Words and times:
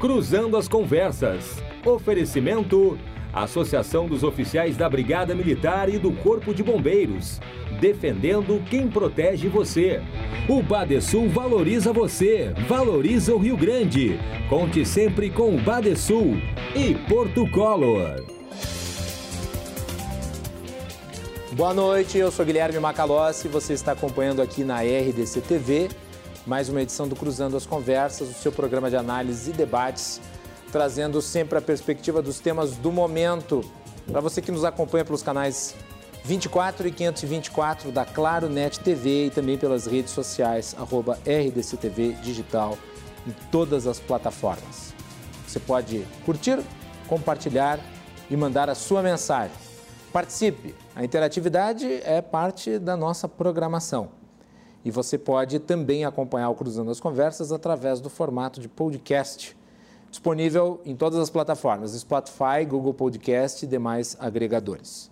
Cruzando 0.00 0.56
as 0.56 0.66
Conversas. 0.66 1.62
Oferecimento: 1.84 2.98
Associação 3.34 4.06
dos 4.06 4.22
Oficiais 4.22 4.74
da 4.74 4.88
Brigada 4.88 5.34
Militar 5.34 5.90
e 5.90 5.98
do 5.98 6.10
Corpo 6.10 6.54
de 6.54 6.62
Bombeiros. 6.62 7.38
Defendendo 7.78 8.64
quem 8.70 8.88
protege 8.88 9.46
você. 9.46 10.00
O 10.48 10.62
Badesul 10.62 11.28
valoriza 11.28 11.92
você, 11.92 12.50
valoriza 12.66 13.34
o 13.34 13.38
Rio 13.38 13.58
Grande. 13.58 14.18
Conte 14.48 14.86
sempre 14.86 15.28
com 15.28 15.54
o 15.54 15.60
Badesul 15.60 16.38
e 16.74 16.94
Porto 17.06 17.46
Color. 17.50 18.24
Boa 21.52 21.74
noite, 21.74 22.16
eu 22.16 22.30
sou 22.30 22.46
Guilherme 22.46 22.78
Macalossi, 22.78 23.48
você 23.48 23.74
está 23.74 23.92
acompanhando 23.92 24.40
aqui 24.40 24.64
na 24.64 24.80
RDC 24.80 25.42
TV 25.42 25.90
mais 26.46 26.68
uma 26.68 26.80
edição 26.80 27.06
do 27.06 27.14
Cruzando 27.14 27.56
as 27.56 27.66
Conversas, 27.66 28.30
o 28.30 28.32
seu 28.32 28.50
programa 28.50 28.88
de 28.88 28.96
análise 28.96 29.50
e 29.50 29.52
debates, 29.52 30.20
trazendo 30.72 31.20
sempre 31.20 31.58
a 31.58 31.60
perspectiva 31.60 32.22
dos 32.22 32.40
temas 32.40 32.76
do 32.76 32.90
momento. 32.90 33.64
Para 34.10 34.20
você 34.20 34.40
que 34.40 34.50
nos 34.50 34.64
acompanha 34.64 35.04
pelos 35.04 35.22
canais 35.22 35.74
24 36.24 36.88
e 36.88 36.92
524 36.92 37.92
da 37.92 38.04
Claro 38.04 38.48
Net 38.48 38.80
TV 38.80 39.26
e 39.26 39.30
também 39.30 39.58
pelas 39.58 39.86
redes 39.86 40.12
sociais, 40.12 40.74
arroba 40.78 41.18
RDCTV 41.26 42.12
Digital, 42.22 42.78
em 43.26 43.32
todas 43.50 43.86
as 43.86 44.00
plataformas. 44.00 44.94
Você 45.46 45.60
pode 45.60 46.06
curtir, 46.24 46.58
compartilhar 47.06 47.78
e 48.30 48.36
mandar 48.36 48.70
a 48.70 48.74
sua 48.74 49.02
mensagem. 49.02 49.56
Participe! 50.12 50.74
A 50.94 51.04
interatividade 51.04 51.86
é 52.04 52.20
parte 52.22 52.78
da 52.78 52.96
nossa 52.96 53.28
programação. 53.28 54.19
E 54.84 54.90
você 54.90 55.18
pode 55.18 55.58
também 55.58 56.04
acompanhar 56.04 56.48
o 56.48 56.54
Cruzando 56.54 56.90
as 56.90 57.00
Conversas 57.00 57.52
através 57.52 58.00
do 58.00 58.08
formato 58.08 58.60
de 58.60 58.68
podcast, 58.68 59.56
disponível 60.10 60.80
em 60.84 60.96
todas 60.96 61.18
as 61.18 61.28
plataformas: 61.28 61.92
Spotify, 61.92 62.64
Google 62.66 62.94
Podcast 62.94 63.64
e 63.64 63.68
demais 63.68 64.16
agregadores. 64.18 65.10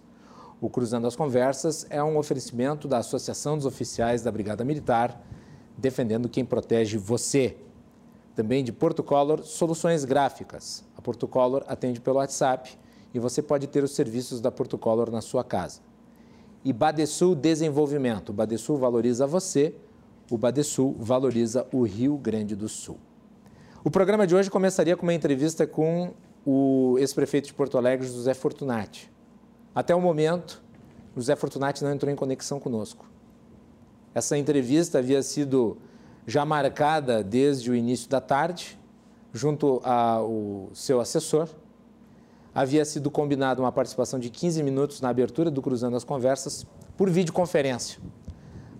O 0.60 0.68
Cruzando 0.68 1.06
as 1.06 1.14
Conversas 1.14 1.86
é 1.88 2.02
um 2.02 2.16
oferecimento 2.16 2.88
da 2.88 2.98
Associação 2.98 3.56
dos 3.56 3.66
Oficiais 3.66 4.22
da 4.22 4.32
Brigada 4.32 4.64
Militar, 4.64 5.22
defendendo 5.76 6.28
quem 6.28 6.44
protege 6.44 6.98
você. 6.98 7.56
Também 8.34 8.64
de 8.64 8.72
Porto 8.72 9.02
Color 9.02 9.44
Soluções 9.44 10.04
Gráficas. 10.04 10.84
A 10.96 11.02
Porto 11.02 11.28
Color 11.28 11.64
atende 11.68 12.00
pelo 12.00 12.16
WhatsApp 12.16 12.76
e 13.12 13.18
você 13.18 13.42
pode 13.42 13.66
ter 13.66 13.84
os 13.84 13.92
serviços 13.92 14.40
da 14.40 14.50
Porto 14.50 14.78
Color 14.78 15.10
na 15.10 15.20
sua 15.20 15.44
casa. 15.44 15.80
E 16.64 16.72
Badesul 16.72 17.34
Desenvolvimento. 17.34 18.30
O 18.30 18.32
Badesul 18.32 18.76
valoriza 18.76 19.26
você, 19.26 19.74
o 20.30 20.36
Badesul 20.36 20.94
valoriza 20.98 21.66
o 21.72 21.82
Rio 21.82 22.16
Grande 22.16 22.54
do 22.54 22.68
Sul. 22.68 22.98
O 23.84 23.90
programa 23.90 24.26
de 24.26 24.34
hoje 24.34 24.50
começaria 24.50 24.96
com 24.96 25.04
uma 25.04 25.14
entrevista 25.14 25.66
com 25.66 26.12
o 26.44 26.96
ex-prefeito 26.98 27.46
de 27.46 27.54
Porto 27.54 27.78
Alegre, 27.78 28.06
José 28.06 28.34
Fortunati. 28.34 29.10
Até 29.74 29.94
o 29.94 30.00
momento, 30.00 30.62
José 31.16 31.36
Fortunati 31.36 31.84
não 31.84 31.92
entrou 31.92 32.12
em 32.12 32.16
conexão 32.16 32.58
conosco. 32.58 33.06
Essa 34.14 34.36
entrevista 34.36 34.98
havia 34.98 35.22
sido 35.22 35.76
já 36.26 36.44
marcada 36.44 37.22
desde 37.22 37.70
o 37.70 37.74
início 37.74 38.08
da 38.10 38.20
tarde, 38.20 38.78
junto 39.32 39.80
ao 39.84 40.68
seu 40.74 41.00
assessor, 41.00 41.48
havia 42.58 42.84
sido 42.84 43.08
combinado 43.08 43.62
uma 43.62 43.70
participação 43.70 44.18
de 44.18 44.30
15 44.30 44.64
minutos 44.64 45.00
na 45.00 45.10
abertura 45.10 45.48
do 45.48 45.62
Cruzando 45.62 45.96
as 45.96 46.02
Conversas 46.02 46.66
por 46.96 47.08
videoconferência. 47.08 48.00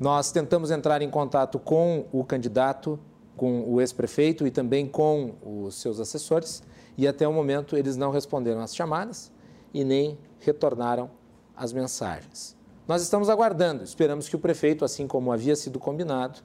Nós 0.00 0.32
tentamos 0.32 0.72
entrar 0.72 1.00
em 1.00 1.08
contato 1.08 1.60
com 1.60 2.04
o 2.10 2.24
candidato, 2.24 2.98
com 3.36 3.62
o 3.70 3.80
ex-prefeito 3.80 4.44
e 4.44 4.50
também 4.50 4.84
com 4.84 5.36
os 5.40 5.76
seus 5.76 6.00
assessores, 6.00 6.60
e 6.96 7.06
até 7.06 7.28
o 7.28 7.32
momento 7.32 7.76
eles 7.76 7.96
não 7.96 8.10
responderam 8.10 8.60
às 8.60 8.74
chamadas 8.74 9.30
e 9.72 9.84
nem 9.84 10.18
retornaram 10.40 11.08
as 11.56 11.72
mensagens. 11.72 12.56
Nós 12.88 13.00
estamos 13.00 13.28
aguardando, 13.28 13.84
esperamos 13.84 14.28
que 14.28 14.34
o 14.34 14.40
prefeito, 14.40 14.84
assim 14.84 15.06
como 15.06 15.30
havia 15.30 15.54
sido 15.54 15.78
combinado, 15.78 16.40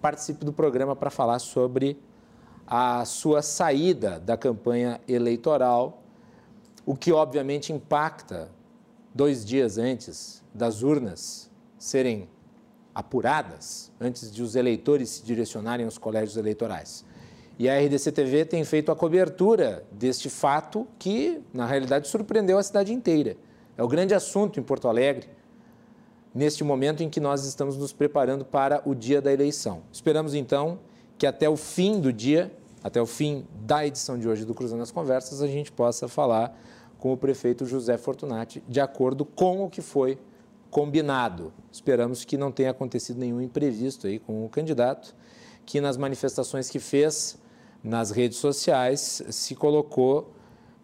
participe 0.00 0.44
do 0.44 0.52
programa 0.52 0.94
para 0.94 1.10
falar 1.10 1.40
sobre 1.40 2.00
a 2.64 3.04
sua 3.04 3.42
saída 3.42 4.20
da 4.20 4.36
campanha 4.36 5.00
eleitoral 5.08 6.05
o 6.86 6.94
que 6.94 7.12
obviamente 7.12 7.72
impacta 7.72 8.48
dois 9.12 9.44
dias 9.44 9.76
antes 9.76 10.42
das 10.54 10.82
urnas 10.82 11.50
serem 11.76 12.28
apuradas, 12.94 13.92
antes 14.00 14.32
de 14.32 14.40
os 14.42 14.54
eleitores 14.54 15.10
se 15.10 15.24
direcionarem 15.24 15.84
aos 15.84 15.98
colégios 15.98 16.36
eleitorais. 16.36 17.04
E 17.58 17.68
a 17.68 17.78
RDC 17.78 18.12
TV 18.12 18.44
tem 18.44 18.64
feito 18.64 18.92
a 18.92 18.96
cobertura 18.96 19.84
deste 19.90 20.30
fato 20.30 20.86
que, 20.98 21.42
na 21.52 21.66
realidade, 21.66 22.06
surpreendeu 22.06 22.56
a 22.56 22.62
cidade 22.62 22.92
inteira. 22.92 23.36
É 23.76 23.82
o 23.82 23.88
grande 23.88 24.14
assunto 24.14 24.60
em 24.60 24.62
Porto 24.62 24.88
Alegre, 24.88 25.28
neste 26.34 26.62
momento 26.62 27.02
em 27.02 27.10
que 27.10 27.18
nós 27.18 27.44
estamos 27.44 27.76
nos 27.76 27.92
preparando 27.92 28.44
para 28.44 28.82
o 28.84 28.94
dia 28.94 29.20
da 29.20 29.32
eleição. 29.32 29.82
Esperamos, 29.90 30.34
então, 30.34 30.78
que 31.18 31.26
até 31.26 31.48
o 31.48 31.56
fim 31.56 31.98
do 31.98 32.12
dia, 32.12 32.52
até 32.84 33.00
o 33.00 33.06
fim 33.06 33.46
da 33.62 33.86
edição 33.86 34.18
de 34.18 34.28
hoje 34.28 34.44
do 34.44 34.54
Cruzando 34.54 34.82
as 34.82 34.90
Conversas, 34.90 35.42
a 35.42 35.46
gente 35.46 35.72
possa 35.72 36.06
falar 36.06 36.58
com 36.98 37.12
o 37.12 37.16
prefeito 37.16 37.66
José 37.66 37.96
Fortunati, 37.98 38.62
de 38.68 38.80
acordo 38.80 39.24
com 39.24 39.64
o 39.64 39.70
que 39.70 39.82
foi 39.82 40.18
combinado. 40.70 41.52
Esperamos 41.70 42.24
que 42.24 42.36
não 42.36 42.50
tenha 42.50 42.70
acontecido 42.70 43.18
nenhum 43.18 43.40
imprevisto 43.40 44.06
aí 44.06 44.18
com 44.18 44.44
o 44.44 44.48
candidato, 44.48 45.14
que 45.64 45.80
nas 45.80 45.96
manifestações 45.96 46.68
que 46.70 46.78
fez 46.78 47.38
nas 47.82 48.10
redes 48.10 48.38
sociais 48.38 49.22
se 49.30 49.54
colocou 49.54 50.32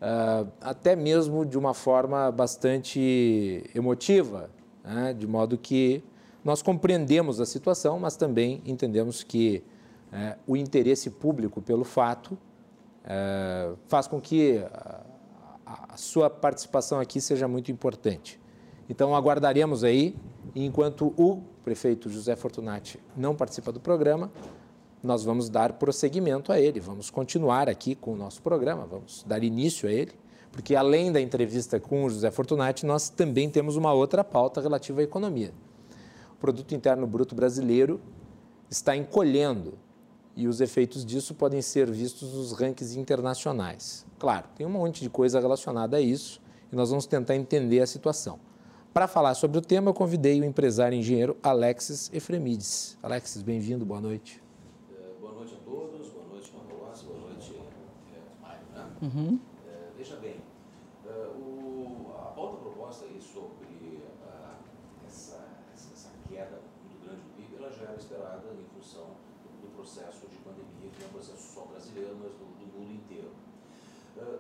uh, 0.01 0.51
até 0.61 0.97
mesmo 0.97 1.45
de 1.45 1.59
uma 1.59 1.75
forma 1.75 2.31
bastante 2.31 3.65
emotiva, 3.75 4.51
né? 4.85 5.13
de 5.13 5.27
modo 5.27 5.59
que 5.59 6.03
nós 6.45 6.63
compreendemos 6.63 7.41
a 7.41 7.47
situação, 7.47 7.99
mas 7.99 8.17
também 8.17 8.63
entendemos 8.67 9.23
que 9.23 9.63
uh, 10.13 10.39
o 10.47 10.57
interesse 10.57 11.11
público 11.11 11.63
pelo 11.63 11.85
fato 11.85 12.33
uh, 13.05 13.77
faz 13.87 14.07
com 14.07 14.21
que 14.21 14.61
a 15.91 15.97
sua 15.97 16.29
participação 16.29 17.01
aqui 17.01 17.21
seja 17.21 17.49
muito 17.49 17.73
importante. 17.73 18.41
Então, 18.89 19.15
aguardaremos 19.15 19.85
aí, 19.85 20.15
enquanto 20.55 21.15
o 21.17 21.43
prefeito 21.65 22.11
José 22.11 22.37
Fortunati 22.37 22.99
não 23.17 23.35
participa 23.35 23.73
do 23.73 23.81
programa, 23.81 24.31
nós 25.03 25.25
vamos 25.25 25.49
dar 25.49 25.73
prosseguimento 25.75 26.53
a 26.53 26.61
ele, 26.61 26.79
vamos 26.79 27.11
continuar 27.11 27.69
aqui 27.69 27.95
com 27.95 28.13
o 28.13 28.17
nosso 28.17 28.43
programa, 28.43 28.87
vamos 28.87 29.25
dar 29.27 29.43
início 29.43 29.89
a 29.89 29.93
ele, 29.93 30.13
porque 30.51 30.77
além 30.77 31.11
da 31.11 31.21
entrevista 31.21 31.81
com 31.81 32.05
o 32.05 32.11
José 32.11 32.31
Fortunati, 32.31 32.85
nós 32.85 33.09
também 33.09 33.49
temos 33.49 33.77
uma 33.77 33.93
outra 33.93 34.23
pauta 34.23 34.61
relativa 34.61 35.01
à 35.01 35.05
economia. 35.05 35.53
O 36.33 36.37
produto 36.37 36.75
interno 36.75 37.07
bruto 37.07 37.35
brasileiro 37.35 38.01
está 38.71 38.95
encolhendo 38.95 39.75
e 40.37 40.49
os 40.49 40.61
efeitos 40.61 41.05
disso 41.05 41.35
podem 41.35 41.61
ser 41.61 41.91
vistos 41.91 42.33
nos 42.35 42.53
rankings 42.53 42.99
internacionais. 42.99 44.07
Claro, 44.19 44.47
tem 44.57 44.67
um 44.67 44.71
monte 44.71 45.03
de 45.03 45.11
coisa 45.11 45.41
relacionada 45.41 45.97
a 45.97 46.01
isso 46.01 46.41
e 46.73 46.77
nós 46.77 46.91
vamos 46.91 47.07
tentar 47.07 47.37
entender 47.37 47.81
a 47.81 47.87
situação. 47.87 48.39
Para 48.95 49.09
falar 49.09 49.35
sobre 49.35 49.59
o 49.59 49.63
tema, 49.63 49.91
eu 49.91 49.95
convidei 49.95 50.41
o 50.41 50.45
empresário 50.45 50.97
e 50.97 50.99
engenheiro 50.99 51.37
Alexis 51.43 52.11
Efremides. 52.13 52.99
Alexis, 53.03 53.43
bem-vindo, 53.43 53.85
boa 53.85 54.01
noite. 54.01 54.43
É, 54.91 55.21
boa 55.21 55.33
noite 55.33 55.55
a 55.55 55.65
todos, 55.65 56.09
boa 56.09 56.27
noite, 56.27 56.53
Marcolossi, 56.55 57.05
boa 57.07 57.21
noite, 57.21 57.57
é, 58.15 58.43
Mário. 58.43 58.61
Né? 58.75 58.91
Uhum. 59.03 59.41
É, 59.67 59.89
veja 59.97 60.17
bem, 60.17 60.37
é, 61.07 61.11
o, 61.11 62.07
a 62.19 62.33
pauta 62.33 62.57
proposta 62.59 63.07
aí 63.07 63.19
sobre 63.21 64.03
uh, 64.27 65.07
essa, 65.07 65.43
essa, 65.75 66.11
queda 66.29 66.61
muito 66.85 67.03
grande 67.03 67.23
do 67.23 67.37
PIB, 67.37 67.57
ela 67.57 67.73
já 67.73 67.85
era 67.85 67.97
esperada 67.97 68.49
em 68.53 68.79
função 68.79 69.07
processo 69.83 70.27
de 70.29 70.37
pandemia, 70.39 70.91
que 70.97 71.03
é 71.03 71.07
um 71.07 71.11
processo 71.11 71.55
só 71.55 71.63
brasileiro, 71.63 72.17
mas 72.23 72.31
do, 72.33 72.47
do 72.47 72.79
mundo 72.79 72.93
inteiro. 72.95 73.33
Uh, 74.17 74.39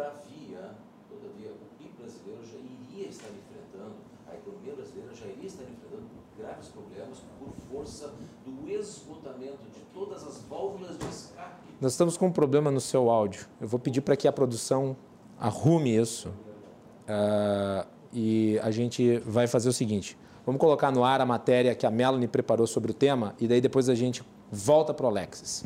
todavia, 0.00 0.70
todavia, 1.08 1.50
o 1.50 1.78
PIB 1.78 1.90
brasileiro 1.98 2.40
já 2.46 2.58
iria 2.58 3.08
estar 3.08 3.28
enfrentando, 3.28 3.96
a 4.30 4.34
economia 4.34 4.74
brasileira 4.74 5.14
já 5.14 5.26
iria 5.26 5.46
estar 5.46 5.64
enfrentando 5.64 6.08
graves 6.38 6.68
problemas 6.68 7.18
por 7.38 7.52
força 7.70 8.10
do 8.46 8.70
esgotamento 8.70 9.62
de 9.74 9.80
todas 9.92 10.26
as 10.26 10.42
válvulas 10.44 10.96
de 10.96 11.04
escape. 11.06 11.68
Nós 11.80 11.92
estamos 11.92 12.16
com 12.16 12.28
um 12.28 12.32
problema 12.32 12.70
no 12.70 12.80
seu 12.80 13.10
áudio. 13.10 13.46
Eu 13.60 13.68
vou 13.68 13.78
pedir 13.78 14.00
para 14.00 14.16
que 14.16 14.26
a 14.26 14.32
produção 14.32 14.96
arrume 15.38 15.94
isso. 15.94 16.28
Uh, 16.28 17.86
e 18.12 18.58
a 18.60 18.70
gente 18.70 19.18
vai 19.18 19.46
fazer 19.46 19.68
o 19.68 19.72
seguinte: 19.72 20.16
vamos 20.46 20.60
colocar 20.60 20.90
no 20.90 21.04
ar 21.04 21.20
a 21.20 21.26
matéria 21.26 21.74
que 21.74 21.86
a 21.86 21.90
Melanie 21.90 22.28
preparou 22.28 22.66
sobre 22.66 22.90
o 22.90 22.94
tema, 22.94 23.34
e 23.38 23.46
daí 23.46 23.60
depois 23.60 23.88
a 23.88 23.94
gente 23.94 24.22
volta 24.50 24.94
para 24.94 25.06
o 25.06 25.08
Alexis. 25.08 25.64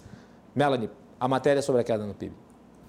Melanie, 0.55 0.91
a 1.19 1.29
matéria 1.29 1.63
sobre 1.63 1.81
a 1.81 1.85
queda 1.85 2.07
no 2.07 2.15
PIB. 2.15 2.44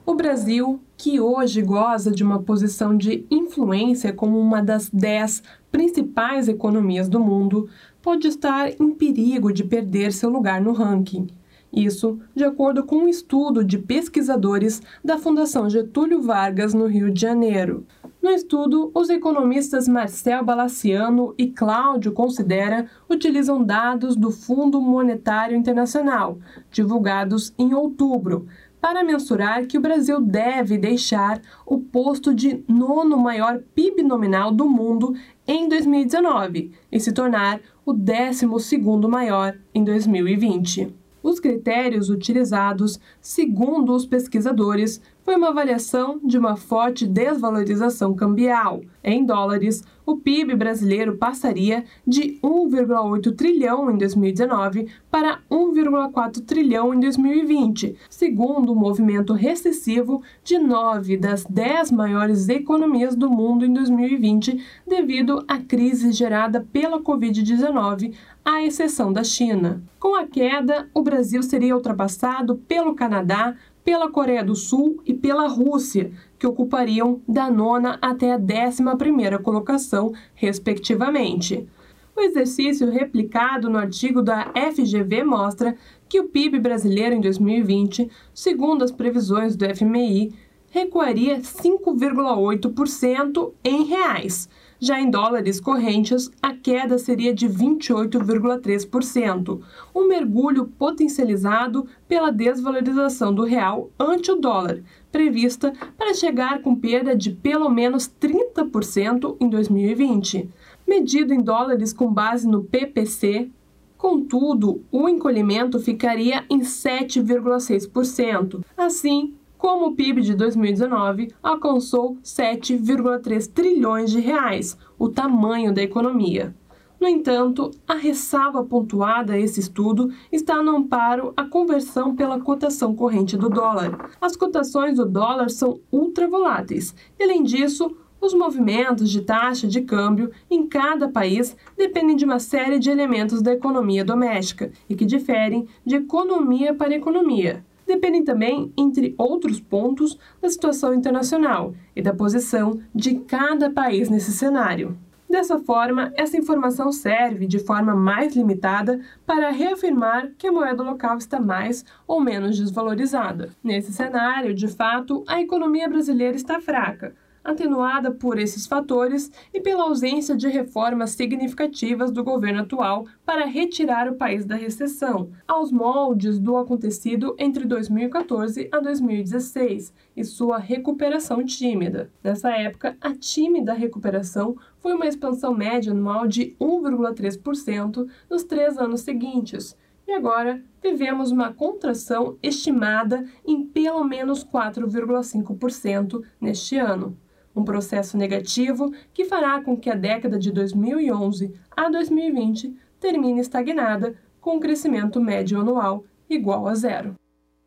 O 0.05 0.13
Brasil, 0.13 0.79
que 0.95 1.19
hoje 1.19 1.63
goza 1.63 2.11
de 2.11 2.23
uma 2.23 2.39
posição 2.39 2.95
de 2.95 3.25
influência 3.31 4.13
como 4.13 4.39
uma 4.39 4.61
das 4.61 4.87
dez 4.87 5.41
principais 5.71 6.47
economias 6.47 7.09
do 7.09 7.19
mundo, 7.19 7.67
pode 8.03 8.27
estar 8.27 8.69
em 8.79 8.91
perigo 8.91 9.51
de 9.51 9.63
perder 9.63 10.13
seu 10.13 10.29
lugar 10.29 10.61
no 10.61 10.73
ranking. 10.73 11.25
Isso 11.73 12.19
de 12.35 12.43
acordo 12.43 12.83
com 12.83 12.97
um 12.97 13.07
estudo 13.07 13.63
de 13.63 13.79
pesquisadores 13.79 14.79
da 15.03 15.17
Fundação 15.17 15.67
Getúlio 15.67 16.21
Vargas, 16.21 16.75
no 16.75 16.85
Rio 16.85 17.11
de 17.11 17.19
Janeiro. 17.19 17.83
No 18.21 18.29
estudo, 18.31 18.91
os 18.93 19.09
economistas 19.09 19.87
Marcel 19.87 20.43
Balaciano 20.43 21.35
e 21.37 21.47
Cláudio 21.47 22.11
Considera 22.11 22.87
utilizam 23.09 23.63
dados 23.63 24.15
do 24.15 24.31
Fundo 24.31 24.79
Monetário 24.79 25.57
Internacional, 25.57 26.39
divulgados 26.71 27.53
em 27.57 27.73
outubro, 27.73 28.47
para 28.85 29.03
mensurar 29.03 29.65
que 29.65 29.79
o 29.79 29.81
Brasil 29.81 30.21
deve 30.21 30.77
deixar 30.77 31.41
o 31.65 31.79
posto 31.79 32.31
de 32.35 32.63
nono 32.67 33.17
maior 33.17 33.59
PIB 33.73 34.03
nominal 34.03 34.51
do 34.51 34.69
mundo 34.69 35.15
em 35.47 35.67
2019 35.67 36.71
e 36.91 36.99
se 36.99 37.11
tornar 37.11 37.59
o 37.83 37.91
décimo 37.91 38.59
segundo 38.59 39.09
maior 39.09 39.57
em 39.73 39.83
2020. 39.83 40.93
Os 41.23 41.39
critérios 41.39 42.11
utilizados, 42.11 42.99
segundo 43.19 43.91
os 43.91 44.05
pesquisadores, 44.05 45.01
foi 45.25 45.35
uma 45.35 45.49
avaliação 45.49 46.19
de 46.23 46.37
uma 46.37 46.55
forte 46.55 47.07
desvalorização 47.07 48.13
cambial. 48.13 48.81
Em 49.03 49.25
dólares, 49.25 49.83
o 50.05 50.17
PIB 50.17 50.55
brasileiro 50.55 51.17
passaria 51.17 51.83
de 52.05 52.39
1,8 52.43 53.35
trilhão 53.35 53.89
em 53.89 53.97
2019 53.97 54.87
para 55.09 55.39
1,4 55.49 56.45
trilhão 56.45 56.93
em 56.93 56.99
2020, 56.99 57.95
segundo 58.07 58.71
o 58.71 58.75
movimento 58.75 59.33
recessivo 59.33 60.21
de 60.43 60.59
nove 60.59 61.17
das 61.17 61.43
dez 61.43 61.89
maiores 61.89 62.47
economias 62.47 63.15
do 63.15 63.27
mundo 63.27 63.65
em 63.65 63.73
2020, 63.73 64.63
devido 64.85 65.43
à 65.47 65.57
crise 65.57 66.11
gerada 66.11 66.63
pela 66.71 67.01
Covid-19, 67.01 68.13
à 68.43 68.61
exceção 68.61 69.11
da 69.11 69.23
China. 69.23 69.81
Com 69.99 70.15
a 70.15 70.27
queda, 70.27 70.87
o 70.93 71.01
Brasil 71.01 71.41
seria 71.41 71.75
ultrapassado 71.75 72.57
pelo 72.67 72.93
Canadá, 72.93 73.55
pela 73.85 74.11
Coreia 74.11 74.43
do 74.43 74.55
Sul 74.55 75.01
e 75.05 75.13
pela 75.13 75.47
Rússia, 75.47 76.11
que 76.39 76.47
ocupariam 76.47 77.21
da 77.27 77.51
nona 77.51 77.99
até 78.01 78.33
a 78.33 78.37
décima 78.37 78.97
primeira 78.97 79.37
colocação, 79.37 80.11
respectivamente. 80.33 81.67
O 82.15 82.21
exercício 82.21 82.89
replicado 82.89 83.69
no 83.69 83.77
artigo 83.77 84.23
da 84.23 84.51
FGV 84.73 85.23
mostra 85.23 85.77
que 86.09 86.19
o 86.19 86.29
PIB 86.29 86.57
brasileiro 86.59 87.13
em 87.13 87.21
2020, 87.21 88.09
segundo 88.33 88.83
as 88.83 88.91
previsões 88.91 89.55
do 89.55 89.65
FMI, 89.75 90.33
recuaria 90.71 91.39
5,8% 91.39 93.53
em 93.63 93.83
reais, 93.83 94.49
já 94.79 94.99
em 94.99 95.09
dólares 95.09 95.59
correntes, 95.59 96.29
a 96.41 96.53
queda 96.53 96.97
seria 96.97 97.33
de 97.33 97.47
28,3%, 97.47 99.61
um 99.93 100.07
mergulho 100.07 100.65
potencializado 100.65 101.85
pela 102.07 102.31
desvalorização 102.31 103.33
do 103.33 103.43
real 103.43 103.89
ante 103.99 104.31
o 104.31 104.35
dólar, 104.35 104.81
prevista 105.11 105.73
para 105.97 106.13
chegar 106.13 106.61
com 106.61 106.75
perda 106.75 107.15
de 107.15 107.31
pelo 107.31 107.69
menos 107.69 108.11
30% 108.19 109.37
em 109.39 109.49
2020. 109.49 110.49
Medido 110.87 111.33
em 111.33 111.41
dólares 111.41 111.91
com 111.91 112.13
base 112.13 112.47
no 112.47 112.63
PPC, 112.63 113.49
Contudo, 113.97 114.83
o 114.91 115.09
encolhimento 115.09 115.79
ficaria 115.79 116.45
em 116.47 116.59
7,6%. 116.59 118.63
Assim, 118.77 119.33
como 119.57 119.87
o 119.87 119.95
PIB 119.95 120.21
de 120.21 120.35
2019 120.35 121.33
alcançou 121.41 122.17
7,3 122.23 123.51
trilhões 123.51 124.11
de 124.11 124.19
reais, 124.19 124.77
o 124.97 125.09
tamanho 125.09 125.73
da 125.73 125.81
economia. 125.81 126.53
No 126.99 127.07
entanto, 127.07 127.71
a 127.87 127.93
ressalva 127.93 128.63
pontuada 128.63 129.33
a 129.33 129.39
esse 129.39 129.59
estudo 129.59 130.11
está 130.31 130.63
no 130.63 130.77
amparo 130.77 131.33
à 131.35 131.43
conversão 131.43 132.15
pela 132.15 132.39
cotação 132.39 132.95
corrente 132.95 133.37
do 133.37 133.49
dólar. 133.49 134.11
As 134.19 134.35
cotações 134.35 134.97
do 134.97 135.05
dólar 135.05 135.49
são 135.49 135.79
ultravoláteis. 135.91 136.95
Além 137.21 137.43
disso, 137.43 137.95
os 138.19 138.33
movimentos 138.33 139.09
de 139.11 139.21
taxa 139.21 139.67
de 139.67 139.81
câmbio 139.81 140.31
em 140.49 140.65
cada 140.65 141.07
país 141.07 141.55
dependem 141.77 142.15
de 142.15 142.25
uma 142.25 142.39
série 142.39 142.79
de 142.79 142.89
elementos 142.89 143.41
da 143.41 143.53
economia 143.53 144.03
doméstica 144.03 144.71
e 144.89 144.95
que 144.95 145.05
diferem 145.05 145.67
de 145.85 145.95
economia 145.97 146.73
para 146.73 146.95
economia 146.95 147.63
dependem 147.85 148.23
também, 148.23 148.71
entre 148.77 149.13
outros 149.17 149.59
pontos, 149.59 150.17
da 150.41 150.49
situação 150.49 150.93
internacional 150.93 151.73
e 151.95 152.01
da 152.01 152.13
posição 152.13 152.79
de 152.93 153.15
cada 153.19 153.69
país 153.69 154.09
nesse 154.09 154.31
cenário. 154.31 154.97
Dessa 155.27 155.59
forma, 155.59 156.13
essa 156.15 156.37
informação 156.37 156.91
serve 156.91 157.47
de 157.47 157.59
forma 157.59 157.95
mais 157.95 158.35
limitada 158.35 159.01
para 159.25 159.49
reafirmar 159.49 160.29
que 160.37 160.47
a 160.47 160.51
moeda 160.51 160.83
local 160.83 161.17
está 161.17 161.39
mais 161.39 161.83
ou 162.07 162.21
menos 162.21 162.57
desvalorizada. 162.57 163.49
Nesse 163.63 163.91
cenário, 163.91 164.53
de 164.53 164.67
fato, 164.67 165.23
a 165.27 165.41
economia 165.41 165.89
brasileira 165.89 166.35
está 166.35 166.61
fraca, 166.61 167.15
atenuada 167.45 168.09
por 168.09 168.39
esses 168.39 168.65
fatores 168.65 169.31
e 169.53 169.61
pela 169.61 169.83
ausência 169.83 170.35
de 170.35 170.47
reformas 170.47 171.11
significativas 171.11 172.11
do 172.11 172.23
governo 172.23 172.61
atual 172.61 173.05
para 173.23 173.45
retirar 173.45 174.09
o 174.09 174.15
país 174.15 174.45
da 174.45 174.55
recessão, 174.55 175.29
aos 175.47 175.71
moldes 175.71 176.39
do 176.39 176.57
acontecido 176.57 177.35
entre 177.37 177.65
2014 177.65 178.67
a 178.71 178.79
2016 178.79 179.93
e 180.17 180.23
sua 180.23 180.57
recuperação 180.57 181.45
tímida. 181.45 182.09
Nessa 182.23 182.49
época, 182.49 182.97
a 182.99 183.13
tímida 183.13 183.73
recuperação 183.73 184.57
foi 184.79 184.93
uma 184.93 185.07
expansão 185.07 185.53
média 185.53 185.91
anual 185.91 186.27
de 186.27 186.55
1,3% 186.59 188.07
nos 188.29 188.43
três 188.43 188.77
anos 188.77 189.01
seguintes. 189.01 189.77
E 190.07 190.11
agora 190.11 190.63
tivemos 190.81 191.31
uma 191.31 191.51
contração 191.51 192.37
estimada 192.41 193.25
em 193.45 193.65
pelo 193.65 194.03
menos 194.03 194.43
4,5% 194.43 196.23
neste 196.39 196.77
ano 196.77 197.17
um 197.55 197.63
processo 197.63 198.17
negativo 198.17 198.91
que 199.13 199.25
fará 199.25 199.61
com 199.61 199.77
que 199.77 199.89
a 199.89 199.95
década 199.95 200.37
de 200.37 200.51
2011 200.51 201.53
a 201.75 201.89
2020 201.89 202.75
termine 202.99 203.39
estagnada, 203.39 204.15
com 204.41 204.57
um 204.57 204.59
crescimento 204.59 205.21
médio 205.21 205.59
anual 205.59 206.03
igual 206.29 206.67
a 206.67 206.75
zero. 206.75 207.15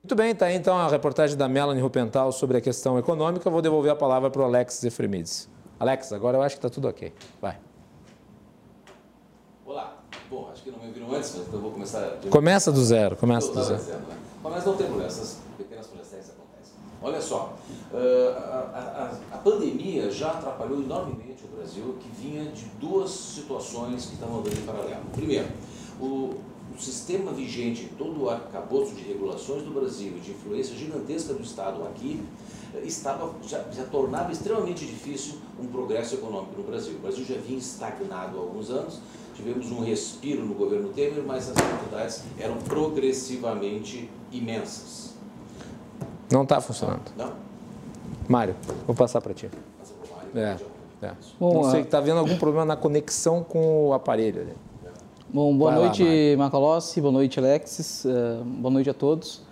Muito 0.02 0.14
bem, 0.14 0.31
está 0.31 0.46
aí 0.46 0.56
então 0.56 0.76
a 0.76 0.88
reportagem 0.88 1.37
da 1.37 1.49
Melanie 1.49 1.82
Rupental 1.82 2.31
sobre 2.32 2.56
a 2.56 2.61
questão 2.61 2.99
econômica. 2.99 3.50
Vou 3.50 3.61
devolver 3.61 3.93
a 3.93 3.96
palavra 3.96 4.31
para 4.31 4.43
o 4.43 4.44
Alex 4.44 4.85
Efremides. 4.85 5.49
Alex, 5.79 6.12
agora 6.12 6.38
eu 6.38 6.43
acho 6.43 6.56
que 6.56 6.58
está 6.58 6.70
tudo 6.70 6.88
ok. 6.88 7.12
Vai. 7.41 7.58
Olá. 9.67 9.99
Bom, 10.31 10.49
acho 10.52 10.62
que 10.62 10.70
não 10.70 10.79
me 10.79 10.91
viram 10.91 11.14
antes, 11.14 11.34
mas 11.37 11.46
então 11.46 11.55
eu 11.55 11.62
vou 11.62 11.70
começar... 11.73 12.19
Começa 12.31 12.73
do 12.73 12.82
zero, 12.82 13.17
começa 13.17 13.52
do 13.52 13.62
zero. 13.62 13.82
Né? 13.82 14.17
Mas 14.43 14.64
não 14.64 14.76
tem 14.76 14.87
problema, 14.87 15.08
essas. 15.08 15.48
Olha 17.00 17.20
só, 17.20 17.56
Uh, 17.90 18.36
a, 18.36 19.14
a, 19.32 19.36
a, 19.36 19.38
pandemia 19.38 20.10
já 20.10 20.32
atrapalhou 20.32 20.78
enormemente 20.78 21.43
o 21.43 21.56
Brasil, 21.56 21.96
que 21.98 22.08
vinha 22.20 22.44
de 22.52 22.67
duas 22.78 23.10
situações 23.10 24.05
que 24.05 24.12
estavam 24.12 24.40
andando 24.40 24.58
em 24.58 24.67
paralelo. 24.67 25.05
Primeiro, 25.14 25.48
o, 25.98 26.34
o 26.74 26.78
sistema 26.78 27.32
vigente, 27.32 27.90
todo 27.96 28.24
o 28.24 28.28
arcabouço 28.28 28.94
de 28.94 29.05
regulações 29.05 29.62
do 29.62 29.70
Brasil, 29.70 30.12
de 30.22 30.32
influência 30.32 30.76
gigantesca 30.76 31.32
do 31.32 31.43
Estado 31.43 31.82
aqui, 31.84 32.22
eh, 32.74 32.82
estava, 32.84 33.34
já, 33.43 33.64
já, 33.72 33.84
tornava 33.84 34.31
extremamente 34.31 34.84
difícil 34.84 35.38
um 35.58 35.67
progresso 35.67 36.17
econômico 36.17 36.58
no 36.58 36.64
Brasil. 36.64 36.93
O 36.94 36.98
Brasil 36.98 37.24
já 37.24 37.36
vinha 37.36 37.58
estagnado 37.58 38.36
há 38.36 38.40
alguns 38.40 38.69
anos, 38.69 39.00
tivemos 39.34 39.72
um 39.72 39.81
respiro 39.81 40.44
no 40.44 40.52
governo 40.52 40.90
Temer, 40.90 41.24
mas 41.26 41.48
as 41.48 41.56
dificuldades 41.56 42.22
eram 42.38 42.58
progressivamente 42.58 44.10
imensas. 44.31 45.17
Não 46.31 46.43
está 46.43 46.61
funcionando. 46.61 47.11
Não. 47.17 47.32
Mário, 48.29 48.55
vou 48.87 48.94
passar 48.94 49.20
para 49.20 49.32
ti. 49.32 49.51
É, 50.35 50.56
é. 51.03 51.13
Bom, 51.41 51.63
Não 51.63 51.70
sei, 51.70 51.81
está 51.81 52.01
vendo 52.01 52.19
algum 52.19 52.37
problema 52.37 52.65
na 52.65 52.77
conexão 52.77 53.43
com 53.43 53.89
o 53.89 53.93
aparelho 53.94 54.43
ali. 54.43 54.53
Bom, 55.31 55.56
boa 55.56 55.73
Vai 55.73 55.81
noite, 55.81 56.37
lá, 56.37 56.44
Macalossi, 56.44 57.01
boa 57.01 57.13
noite, 57.13 57.39
Alexis, 57.39 58.05
uh, 58.05 58.43
boa 58.44 58.73
noite 58.73 58.89
a 58.89 58.94
todos. 58.94 59.43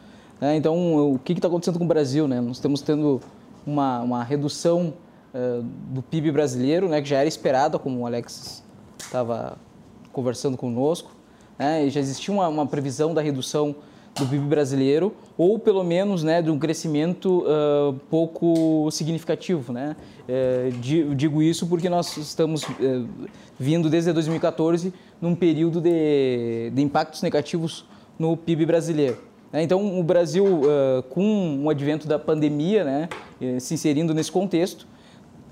É, 0.40 0.54
então, 0.54 1.12
o 1.12 1.18
que 1.18 1.33
está 1.33 1.49
acontecendo 1.49 1.78
com 1.78 1.85
o 1.85 1.88
Brasil? 1.88 2.26
Né? 2.26 2.40
Nós 2.40 2.56
estamos 2.56 2.80
tendo 2.80 3.21
uma, 3.66 4.00
uma 4.00 4.25
redução 4.25 4.95
uh, 5.35 5.62
do 5.62 6.02
PIB 6.02 6.33
brasileiro, 6.33 6.88
né, 6.88 7.00
que 7.00 7.09
já 7.09 7.18
era 7.18 7.28
esperada, 7.28 7.78
como 7.78 8.00
o 8.00 8.06
Alexis 8.06 8.62
estava 8.99 9.59
conversando 10.12 10.56
conosco. 10.56 11.11
Né? 11.59 11.88
já 11.88 12.00
existia 12.00 12.33
uma, 12.35 12.49
uma 12.49 12.66
previsão 12.66 13.14
da 13.14 13.23
redução 13.23 13.76
do 14.18 14.26
PIB 14.26 14.46
brasileiro, 14.46 15.14
ou 15.37 15.58
pelo 15.58 15.85
menos 15.85 16.23
né, 16.23 16.40
de 16.40 16.50
um 16.50 16.58
crescimento 16.58 17.44
uh, 17.44 17.92
pouco 18.11 18.90
significativo. 18.90 19.73
Né? 19.73 19.94
Uh, 20.28 21.14
digo 21.14 21.42
isso 21.42 21.66
porque 21.66 21.88
nós 21.88 22.16
estamos 22.16 22.62
uh, 22.64 23.08
vindo 23.58 23.90
desde 23.90 24.12
2014 24.12 24.92
num 25.20 25.35
período 25.35 25.80
de, 25.80 26.70
de 26.75 26.82
impactos 26.82 27.23
negativos 27.23 27.85
no 28.18 28.37
PIB 28.37 28.64
brasileiro. 28.66 29.18
Né? 29.52 29.62
Então, 29.62 29.99
o 29.99 30.02
Brasil, 30.02 30.62
com 31.11 31.64
o 31.64 31.70
advento 31.70 32.08
da 32.08 32.18
pandemia, 32.18 32.85
né, 32.85 33.08
se 33.61 33.75
inserindo 33.75 34.12
nesse 34.12 34.32
contexto, 34.32 34.87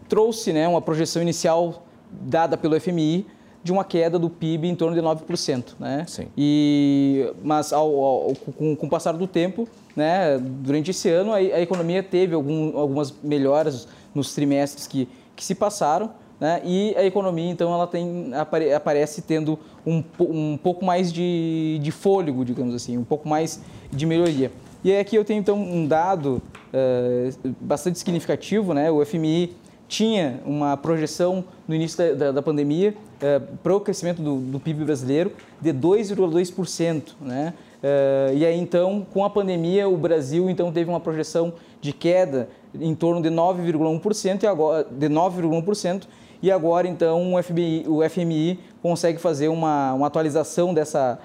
trouxe 0.08 0.52
né, 0.52 0.66
uma 0.66 0.82
projeção 0.82 1.22
inicial 1.22 1.86
dada 2.10 2.56
pelo 2.56 2.78
FMI 2.78 3.26
de 3.64 3.72
uma 3.72 3.82
queda 3.82 4.18
do 4.18 4.28
PIB 4.28 4.68
em 4.68 4.76
torno 4.76 4.94
de 4.94 5.00
9%. 5.00 5.74
Né? 5.80 6.04
Sim. 6.06 6.26
E, 6.36 7.32
mas 7.42 7.72
ao, 7.72 7.88
ao, 7.98 8.34
com, 8.34 8.76
com 8.76 8.86
o 8.86 8.90
passar 8.90 9.12
do 9.12 9.26
tempo, 9.26 9.66
né, 9.96 10.38
durante 10.38 10.90
esse 10.90 11.08
ano, 11.08 11.32
a, 11.32 11.36
a 11.36 11.60
economia 11.60 12.02
teve 12.02 12.34
algum, 12.34 12.76
algumas 12.76 13.12
melhoras 13.22 13.88
nos 14.14 14.34
trimestres 14.34 14.86
que, 14.86 15.08
que 15.34 15.42
se 15.42 15.54
passaram. 15.54 16.10
Né? 16.38 16.60
E 16.62 16.94
a 16.94 17.04
economia, 17.04 17.50
então, 17.50 17.72
ela 17.72 17.86
tem, 17.86 18.34
apare, 18.34 18.70
aparece 18.70 19.22
tendo 19.22 19.58
um, 19.86 20.04
um 20.20 20.58
pouco 20.58 20.84
mais 20.84 21.10
de, 21.10 21.80
de 21.82 21.90
fôlego, 21.90 22.44
digamos 22.44 22.74
assim, 22.74 22.98
um 22.98 23.04
pouco 23.04 23.26
mais 23.26 23.62
de 23.90 24.04
melhoria. 24.04 24.52
E 24.84 24.94
aqui 24.94 25.16
eu 25.16 25.24
tenho, 25.24 25.40
então, 25.40 25.56
um 25.56 25.86
dado 25.86 26.42
uh, 26.74 27.54
bastante 27.58 27.98
significativo, 27.98 28.74
né? 28.74 28.90
O 28.90 29.02
FMI 29.02 29.56
tinha 29.88 30.40
uma 30.44 30.76
projeção 30.76 31.44
no 31.66 31.74
início 31.74 31.98
da, 31.98 32.14
da, 32.14 32.32
da 32.32 32.42
pandemia 32.42 32.94
uh, 33.16 33.56
para 33.58 33.74
o 33.74 33.80
crescimento 33.80 34.22
do, 34.22 34.36
do, 34.36 34.60
PIB 34.60 34.84
brasileiro 34.84 35.32
de 35.60 35.72
2,2%. 35.72 37.12
Né? 37.20 37.54
Uh, 37.82 38.36
e 38.36 38.46
aí, 38.46 38.58
então, 38.58 39.06
com 39.12 39.24
a 39.24 39.30
pandemia, 39.30 39.88
o 39.88 39.96
Brasil 39.96 40.48
então 40.48 40.72
teve 40.72 40.88
uma 40.88 41.00
projeção 41.00 41.52
de 41.80 41.92
queda 41.92 42.48
em 42.74 42.94
torno 42.94 43.22
de 43.22 43.28
9,1% 43.28 44.42
e 44.42 44.46
agora 44.46 44.86
de 44.90 45.08
9,1% 45.08 46.04
e 46.44 46.50
agora 46.50 46.86
então 46.86 47.34
o 47.34 47.42
FMI, 47.42 47.86
o 47.88 48.06
FMI 48.06 48.60
consegue 48.82 49.18
fazer 49.18 49.48
uma, 49.48 49.94
uma 49.94 50.06
atualização 50.06 50.74
dessa, 50.74 51.18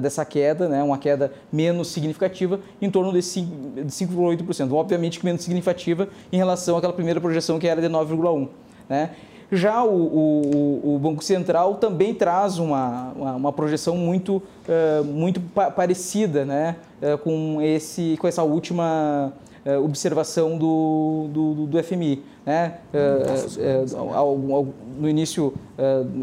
dessa 0.00 0.24
queda, 0.24 0.68
né, 0.68 0.82
uma 0.82 0.98
queda 0.98 1.32
menos 1.52 1.88
significativa, 1.88 2.60
em 2.80 2.90
torno 2.90 3.12
de 3.12 3.18
5,8%. 3.18 4.72
Obviamente 4.72 5.18
que 5.18 5.24
menos 5.24 5.42
significativa 5.42 6.08
em 6.32 6.36
relação 6.36 6.76
àquela 6.76 6.92
primeira 6.92 7.20
projeção 7.20 7.58
que 7.58 7.66
era 7.66 7.80
de 7.80 7.88
9,1%. 7.88 8.48
Né? 8.88 9.10
Já 9.50 9.84
o, 9.84 9.94
o, 9.94 10.94
o, 10.94 10.98
Banco 10.98 11.22
Central 11.22 11.76
também 11.76 12.12
traz 12.12 12.58
uma, 12.58 13.12
uma, 13.14 13.32
uma 13.36 13.52
projeção 13.52 13.96
muito, 13.96 14.36
uh, 14.36 15.04
muito 15.04 15.40
pa 15.40 15.70
parecida 15.70 16.44
né, 16.44 16.76
uh, 17.00 17.16
com, 17.18 17.60
esse, 17.62 18.16
com 18.20 18.26
essa 18.26 18.42
última 18.42 19.32
uh, 19.66 19.84
observação 19.84 20.56
do, 20.56 21.28
do, 21.30 21.66
do 21.66 21.82
FMI. 21.82 22.22
Né? 22.44 22.74
Uh, 22.94 24.06
uh, 24.14 24.74
no 24.98 25.08
início, 25.08 25.52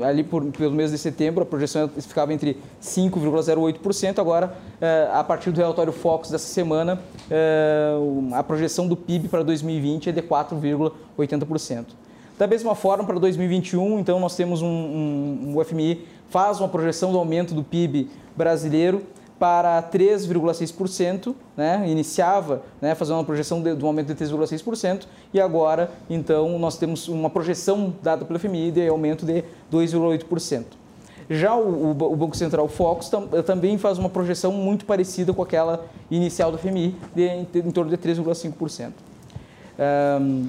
ali 0.04 0.24
por, 0.24 0.44
pelo 0.46 0.74
mês 0.74 0.90
de 0.90 0.98
setembro, 0.98 1.44
a 1.44 1.46
projeção 1.46 1.88
ficava 1.88 2.34
entre 2.34 2.58
5,08%. 2.82 4.18
Agora, 4.18 4.58
a 5.14 5.24
partir 5.24 5.52
do 5.52 5.58
relatório 5.58 5.94
Focus 5.94 6.32
dessa 6.32 6.48
semana, 6.48 7.00
a 8.34 8.42
projeção 8.42 8.88
do 8.88 8.98
PIB 8.98 9.28
para 9.28 9.44
2020 9.44 10.10
é 10.10 10.12
de 10.12 10.24
4,80%. 10.24 11.86
Da 12.40 12.48
mesma 12.48 12.74
forma, 12.74 13.04
para 13.04 13.20
2021, 13.20 14.00
então, 14.00 14.20
nós 14.20 14.36
temos 14.36 14.64
um, 14.64 14.68
um, 14.68 15.54
um 15.56 15.64
FMI 15.64 16.04
faz 16.34 16.60
uma 16.60 16.68
projeção 16.68 17.12
do 17.12 17.20
aumento 17.20 17.54
do 17.54 17.64
PIB 17.64 18.10
brasileiro 18.36 19.04
para 19.44 19.84
3,6%, 19.84 21.36
né? 21.58 21.84
iniciava 21.86 22.62
né, 22.82 22.96
fazendo 22.96 23.18
uma 23.18 23.26
projeção 23.26 23.62
de, 23.62 23.76
de 23.76 23.84
um 23.84 23.88
aumento 23.88 24.14
de 24.14 24.26
3,6%, 24.26 25.02
e 25.34 25.42
agora, 25.42 25.92
então, 26.10 26.58
nós 26.58 26.78
temos 26.78 27.10
uma 27.10 27.30
projeção 27.30 27.94
dada 28.02 28.24
pelo 28.24 28.40
FMI 28.40 28.72
de 28.72 28.88
aumento 28.88 29.26
de 29.26 29.44
2,8%. 29.70 30.64
Já 31.30 31.54
o, 31.58 31.92
o, 31.92 32.16
Banco 32.16 32.38
Central 32.38 32.70
Focus 32.70 33.10
tam, 33.10 33.28
também 33.46 33.78
faz 33.78 33.98
uma 33.98 34.08
projeção 34.08 34.54
muito 34.54 34.86
parecida 34.86 35.34
com 35.34 35.42
aquela 35.42 35.88
inicial 36.10 36.50
do 36.50 36.58
FMI, 36.58 36.96
de, 37.14 37.44
de, 37.44 37.68
em 37.68 37.72
torno 37.72 37.92
de 37.92 37.98
3,5%. 37.98 38.92
Um, 40.22 40.48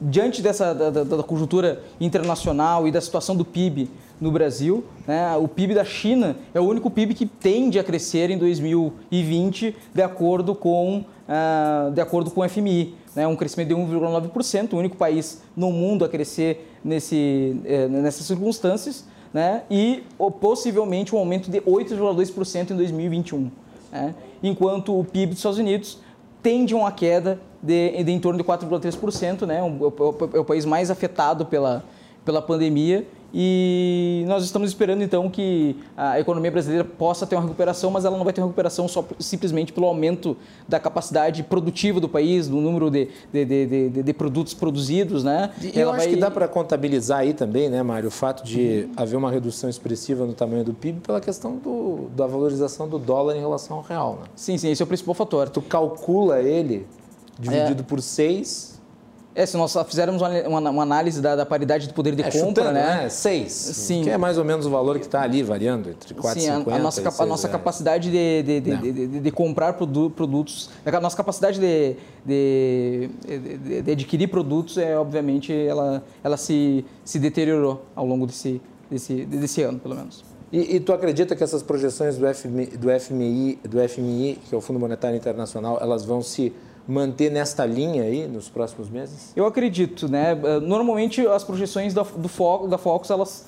diante 0.00 0.42
dessa 0.42 0.72
da, 0.74 0.90
da, 0.90 1.04
da 1.04 1.22
conjuntura 1.22 1.82
internacional 2.00 2.88
e 2.88 2.90
da 2.90 3.00
situação 3.00 3.36
do 3.36 3.44
PIB 3.44 3.88
no 4.20 4.30
Brasil. 4.30 4.84
Né? 5.06 5.36
O 5.36 5.46
PIB 5.46 5.74
da 5.74 5.84
China 5.84 6.36
é 6.52 6.60
o 6.60 6.64
único 6.64 6.90
PIB 6.90 7.14
que 7.14 7.26
tende 7.26 7.78
a 7.78 7.84
crescer 7.84 8.30
em 8.30 8.38
2020 8.38 9.76
de 9.94 10.02
acordo 10.02 10.54
com, 10.54 11.04
uh, 11.28 11.90
de 11.92 12.00
acordo 12.00 12.30
com 12.30 12.40
o 12.40 12.48
FMI. 12.48 12.94
Né? 13.14 13.26
Um 13.26 13.36
crescimento 13.36 13.68
de 13.68 13.74
1,9%, 13.74 14.72
o 14.72 14.76
único 14.76 14.96
país 14.96 15.42
no 15.56 15.70
mundo 15.70 16.04
a 16.04 16.08
crescer 16.08 16.72
nesse, 16.84 17.56
eh, 17.64 17.88
nessas 17.88 18.26
circunstâncias. 18.26 19.04
Né? 19.32 19.62
E 19.70 20.04
possivelmente 20.40 21.14
um 21.14 21.18
aumento 21.18 21.50
de 21.50 21.60
8,2% 21.60 22.70
em 22.70 22.76
2021. 22.76 23.50
Né? 23.92 24.14
Enquanto 24.42 24.98
o 24.98 25.04
PIB 25.04 25.30
dos 25.30 25.38
Estados 25.38 25.58
Unidos 25.58 25.98
tende 26.42 26.74
a 26.74 26.76
uma 26.76 26.92
queda 26.92 27.40
de, 27.62 28.02
de 28.02 28.12
em 28.12 28.18
torno 28.18 28.38
de 28.38 28.44
4,3%, 28.44 29.46
né? 29.46 29.58
é 29.58 30.38
o 30.38 30.44
país 30.44 30.64
mais 30.64 30.90
afetado 30.90 31.46
pela, 31.46 31.84
pela 32.24 32.42
pandemia 32.42 33.06
e 33.32 34.24
nós 34.26 34.42
estamos 34.42 34.70
esperando 34.70 35.02
então 35.02 35.28
que 35.28 35.76
a 35.94 36.18
economia 36.18 36.50
brasileira 36.50 36.84
possa 36.84 37.26
ter 37.26 37.36
uma 37.36 37.42
recuperação, 37.42 37.90
mas 37.90 38.06
ela 38.06 38.16
não 38.16 38.24
vai 38.24 38.32
ter 38.32 38.40
uma 38.40 38.46
recuperação 38.46 38.88
só 38.88 39.04
simplesmente 39.18 39.70
pelo 39.72 39.86
aumento 39.86 40.34
da 40.66 40.80
capacidade 40.80 41.42
produtiva 41.42 42.00
do 42.00 42.08
país, 42.08 42.48
do 42.48 42.56
número 42.56 42.90
de, 42.90 43.08
de, 43.30 43.44
de, 43.44 43.90
de, 43.90 44.02
de 44.02 44.12
produtos 44.14 44.54
produzidos, 44.54 45.22
né? 45.22 45.50
E 45.60 45.78
ela 45.78 45.80
eu 45.80 45.90
acho 45.90 46.04
vai... 46.06 46.14
que 46.14 46.16
dá 46.16 46.30
para 46.30 46.48
contabilizar 46.48 47.18
aí 47.18 47.34
também, 47.34 47.68
né, 47.68 47.82
Mário, 47.82 48.08
o 48.08 48.10
fato 48.10 48.42
de 48.44 48.86
uhum. 48.88 48.92
haver 48.96 49.16
uma 49.16 49.30
redução 49.30 49.68
expressiva 49.68 50.24
no 50.24 50.32
tamanho 50.32 50.64
do 50.64 50.72
PIB 50.72 51.00
pela 51.00 51.20
questão 51.20 51.56
do, 51.56 52.08
da 52.16 52.26
valorização 52.26 52.88
do 52.88 52.98
dólar 52.98 53.36
em 53.36 53.40
relação 53.40 53.76
ao 53.76 53.82
real, 53.82 54.20
né? 54.22 54.28
Sim, 54.34 54.56
sim, 54.56 54.70
esse 54.70 54.82
é 54.82 54.84
o 54.84 54.88
principal 54.88 55.14
fator. 55.14 55.50
Tu 55.50 55.60
calcula 55.60 56.40
ele 56.40 56.86
dividido 57.38 57.82
é. 57.82 57.84
por 57.84 58.00
6 58.00 58.78
é, 59.38 59.46
se 59.46 59.56
nós 59.56 59.72
fizermos 59.86 60.20
uma, 60.20 60.70
uma, 60.70 60.82
análise 60.82 61.22
da, 61.22 61.36
da, 61.36 61.46
paridade 61.46 61.86
do 61.86 61.94
poder 61.94 62.12
de 62.16 62.22
é, 62.22 62.24
compra, 62.24 62.40
chutando, 62.40 62.72
né? 62.72 63.02
né? 63.02 63.08
Seis. 63.08 63.52
Sim. 63.52 64.02
Que 64.02 64.10
é 64.10 64.18
mais 64.18 64.36
ou 64.36 64.44
menos 64.44 64.66
o 64.66 64.70
valor 64.70 64.98
que 64.98 65.06
está 65.06 65.22
ali, 65.22 65.44
variando 65.44 65.90
entre 65.90 66.12
4 66.12 66.40
Sim, 66.40 66.48
e 66.48 66.52
50. 66.56 66.74
A, 66.74 66.78
nossa, 66.80 67.22
a 67.22 67.26
nossa 67.26 67.48
capacidade 67.48 68.10
de, 68.10 68.42
de, 68.42 68.60
de, 68.60 69.20
de, 69.20 69.30
comprar 69.30 69.74
produtos, 69.74 70.70
a 70.84 71.00
nossa 71.00 71.16
capacidade 71.16 71.60
de, 71.60 71.94
de, 72.26 73.92
adquirir 73.92 74.26
produtos, 74.26 74.76
é, 74.76 74.98
obviamente, 74.98 75.52
ela, 75.52 76.02
ela 76.24 76.36
se, 76.36 76.84
se 77.04 77.20
deteriorou 77.20 77.84
ao 77.94 78.04
longo 78.04 78.26
desse, 78.26 78.60
desse, 78.90 79.24
desse 79.24 79.62
ano, 79.62 79.78
pelo 79.78 79.94
menos. 79.94 80.24
E, 80.50 80.76
e, 80.76 80.80
tu 80.80 80.92
acredita 80.92 81.36
que 81.36 81.44
essas 81.44 81.62
projeções 81.62 82.16
do 82.16 82.26
FMI, 82.34 82.66
do 82.66 82.88
FMI, 82.98 83.58
do 83.62 83.88
FMI, 83.88 84.38
que 84.48 84.52
é 84.52 84.58
o 84.58 84.60
Fundo 84.60 84.80
Monetário 84.80 85.16
Internacional, 85.16 85.78
elas 85.80 86.04
vão 86.04 86.22
se 86.22 86.52
manter 86.88 87.30
nesta 87.30 87.66
linha 87.66 88.02
aí 88.02 88.26
nos 88.26 88.48
próximos 88.48 88.88
meses? 88.88 89.32
Eu 89.36 89.44
acredito, 89.44 90.08
né? 90.08 90.32
Eh, 90.42 90.60
normalmente 90.60 91.26
as 91.26 91.44
projeções 91.44 91.92
da, 91.92 92.02
do 92.02 92.28
Foco, 92.28 92.66
da 92.66 92.78
Focus, 92.78 93.10
elas 93.10 93.46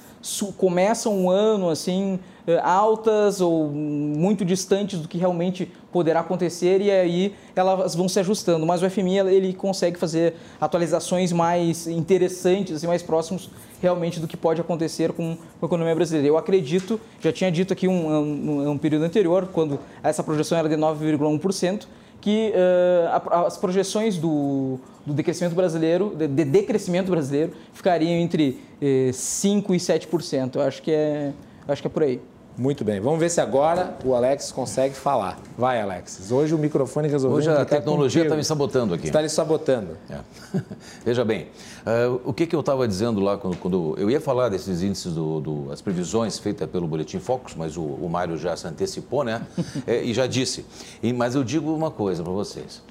começam 0.59 1.17
um 1.17 1.31
ano 1.31 1.71
assim 1.71 2.19
eh, 2.47 2.61
altas 2.63 3.41
ou 3.41 3.69
muito 3.71 4.45
distantes 4.45 5.01
do 5.01 5.09
que 5.09 5.17
realmente 5.17 5.73
poderá 5.91 6.21
acontecer 6.21 6.83
e 6.83 6.91
aí 6.91 7.35
elas 7.57 7.95
vão 7.95 8.11
se 8.11 8.21
ajustando. 8.21 8.67
Mas 8.67 8.83
o 8.83 8.91
FMI 8.91 9.21
ele 9.21 9.55
consegue 9.55 9.99
fazer 9.99 10.35
atualizações 10.61 11.33
mais 11.33 11.87
interessantes, 11.87 12.77
assim, 12.77 12.87
mais 12.87 13.03
próximos 13.03 13.49
realmente 13.81 14.21
do 14.21 14.29
que 14.29 14.37
pode 14.37 14.61
acontecer 14.61 15.13
com 15.13 15.39
a 15.63 15.65
economia 15.65 15.95
brasileira. 15.95 16.29
Eu 16.29 16.37
acredito, 16.37 17.01
já 17.21 17.33
tinha 17.33 17.51
dito 17.51 17.73
aqui 17.73 17.89
um, 17.89 18.11
um, 18.11 18.71
um 18.73 18.79
período 18.79 19.07
anterior, 19.07 19.49
quando 19.51 19.81
essa 20.03 20.23
projeção 20.23 20.59
era 20.59 20.69
de 20.69 20.77
9,1%, 20.77 21.87
que 22.21 22.53
uh, 22.53 23.45
as 23.47 23.57
projeções 23.57 24.17
do, 24.17 24.79
do 25.07 25.15
decrescimento 25.15 25.55
brasileiro, 25.55 26.15
de, 26.15 26.29
de 26.29 26.45
decrescimento 26.45 27.11
brasileiro, 27.11 27.53
ficariam 27.73 28.13
entre 28.13 28.61
uh, 28.81 29.11
5% 29.11 29.71
e 29.71 29.77
7%. 29.77 30.57
Eu 30.57 30.63
acho 30.63 30.83
que 30.83 30.91
é, 30.91 31.33
acho 31.67 31.81
que 31.81 31.89
é 31.89 31.91
por 31.91 32.03
aí. 32.03 32.21
Muito 32.57 32.85
bem. 32.85 33.01
Vamos 33.01 33.19
ver 33.19 33.31
se 33.31 33.41
agora 33.41 33.97
o 34.05 34.15
Alex 34.15 34.53
consegue 34.53 34.95
falar. 34.95 35.39
Vai, 35.57 35.81
Alex. 35.81 36.31
Hoje 36.31 36.55
o 36.55 36.59
microfone 36.59 37.09
resolveu. 37.09 37.39
Hoje 37.39 37.51
a 37.51 37.65
tecnologia 37.65 38.23
está 38.25 38.37
me 38.37 38.45
sabotando 38.45 38.95
aqui. 38.95 39.07
Está 39.07 39.21
lhe 39.21 39.29
sabotando. 39.29 39.97
É. 40.11 40.19
Veja 41.05 41.25
bem, 41.25 41.49
uh, 41.87 42.21
o 42.25 42.33
que, 42.33 42.47
que 42.47 42.55
eu 42.55 42.61
estava 42.61 42.87
dizendo 42.87 43.21
lá 43.21 43.39
quando, 43.39 43.57
quando, 43.57 43.95
eu 43.99 44.11
ia 44.11 44.21
falar 44.21 44.49
desses 44.49 44.83
índices, 44.83 45.15
do, 45.15 45.41
do, 45.41 45.73
as 45.73 45.81
previsões 45.81 46.39
feitas 46.39 46.69
pelo 46.69 46.87
Boletim 46.87 47.19
Focus, 47.19 47.55
mas 47.55 47.77
o, 47.77 47.83
o 47.83 48.09
Mário 48.11 48.37
já 48.37 48.57
se 48.57 48.67
antecipou, 48.67 49.25
né? 49.25 49.43
é, 49.87 50.03
e 50.03 50.13
já 50.13 50.27
disse. 50.27 50.67
E, 51.03 51.13
mas 51.13 51.35
eu 51.35 51.43
digo 51.43 51.75
uma 51.75 51.91
coisa 51.91 52.23
para 52.23 52.33
vocês. 52.33 52.83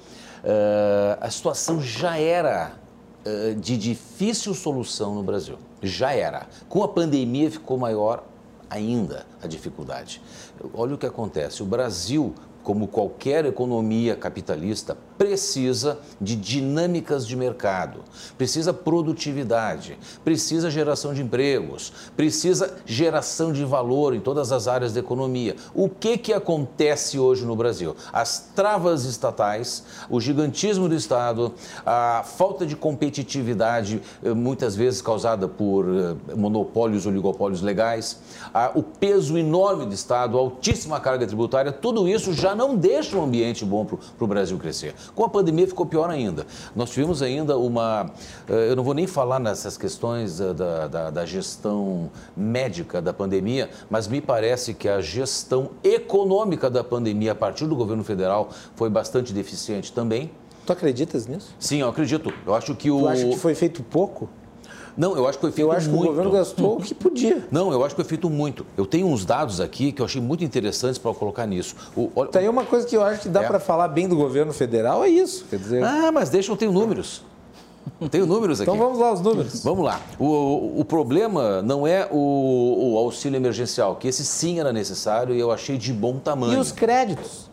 Uh, 0.43 1.17
a 1.19 1.29
situação 1.29 1.81
já 1.81 2.17
era 2.17 2.71
uh, 3.25 3.55
de 3.55 3.77
difícil 3.77 4.53
solução 4.53 5.13
no 5.13 5.21
Brasil. 5.21 5.57
Já 5.81 6.13
era. 6.13 6.47
Com 6.67 6.83
a 6.83 6.87
pandemia 6.87 7.51
ficou 7.51 7.77
maior 7.77 8.23
ainda 8.69 9.25
a 9.41 9.47
dificuldade. 9.47 10.21
Olha 10.73 10.95
o 10.95 10.97
que 10.97 11.05
acontece: 11.05 11.63
o 11.63 11.65
Brasil, 11.65 12.33
como 12.63 12.87
qualquer 12.87 13.45
economia 13.45 14.15
capitalista 14.15 14.97
precisa 15.19 15.99
de 16.19 16.33
dinâmicas 16.33 17.27
de 17.27 17.35
mercado, 17.35 17.99
precisa 18.37 18.73
produtividade, 18.73 19.99
precisa 20.23 20.71
geração 20.71 21.13
de 21.13 21.21
empregos, 21.21 21.91
precisa 22.15 22.77
geração 22.85 23.51
de 23.51 23.65
valor 23.65 24.15
em 24.15 24.21
todas 24.21 24.53
as 24.53 24.65
áreas 24.65 24.93
da 24.93 25.01
economia. 25.01 25.57
O 25.73 25.89
que, 25.89 26.17
que 26.17 26.31
acontece 26.31 27.19
hoje 27.19 27.45
no 27.45 27.53
Brasil? 27.53 27.97
As 28.13 28.49
travas 28.55 29.03
estatais, 29.03 29.83
o 30.09 30.21
gigantismo 30.21 30.87
do 30.87 30.95
Estado, 30.95 31.53
a 31.85 32.23
falta 32.23 32.65
de 32.65 32.77
competitividade, 32.77 34.01
eh, 34.23 34.33
muitas 34.33 34.73
vezes 34.73 35.01
causada 35.01 35.49
por 35.49 35.85
eh, 35.85 36.33
monopólios, 36.33 37.05
oligopólios 37.05 37.61
legais, 37.61 38.21
o 38.73 38.81
peso 38.81 39.37
enorme 39.37 39.85
do 39.85 39.93
Estado, 39.93 40.37
a 40.37 40.39
altíssima 40.39 40.97
carga 41.01 41.27
tributária, 41.27 41.73
tudo 41.73 42.07
isso 42.07 42.31
já 42.31 42.55
não 42.55 42.77
deixa 42.77 43.17
um 43.17 43.23
ambiente 43.25 43.65
bom 43.65 43.83
para 43.83 44.23
o 44.23 44.27
Brasil 44.27 44.57
crescer. 44.57 44.95
Com 45.15 45.23
a 45.23 45.29
pandemia 45.29 45.67
ficou 45.67 45.85
pior 45.85 46.09
ainda. 46.09 46.45
Nós 46.75 46.89
tivemos 46.91 47.21
ainda 47.21 47.57
uma. 47.57 48.11
Eh, 48.47 48.71
eu 48.71 48.75
não 48.75 48.83
vou 48.83 48.93
nem 48.93 49.07
falar 49.07 49.39
nessas 49.39 49.77
questões 49.77 50.39
eh, 50.39 50.53
da, 50.53 50.87
da, 50.87 51.09
da 51.09 51.25
gestão 51.25 52.09
médica 52.35 53.01
da 53.01 53.13
pandemia, 53.13 53.69
mas 53.89 54.07
me 54.07 54.21
parece 54.21 54.73
que 54.73 54.87
a 54.87 55.01
gestão 55.01 55.71
econômica 55.83 56.69
da 56.69 56.83
pandemia 56.83 57.31
a 57.31 57.35
partir 57.35 57.65
do 57.67 57.75
governo 57.75 58.03
federal 58.03 58.49
foi 58.75 58.89
bastante 58.89 59.33
deficiente 59.33 59.91
também. 59.91 60.31
Tu 60.65 60.73
acreditas 60.73 61.25
nisso? 61.25 61.55
Sim, 61.59 61.81
eu 61.81 61.89
acredito. 61.89 62.31
Eu 62.45 62.53
acho 62.53 62.75
que 62.75 62.91
o. 62.91 62.99
Tu 62.99 63.07
acha 63.07 63.27
que 63.27 63.37
foi 63.37 63.55
feito 63.55 63.81
pouco? 63.81 64.29
Não, 64.97 65.15
eu 65.15 65.27
acho 65.27 65.37
que 65.37 65.41
foi 65.41 65.51
feito 65.51 65.67
muito. 65.67 65.73
Eu 65.73 65.77
acho 65.77 65.89
muito. 65.89 66.01
que 66.01 66.07
o 66.07 66.11
governo 66.11 66.31
gastou 66.31 66.77
o 66.77 66.81
que 66.81 66.93
podia. 66.93 67.47
Não, 67.51 67.71
eu 67.71 67.83
acho 67.83 67.95
que 67.95 68.01
foi 68.01 68.09
feito 68.09 68.29
muito. 68.29 68.65
Eu 68.77 68.85
tenho 68.85 69.07
uns 69.07 69.25
dados 69.25 69.59
aqui 69.61 69.91
que 69.91 70.01
eu 70.01 70.05
achei 70.05 70.21
muito 70.21 70.43
interessantes 70.43 70.97
para 70.97 71.13
colocar 71.13 71.45
nisso. 71.45 71.75
O, 71.95 72.11
olha... 72.15 72.29
Tá 72.29 72.39
aí 72.39 72.49
uma 72.49 72.65
coisa 72.65 72.85
que 72.85 72.95
eu 72.95 73.03
acho 73.03 73.21
que 73.21 73.29
dá 73.29 73.43
é. 73.43 73.47
para 73.47 73.59
falar 73.59 73.87
bem 73.87 74.07
do 74.07 74.15
governo 74.15 74.53
federal, 74.53 75.03
é 75.03 75.09
isso. 75.09 75.45
Quer 75.49 75.57
dizer... 75.57 75.83
Ah, 75.83 76.11
mas 76.11 76.29
deixa 76.29 76.51
eu 76.51 76.57
ter 76.57 76.71
números. 76.71 77.23
Tenho 78.11 78.25
números 78.25 78.61
aqui. 78.61 78.69
Então 78.69 78.81
vamos 78.81 78.99
lá, 78.99 79.13
os 79.13 79.21
números. 79.21 79.63
Vamos 79.63 79.83
lá. 79.83 79.99
O, 80.17 80.25
o, 80.25 80.79
o 80.81 80.85
problema 80.85 81.61
não 81.61 81.85
é 81.85 82.07
o, 82.11 82.93
o, 82.93 82.97
auxílio 82.97 83.37
emergencial, 83.37 83.95
que 83.95 84.07
esse 84.07 84.23
sim 84.23 84.59
era 84.59 84.71
necessário 84.71 85.35
e 85.35 85.39
eu 85.39 85.51
achei 85.51 85.77
de 85.77 85.91
bom 85.91 86.17
tamanho. 86.17 86.53
E 86.53 86.57
os 86.57 86.71
créditos? 86.71 87.48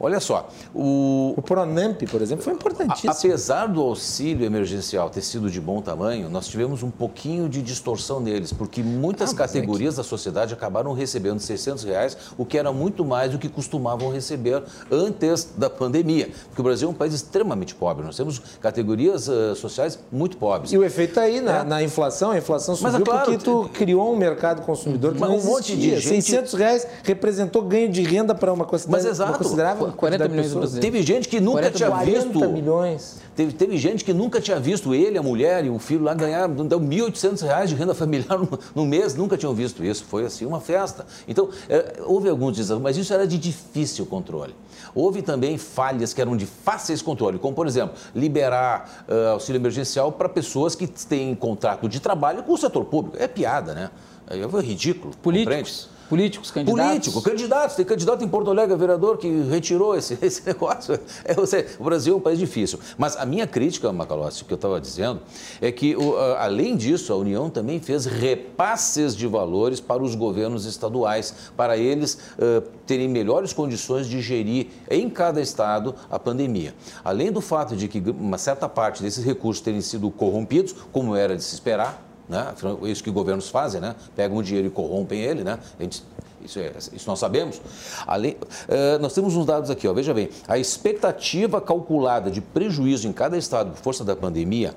Olha 0.00 0.20
só, 0.20 0.48
o... 0.74 1.34
O 1.36 1.42
Pronamp, 1.42 2.02
por 2.10 2.22
exemplo, 2.22 2.44
foi 2.44 2.52
importantíssimo. 2.52 3.10
Apesar 3.10 3.66
do 3.66 3.80
auxílio 3.80 4.46
emergencial 4.46 5.10
ter 5.10 5.22
sido 5.22 5.50
de 5.50 5.60
bom 5.60 5.82
tamanho, 5.82 6.28
nós 6.28 6.46
tivemos 6.46 6.82
um 6.82 6.90
pouquinho 6.90 7.48
de 7.48 7.60
distorção 7.62 8.20
neles, 8.20 8.52
porque 8.52 8.82
muitas 8.82 9.32
ah, 9.32 9.36
categorias 9.36 9.94
é 9.94 9.96
que... 9.96 10.02
da 10.02 10.04
sociedade 10.04 10.54
acabaram 10.54 10.92
recebendo 10.92 11.40
600 11.40 11.84
reais, 11.84 12.16
o 12.36 12.44
que 12.44 12.56
era 12.56 12.72
muito 12.72 13.04
mais 13.04 13.32
do 13.32 13.38
que 13.38 13.48
costumavam 13.48 14.12
receber 14.12 14.62
antes 14.90 15.48
da 15.56 15.68
pandemia. 15.68 16.30
Porque 16.48 16.60
o 16.60 16.64
Brasil 16.64 16.88
é 16.88 16.90
um 16.90 16.94
país 16.94 17.14
extremamente 17.14 17.74
pobre, 17.74 18.04
nós 18.04 18.16
temos 18.16 18.40
categorias 18.60 19.26
uh, 19.28 19.56
sociais 19.56 19.98
muito 20.12 20.36
pobres. 20.36 20.72
E 20.72 20.78
o 20.78 20.84
efeito 20.84 21.10
está 21.10 21.22
aí 21.22 21.40
na, 21.40 21.58
é. 21.58 21.64
na, 21.64 21.82
inflação, 21.82 22.30
a 22.30 22.38
inflação 22.38 22.76
subiu 22.76 22.92
Mas, 22.92 23.00
é 23.00 23.04
claro, 23.04 23.24
porque 23.24 23.44
tu 23.44 23.68
criou 23.72 24.12
um 24.12 24.16
mercado 24.16 24.62
consumidor 24.62 25.14
que 25.14 25.20
Mas 25.20 25.30
não 25.30 25.38
um 25.38 25.44
monte 25.44 25.76
de 25.76 25.96
gente... 25.96 26.22
600 26.22 26.54
reais 26.54 26.86
representou 27.02 27.62
ganho 27.62 27.90
de 27.90 28.02
renda 28.02 28.34
para 28.34 28.52
uma, 28.52 28.66
Mas, 28.88 29.04
exato. 29.04 29.32
uma 29.32 29.38
considerável 29.38 29.87
40 29.92 30.28
milhões 30.28 30.48
de 30.48 30.54
brasileiros. 30.54 30.90
Teve 30.90 31.02
gente 31.02 31.28
que 31.28 31.40
nunca 31.40 31.70
40, 31.70 31.76
tinha 31.76 31.90
40 31.90 32.28
visto. 32.28 32.48
milhões. 32.50 33.20
Teve, 33.34 33.52
teve 33.52 33.78
gente 33.78 34.04
que 34.04 34.12
nunca 34.12 34.40
tinha 34.40 34.58
visto 34.58 34.94
ele, 34.94 35.16
a 35.16 35.22
mulher 35.22 35.64
e 35.64 35.70
o 35.70 35.78
filho 35.78 36.02
lá 36.02 36.12
ganhar 36.12 36.48
R$ 36.48 36.54
1.800 36.56 37.66
de 37.66 37.74
renda 37.74 37.94
familiar 37.94 38.38
no, 38.38 38.58
no, 38.74 38.84
mês, 38.84 39.14
nunca 39.14 39.36
tinham 39.36 39.54
visto 39.54 39.84
isso. 39.84 40.04
Foi 40.04 40.24
assim 40.24 40.44
uma 40.44 40.60
festa. 40.60 41.06
Então, 41.26 41.48
é, 41.68 42.00
houve 42.04 42.28
alguns 42.28 42.56
desafios, 42.56 42.82
mas 42.82 42.96
isso 42.96 43.12
era 43.14 43.26
de 43.26 43.38
difícil 43.38 44.06
controle. 44.06 44.54
Houve 44.94 45.22
também 45.22 45.56
falhas 45.56 46.12
que 46.12 46.20
eram 46.20 46.36
de 46.36 46.46
fáceis 46.46 47.00
controle, 47.00 47.38
como, 47.38 47.54
por 47.54 47.66
exemplo, 47.66 47.96
liberar 48.14 49.04
uh, 49.08 49.32
auxílio 49.32 49.58
emergencial 49.58 50.10
para 50.10 50.28
pessoas 50.28 50.74
que 50.74 50.86
têm 50.86 51.34
contrato 51.34 51.88
de 51.88 52.00
trabalho 52.00 52.42
com 52.42 52.52
o 52.52 52.58
setor 52.58 52.84
público. 52.86 53.16
É 53.20 53.28
piada, 53.28 53.74
né? 53.74 53.90
É, 54.28 54.38
é 54.38 54.60
ridículo. 54.60 55.14
Políticos. 55.22 55.88
Compreende? 55.88 55.97
Políticos, 56.08 56.50
candidatos? 56.50 56.88
Político, 56.88 57.22
candidatos. 57.22 57.76
Tem 57.76 57.84
candidato 57.84 58.24
em 58.24 58.28
Porto 58.28 58.50
Alegre, 58.50 58.74
vereador, 58.76 59.18
que 59.18 59.28
retirou 59.42 59.94
esse, 59.96 60.16
esse 60.22 60.44
negócio. 60.46 60.98
É, 61.24 61.34
o 61.78 61.84
Brasil 61.84 62.14
é 62.14 62.16
um 62.16 62.20
país 62.20 62.38
difícil. 62.38 62.78
Mas 62.96 63.16
a 63.16 63.26
minha 63.26 63.46
crítica, 63.46 63.92
Macalossi, 63.92 64.44
que 64.44 64.52
eu 64.52 64.56
estava 64.56 64.80
dizendo, 64.80 65.20
é 65.60 65.70
que, 65.70 65.94
o, 65.94 66.16
além 66.38 66.76
disso, 66.76 67.12
a 67.12 67.16
União 67.16 67.50
também 67.50 67.78
fez 67.78 68.06
repasses 68.06 69.14
de 69.14 69.26
valores 69.26 69.80
para 69.80 70.02
os 70.02 70.14
governos 70.14 70.64
estaduais, 70.64 71.34
para 71.56 71.76
eles 71.76 72.14
uh, 72.14 72.62
terem 72.86 73.08
melhores 73.08 73.52
condições 73.52 74.06
de 74.06 74.22
gerir 74.22 74.68
em 74.90 75.10
cada 75.10 75.42
estado 75.42 75.94
a 76.10 76.18
pandemia. 76.18 76.74
Além 77.04 77.30
do 77.30 77.42
fato 77.42 77.76
de 77.76 77.86
que 77.86 77.98
uma 78.10 78.38
certa 78.38 78.68
parte 78.68 79.02
desses 79.02 79.24
recursos 79.24 79.62
terem 79.62 79.82
sido 79.82 80.10
corrompidos, 80.10 80.74
como 80.90 81.14
era 81.14 81.36
de 81.36 81.44
se 81.44 81.54
esperar, 81.54 82.07
né? 82.28 82.54
É 82.82 82.88
isso 82.88 83.02
que 83.02 83.10
governos 83.10 83.48
fazem, 83.48 83.80
né? 83.80 83.94
Pegam 84.14 84.36
o 84.36 84.42
dinheiro 84.42 84.68
e 84.68 84.70
corrompem 84.70 85.20
ele, 85.20 85.42
né? 85.42 85.58
Gente, 85.80 86.04
isso, 86.44 86.58
é, 86.58 86.72
isso, 86.92 87.08
nós 87.08 87.18
sabemos. 87.18 87.56
Uh, 87.58 88.98
nós 89.00 89.12
temos 89.12 89.34
uns 89.34 89.46
dados 89.46 89.70
aqui, 89.70 89.88
ó, 89.88 89.92
veja 89.92 90.14
bem. 90.14 90.28
A 90.46 90.58
expectativa 90.58 91.60
calculada 91.60 92.30
de 92.30 92.40
prejuízo 92.40 93.08
em 93.08 93.12
cada 93.12 93.36
estado 93.36 93.70
por 93.70 93.78
força 93.78 94.04
da 94.04 94.14
pandemia, 94.14 94.74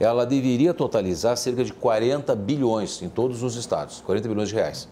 ela 0.00 0.24
deveria 0.24 0.74
totalizar 0.74 1.36
cerca 1.36 1.64
de 1.64 1.72
40 1.72 2.34
bilhões 2.34 3.02
em 3.02 3.08
todos 3.08 3.42
os 3.42 3.56
estados, 3.56 4.02
40 4.04 4.28
bilhões 4.28 4.48
de 4.48 4.54
reais 4.54 4.88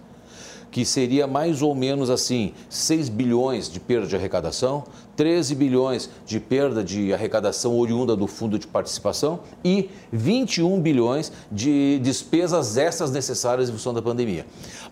que 0.73 0.87
seria 0.87 1.27
mais 1.27 1.61
ou 1.61 1.75
menos 1.75 2.09
assim, 2.09 2.55
6 2.71 3.11
bilhões 3.11 3.71
de 3.71 3.79
perda 3.79 4.07
de 4.07 4.17
arrecadação, 4.17 4.85
13 5.17 5.55
bilhões 5.55 6.09
de 6.25 6.41
perda 6.41 6.83
de 6.83 7.13
arrecadação 7.13 7.79
oriunda 7.79 8.17
do 8.17 8.27
fundo 8.27 8.59
de 8.59 8.67
participação 8.67 9.41
e 9.65 9.91
21 10.13 10.81
bilhões 10.81 11.33
de 11.51 11.99
despesas 12.03 12.77
extras 12.77 13.11
necessárias 13.11 13.69
em 13.69 13.73
função 13.73 13.93
da 13.93 14.03
pandemia. 14.03 14.47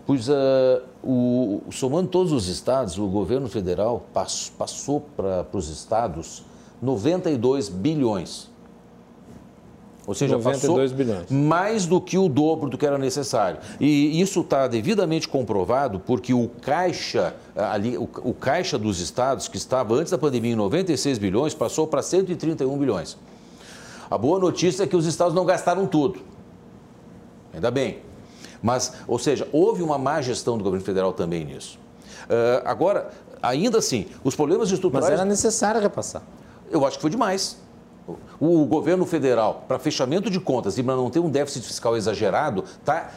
Pois, 0.06 0.28
uh, 0.28 0.33
o, 1.02 1.62
somando 1.70 2.09
todos 2.09 2.33
os 2.33 2.48
estados, 2.48 2.98
o 2.98 3.06
governo 3.06 3.48
federal 3.48 4.06
passou 4.59 5.00
para 5.16 5.46
os 5.52 5.68
estados 5.68 6.42
92 6.83 7.68
bilhões 7.68 8.50
ou 10.11 10.14
seja, 10.14 10.37
92 10.37 10.90
bilhões. 10.90 11.31
mais 11.31 11.87
do 11.87 12.01
que 12.01 12.18
o 12.18 12.29
dobro 12.29 12.68
do 12.68 12.77
que 12.77 12.85
era 12.85 12.99
necessário. 12.99 13.61
E 13.79 14.20
isso 14.20 14.40
está 14.40 14.66
devidamente 14.66 15.29
comprovado 15.29 16.01
porque 16.01 16.35
o 16.35 16.49
caixa, 16.49 17.37
ali, 17.55 17.96
o, 17.96 18.09
o 18.25 18.35
caixa 18.35 18.77
dos 18.77 18.99
estados, 18.99 19.46
que 19.46 19.57
estava 19.57 19.94
antes 19.94 20.11
da 20.11 20.18
pandemia 20.18 20.51
em 20.51 20.57
96 20.57 21.16
bilhões, 21.18 21.55
passou 21.55 21.87
para 21.87 22.03
131 22.03 22.77
bilhões. 22.77 23.16
A 24.11 24.18
boa 24.18 24.40
notícia 24.40 24.83
é 24.83 24.87
que 24.88 24.96
os 24.96 25.07
estados 25.07 25.33
não 25.33 25.44
gastaram 25.44 25.87
tudo. 25.87 26.18
Ainda 27.55 27.70
bem. 27.70 28.01
Mas, 28.61 28.92
ou 29.07 29.16
seja, 29.16 29.46
houve 29.53 29.81
uma 29.81 29.96
má 29.96 30.20
gestão 30.20 30.59
do 30.59 30.64
governo 30.64 30.85
federal 30.85 31.12
também 31.12 31.44
nisso. 31.44 31.79
Uh, 32.25 32.62
agora, 32.64 33.11
ainda 33.40 33.79
assim, 33.79 34.07
os 34.25 34.35
problemas 34.35 34.73
estruturais. 34.73 35.09
Mas 35.09 35.20
era 35.20 35.25
necessário 35.25 35.81
repassar. 35.81 36.23
Eu 36.68 36.85
acho 36.85 36.96
que 36.96 37.03
foi 37.03 37.11
demais 37.11 37.59
o 38.40 38.64
governo 38.64 39.05
federal, 39.05 39.64
para 39.66 39.79
fechamento 39.79 40.31
de 40.31 40.40
contas 40.40 40.79
e 40.79 40.83
para 40.83 40.96
não 40.96 41.11
ter 41.11 41.20
um 41.20 41.29
déficit 41.29 41.66
fiscal 41.66 41.96
exagerado, 41.96 42.64
está 42.64 43.11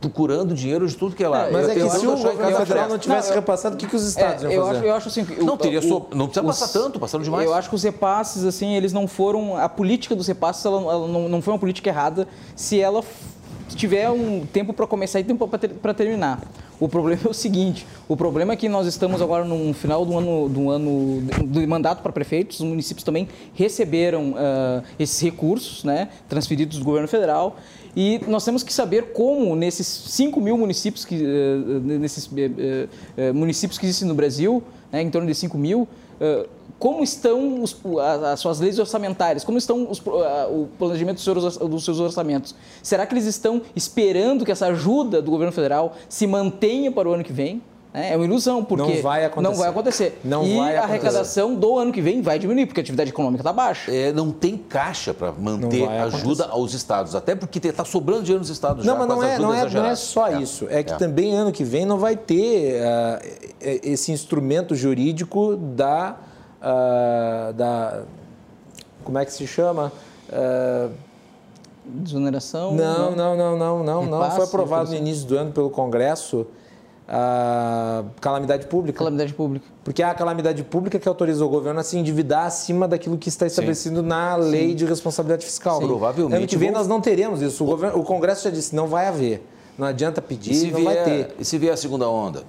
procurando 0.00 0.54
dinheiro 0.54 0.86
de 0.88 0.96
tudo 0.96 1.14
que 1.14 1.22
é 1.22 1.28
lá. 1.28 1.48
É, 1.48 1.50
mas 1.52 1.68
é 1.68 1.74
que 1.74 1.90
se 1.90 2.06
o 2.06 2.16
governo 2.16 2.56
federal 2.56 2.88
não 2.88 2.98
tivesse 2.98 3.28
não, 3.28 3.34
repassado, 3.36 3.74
o 3.74 3.78
que, 3.78 3.86
que 3.86 3.94
os 3.94 4.06
estados 4.06 4.44
é, 4.44 4.54
iam 4.54 4.66
fazer? 4.66 4.76
Eu 4.76 4.78
acho, 4.78 4.86
eu 4.86 4.94
acho 4.94 5.08
assim... 5.08 5.44
Não, 5.44 5.56
teria 5.56 5.80
o, 5.80 6.06
não 6.14 6.26
precisa 6.26 6.46
os, 6.46 6.58
passar 6.58 6.78
tanto, 6.78 6.98
passaram 6.98 7.22
demais. 7.22 7.44
Eu 7.44 7.52
acho 7.52 7.68
que 7.68 7.74
os 7.74 7.82
repasses, 7.82 8.44
assim, 8.44 8.74
eles 8.74 8.92
não 8.92 9.06
foram... 9.06 9.56
A 9.56 9.68
política 9.68 10.16
dos 10.16 10.26
repasses, 10.26 10.64
ela, 10.64 10.80
ela 10.80 11.06
não, 11.06 11.28
não 11.28 11.42
foi 11.42 11.52
uma 11.52 11.58
política 11.58 11.90
errada 11.90 12.26
se 12.56 12.80
ela 12.80 13.04
tiver 13.80 14.10
um 14.10 14.44
tempo 14.44 14.74
para 14.74 14.86
começar 14.86 15.20
e 15.20 15.24
tempo 15.24 15.48
para 15.48 15.58
ter, 15.58 15.70
terminar. 15.94 16.42
O 16.78 16.88
problema 16.88 17.22
é 17.26 17.28
o 17.28 17.34
seguinte: 17.34 17.86
o 18.06 18.16
problema 18.16 18.52
é 18.52 18.56
que 18.56 18.68
nós 18.68 18.86
estamos 18.86 19.22
agora 19.22 19.44
no 19.44 19.72
final 19.72 20.04
do 20.04 20.18
ano 20.18 20.48
do 20.48 20.70
ano 20.70 21.22
do 21.44 21.66
mandato 21.66 22.02
para 22.02 22.12
prefeitos, 22.12 22.60
os 22.60 22.66
municípios 22.66 23.02
também 23.02 23.26
receberam 23.54 24.32
uh, 24.32 24.82
esses 24.98 25.20
recursos, 25.20 25.82
né, 25.82 26.08
transferidos 26.28 26.78
do 26.78 26.84
governo 26.84 27.08
federal. 27.08 27.56
E 27.96 28.20
nós 28.28 28.44
temos 28.44 28.62
que 28.62 28.72
saber 28.72 29.12
como 29.12 29.56
nesses 29.56 29.86
5 29.86 30.40
mil 30.40 30.56
municípios 30.56 31.04
que, 31.04 31.16
uh, 31.16 31.80
nesses 31.98 32.26
uh, 32.26 32.30
municípios 33.34 33.78
que 33.78 33.86
existem 33.86 34.06
no 34.06 34.14
Brasil, 34.14 34.62
né, 34.92 35.02
em 35.02 35.10
torno 35.10 35.26
de 35.26 35.34
5 35.34 35.58
mil, 35.58 35.88
como 36.78 37.02
estão 37.02 37.62
os, 37.62 37.76
as 38.32 38.40
suas 38.40 38.58
leis 38.58 38.78
orçamentárias, 38.78 39.44
como 39.44 39.58
estão 39.58 39.86
os, 39.90 40.00
o 40.00 40.68
planejamento 40.78 41.22
dos 41.68 41.84
seus 41.84 42.00
orçamentos. 42.00 42.54
Será 42.82 43.04
que 43.06 43.14
eles 43.14 43.26
estão 43.26 43.62
esperando 43.76 44.44
que 44.44 44.52
essa 44.52 44.66
ajuda 44.66 45.20
do 45.20 45.30
governo 45.30 45.52
federal 45.52 45.94
se 46.08 46.26
mantenha 46.26 46.90
para 46.90 47.08
o 47.08 47.12
ano 47.12 47.22
que 47.22 47.32
vem? 47.32 47.62
É 47.92 48.14
uma 48.14 48.24
ilusão, 48.24 48.64
porque 48.64 48.94
não 48.94 49.02
vai 49.02 49.24
acontecer. 49.24 49.52
Não 49.52 49.58
vai 49.58 49.68
acontecer. 49.68 50.20
Não 50.22 50.46
e 50.46 50.56
vai 50.56 50.76
a 50.76 50.84
arrecadação 50.84 51.56
do 51.56 51.76
ano 51.76 51.92
que 51.92 52.00
vem 52.00 52.22
vai 52.22 52.38
diminuir, 52.38 52.66
porque 52.66 52.78
a 52.80 52.82
atividade 52.82 53.10
econômica 53.10 53.40
está 53.40 53.52
baixa. 53.52 53.90
É, 53.92 54.12
não 54.12 54.30
tem 54.30 54.56
caixa 54.56 55.12
para 55.12 55.32
manter 55.32 55.88
ajuda 55.88 56.46
aos 56.46 56.72
estados, 56.72 57.16
até 57.16 57.34
porque 57.34 57.58
está 57.66 57.84
sobrando 57.84 58.22
dinheiro 58.22 58.40
nos 58.40 58.50
estados 58.50 58.86
não, 58.86 58.94
já. 58.94 58.98
Mas 59.00 59.08
não, 59.08 59.22
é, 59.24 59.38
não, 59.38 59.54
é, 59.54 59.68
não 59.68 59.84
é 59.86 59.96
só 59.96 60.28
é. 60.28 60.40
isso. 60.40 60.68
É 60.70 60.84
que 60.84 60.92
é. 60.92 60.96
também 60.96 61.34
ano 61.34 61.50
que 61.50 61.64
vem 61.64 61.84
não 61.84 61.98
vai 61.98 62.16
ter 62.16 62.80
uh, 62.80 63.38
esse 63.60 64.12
instrumento 64.12 64.76
jurídico 64.76 65.56
da 65.56 66.16
uh, 66.60 67.52
da. 67.52 68.02
Como 69.02 69.18
é 69.18 69.24
que 69.24 69.32
se 69.32 69.46
chama? 69.48 69.92
Uh, 70.28 70.92
Desoneração? 71.84 72.72
Não, 72.72 73.16
não, 73.16 73.36
não, 73.36 73.58
não, 73.58 73.82
não, 73.82 74.06
não. 74.06 74.30
Foi 74.30 74.44
aprovado 74.44 74.90
no 74.90 74.96
início 74.96 75.26
do 75.26 75.36
ano 75.36 75.50
pelo 75.50 75.70
Congresso 75.70 76.46
a 77.12 78.04
calamidade 78.20 78.66
pública. 78.66 78.98
Calamidade 78.98 79.34
pública. 79.34 79.66
Porque 79.82 80.00
é 80.00 80.06
a 80.06 80.14
calamidade 80.14 80.62
pública 80.62 80.96
que 80.96 81.08
autorizou 81.08 81.48
o 81.48 81.50
governo 81.50 81.80
a 81.80 81.82
se 81.82 81.98
endividar 81.98 82.46
acima 82.46 82.86
daquilo 82.86 83.18
que 83.18 83.28
está 83.28 83.46
estabelecido 83.46 84.00
Sim. 84.00 84.06
na 84.06 84.36
lei 84.36 84.68
Sim. 84.70 84.74
de 84.76 84.84
responsabilidade 84.84 85.44
fiscal. 85.44 85.80
Sim. 85.80 85.88
Provavelmente. 85.88 86.36
Ano 86.36 86.46
que 86.46 86.56
vem 86.56 86.70
nós 86.70 86.86
não 86.86 87.00
teremos 87.00 87.42
isso. 87.42 87.64
O, 87.64 87.66
governo, 87.66 87.98
o 87.98 88.04
Congresso 88.04 88.44
já 88.44 88.50
disse, 88.50 88.76
não 88.76 88.86
vai 88.86 89.08
haver. 89.08 89.44
Não 89.76 89.88
adianta 89.88 90.22
pedir, 90.22 90.70
não 90.70 90.78
vier, 90.80 90.94
vai 90.94 91.04
ter. 91.04 91.34
E 91.38 91.44
se 91.44 91.58
vier 91.58 91.72
a 91.72 91.76
segunda 91.76 92.08
onda? 92.08 92.44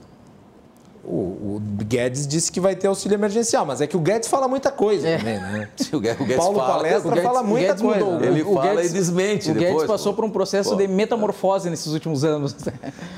O, 1.03 1.57
o, 1.57 1.61
Guedes 1.83 2.27
disse 2.27 2.51
que 2.51 2.59
vai 2.59 2.75
ter 2.75 2.87
auxílio 2.87 3.15
emergencial, 3.15 3.65
mas 3.65 3.81
é 3.81 3.87
que 3.87 3.97
o 3.97 3.99
Guedes 3.99 4.29
fala 4.29 4.47
muita 4.47 4.71
coisa 4.71 5.07
é. 5.07 5.17
também, 5.17 5.39
né? 5.39 5.67
o 5.91 5.99
Guedes, 5.99 6.37
Paulo 6.37 6.59
fala, 6.59 6.73
Palestra 6.75 7.09
Guedes, 7.09 7.23
fala 7.23 7.43
muita 7.43 7.75
coisa. 7.75 8.05
Mudou. 8.05 8.23
Ele 8.23 8.43
o 8.43 8.53
fala 8.53 8.75
Guedes, 8.75 8.91
e 8.91 8.93
desmente 8.93 9.49
O 9.49 9.53
depois, 9.53 9.73
Guedes 9.73 9.87
passou 9.87 10.13
pô. 10.13 10.21
por 10.21 10.25
um 10.25 10.29
processo 10.29 10.71
pô. 10.71 10.75
de 10.75 10.87
metamorfose 10.87 11.69
nesses 11.69 11.91
últimos 11.91 12.23
anos. 12.23 12.55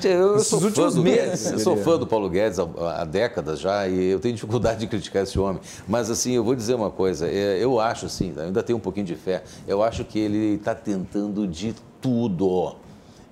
Eu, 0.02 0.34
eu 0.34 0.40
sou 0.40 0.60
últimos 0.60 0.96
meses. 0.96 1.50
Eu 1.50 1.58
sou 1.58 1.78
fã 1.78 1.98
do 1.98 2.06
Paulo 2.06 2.28
Guedes 2.28 2.58
há, 2.58 2.66
há, 3.00 3.04
décadas 3.06 3.58
já 3.58 3.88
e 3.88 4.10
eu 4.10 4.20
tenho 4.20 4.34
dificuldade 4.34 4.80
de 4.80 4.86
criticar 4.86 5.22
esse 5.22 5.38
homem. 5.38 5.60
Mas 5.88 6.10
assim, 6.10 6.32
eu 6.32 6.44
vou 6.44 6.54
dizer 6.54 6.74
uma 6.74 6.90
coisa. 6.90 7.26
É, 7.26 7.58
eu 7.58 7.80
acho 7.80 8.04
assim, 8.04 8.34
ainda 8.36 8.62
tenho 8.62 8.76
um 8.76 8.80
pouquinho 8.80 9.06
de 9.06 9.14
fé. 9.14 9.42
Eu 9.66 9.82
acho 9.82 10.04
que 10.04 10.18
ele 10.18 10.56
está 10.56 10.74
tentando 10.74 11.46
de 11.46 11.74
tudo 12.02 12.76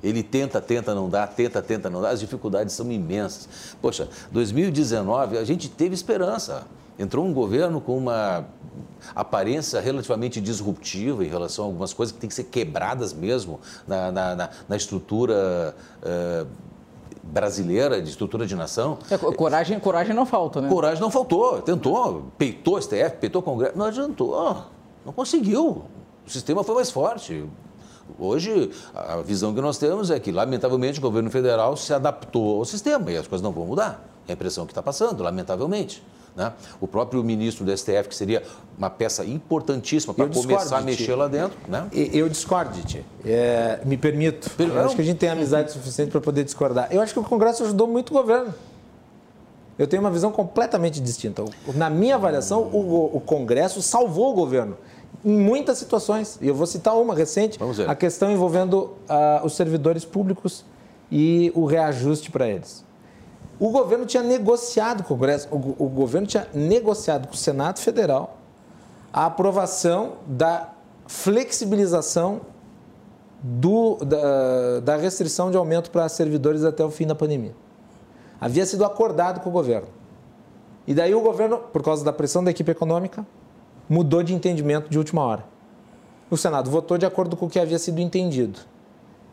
ele 0.02 0.22
tenta, 0.22 0.60
tenta, 0.60 0.94
não 0.94 1.08
dá, 1.08 1.26
tenta, 1.26 1.62
tenta, 1.62 1.88
não 1.88 2.00
dá. 2.00 2.10
As 2.10 2.20
dificuldades 2.20 2.74
são 2.74 2.90
imensas. 2.90 3.48
Poxa, 3.80 4.08
2019 4.30 5.38
a 5.38 5.44
gente 5.44 5.68
teve 5.68 5.94
esperança. 5.94 6.66
Entrou 6.98 7.24
um 7.24 7.32
governo 7.32 7.80
com 7.80 7.96
uma 7.96 8.44
aparência 9.14 9.80
relativamente 9.80 10.40
disruptiva 10.40 11.24
em 11.24 11.28
relação 11.28 11.64
a 11.64 11.68
algumas 11.68 11.92
coisas 11.92 12.12
que 12.12 12.20
têm 12.20 12.28
que 12.28 12.34
ser 12.34 12.44
quebradas 12.44 13.12
mesmo 13.12 13.60
na, 13.86 14.12
na, 14.12 14.36
na, 14.36 14.50
na 14.68 14.76
estrutura. 14.76 15.74
Uh, 16.02 16.46
brasileira, 17.24 18.02
de 18.02 18.10
estrutura 18.10 18.44
de 18.44 18.54
nação. 18.56 18.98
É, 19.08 19.16
coragem, 19.16 19.78
coragem 19.78 20.14
não 20.14 20.26
falta, 20.26 20.60
né? 20.60 20.68
Coragem 20.68 21.00
não 21.00 21.10
faltou. 21.10 21.62
Tentou, 21.62 22.24
peitou 22.36 22.74
o 22.74 22.82
STF, 22.82 23.16
peitou 23.20 23.40
o 23.40 23.44
Congresso, 23.44 23.78
não 23.78 23.86
adiantou, 23.86 24.66
não 25.06 25.12
conseguiu. 25.12 25.84
O 26.26 26.30
sistema 26.30 26.62
foi 26.62 26.74
mais 26.74 26.90
forte. 26.90 27.46
Hoje, 28.18 28.70
a 28.94 29.16
visão 29.22 29.54
que 29.54 29.60
nós 29.60 29.78
temos 29.78 30.10
é 30.10 30.18
que, 30.18 30.32
lamentavelmente, 30.32 30.98
o 30.98 31.02
governo 31.02 31.30
federal 31.30 31.76
se 31.76 31.92
adaptou 31.92 32.58
ao 32.58 32.64
sistema 32.64 33.10
e 33.10 33.16
as 33.16 33.26
coisas 33.26 33.42
não 33.42 33.52
vão 33.52 33.66
mudar. 33.66 34.06
É 34.26 34.32
a 34.32 34.34
impressão 34.34 34.66
que 34.66 34.72
está 34.72 34.82
passando, 34.82 35.22
lamentavelmente. 35.22 36.02
Né? 36.34 36.52
O 36.80 36.88
próprio 36.88 37.22
ministro 37.22 37.64
do 37.64 37.76
STF, 37.76 38.08
que 38.08 38.14
seria 38.14 38.42
uma 38.76 38.88
peça 38.88 39.24
importantíssima 39.24 40.14
para 40.14 40.26
começar 40.26 40.78
a 40.78 40.80
mexer 40.80 41.14
lá 41.14 41.28
dentro. 41.28 41.58
Né? 41.68 41.86
Eu 41.92 42.28
discordo, 42.28 42.72
Titi. 42.74 43.04
É, 43.24 43.80
me 43.84 43.96
permito. 43.96 44.50
Eu 44.58 44.80
acho 44.84 44.96
que 44.96 45.02
a 45.02 45.04
gente 45.04 45.18
tem 45.18 45.28
amizade 45.28 45.72
suficiente 45.72 46.10
para 46.10 46.20
poder 46.20 46.44
discordar. 46.44 46.88
Eu 46.90 47.00
acho 47.00 47.12
que 47.12 47.18
o 47.18 47.24
Congresso 47.24 47.64
ajudou 47.64 47.86
muito 47.86 48.10
o 48.10 48.12
governo. 48.14 48.54
Eu 49.78 49.86
tenho 49.86 50.02
uma 50.02 50.10
visão 50.10 50.30
completamente 50.30 51.00
distinta. 51.00 51.44
Na 51.74 51.90
minha 51.90 52.14
avaliação, 52.14 52.62
o, 52.62 53.16
o 53.16 53.20
Congresso 53.20 53.82
salvou 53.82 54.30
o 54.30 54.34
governo 54.34 54.76
em 55.24 55.36
muitas 55.36 55.78
situações. 55.78 56.38
E 56.40 56.48
eu 56.48 56.54
vou 56.54 56.66
citar 56.66 56.96
uma 56.96 57.14
recente, 57.14 57.58
a 57.86 57.94
questão 57.94 58.30
envolvendo 58.30 58.96
uh, 59.08 59.44
os 59.44 59.54
servidores 59.54 60.04
públicos 60.04 60.64
e 61.10 61.52
o 61.54 61.64
reajuste 61.64 62.30
para 62.30 62.48
eles. 62.48 62.84
O 63.58 63.70
governo 63.70 64.06
tinha 64.06 64.22
negociado 64.22 65.04
com 65.04 65.14
o 65.14 65.16
Congresso, 65.16 65.48
o, 65.50 65.84
o 65.84 65.88
governo 65.88 66.26
tinha 66.26 66.48
negociado 66.52 67.28
com 67.28 67.34
o 67.34 67.36
Senado 67.36 67.78
Federal 67.78 68.38
a 69.12 69.26
aprovação 69.26 70.14
da 70.26 70.72
flexibilização 71.06 72.40
do, 73.42 73.96
da, 73.96 74.80
da 74.80 74.96
restrição 74.96 75.50
de 75.50 75.56
aumento 75.56 75.90
para 75.90 76.08
servidores 76.08 76.64
até 76.64 76.84
o 76.84 76.90
fim 76.90 77.06
da 77.06 77.14
pandemia. 77.14 77.54
Havia 78.40 78.64
sido 78.64 78.84
acordado 78.84 79.40
com 79.40 79.50
o 79.50 79.52
governo. 79.52 79.88
E 80.86 80.94
daí 80.94 81.14
o 81.14 81.20
governo, 81.20 81.58
por 81.58 81.82
causa 81.82 82.04
da 82.04 82.12
pressão 82.12 82.42
da 82.42 82.50
equipe 82.50 82.70
econômica, 82.70 83.24
mudou 83.88 84.22
de 84.22 84.34
entendimento 84.34 84.88
de 84.88 84.98
última 84.98 85.22
hora. 85.22 85.44
O 86.30 86.36
Senado 86.36 86.70
votou 86.70 86.96
de 86.96 87.04
acordo 87.04 87.36
com 87.36 87.46
o 87.46 87.50
que 87.50 87.60
havia 87.60 87.78
sido 87.78 88.00
entendido. 88.00 88.60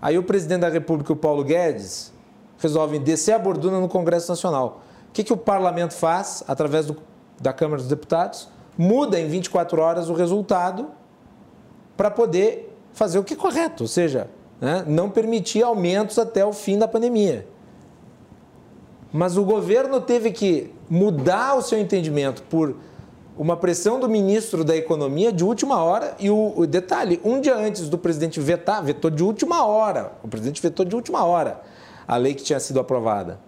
Aí 0.02 0.18
o 0.18 0.24
presidente 0.24 0.62
da 0.62 0.70
República, 0.70 1.14
o 1.14 1.16
Paulo 1.16 1.44
Guedes, 1.44 2.14
resolve 2.58 3.00
descer 3.00 3.34
a 3.34 3.40
borduna 3.40 3.80
no 3.80 3.88
Congresso 3.88 4.30
Nacional. 4.30 4.82
O 5.10 5.12
que, 5.14 5.24
que 5.24 5.34
o 5.34 5.38
parlamento 5.38 5.94
faz, 5.94 6.44
através 6.48 6.86
do, 6.86 6.98
da 7.40 7.52
Câmara 7.52 7.82
dos 7.82 7.90
Deputados? 7.90 8.50
Muda 8.78 9.20
em 9.20 9.28
24 9.28 9.82
horas 9.82 10.10
o 10.10 10.14
resultado 10.14 10.88
para 11.98 12.12
poder 12.12 12.78
fazer 12.94 13.20
o 13.20 13.24
que 13.24 13.34
é 13.34 13.38
correto, 13.38 13.84
ou 13.84 13.88
seja, 13.88 14.30
né, 14.60 14.84
não 14.88 15.10
permitir 15.10 15.64
aumentos 15.64 16.18
até 16.18 16.46
o 16.46 16.54
fim 16.54 16.78
da 16.78 16.88
pandemia. 16.88 17.48
Mas 19.12 19.38
o 19.38 19.44
governo 19.44 20.00
teve 20.00 20.32
que 20.32 20.74
mudar 20.90 21.56
o 21.56 21.62
seu 21.62 21.80
entendimento 21.80 22.44
por 22.44 22.76
uma 23.40 23.56
pressão 23.56 24.02
do 24.02 24.10
ministro 24.10 24.66
da 24.66 24.76
Economia 24.76 25.32
de 25.32 25.46
última 25.46 25.82
hora 25.82 26.14
e 26.20 26.30
o, 26.30 26.54
o, 26.58 26.68
detalhe, 26.68 27.22
um 27.24 27.40
dia 27.40 27.56
antes 27.56 27.88
do 27.88 27.98
presidente 27.98 28.38
vetar, 28.38 28.84
vetou 28.84 29.10
de 29.10 29.24
última 29.24 29.66
hora, 29.66 30.12
o 30.22 30.28
presidente 30.28 30.62
vetou 30.62 30.86
de 30.86 30.94
última 30.94 31.24
hora 31.24 31.62
a 32.06 32.18
lei 32.18 32.34
que 32.34 32.44
tinha 32.44 32.60
sido 32.60 32.82
aprovada. 32.82 33.40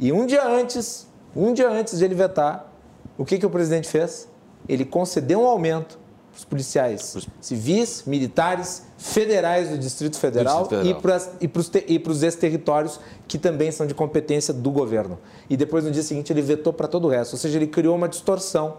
E 0.00 0.10
um 0.10 0.24
dia 0.24 0.46
antes, 0.46 1.06
um 1.36 1.52
dia 1.52 1.68
antes 1.68 1.98
de 1.98 2.04
ele 2.06 2.14
vetar, 2.14 2.72
o 3.18 3.24
que, 3.26 3.38
que 3.38 3.44
o 3.44 3.50
presidente 3.50 3.86
fez? 3.86 4.30
Ele 4.66 4.84
concedeu 4.84 5.42
um 5.42 5.46
aumento 5.46 5.98
para 6.30 6.38
os 6.38 6.44
policiais 6.46 7.14
civis, 7.38 8.04
militares, 8.06 8.86
federais 8.96 9.68
do 9.68 9.76
Distrito 9.76 10.18
Federal, 10.18 10.60
do 10.60 10.68
Distrito 10.70 11.02
Federal. 11.02 11.36
e 11.86 11.98
para 11.98 12.12
os 12.12 12.22
ex-territórios 12.22 12.98
que 13.28 13.36
também 13.36 13.70
são 13.70 13.86
de 13.86 13.92
competência 13.92 14.54
do 14.54 14.70
governo. 14.70 15.18
E 15.50 15.56
depois, 15.56 15.84
no 15.84 15.90
dia 15.90 16.02
seguinte, 16.02 16.32
ele 16.32 16.40
vetou 16.40 16.72
para 16.72 16.88
todo 16.88 17.04
o 17.04 17.10
resto. 17.10 17.34
Ou 17.34 17.38
seja, 17.38 17.58
ele 17.58 17.66
criou 17.66 17.94
uma 17.94 18.08
distorção 18.08 18.76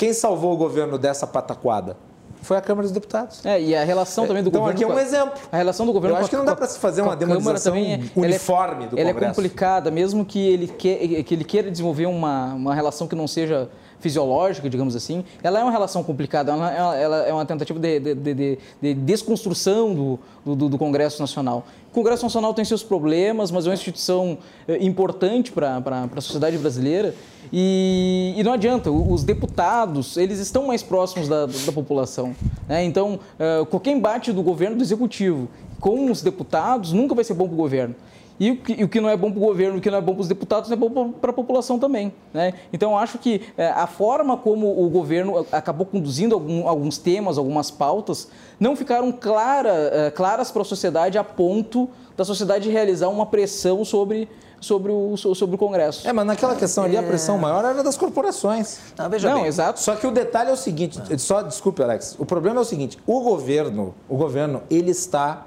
quem 0.00 0.14
salvou 0.14 0.54
o 0.54 0.56
governo 0.56 0.96
dessa 0.96 1.26
pataquada? 1.26 1.94
Foi 2.40 2.56
a 2.56 2.60
Câmara 2.62 2.84
dos 2.84 2.90
Deputados. 2.90 3.44
É, 3.44 3.60
e 3.60 3.76
a 3.76 3.84
relação 3.84 4.26
também 4.26 4.42
do 4.42 4.48
então, 4.48 4.62
governo. 4.62 4.80
Então, 4.80 4.90
aqui 4.92 4.98
é 4.98 5.04
um 5.04 5.06
exemplo. 5.06 5.38
A 5.52 5.58
relação 5.58 5.84
do 5.84 5.92
governo 5.92 6.16
Eu 6.16 6.20
acho 6.20 6.30
que 6.30 6.36
não 6.36 6.44
dá 6.46 6.56
para 6.56 6.66
se 6.66 6.78
fazer 6.78 7.02
uma 7.02 7.14
demonstração 7.14 7.74
também 7.74 7.92
é, 7.92 8.18
uniforme 8.18 8.86
do 8.86 8.98
ela 8.98 9.10
é 9.10 9.12
Congresso. 9.12 9.24
Ela 9.24 9.26
é 9.26 9.34
complicada, 9.34 9.90
mesmo 9.90 10.24
que 10.24 10.38
ele, 10.38 10.68
que, 10.68 11.22
que 11.22 11.34
ele 11.34 11.44
queira 11.44 11.70
desenvolver 11.70 12.06
uma, 12.06 12.46
uma 12.54 12.74
relação 12.74 13.06
que 13.06 13.14
não 13.14 13.28
seja 13.28 13.68
fisiológica, 14.00 14.68
digamos 14.68 14.96
assim, 14.96 15.24
ela 15.42 15.60
é 15.60 15.62
uma 15.62 15.70
relação 15.70 16.02
complicada, 16.02 16.52
ela, 16.52 16.96
ela 16.96 17.16
é 17.18 17.32
uma 17.32 17.46
tentativa 17.46 17.78
de, 17.78 18.00
de, 18.00 18.14
de, 18.14 18.58
de 18.80 18.94
desconstrução 18.94 19.94
do, 19.94 20.18
do, 20.54 20.68
do, 20.68 20.78
Congresso 20.78 21.20
Nacional. 21.20 21.64
O 21.90 21.92
Congresso 21.92 22.24
Nacional 22.24 22.54
tem 22.54 22.64
seus 22.64 22.82
problemas, 22.82 23.50
mas 23.50 23.66
é 23.66 23.68
uma 23.68 23.74
instituição 23.74 24.38
eh, 24.66 24.78
importante 24.80 25.52
para 25.52 25.82
a 26.14 26.20
sociedade 26.20 26.56
brasileira 26.56 27.14
e, 27.52 28.34
e, 28.36 28.42
não 28.42 28.52
adianta, 28.52 28.90
os 28.90 29.24
deputados, 29.24 30.16
eles 30.16 30.38
estão 30.38 30.66
mais 30.66 30.82
próximos 30.82 31.26
da, 31.28 31.46
da 31.46 31.72
população. 31.72 32.34
Né? 32.68 32.84
Então, 32.84 33.18
uh, 33.38 33.66
qualquer 33.66 33.90
embate 33.90 34.32
do 34.32 34.42
governo, 34.42 34.76
do 34.76 34.82
executivo, 34.82 35.48
com 35.80 36.10
os 36.10 36.22
deputados, 36.22 36.92
nunca 36.92 37.14
vai 37.14 37.24
ser 37.24 37.34
bom 37.34 37.46
para 37.46 37.54
o 37.54 37.56
governo. 37.56 37.94
E 38.40 38.52
o 38.52 38.56
que, 38.56 38.72
e 38.72 38.84
o 38.84 38.88
que 38.88 39.02
não 39.02 39.10
é 39.10 39.16
bom 39.18 39.30
para 39.30 39.38
o 39.38 39.42
governo, 39.42 39.76
o 39.76 39.80
que 39.82 39.90
não 39.90 39.98
é 39.98 40.00
bom 40.00 40.14
para 40.14 40.22
os 40.22 40.28
deputados, 40.28 40.70
não 40.70 40.74
é 40.74 40.80
bom 40.80 41.12
para 41.12 41.30
a 41.30 41.34
população 41.34 41.78
também. 41.78 42.10
Né? 42.32 42.54
Então, 42.72 42.96
acho 42.96 43.18
que 43.18 43.42
é, 43.54 43.68
a 43.68 43.86
forma 43.86 44.34
como 44.34 44.82
o 44.82 44.88
governo 44.88 45.46
acabou 45.52 45.84
conduzindo 45.84 46.34
algum, 46.34 46.66
alguns 46.66 46.96
temas, 46.96 47.36
algumas 47.36 47.70
pautas, 47.70 48.28
não 48.58 48.74
ficaram 48.74 49.12
clara, 49.12 49.90
é, 49.92 50.10
claras 50.10 50.50
para 50.50 50.62
a 50.62 50.64
sociedade 50.64 51.18
a 51.18 51.24
ponto 51.24 51.86
da 52.16 52.24
sociedade 52.24 52.70
realizar 52.70 53.08
uma 53.08 53.26
pressão 53.26 53.84
sobre, 53.84 54.26
sobre 54.58 54.90
o, 54.90 55.18
sobre 55.18 55.56
o 55.56 55.58
Congresso. 55.58 56.08
É, 56.08 56.12
mas 56.12 56.24
naquela 56.24 56.56
questão 56.56 56.84
ali, 56.84 56.96
a 56.96 57.02
pressão 57.02 57.36
maior 57.36 57.62
era 57.62 57.82
das 57.82 57.98
corporações. 57.98 58.78
Não, 58.96 59.10
veja 59.10 59.28
não, 59.28 59.40
bem. 59.40 59.48
exato. 59.48 59.80
Só 59.80 59.94
que 59.96 60.06
o 60.06 60.10
detalhe 60.10 60.48
é 60.48 60.52
o 60.54 60.56
seguinte, 60.56 60.98
só 61.18 61.42
desculpe, 61.42 61.82
Alex, 61.82 62.16
o 62.18 62.24
problema 62.24 62.60
é 62.60 62.62
o 62.62 62.64
seguinte, 62.64 62.98
o 63.06 63.20
governo, 63.20 63.94
o 64.08 64.16
governo, 64.16 64.62
ele 64.70 64.92
está 64.92 65.46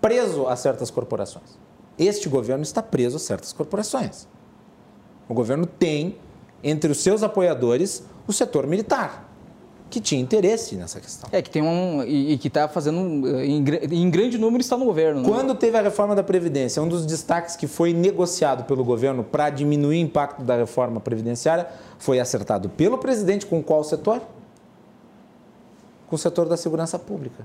preso 0.00 0.48
a 0.48 0.56
certas 0.56 0.90
corporações. 0.90 1.59
Este 2.00 2.30
governo 2.30 2.62
está 2.62 2.82
preso 2.82 3.16
a 3.16 3.20
certas 3.20 3.52
corporações. 3.52 4.26
O 5.28 5.34
governo 5.34 5.66
tem, 5.66 6.16
entre 6.64 6.90
os 6.90 6.98
seus 6.98 7.22
apoiadores, 7.22 8.02
o 8.26 8.32
setor 8.32 8.66
militar, 8.66 9.30
que 9.90 10.00
tinha 10.00 10.18
interesse 10.18 10.76
nessa 10.76 10.98
questão. 10.98 11.28
É, 11.30 11.42
que 11.42 11.50
tem 11.50 11.60
um. 11.60 12.02
e, 12.02 12.32
e 12.32 12.38
que 12.38 12.48
está 12.48 12.66
fazendo. 12.68 13.28
Em, 13.40 13.62
em, 13.92 14.10
grande 14.10 14.38
número 14.38 14.62
está 14.62 14.78
no 14.78 14.86
governo. 14.86 15.20
Né? 15.20 15.28
Quando 15.28 15.54
teve 15.54 15.76
a 15.76 15.82
reforma 15.82 16.14
da 16.14 16.22
Previdência, 16.22 16.80
um 16.80 16.88
dos 16.88 17.04
destaques 17.04 17.54
que 17.54 17.66
foi 17.66 17.92
negociado 17.92 18.64
pelo 18.64 18.82
governo 18.82 19.22
para 19.22 19.50
diminuir 19.50 19.98
o 19.98 20.06
impacto 20.06 20.42
da 20.42 20.56
reforma 20.56 21.00
previdenciária 21.00 21.66
foi 21.98 22.18
acertado 22.18 22.70
pelo 22.70 22.96
presidente 22.96 23.44
com 23.44 23.62
qual 23.62 23.84
setor? 23.84 24.22
Com 26.08 26.16
o 26.16 26.18
setor 26.18 26.48
da 26.48 26.56
segurança 26.56 26.98
pública. 26.98 27.44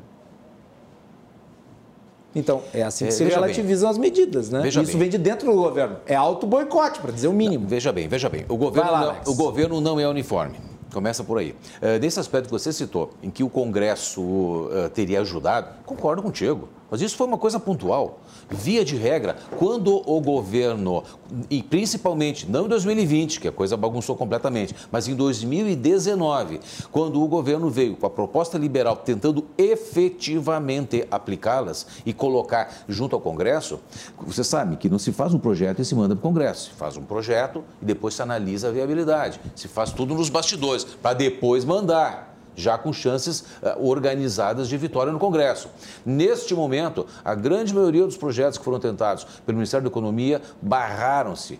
Então, 2.35 2.61
é 2.73 2.83
assim 2.83 3.05
que 3.05 3.09
é, 3.09 3.13
se 3.13 3.23
relativizam 3.23 3.89
bem. 3.89 3.91
as 3.91 3.97
medidas, 3.97 4.49
né? 4.49 4.61
Veja 4.61 4.81
Isso 4.81 4.91
bem. 4.91 5.01
vem 5.01 5.09
de 5.09 5.17
dentro 5.17 5.49
do 5.49 5.55
governo. 5.55 5.97
É 6.05 6.15
auto 6.15 6.45
boicote, 6.45 6.99
para 6.99 7.11
dizer 7.11 7.29
o 7.29 7.33
mínimo. 7.33 7.63
Não, 7.63 7.69
veja 7.69 7.93
bem, 7.93 8.07
veja 8.09 8.27
bem. 8.27 8.45
O 8.49 8.57
governo, 8.57 8.91
lá, 8.91 9.21
não, 9.25 9.31
o 9.31 9.35
governo 9.35 9.79
não 9.79 9.99
é 9.99 10.07
uniforme. 10.07 10.59
Começa 10.93 11.23
por 11.23 11.37
aí. 11.37 11.51
Uh, 11.51 11.99
nesse 11.99 12.19
aspecto 12.19 12.45
que 12.45 12.51
você 12.51 12.71
citou, 12.71 13.11
em 13.23 13.29
que 13.29 13.43
o 13.43 13.49
Congresso 13.49 14.21
uh, 14.21 14.89
teria 14.93 15.21
ajudado, 15.21 15.67
concordo 15.85 16.21
contigo. 16.21 16.69
Mas 16.89 17.01
isso 17.01 17.15
foi 17.15 17.25
uma 17.25 17.37
coisa 17.37 17.59
pontual. 17.59 18.19
Via 18.49 18.85
de 18.85 18.95
regra, 18.95 19.37
quando 19.57 20.01
o 20.09 20.21
governo, 20.21 21.03
e 21.49 21.63
principalmente, 21.63 22.49
não 22.49 22.65
em 22.65 22.69
2020, 22.69 23.39
que 23.39 23.47
a 23.47 23.51
coisa 23.51 23.75
bagunçou 23.75 24.15
completamente, 24.15 24.75
mas 24.91 25.07
em 25.07 25.15
2019, 25.15 26.59
quando 26.91 27.21
o 27.21 27.27
governo 27.27 27.69
veio 27.69 27.95
com 27.95 28.05
a 28.05 28.09
proposta 28.09 28.57
liberal 28.57 28.97
tentando 28.97 29.45
efetivamente 29.57 31.07
aplicá-las 31.09 31.87
e 32.05 32.13
colocar 32.13 32.83
junto 32.87 33.15
ao 33.15 33.21
Congresso, 33.21 33.79
você 34.19 34.43
sabe 34.43 34.77
que 34.77 34.89
não 34.89 34.99
se 34.99 35.11
faz 35.11 35.33
um 35.33 35.39
projeto 35.39 35.81
e 35.81 35.85
se 35.85 35.95
manda 35.95 36.15
para 36.15 36.19
o 36.19 36.31
Congresso. 36.31 36.69
Se 36.69 36.75
faz 36.75 36.97
um 36.97 37.03
projeto 37.03 37.63
e 37.81 37.85
depois 37.85 38.13
se 38.13 38.21
analisa 38.21 38.69
a 38.69 38.71
viabilidade. 38.71 39.39
Se 39.55 39.67
faz 39.67 39.91
tudo 39.91 40.13
nos 40.13 40.29
bastidores, 40.29 40.83
para 40.83 41.13
depois 41.13 41.65
mandar 41.65 42.34
já 42.55 42.77
com 42.77 42.93
chances 42.93 43.41
uh, 43.61 43.87
organizadas 43.87 44.67
de 44.67 44.77
vitória 44.77 45.11
no 45.11 45.19
Congresso. 45.19 45.69
Neste 46.05 46.53
momento, 46.53 47.05
a 47.23 47.35
grande 47.35 47.73
maioria 47.73 48.05
dos 48.05 48.17
projetos 48.17 48.57
que 48.57 48.63
foram 48.63 48.79
tentados 48.79 49.25
pelo 49.45 49.57
Ministério 49.57 49.83
da 49.83 49.89
Economia 49.89 50.41
barraram-se 50.61 51.59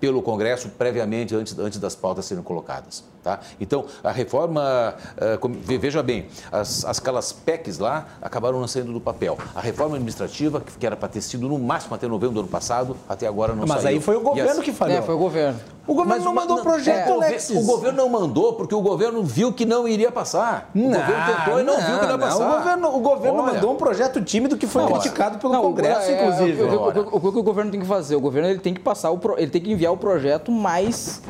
pelo 0.00 0.22
Congresso 0.22 0.68
previamente, 0.70 1.34
antes, 1.34 1.58
antes 1.58 1.78
das 1.78 1.94
pautas 1.94 2.24
serem 2.24 2.42
colocadas. 2.42 3.04
Tá? 3.22 3.40
Então, 3.60 3.84
a 4.02 4.10
reforma, 4.10 4.94
uh, 5.16 5.48
veja 5.78 6.02
bem, 6.02 6.26
as, 6.52 6.84
as, 6.84 6.98
aquelas 6.98 7.32
PECs 7.32 7.78
lá 7.78 8.06
acabaram 8.22 8.60
não 8.60 8.68
saindo 8.68 8.92
do 8.92 9.00
papel. 9.00 9.36
A 9.54 9.60
reforma 9.60 9.96
administrativa, 9.96 10.62
que 10.78 10.86
era 10.86 10.96
para 10.96 11.08
ter 11.08 11.20
sido 11.20 11.48
no 11.48 11.58
máximo 11.58 11.94
até 11.94 12.06
novembro 12.06 12.34
do 12.34 12.40
ano 12.40 12.48
passado, 12.48 12.96
até 13.08 13.26
agora 13.26 13.54
não 13.54 13.66
Mas 13.66 13.82
saiu. 13.82 13.82
Mas 13.82 13.86
aí 13.86 14.00
foi 14.00 14.16
o 14.16 14.20
governo 14.20 14.60
as... 14.60 14.64
que 14.64 14.72
falhou. 14.72 14.98
É, 14.98 15.02
foi 15.02 15.14
o 15.14 15.18
governo. 15.18 15.58
O 15.88 15.94
governo 15.94 16.16
mas, 16.16 16.24
não 16.24 16.34
mandou 16.34 16.58
o 16.58 16.62
projeto, 16.62 17.08
é, 17.08 17.12
Alexis. 17.12 17.56
O 17.56 17.64
governo 17.64 17.96
não 17.96 18.08
mandou 18.10 18.52
porque 18.52 18.74
o 18.74 18.80
governo 18.82 19.22
viu 19.22 19.54
que 19.54 19.64
não 19.64 19.88
iria 19.88 20.12
passar. 20.12 20.70
O 20.74 20.78
não, 20.78 21.00
governo 21.00 21.26
tentou 21.26 21.60
e 21.60 21.62
não, 21.62 21.78
não 21.78 21.86
viu 21.86 21.98
que 21.98 22.06
não 22.06 22.12
ia 22.12 22.18
passar. 22.18 22.46
O 22.46 22.58
governo, 22.58 22.96
o 22.96 23.00
governo 23.00 23.42
mandou 23.42 23.72
um 23.72 23.76
projeto 23.76 24.22
tímido 24.22 24.58
que 24.58 24.66
foi 24.66 24.86
criticado 24.86 25.38
pelo 25.38 25.54
não, 25.54 25.62
Congresso, 25.62 26.10
é, 26.10 26.22
inclusive. 26.22 26.62
O, 26.62 26.66
o, 26.66 26.88
o, 26.88 27.16
o, 27.16 27.32
que 27.32 27.38
o 27.38 27.42
governo 27.42 27.70
tem 27.70 27.80
que 27.80 27.86
fazer? 27.86 28.16
O 28.16 28.20
governo 28.20 28.50
ele 28.50 28.58
tem 28.58 28.74
que 28.74 28.80
passar, 28.80 29.10
o, 29.10 29.18
ele 29.38 29.50
tem 29.50 29.62
que 29.62 29.72
enviar 29.72 29.90
o 29.90 29.96
projeto 29.96 30.52
mais 30.52 31.22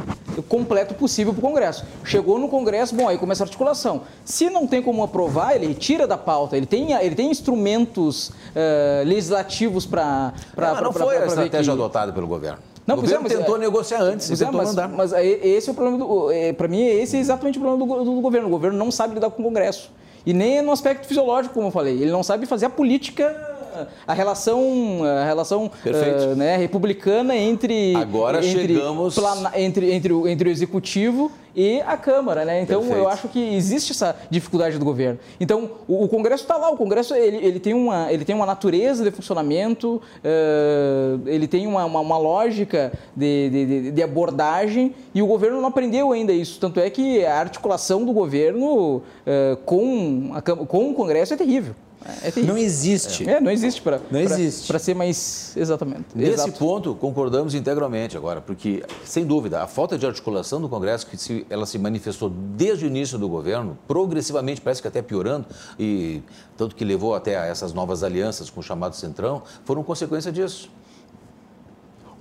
completo 0.43 0.95
possível 0.95 1.33
para 1.33 1.41
o 1.41 1.43
Congresso. 1.43 1.78
Chegou 2.05 2.39
no 2.39 2.49
Congresso, 2.49 2.95
bom, 2.95 3.09
aí 3.09 3.19
começa 3.19 3.43
a 3.43 3.47
articulação. 3.47 4.03
Se 4.25 4.49
não 4.51 4.67
tem 4.67 4.83
como 4.83 5.03
aprovar, 5.03 5.55
ele 5.55 5.75
tira 5.75 6.07
da 6.07 6.19
pauta. 6.19 6.57
Ele 6.57 6.67
tem, 6.67 6.93
ele 6.93 7.15
tem 7.15 7.31
instrumentos 7.31 8.29
uh, 8.29 9.05
legislativos 9.05 9.87
para... 9.87 10.33
Não, 10.57 10.83
não 10.83 10.93
foi 10.93 11.17
a 11.17 11.27
estratégia 11.27 11.73
que... 11.73 11.81
adotada 11.81 12.13
pelo 12.13 12.27
governo. 12.27 12.59
Não, 12.87 12.97
o 12.97 13.01
governo 13.03 13.27
é, 13.27 13.29
tentou 13.29 13.57
é, 13.57 13.59
negociar 13.59 14.01
antes, 14.01 14.31
é, 14.31 14.37
tentou 14.37 14.61
mas, 14.61 14.69
mandar. 14.71 14.89
Mas 14.89 15.13
esse 15.13 15.69
é 15.69 15.73
o 15.73 15.75
problema, 15.75 15.99
do, 15.99 16.31
é, 16.31 16.55
para 16.55 16.67
mim, 16.69 16.83
esse 16.87 17.19
é 17.19 17.21
exatamente 17.21 17.59
o 17.59 17.61
problema 17.61 17.87
do, 17.87 18.05
do, 18.05 18.15
do, 18.15 18.21
governo. 18.23 18.49
O 18.49 18.51
governo 18.51 18.79
não 18.79 18.91
sabe 18.91 19.13
lidar 19.13 19.31
com 19.31 19.43
o 19.43 19.45
Congresso. 19.45 19.93
E 20.25 20.33
nem 20.33 20.63
no 20.63 20.73
aspecto 20.73 21.07
fisiológico, 21.07 21.53
como 21.53 21.67
eu 21.67 21.71
falei. 21.71 22.01
Ele 22.01 22.11
não 22.11 22.23
sabe 22.23 22.47
fazer 22.47 22.65
a 22.65 22.71
política 22.71 23.58
a 24.07 24.13
relação, 24.13 25.01
a 25.05 25.25
relação 25.25 25.67
uh, 25.67 26.37
né, 26.37 26.57
republicana 26.57 27.37
entre 27.37 27.95
agora 27.95 28.45
entre, 28.45 28.75
chegamos 28.75 29.15
plana, 29.15 29.53
entre, 29.55 29.93
entre, 29.93 30.13
o, 30.13 30.27
entre 30.27 30.49
o 30.49 30.53
executivo 30.53 31.31
e 31.55 31.81
a 31.81 31.97
Câmara, 31.97 32.45
né? 32.45 32.63
Então 32.63 32.81
Perfeito. 32.83 33.03
eu 33.03 33.09
acho 33.09 33.29
que 33.29 33.55
existe 33.57 33.91
essa 33.91 34.15
dificuldade 34.31 34.79
do 34.79 34.85
governo. 34.85 35.19
Então 35.41 35.71
o, 35.89 36.05
o 36.05 36.09
Congresso 36.09 36.45
está 36.45 36.57
lá, 36.57 36.71
o 36.71 36.77
Congresso 36.77 37.15
ele, 37.15 37.39
ele, 37.39 37.59
tem 37.59 37.75
uma, 37.75 38.13
ele 38.13 38.25
tem 38.25 38.35
uma 38.35 38.47
natureza 38.47 39.03
de 39.03 39.11
funcionamento, 39.11 39.97
uh, 39.97 41.29
ele 41.29 41.49
tem 41.49 41.67
uma, 41.67 41.85
uma, 41.85 42.01
uma 42.01 42.17
lógica 42.17 42.93
de, 43.17 43.51
de, 43.51 43.91
de, 43.91 44.03
abordagem 44.03 44.95
e 45.13 45.21
o 45.21 45.27
governo 45.27 45.61
não 45.61 45.69
aprendeu 45.69 46.13
ainda 46.13 46.33
isso. 46.33 46.61
Tanto 46.61 46.79
é 46.79 46.89
que 46.91 47.25
a 47.25 47.41
articulação 47.41 48.05
do 48.05 48.13
governo 48.13 48.97
uh, 48.97 49.57
com, 49.65 50.31
a, 50.35 50.43
com 50.43 50.91
o 50.91 50.95
Congresso 50.95 51.35
é 51.35 51.37
terrível. 51.37 51.75
É 52.23 52.41
não 52.41 52.57
existe. 52.57 53.29
É, 53.29 53.41
não 53.41 53.51
existe 53.51 53.83
para 53.83 54.01
Não 54.11 54.21
existe. 54.21 54.67
Para 54.67 54.79
ser 54.79 54.95
mais 54.95 55.53
exatamente. 55.57 56.07
Nesse 56.15 56.33
Exato. 56.33 56.53
ponto 56.53 56.95
concordamos 56.95 57.55
integralmente 57.55 58.17
agora, 58.17 58.41
porque 58.41 58.85
sem 59.05 59.27
dúvida 59.27 59.63
a 59.63 59.67
falta 59.67 59.99
de 59.99 60.07
articulação 60.07 60.61
do 60.61 60.69
Congresso 60.69 61.07
que 61.07 61.17
se, 61.17 61.45
ela 61.51 61.67
se 61.67 61.79
manifestou 61.79 62.31
desde 62.31 62.85
o 62.85 62.89
início 62.89 63.19
do 63.19 63.29
governo, 63.29 63.77
progressivamente 63.87 64.61
parece 64.61 64.81
que 64.81 64.89
até 64.89 65.03
piorando 65.03 65.47
e 65.79 66.23
tanto 66.57 66.75
que 66.75 66.85
levou 66.85 67.15
até 67.15 67.37
a 67.37 67.47
essas 67.47 67.73
novas 67.73 68.03
alianças 68.03 68.49
com 68.49 68.61
o 68.61 68.63
chamado 68.63 68.95
Centrão, 68.95 69.43
foram 69.65 69.83
consequência 69.83 70.31
disso. 70.31 70.71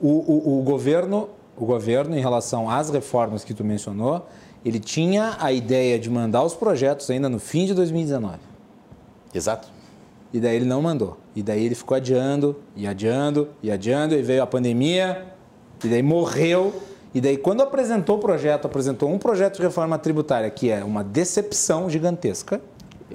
O, 0.01 0.09
o, 0.09 0.59
o 0.59 0.63
governo, 0.63 1.29
o 1.55 1.65
governo 1.65 2.17
em 2.17 2.21
relação 2.21 2.69
às 2.69 2.89
reformas 2.89 3.43
que 3.43 3.53
tu 3.53 3.63
mencionou, 3.63 4.27
ele 4.65 4.79
tinha 4.79 5.37
a 5.39 5.51
ideia 5.51 5.97
de 5.97 6.09
mandar 6.09 6.43
os 6.43 6.53
projetos 6.53 7.09
ainda 7.09 7.29
no 7.29 7.39
fim 7.39 7.65
de 7.65 7.73
2019. 7.73 8.46
Exato. 9.33 9.67
E 10.33 10.39
daí 10.39 10.55
ele 10.55 10.65
não 10.65 10.81
mandou. 10.81 11.17
E 11.35 11.41
daí 11.41 11.65
ele 11.65 11.75
ficou 11.75 11.95
adiando, 11.95 12.55
e 12.75 12.85
adiando, 12.87 13.49
e 13.63 13.71
adiando, 13.71 14.15
e 14.15 14.21
veio 14.21 14.43
a 14.43 14.47
pandemia, 14.47 15.25
e 15.83 15.87
daí 15.87 16.03
morreu. 16.03 16.73
E 17.13 17.21
daí, 17.21 17.37
quando 17.37 17.61
apresentou 17.61 18.17
o 18.17 18.19
projeto, 18.19 18.65
apresentou 18.65 19.09
um 19.09 19.17
projeto 19.17 19.57
de 19.57 19.61
reforma 19.63 19.97
tributária, 19.97 20.49
que 20.49 20.69
é 20.69 20.83
uma 20.83 21.03
decepção 21.03 21.89
gigantesca. 21.89 22.61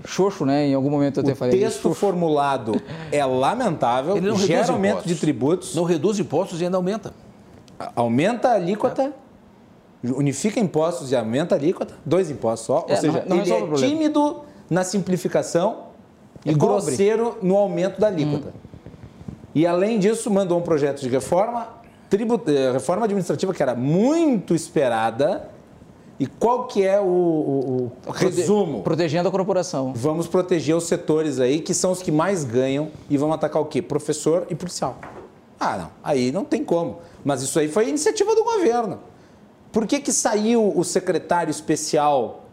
Xoxo, 0.06 0.46
né? 0.46 0.66
Em 0.66 0.74
algum 0.74 0.88
momento 0.88 1.18
eu 1.18 1.22
até 1.22 1.32
o 1.32 1.36
falei. 1.36 1.58
O 1.58 1.60
texto 1.62 1.90
isso. 1.90 1.94
formulado 1.94 2.80
é 3.10 3.22
lamentável, 3.24 4.16
Ele 4.16 4.28
não 4.28 4.38
gera 4.38 4.72
aumento 4.72 4.92
impostos. 4.92 5.12
de 5.12 5.20
tributos. 5.20 5.74
Não 5.74 5.84
reduz 5.84 6.18
impostos 6.18 6.60
e 6.60 6.64
ainda 6.64 6.78
aumenta. 6.78 7.12
Aumenta 7.94 8.48
a 8.48 8.54
alíquota, 8.54 9.12
é. 10.02 10.10
unifica 10.10 10.58
impostos 10.58 11.12
e 11.12 11.16
aumenta 11.16 11.54
a 11.54 11.58
alíquota, 11.58 11.94
dois 12.06 12.30
impostos 12.30 12.66
só. 12.66 12.86
É, 12.88 12.94
Ou 12.94 13.00
seja, 13.00 13.24
não, 13.28 13.36
não 13.36 13.42
ele 13.44 13.52
é 13.52 13.74
tímido 13.74 14.40
na 14.70 14.82
simplificação 14.82 15.91
e 16.44 16.54
grosseiro 16.54 17.38
no 17.42 17.56
aumento 17.56 18.00
da 18.00 18.08
alíquota. 18.08 18.48
Hum. 18.48 18.62
E, 19.54 19.66
além 19.66 19.98
disso, 19.98 20.30
mandou 20.30 20.58
um 20.58 20.62
projeto 20.62 21.00
de 21.00 21.08
reforma, 21.08 21.68
tribut... 22.08 22.50
Eh, 22.50 22.72
reforma 22.72 23.04
administrativa 23.04 23.52
que 23.52 23.62
era 23.62 23.74
muito 23.74 24.54
esperada. 24.54 25.50
E 26.18 26.26
qual 26.26 26.66
que 26.66 26.86
é 26.86 27.00
o, 27.00 27.04
o, 27.04 27.92
o 28.06 28.10
resumo? 28.10 28.82
Protegendo 28.82 29.28
a 29.28 29.32
corporação. 29.32 29.92
Vamos 29.94 30.28
proteger 30.28 30.76
os 30.76 30.84
setores 30.84 31.40
aí 31.40 31.60
que 31.60 31.74
são 31.74 31.90
os 31.90 32.00
que 32.00 32.12
mais 32.12 32.44
ganham 32.44 32.90
e 33.10 33.16
vamos 33.16 33.34
atacar 33.34 33.60
o 33.60 33.64
quê? 33.64 33.82
Professor 33.82 34.46
e 34.48 34.54
policial. 34.54 34.96
Ah, 35.58 35.76
não. 35.76 35.90
Aí 36.02 36.30
não 36.30 36.44
tem 36.44 36.64
como. 36.64 36.98
Mas 37.24 37.42
isso 37.42 37.58
aí 37.58 37.68
foi 37.68 37.88
iniciativa 37.88 38.34
do 38.34 38.44
governo. 38.44 39.00
Por 39.72 39.86
que, 39.86 40.00
que 40.00 40.12
saiu 40.12 40.72
o 40.76 40.84
secretário 40.84 41.50
especial 41.50 42.44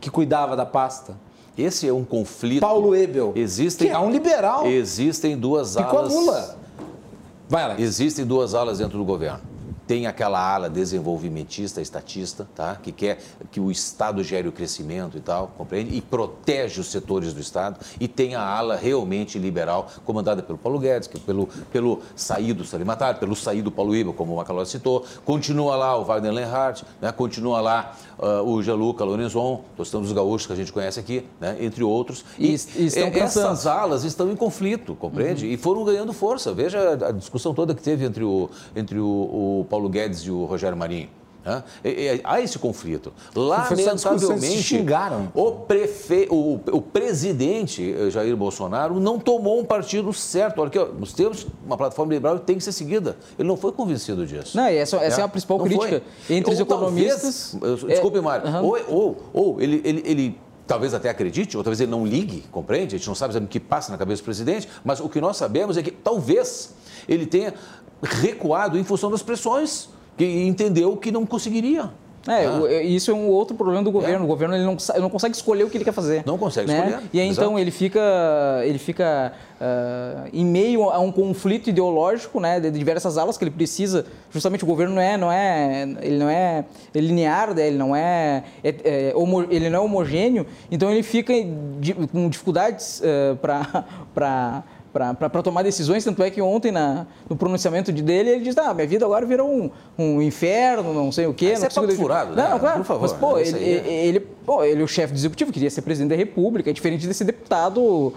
que 0.00 0.10
cuidava 0.10 0.56
da 0.56 0.64
pasta? 0.64 1.16
Esse 1.56 1.88
é 1.88 1.92
um 1.92 2.04
conflito. 2.04 2.60
Paulo 2.60 2.94
Ebel. 2.94 3.32
Existem, 3.36 3.88
que 3.88 3.92
é 3.92 3.98
um 3.98 4.10
liberal. 4.10 4.66
Existem 4.66 5.36
duas 5.36 5.76
alas. 5.76 6.12
Lula. 6.12 6.56
Vai, 7.48 7.62
Alex. 7.62 7.80
Existem 7.80 8.24
duas 8.24 8.54
alas 8.54 8.78
dentro 8.78 8.98
do 8.98 9.04
governo. 9.04 9.40
Tem 9.86 10.06
aquela 10.06 10.40
ala 10.40 10.70
desenvolvimentista, 10.70 11.78
estatista, 11.78 12.48
tá? 12.54 12.74
que 12.74 12.90
quer 12.90 13.18
que 13.52 13.60
o 13.60 13.70
Estado 13.70 14.24
gere 14.24 14.48
o 14.48 14.52
crescimento 14.52 15.18
e 15.18 15.20
tal, 15.20 15.52
compreende? 15.58 15.94
E 15.94 16.00
protege 16.00 16.80
os 16.80 16.86
setores 16.86 17.34
do 17.34 17.40
Estado. 17.40 17.78
E 18.00 18.08
tem 18.08 18.34
a 18.34 18.42
ala 18.42 18.76
realmente 18.76 19.38
liberal, 19.38 19.90
comandada 20.06 20.42
pelo 20.42 20.56
Paulo 20.56 20.78
Guedes, 20.78 21.06
que 21.06 21.20
pelo, 21.20 21.48
pelo 21.70 22.00
saído 22.16 22.64
Salimatar, 22.64 23.18
pelo 23.18 23.36
saído 23.36 23.70
Paulo 23.70 23.94
Iba, 23.94 24.14
como 24.14 24.32
o 24.32 24.36
Macalós 24.36 24.70
citou. 24.70 25.04
Continua 25.22 25.76
lá 25.76 25.94
o 25.98 26.04
Wagner 26.04 26.32
Lenhardt, 26.32 26.86
né? 26.98 27.12
continua 27.12 27.60
lá 27.60 27.94
uh, 28.18 28.42
o 28.42 28.62
Gianluca 28.62 29.04
Lorenzon, 29.04 29.62
Tostão 29.76 30.00
dos 30.00 30.12
Gaúchos, 30.12 30.46
que 30.46 30.52
a 30.52 30.56
gente 30.56 30.72
conhece 30.72 31.00
aqui, 31.00 31.24
né? 31.40 31.56
entre 31.60 31.82
outros. 31.82 32.24
E, 32.38 32.48
e, 32.48 32.82
e 32.82 32.86
estão 32.86 33.08
essas 33.08 33.66
alas 33.66 34.04
estão 34.04 34.30
em 34.30 34.36
conflito, 34.36 34.94
compreende? 34.94 35.46
Uhum. 35.46 35.52
E 35.52 35.56
foram 35.56 35.84
ganhando 35.84 36.12
força. 36.12 36.52
Veja 36.52 36.92
a 36.92 37.12
discussão 37.12 37.54
toda 37.54 37.74
que 37.74 37.82
teve 37.82 38.04
entre 38.04 38.24
o, 38.24 38.48
entre 38.74 38.98
o, 38.98 39.60
o 39.60 39.66
Paulo 39.68 39.88
Guedes 39.88 40.20
e 40.20 40.30
o 40.30 40.44
Rogério 40.44 40.76
Marinho. 40.76 41.08
Há 42.24 42.40
esse 42.40 42.58
conflito. 42.58 43.12
Lamentavelmente, 43.34 44.62
xingaram. 44.62 45.30
O, 45.34 45.52
prefe... 45.52 46.26
o, 46.30 46.60
o 46.72 46.80
presidente 46.80 47.94
eh, 47.96 48.10
Jair 48.10 48.36
Bolsonaro 48.36 48.98
não 48.98 49.18
tomou 49.18 49.60
um 49.60 49.64
partido 49.64 50.12
certo. 50.12 50.60
Olha 50.60 50.68
aqui, 50.68 50.78
ó, 50.78 50.88
nós 50.98 51.12
temos 51.12 51.46
uma 51.64 51.76
plataforma 51.76 52.12
liberal 52.12 52.38
que 52.38 52.46
tem 52.46 52.56
que 52.56 52.64
ser 52.64 52.72
seguida. 52.72 53.16
Ele 53.38 53.46
não 53.46 53.56
foi 53.56 53.72
convencido 53.72 54.26
disso. 54.26 54.56
Não, 54.56 54.66
essa, 54.66 54.96
essa 54.96 55.20
é, 55.20 55.22
é 55.22 55.24
a 55.24 55.28
principal 55.28 55.58
não 55.58 55.66
crítica 55.66 56.02
foi. 56.26 56.36
entre 56.36 56.52
os 56.52 56.60
ou, 56.60 56.66
economistas. 56.66 57.56
Talvez, 57.60 57.84
desculpe, 57.84 58.18
é... 58.18 58.20
Mário. 58.20 58.48
Uhum. 58.48 58.64
Ou, 58.64 58.78
ou, 58.88 59.16
ou 59.32 59.60
ele, 59.60 59.80
ele, 59.84 60.02
ele 60.04 60.38
talvez 60.66 60.94
até 60.94 61.08
acredite, 61.08 61.56
ou 61.56 61.62
talvez 61.62 61.80
ele 61.80 61.90
não 61.90 62.06
ligue, 62.06 62.44
compreende? 62.50 62.94
A 62.94 62.98
gente 62.98 63.08
não 63.08 63.14
sabe 63.14 63.36
o 63.36 63.46
que 63.46 63.60
passa 63.60 63.92
na 63.92 63.98
cabeça 63.98 64.22
do 64.22 64.24
presidente, 64.24 64.68
mas 64.84 65.00
o 65.00 65.08
que 65.08 65.20
nós 65.20 65.36
sabemos 65.36 65.76
é 65.76 65.82
que 65.82 65.90
talvez 65.90 66.74
ele 67.06 67.26
tenha 67.26 67.54
recuado 68.02 68.78
em 68.78 68.84
função 68.84 69.10
das 69.10 69.22
pressões, 69.22 69.88
que 70.16 70.24
entendeu 70.24 70.96
que 70.96 71.10
não 71.10 71.26
conseguiria. 71.26 71.90
É, 72.26 72.46
ah. 72.46 72.82
isso 72.82 73.10
é 73.10 73.14
um 73.14 73.28
outro 73.28 73.54
problema 73.54 73.82
do 73.82 73.90
governo. 73.90 74.20
É. 74.20 74.24
O 74.24 74.26
governo 74.26 74.54
ele 74.54 74.64
não, 74.64 74.76
ele 74.90 75.00
não 75.00 75.10
consegue 75.10 75.34
escolher 75.34 75.64
o 75.64 75.70
que 75.70 75.76
ele 75.76 75.84
quer 75.84 75.92
fazer. 75.92 76.22
Não 76.24 76.38
consegue 76.38 76.68
né? 76.68 76.78
escolher. 76.78 77.10
E 77.12 77.20
aí, 77.20 77.28
então 77.28 77.58
ele 77.58 77.70
fica, 77.70 78.00
ele 78.64 78.78
fica 78.78 79.32
uh, 79.60 80.28
em 80.32 80.44
meio 80.44 80.88
a 80.88 80.98
um 80.98 81.12
conflito 81.12 81.68
ideológico, 81.68 82.40
né, 82.40 82.58
de 82.60 82.70
diversas 82.70 83.18
alas 83.18 83.36
que 83.36 83.44
ele 83.44 83.50
precisa. 83.50 84.06
Justamente 84.30 84.64
o 84.64 84.66
governo 84.66 84.94
não 84.94 85.02
é, 85.02 85.16
não 85.16 85.30
é, 85.30 85.82
ele 86.00 86.18
não 86.18 86.30
é 86.30 86.64
linear, 86.94 87.54
né, 87.54 87.66
ele 87.66 87.76
não 87.76 87.94
é, 87.94 88.44
é, 88.62 89.10
é 89.10 89.12
homo, 89.14 89.42
ele 89.50 89.68
não 89.68 89.80
é 89.80 89.82
homogêneo. 89.82 90.46
Então 90.70 90.90
ele 90.90 91.02
fica 91.02 91.32
com 92.10 92.28
dificuldades 92.28 93.00
uh, 93.00 93.36
para 93.36 93.84
para 94.14 94.62
tomar 95.42 95.62
decisões. 95.62 96.04
Tanto 96.04 96.22
é 96.22 96.30
que 96.30 96.40
ontem, 96.40 96.70
na, 96.70 97.06
no 97.28 97.36
pronunciamento 97.36 97.92
de 97.92 98.02
dele, 98.02 98.30
ele 98.30 98.44
diz: 98.44 98.56
ah, 98.56 98.72
minha 98.72 98.86
vida 98.86 99.04
agora 99.04 99.26
virou 99.26 99.48
um, 99.48 99.70
um 99.98 100.22
inferno, 100.22 100.94
não 100.94 101.10
sei 101.10 101.26
o 101.26 101.34
quê. 101.34 101.54
Mas 101.58 101.74
não 101.74 101.84
é 101.84 101.90
furado, 101.92 102.34
né? 102.34 102.48
Não, 102.48 102.58
claro. 102.58 102.78
Por 102.78 102.84
favor. 102.84 103.02
Mas, 103.02 103.12
pô, 103.12 103.38
ele, 103.38 103.64
é... 103.64 104.06
ele, 104.06 104.20
pô, 104.20 104.62
ele 104.62 104.80
é 104.80 104.84
o 104.84 104.88
chefe 104.88 105.12
do 105.12 105.16
executivo, 105.16 105.52
queria 105.52 105.70
ser 105.70 105.82
presidente 105.82 106.10
da 106.10 106.16
República, 106.16 106.70
é 106.70 106.72
diferente 106.72 107.06
desse 107.06 107.24
deputado 107.24 107.80
uh, 107.80 108.12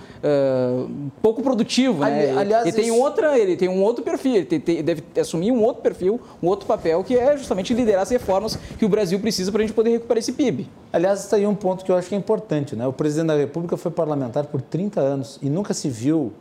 pouco 1.21 1.41
produtivo, 1.41 2.03
né? 2.03 2.33
aliás, 2.37 2.65
ele, 2.65 2.75
tem 2.75 2.87
isso... 2.87 2.95
outra, 2.95 3.37
ele 3.37 3.55
tem 3.55 3.69
um 3.69 3.81
outro 3.81 4.03
perfil, 4.03 4.35
ele 4.35 4.45
tem, 4.45 4.59
tem, 4.59 4.83
deve 4.83 5.03
assumir 5.19 5.51
um 5.51 5.63
outro 5.63 5.81
perfil, 5.81 6.19
um 6.41 6.47
outro 6.47 6.67
papel, 6.67 7.03
que 7.03 7.17
é 7.17 7.37
justamente 7.37 7.73
liderar 7.73 8.03
as 8.03 8.09
reformas 8.09 8.57
que 8.77 8.85
o 8.85 8.89
Brasil 8.89 9.19
precisa 9.19 9.51
para 9.51 9.61
a 9.61 9.65
gente 9.65 9.75
poder 9.75 9.91
recuperar 9.91 10.19
esse 10.19 10.33
PIB. 10.33 10.69
Aliás, 10.91 11.19
está 11.19 11.37
aí 11.37 11.45
um 11.45 11.55
ponto 11.55 11.83
que 11.83 11.91
eu 11.91 11.95
acho 11.95 12.09
que 12.09 12.15
é 12.15 12.17
importante, 12.17 12.75
né? 12.75 12.87
O 12.87 12.93
presidente 12.93 13.27
da 13.27 13.35
República 13.35 13.77
foi 13.77 13.91
parlamentar 13.91 14.45
por 14.45 14.61
30 14.61 14.99
anos 14.99 15.39
e 15.41 15.49
nunca 15.49 15.73
se 15.73 15.89
viu 15.89 16.33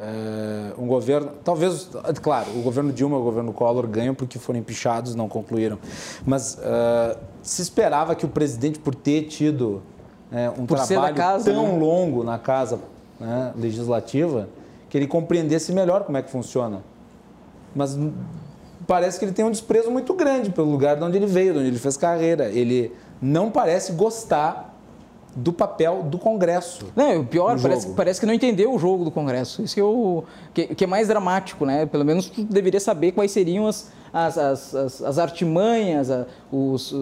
é, 0.00 0.72
um 0.78 0.86
governo, 0.86 1.32
talvez, 1.42 1.88
claro, 2.22 2.50
o 2.54 2.62
governo 2.62 2.92
Dilma 2.92 3.16
e 3.16 3.20
o 3.20 3.22
governo 3.22 3.52
Collor 3.52 3.86
ganham 3.86 4.14
porque 4.14 4.38
foram 4.38 4.58
empichados, 4.60 5.14
não 5.14 5.28
concluíram. 5.28 5.78
Mas 6.24 6.54
uh, 6.54 7.18
se 7.42 7.62
esperava 7.62 8.14
que 8.14 8.24
o 8.24 8.28
presidente, 8.28 8.78
por 8.78 8.94
ter 8.94 9.22
tido 9.24 9.82
é, 10.30 10.48
um 10.50 10.66
por 10.66 10.78
trabalho 10.78 11.16
casa, 11.16 11.52
tão 11.52 11.72
né? 11.72 11.78
longo 11.78 12.22
na 12.22 12.38
casa 12.38 12.78
né, 13.18 13.52
legislativa, 13.56 14.48
que 14.88 14.96
ele 14.96 15.06
compreendesse 15.06 15.72
melhor 15.72 16.04
como 16.04 16.16
é 16.16 16.22
que 16.22 16.30
funciona. 16.30 16.82
Mas 17.74 17.98
parece 18.86 19.18
que 19.18 19.24
ele 19.24 19.32
tem 19.32 19.44
um 19.44 19.50
desprezo 19.50 19.90
muito 19.90 20.14
grande 20.14 20.50
pelo 20.50 20.70
lugar 20.70 20.96
de 20.96 21.02
onde 21.02 21.16
ele 21.16 21.26
veio, 21.26 21.52
de 21.54 21.58
onde 21.58 21.68
ele 21.68 21.78
fez 21.78 21.96
carreira. 21.96 22.48
Ele 22.50 22.92
não 23.20 23.50
parece 23.50 23.92
gostar 23.92 24.67
do 25.38 25.52
papel 25.52 26.02
do 26.02 26.18
Congresso. 26.18 26.86
Não, 26.96 27.20
o 27.20 27.24
pior, 27.24 27.60
parece, 27.60 27.88
parece, 27.90 28.20
que 28.20 28.26
não 28.26 28.34
entendeu 28.34 28.74
o 28.74 28.78
jogo 28.78 29.04
do 29.04 29.10
Congresso. 29.10 29.62
Isso 29.62 29.74
que, 29.74 29.80
eu, 29.80 30.24
que, 30.52 30.74
que, 30.74 30.84
é 30.84 30.86
mais 30.86 31.06
dramático, 31.06 31.64
né? 31.64 31.86
Pelo 31.86 32.04
menos 32.04 32.28
tu 32.28 32.42
deveria 32.42 32.80
saber 32.80 33.12
quais 33.12 33.30
seriam 33.30 33.66
as, 33.66 33.92
as, 34.12 34.36
as, 34.36 34.74
as, 34.74 35.02
as 35.02 35.18
artimanhas, 35.18 36.10
a, 36.10 36.26
os, 36.50 36.92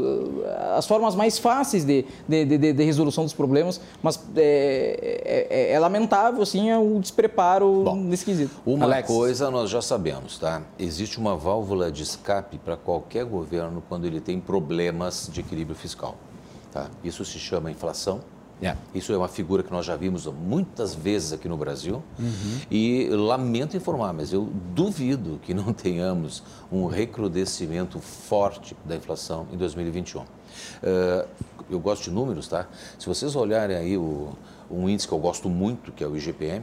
as 0.76 0.86
formas 0.86 1.14
mais 1.14 1.38
fáceis 1.38 1.82
de, 1.84 2.04
de, 2.28 2.44
de, 2.44 2.72
de 2.74 2.84
resolução 2.84 3.24
dos 3.24 3.32
problemas, 3.32 3.80
mas 4.02 4.20
é, 4.36 5.46
é, 5.48 5.72
é 5.72 5.78
lamentável, 5.78 6.42
assim, 6.42 6.70
o 6.74 6.98
despreparo 7.00 7.84
Bom, 7.84 7.96
nesse 7.96 8.24
quesito. 8.24 8.54
Uma 8.66 8.84
Alex. 8.84 9.08
coisa 9.08 9.50
nós 9.50 9.70
já 9.70 9.80
sabemos, 9.80 10.38
tá? 10.38 10.60
Existe 10.78 11.18
uma 11.18 11.36
válvula 11.36 11.90
de 11.90 12.02
escape 12.02 12.58
para 12.58 12.76
qualquer 12.76 13.24
governo 13.24 13.82
quando 13.88 14.04
ele 14.04 14.20
tem 14.20 14.38
problemas 14.38 15.30
de 15.32 15.40
equilíbrio 15.40 15.76
fiscal. 15.76 16.16
Tá? 16.76 16.90
Isso 17.02 17.24
se 17.24 17.38
chama 17.38 17.70
inflação. 17.70 18.20
Yeah. 18.60 18.78
É. 18.94 18.98
Isso 18.98 19.10
é 19.10 19.16
uma 19.16 19.28
figura 19.28 19.62
que 19.62 19.72
nós 19.72 19.86
já 19.86 19.96
vimos 19.96 20.26
muitas 20.26 20.94
vezes 20.94 21.32
aqui 21.32 21.48
no 21.48 21.56
Brasil. 21.56 22.02
Uhum. 22.18 22.60
E 22.70 23.08
lamento 23.08 23.78
informar, 23.78 24.12
mas 24.12 24.30
eu 24.30 24.50
duvido 24.74 25.40
que 25.42 25.54
não 25.54 25.72
tenhamos 25.74 26.42
um 26.70 26.84
recrudescimento 26.84 27.98
forte 27.98 28.76
da 28.84 28.94
inflação 28.94 29.46
em 29.50 29.56
2021. 29.56 30.20
Uh, 30.20 30.26
eh, 30.82 31.26
eu 31.70 31.80
gosto 31.80 32.04
de 32.04 32.10
números, 32.10 32.46
tá? 32.46 32.66
Se 32.98 33.06
vocês 33.06 33.34
olharem 33.34 33.74
aí 33.74 33.96
o, 33.96 34.34
um 34.70 34.86
índice 34.86 35.08
que 35.08 35.14
eu 35.14 35.18
gosto 35.18 35.48
muito, 35.48 35.92
que 35.92 36.04
é 36.04 36.06
o 36.06 36.14
IGPM, 36.14 36.62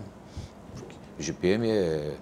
o 1.18 1.22
IGPM 1.22 1.70
é 1.70 2.18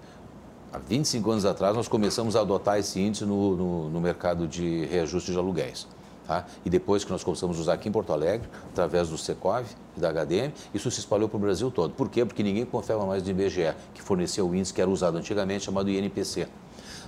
Há 0.73 0.77
25 0.77 1.29
anos 1.29 1.45
atrás, 1.45 1.75
nós 1.75 1.89
começamos 1.89 2.33
a 2.37 2.39
adotar 2.39 2.79
esse 2.79 2.97
índice 2.97 3.25
no, 3.25 3.57
no, 3.57 3.89
no 3.89 3.99
mercado 3.99 4.47
de 4.47 4.85
reajuste 4.85 5.33
de 5.33 5.37
aluguéis. 5.37 5.85
Tá? 6.31 6.45
E 6.63 6.69
depois 6.69 7.03
que 7.03 7.11
nós 7.11 7.25
começamos 7.25 7.57
a 7.57 7.59
usar 7.61 7.73
aqui 7.73 7.89
em 7.89 7.91
Porto 7.91 8.13
Alegre, 8.13 8.47
através 8.71 9.09
do 9.09 9.17
Secov 9.17 9.65
e 9.97 9.99
da 9.99 10.13
HDM, 10.13 10.53
isso 10.73 10.89
se 10.89 11.01
espalhou 11.01 11.27
para 11.27 11.35
o 11.35 11.39
Brasil 11.41 11.69
todo. 11.69 11.93
Por 11.93 12.07
quê? 12.07 12.23
Porque 12.23 12.41
ninguém 12.41 12.63
confiava 12.63 13.05
mais 13.05 13.21
no 13.21 13.31
IBGE, 13.31 13.73
que 13.93 14.01
fornecia 14.01 14.45
o 14.45 14.55
índice 14.55 14.73
que 14.73 14.79
era 14.79 14.89
usado 14.89 15.17
antigamente, 15.17 15.65
chamado 15.65 15.89
INPC. 15.89 16.47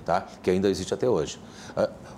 Tá? 0.04 0.28
que 0.42 0.52
ainda 0.52 0.68
existe 0.68 0.94
até 0.94 1.08
hoje. 1.08 1.40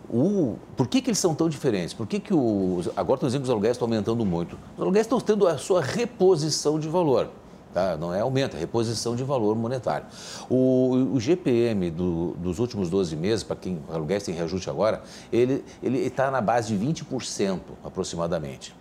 Uh, 0.10 0.18
o, 0.18 0.60
por 0.76 0.88
que, 0.88 1.00
que 1.00 1.12
eles 1.12 1.20
são 1.20 1.36
tão 1.36 1.48
diferentes? 1.48 1.94
Por 1.94 2.08
que, 2.08 2.20
que 2.20 2.34
os, 2.34 2.90
agora 2.98 3.18
estão 3.18 3.28
dizendo 3.28 3.42
que 3.42 3.44
os 3.44 3.52
aluguéis 3.52 3.76
estão 3.76 3.86
aumentando 3.86 4.26
muito? 4.26 4.58
Os 4.76 4.82
aluguéis 4.82 5.06
estão 5.06 5.22
tendo 5.22 5.48
a 5.48 5.60
sua 5.60 5.84
reposição 5.84 6.80
de 6.80 6.90
valor. 6.90 7.30
Tá? 7.76 7.98
Não 7.98 8.14
é 8.14 8.22
aumento, 8.22 8.56
é 8.56 8.60
reposição 8.62 9.18
de 9.18 9.24
valor 9.26 9.54
monetário. 9.54 10.08
O, 10.50 11.12
o 11.14 11.20
GPM 11.20 11.92
do, 11.92 12.32
dos 12.38 12.58
últimos 12.58 12.90
12 12.90 13.18
meses, 13.18 13.44
para 13.44 13.58
quem 13.58 13.82
aluguéis 13.92 14.24
tem 14.24 14.34
reajuste 14.34 14.70
agora, 14.70 15.04
ele 15.30 15.62
está 15.84 16.32
na 16.32 16.40
base 16.40 16.74
de 16.74 16.86
20% 16.86 17.60
aproximadamente. 17.84 18.74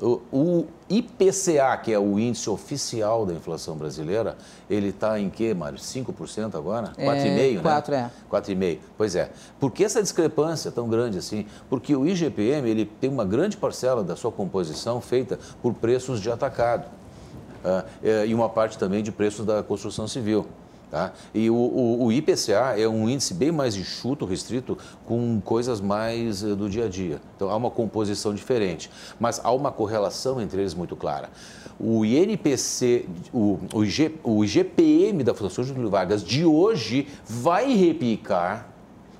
O, 0.00 0.22
o, 0.32 0.66
IPCA, 0.88 1.76
que 1.76 1.92
é 1.92 1.98
o 1.98 2.18
índice 2.18 2.48
oficial 2.48 3.26
da 3.26 3.34
inflação 3.34 3.76
brasileira, 3.76 4.38
ele 4.70 4.88
está 4.88 5.20
em 5.20 5.28
que, 5.28 5.52
Mário? 5.52 5.78
5% 5.78 6.54
agora? 6.54 6.94
4,5%, 6.96 6.98
é, 6.98 7.52
né? 7.52 7.60
4, 7.60 7.94
é. 7.94 8.10
4,5%. 8.32 8.78
Pois 8.96 9.14
é. 9.14 9.30
Por 9.60 9.70
que 9.70 9.84
essa 9.84 10.02
discrepância 10.02 10.70
tão 10.70 10.88
grande 10.88 11.18
assim? 11.18 11.44
Porque 11.68 11.94
o 11.94 12.06
IGPM 12.06 12.70
ele 12.70 12.86
tem 12.86 13.10
uma 13.10 13.26
grande 13.26 13.58
parcela 13.58 14.02
da 14.02 14.16
sua 14.16 14.32
composição 14.32 14.98
feita 15.02 15.38
por 15.60 15.74
preços 15.74 16.22
de 16.22 16.30
atacado. 16.30 17.03
Ah, 17.64 17.84
é, 18.02 18.26
e 18.26 18.34
uma 18.34 18.48
parte 18.48 18.76
também 18.76 19.02
de 19.02 19.10
preços 19.10 19.46
da 19.46 19.62
construção 19.62 20.06
civil. 20.06 20.46
Tá? 20.90 21.12
E 21.34 21.50
o, 21.50 21.56
o, 21.56 22.04
o, 22.04 22.12
IPCA 22.12 22.78
é 22.78 22.86
um 22.86 23.08
índice 23.08 23.34
bem 23.34 23.50
mais 23.50 23.74
enxuto, 23.74 24.24
restrito, 24.24 24.78
com 25.04 25.40
coisas 25.40 25.80
mais 25.80 26.44
eh, 26.44 26.54
do 26.54 26.70
dia 26.70 26.84
a 26.84 26.88
dia. 26.88 27.20
Então 27.34 27.50
há 27.50 27.56
uma 27.56 27.68
composição 27.68 28.32
diferente, 28.32 28.88
mas 29.18 29.40
há 29.42 29.50
uma 29.50 29.72
correlação 29.72 30.40
entre 30.40 30.60
eles 30.60 30.72
muito 30.72 30.94
clara. 30.94 31.30
O 31.80 32.04
INPC, 32.04 33.08
o, 33.32 33.58
o, 33.72 33.80
o 34.22 34.44
IGPM 34.44 35.24
da 35.24 35.34
Fundação 35.34 35.64
Getúlio 35.64 35.90
Vargas 35.90 36.22
de 36.22 36.44
hoje 36.44 37.08
vai 37.26 37.74
repicar 37.74 38.68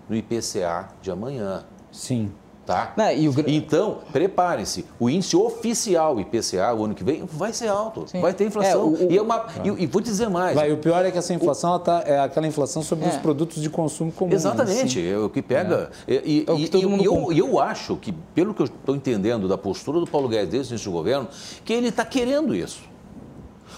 no 0.09 0.15
IPCA 0.15 0.91
de 1.03 1.11
amanhã. 1.11 1.65
Sim. 1.91 2.31
Tá? 2.67 2.95
Não, 2.97 3.05
o... 3.05 3.35
Então, 3.47 3.99
preparem-se. 4.11 4.87
O 4.99 5.11
índice 5.11 5.37
oficial 5.37 6.19
IPCA, 6.19 6.73
o 6.75 6.85
ano 6.85 6.95
que 6.95 7.05
vem, 7.05 7.25
vai 7.27 7.53
ser 7.53 7.69
alto. 7.69 8.07
Sim. 8.09 8.23
Vai 8.23 8.33
ter 8.33 8.47
inflação. 8.47 8.73
É, 8.73 8.85
o, 8.85 9.07
o... 9.07 9.13
E, 9.13 9.19
é 9.19 9.23
uma... 9.23 9.47
e, 9.63 9.83
e, 9.83 9.87
vou 9.87 10.01
dizer 10.01 10.31
mais. 10.31 10.55
Vai, 10.55 10.73
o 10.73 10.79
pior 10.79 11.05
é 11.05 11.11
que 11.11 11.19
essa 11.19 11.35
inflação 11.35 11.79
tá, 11.79 12.03
é 12.07 12.19
aquela 12.19 12.47
inflação 12.47 12.83
sobre 12.83 13.05
é. 13.05 13.09
os 13.09 13.17
produtos 13.17 13.61
de 13.61 13.69
consumo 13.69 14.11
comum. 14.11 14.31
Né? 14.31 14.37
Exatamente. 14.37 14.99
Né? 14.99 15.11
É 15.11 15.19
o 15.19 15.29
que 15.29 15.43
pega. 15.43 15.91
É. 16.09 16.23
E, 16.25 16.47
é 16.49 16.69
que 16.69 16.79
e 16.79 17.05
eu, 17.05 17.33
eu, 17.33 17.61
acho 17.61 17.97
que, 17.97 18.13
pelo 18.35 18.55
que 18.55 18.63
eu 18.63 18.67
estou 18.67 18.97
entendendo 18.97 19.47
da 19.47 19.59
postura 19.59 20.01
do 20.01 20.07
Paulo 20.07 20.29
Guedes 20.29 20.49
desde 20.49 20.73
o 20.73 20.75
início 20.75 20.91
do 20.91 20.97
governo, 20.97 21.29
que 21.67 21.73
ele 21.73 21.89
está 21.89 22.05
querendo 22.05 22.55
isso. 22.55 22.83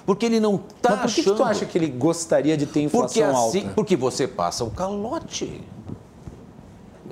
Porque 0.05 0.27
ele 0.27 0.39
não 0.39 0.55
está 0.55 0.91
achando... 0.91 1.03
Por 1.03 1.15
que, 1.15 1.23
que 1.25 1.31
tu 1.33 1.43
acha 1.43 1.67
que 1.67 1.77
ele 1.77 1.89
gostaria 1.89 2.57
de 2.57 2.67
ter 2.67 2.83
inflação 2.83 3.09
porque 3.09 3.23
assim, 3.23 3.63
alta? 3.63 3.75
Porque 3.75 3.97
você 3.97 4.29
passa 4.29 4.63
o 4.63 4.71
calote 4.71 5.61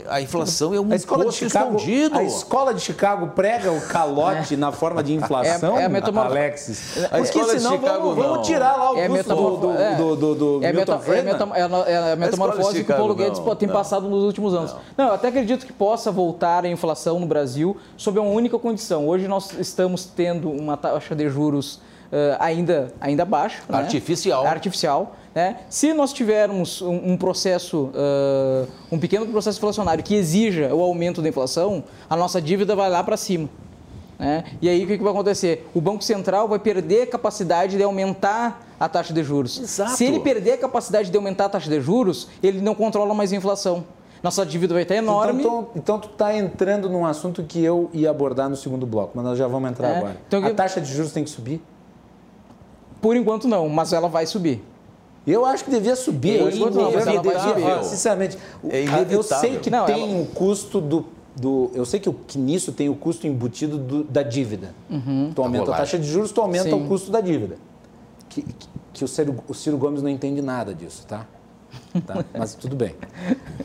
a 0.09 0.21
inflação 0.21 0.75
é 0.75 0.81
um 0.81 0.93
a 0.93 0.97
escola 0.97 1.27
de 1.27 1.33
Chicago, 1.33 1.77
escondido. 1.77 2.19
A 2.19 2.23
escola 2.23 2.75
de 2.75 2.81
Chicago 2.81 3.29
prega 3.29 3.73
o 3.73 3.81
calote 3.81 4.55
é. 4.55 4.57
na 4.57 4.73
forma 4.73 5.03
de 5.03 5.15
inflação, 5.15 5.79
é, 5.79 5.83
é 5.83 5.85
a 5.87 5.89
metamorf... 5.89 6.31
Alexis. 6.31 7.05
A 7.05 7.09
Porque 7.09 7.23
escola 7.23 7.59
senão 7.59 7.71
de 7.73 7.77
Chicago, 7.79 8.03
vamos, 8.03 8.17
não. 8.17 8.29
vamos 8.31 8.47
tirar 8.47 8.77
lá 8.77 8.93
o 8.93 8.99
é 8.99 9.09
custo 9.09 9.35
do, 9.35 9.57
do, 9.57 9.71
é. 9.73 9.95
do, 9.97 10.17
do, 10.17 10.35
do 10.35 10.65
é, 10.65 10.73
Milton 10.73 11.01
é, 11.07 11.23
metam, 11.23 11.55
é, 11.55 12.13
a 12.13 12.17
metamorfose 12.17 12.85
que 12.85 12.93
o 12.93 12.97
Paulo 12.97 13.15
Guedes 13.15 13.39
não, 13.39 13.57
tem 13.57 13.69
não. 13.69 13.75
passado 13.75 14.09
nos 14.09 14.23
últimos 14.25 14.55
anos. 14.55 14.73
Não. 14.73 15.05
não, 15.05 15.07
eu 15.09 15.15
até 15.15 15.29
acredito 15.29 15.67
que 15.67 15.73
possa 15.73 16.11
voltar 16.11 16.65
a 16.65 16.69
inflação 16.69 17.19
no 17.19 17.27
Brasil 17.27 17.77
sob 17.97 18.19
uma 18.19 18.31
única 18.31 18.59
condição. 18.59 19.09
Hoje 19.09 19.29
nós 19.29 19.53
estamos 19.59 20.05
tendo 20.05 20.51
uma 20.51 20.77
taxa 20.77 21.15
de 21.15 21.29
juros 21.29 21.81
uh, 22.15 22.37
ainda, 22.39 22.93
ainda 23.01 23.25
baixa. 23.25 23.63
Né? 23.69 23.79
Artificial. 23.79 24.47
Artificial. 24.47 25.17
Né? 25.35 25.57
Se 25.69 25.93
nós 25.93 26.13
tivermos 26.13 26.81
um, 26.81 27.13
um 27.13 27.17
processo, 27.17 27.91
uh, 27.93 28.69
um 28.91 28.99
pequeno 28.99 29.27
processo 29.27 29.59
inflacionário 29.59 30.05
que 30.05 30.15
exija 30.15 30.73
o 30.73 30.81
aumento 30.81 31.21
da 31.21 31.29
inflação, 31.29 31.83
a 32.09 32.17
nossa 32.17 32.41
dívida 32.41 32.77
vai 32.77 32.89
lá 32.89 33.03
para 33.03 33.17
cima. 33.17 33.49
Né? 34.17 34.45
E 34.63 34.69
aí 34.69 34.85
o 34.85 34.87
que, 34.87 34.97
que 34.97 35.03
vai 35.03 35.13
acontecer? 35.13 35.69
O 35.75 35.81
Banco 35.81 36.05
Central 36.05 36.47
vai 36.47 36.61
perder 36.61 37.03
a 37.03 37.07
capacidade 37.09 37.77
de 37.77 37.83
aumentar 37.83 38.63
a 38.79 38.89
taxa 38.89 39.13
de 39.13 39.25
juros. 39.25 39.59
Exato. 39.59 39.91
Se 39.93 40.05
ele 40.05 40.21
perder 40.21 40.53
a 40.53 40.59
capacidade 40.59 41.11
de 41.11 41.17
aumentar 41.17 41.47
a 41.47 41.49
taxa 41.49 41.69
de 41.69 41.81
juros, 41.81 42.29
ele 42.41 42.61
não 42.61 42.75
controla 42.75 43.13
mais 43.13 43.33
a 43.33 43.37
inflação. 43.37 43.85
Nossa 44.23 44.47
dívida 44.47 44.73
vai 44.73 44.85
estar 44.85 44.95
enorme. 44.95 45.43
Então, 45.43 45.69
então 45.77 45.99
tu 45.99 46.09
está 46.09 46.35
entrando 46.35 46.89
num 46.89 47.05
assunto 47.05 47.43
que 47.43 47.63
eu 47.63 47.91
ia 47.93 48.09
abordar 48.09 48.49
no 48.49 48.57
segundo 48.57 48.87
bloco, 48.87 49.13
mas 49.15 49.25
nós 49.25 49.39
já 49.39 49.47
vamos 49.47 49.71
entrar 49.71 49.89
é. 49.89 49.97
agora. 49.99 50.17
Então, 50.27 50.47
a 50.47 50.55
taxa 50.55 50.81
de 50.81 50.91
juros 50.91 51.13
tem 51.13 51.25
que 51.25 51.29
subir? 51.29 51.61
Por 53.05 53.15
enquanto 53.15 53.47
não, 53.47 53.69
mas 53.69 53.93
ela 53.93 54.09
vai 54.09 54.25
subir. 54.25 54.65
Eu 55.27 55.45
acho 55.45 55.63
que 55.63 55.71
devia 55.71 55.95
subir. 55.95 56.41
É 56.41 56.57
inevitável. 56.57 57.85
Sinceramente, 57.85 58.39
é 58.67 58.87
eu 59.11 59.23
sei 59.23 59.59
que 59.59 59.69
não, 59.69 59.85
tem 59.85 60.15
ela... 60.15 60.23
o 60.23 60.27
custo 60.29 60.81
do 60.81 61.05
do. 61.37 61.71
Eu 61.75 61.85
sei 61.85 62.01
que, 62.01 62.09
o, 62.09 62.15
que 62.15 62.39
nisso 62.39 62.73
tem 62.73 62.89
o 62.89 62.95
custo 62.95 63.27
embutido 63.27 63.77
do, 63.77 64.05
da 64.05 64.23
dívida. 64.23 64.75
Uhum. 64.89 65.33
Tu 65.35 65.43
aumenta 65.43 65.71
a, 65.71 65.75
a 65.75 65.79
taxa 65.81 65.99
de 65.99 66.07
juros, 66.07 66.33
tu 66.33 66.41
aumenta 66.41 66.71
Sim. 66.71 66.83
o 66.83 66.89
custo 66.89 67.11
da 67.11 67.21
dívida. 67.21 67.59
Que, 68.31 68.41
que, 68.41 68.69
que 68.95 69.05
o, 69.05 69.09
Ciro, 69.09 69.37
o 69.47 69.53
Ciro 69.53 69.77
Gomes 69.77 70.01
não 70.01 70.09
entende 70.09 70.41
nada 70.41 70.75
disso, 70.75 71.05
tá? 71.07 71.27
tá? 72.07 72.25
Mas 72.33 72.55
tudo 72.55 72.75
bem. 72.75 72.95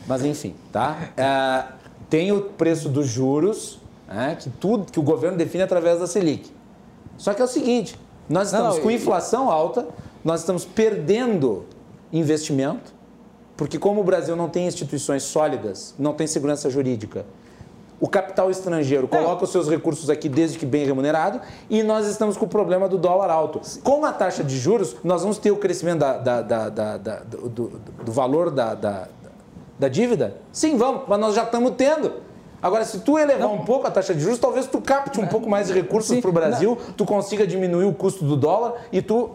Mas 0.06 0.22
enfim, 0.22 0.54
tá? 0.70 0.98
É, 1.16 1.64
tem 2.10 2.30
o 2.30 2.42
preço 2.42 2.90
dos 2.90 3.06
juros, 3.06 3.80
né, 4.06 4.36
que, 4.38 4.50
tudo, 4.50 4.92
que 4.92 5.00
o 5.00 5.02
governo 5.02 5.38
define 5.38 5.62
através 5.62 5.98
da 5.98 6.06
Selic. 6.06 6.50
Só 7.16 7.32
que 7.32 7.40
é 7.40 7.44
o 7.46 7.48
seguinte: 7.48 7.96
nós 8.30 8.46
estamos 8.46 8.76
não, 8.76 8.82
com 8.82 8.90
inflação 8.92 9.50
alta, 9.50 9.88
nós 10.24 10.40
estamos 10.40 10.64
perdendo 10.64 11.66
investimento, 12.12 12.94
porque 13.56 13.76
como 13.76 14.00
o 14.00 14.04
Brasil 14.04 14.36
não 14.36 14.48
tem 14.48 14.68
instituições 14.68 15.24
sólidas, 15.24 15.96
não 15.98 16.12
tem 16.12 16.28
segurança 16.28 16.70
jurídica, 16.70 17.26
o 17.98 18.08
capital 18.08 18.48
estrangeiro 18.50 19.08
coloca 19.08 19.44
os 19.44 19.50
seus 19.50 19.68
recursos 19.68 20.08
aqui 20.08 20.28
desde 20.28 20.58
que 20.58 20.64
bem 20.64 20.86
remunerado 20.86 21.40
e 21.68 21.82
nós 21.82 22.06
estamos 22.06 22.36
com 22.36 22.46
o 22.46 22.48
problema 22.48 22.88
do 22.88 22.96
dólar 22.96 23.30
alto. 23.30 23.60
Com 23.82 24.06
a 24.06 24.12
taxa 24.12 24.42
de 24.42 24.56
juros, 24.56 24.96
nós 25.04 25.20
vamos 25.20 25.36
ter 25.36 25.50
o 25.50 25.56
crescimento 25.56 25.98
da, 25.98 26.16
da, 26.16 26.68
da, 26.70 26.96
do, 26.96 27.48
do, 27.48 27.68
do, 28.04 28.12
valor 28.12 28.50
da, 28.50 28.74
da, 29.78 29.88
dívida? 29.88 30.36
Sim, 30.50 30.78
vamos, 30.78 31.02
mas 31.06 31.20
nós 31.20 31.34
já 31.34 31.42
estamos 31.42 31.72
tendo. 31.76 32.29
Agora, 32.62 32.84
se 32.84 33.00
tu 33.00 33.18
elevar 33.18 33.48
não. 33.48 33.54
um 33.54 33.64
pouco 33.64 33.86
a 33.86 33.90
taxa 33.90 34.14
de 34.14 34.20
juros, 34.20 34.38
talvez 34.38 34.66
tu 34.66 34.80
capte 34.80 35.20
um 35.20 35.26
pouco 35.26 35.48
mais 35.48 35.68
de 35.68 35.72
recursos 35.72 36.18
para 36.20 36.30
o 36.30 36.32
Brasil, 36.32 36.78
não. 36.78 36.94
tu 36.94 37.04
consiga 37.04 37.46
diminuir 37.46 37.84
o 37.84 37.94
custo 37.94 38.24
do 38.24 38.36
dólar 38.36 38.74
e 38.92 39.00
tu 39.00 39.30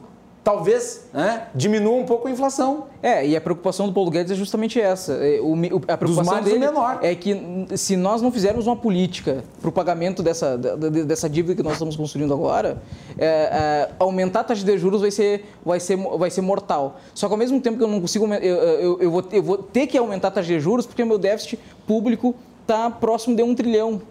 talvez 0.45 1.07
né, 1.11 1.47
diminua 1.55 1.95
um 1.95 2.05
pouco 2.05 2.27
a 2.27 2.31
inflação. 2.31 2.85
É, 3.01 3.25
e 3.27 3.35
a 3.35 3.41
preocupação 3.41 3.87
do 3.87 3.93
Paulo 3.93 4.11
Guedes 4.11 4.31
é 4.31 4.35
justamente 4.35 4.79
essa. 4.79 5.13
É, 5.13 5.39
o, 5.41 5.55
a 5.87 5.97
preocupação 5.97 6.39
dele 6.43 6.59
menor. 6.59 6.99
é 7.01 7.15
que 7.15 7.65
se 7.75 7.97
nós 7.97 8.21
não 8.21 8.31
fizermos 8.31 8.67
uma 8.67 8.75
política 8.75 9.43
para 9.59 9.69
o 9.69 9.71
pagamento 9.71 10.21
dessa, 10.21 10.55
dessa 10.55 11.27
dívida 11.27 11.55
que 11.55 11.63
nós 11.63 11.73
estamos 11.73 11.95
construindo 11.95 12.31
agora, 12.31 12.79
é, 13.17 13.25
é, 13.25 13.89
aumentar 13.97 14.41
a 14.41 14.43
taxa 14.43 14.63
de 14.63 14.77
juros 14.77 15.01
vai 15.01 15.09
ser, 15.09 15.45
vai, 15.65 15.79
ser, 15.79 15.97
vai 15.97 16.29
ser 16.29 16.41
mortal. 16.41 16.97
Só 17.15 17.27
que 17.27 17.33
ao 17.33 17.39
mesmo 17.39 17.59
tempo 17.59 17.79
que 17.79 17.83
eu 17.83 17.87
não 17.87 17.99
consigo, 17.99 18.31
eu, 18.35 18.39
eu, 18.39 19.01
eu, 19.01 19.11
vou, 19.11 19.23
eu 19.31 19.41
vou 19.41 19.57
ter 19.57 19.87
que 19.87 19.97
aumentar 19.97 20.27
a 20.27 20.31
taxa 20.31 20.49
de 20.49 20.59
juros 20.59 20.85
porque 20.85 21.01
o 21.01 21.07
meu 21.07 21.17
déficit 21.17 21.59
público 21.87 22.35
está 22.65 22.89
próximo 22.89 23.35
de 23.35 23.43
um 23.43 23.53
trilhão. 23.53 24.01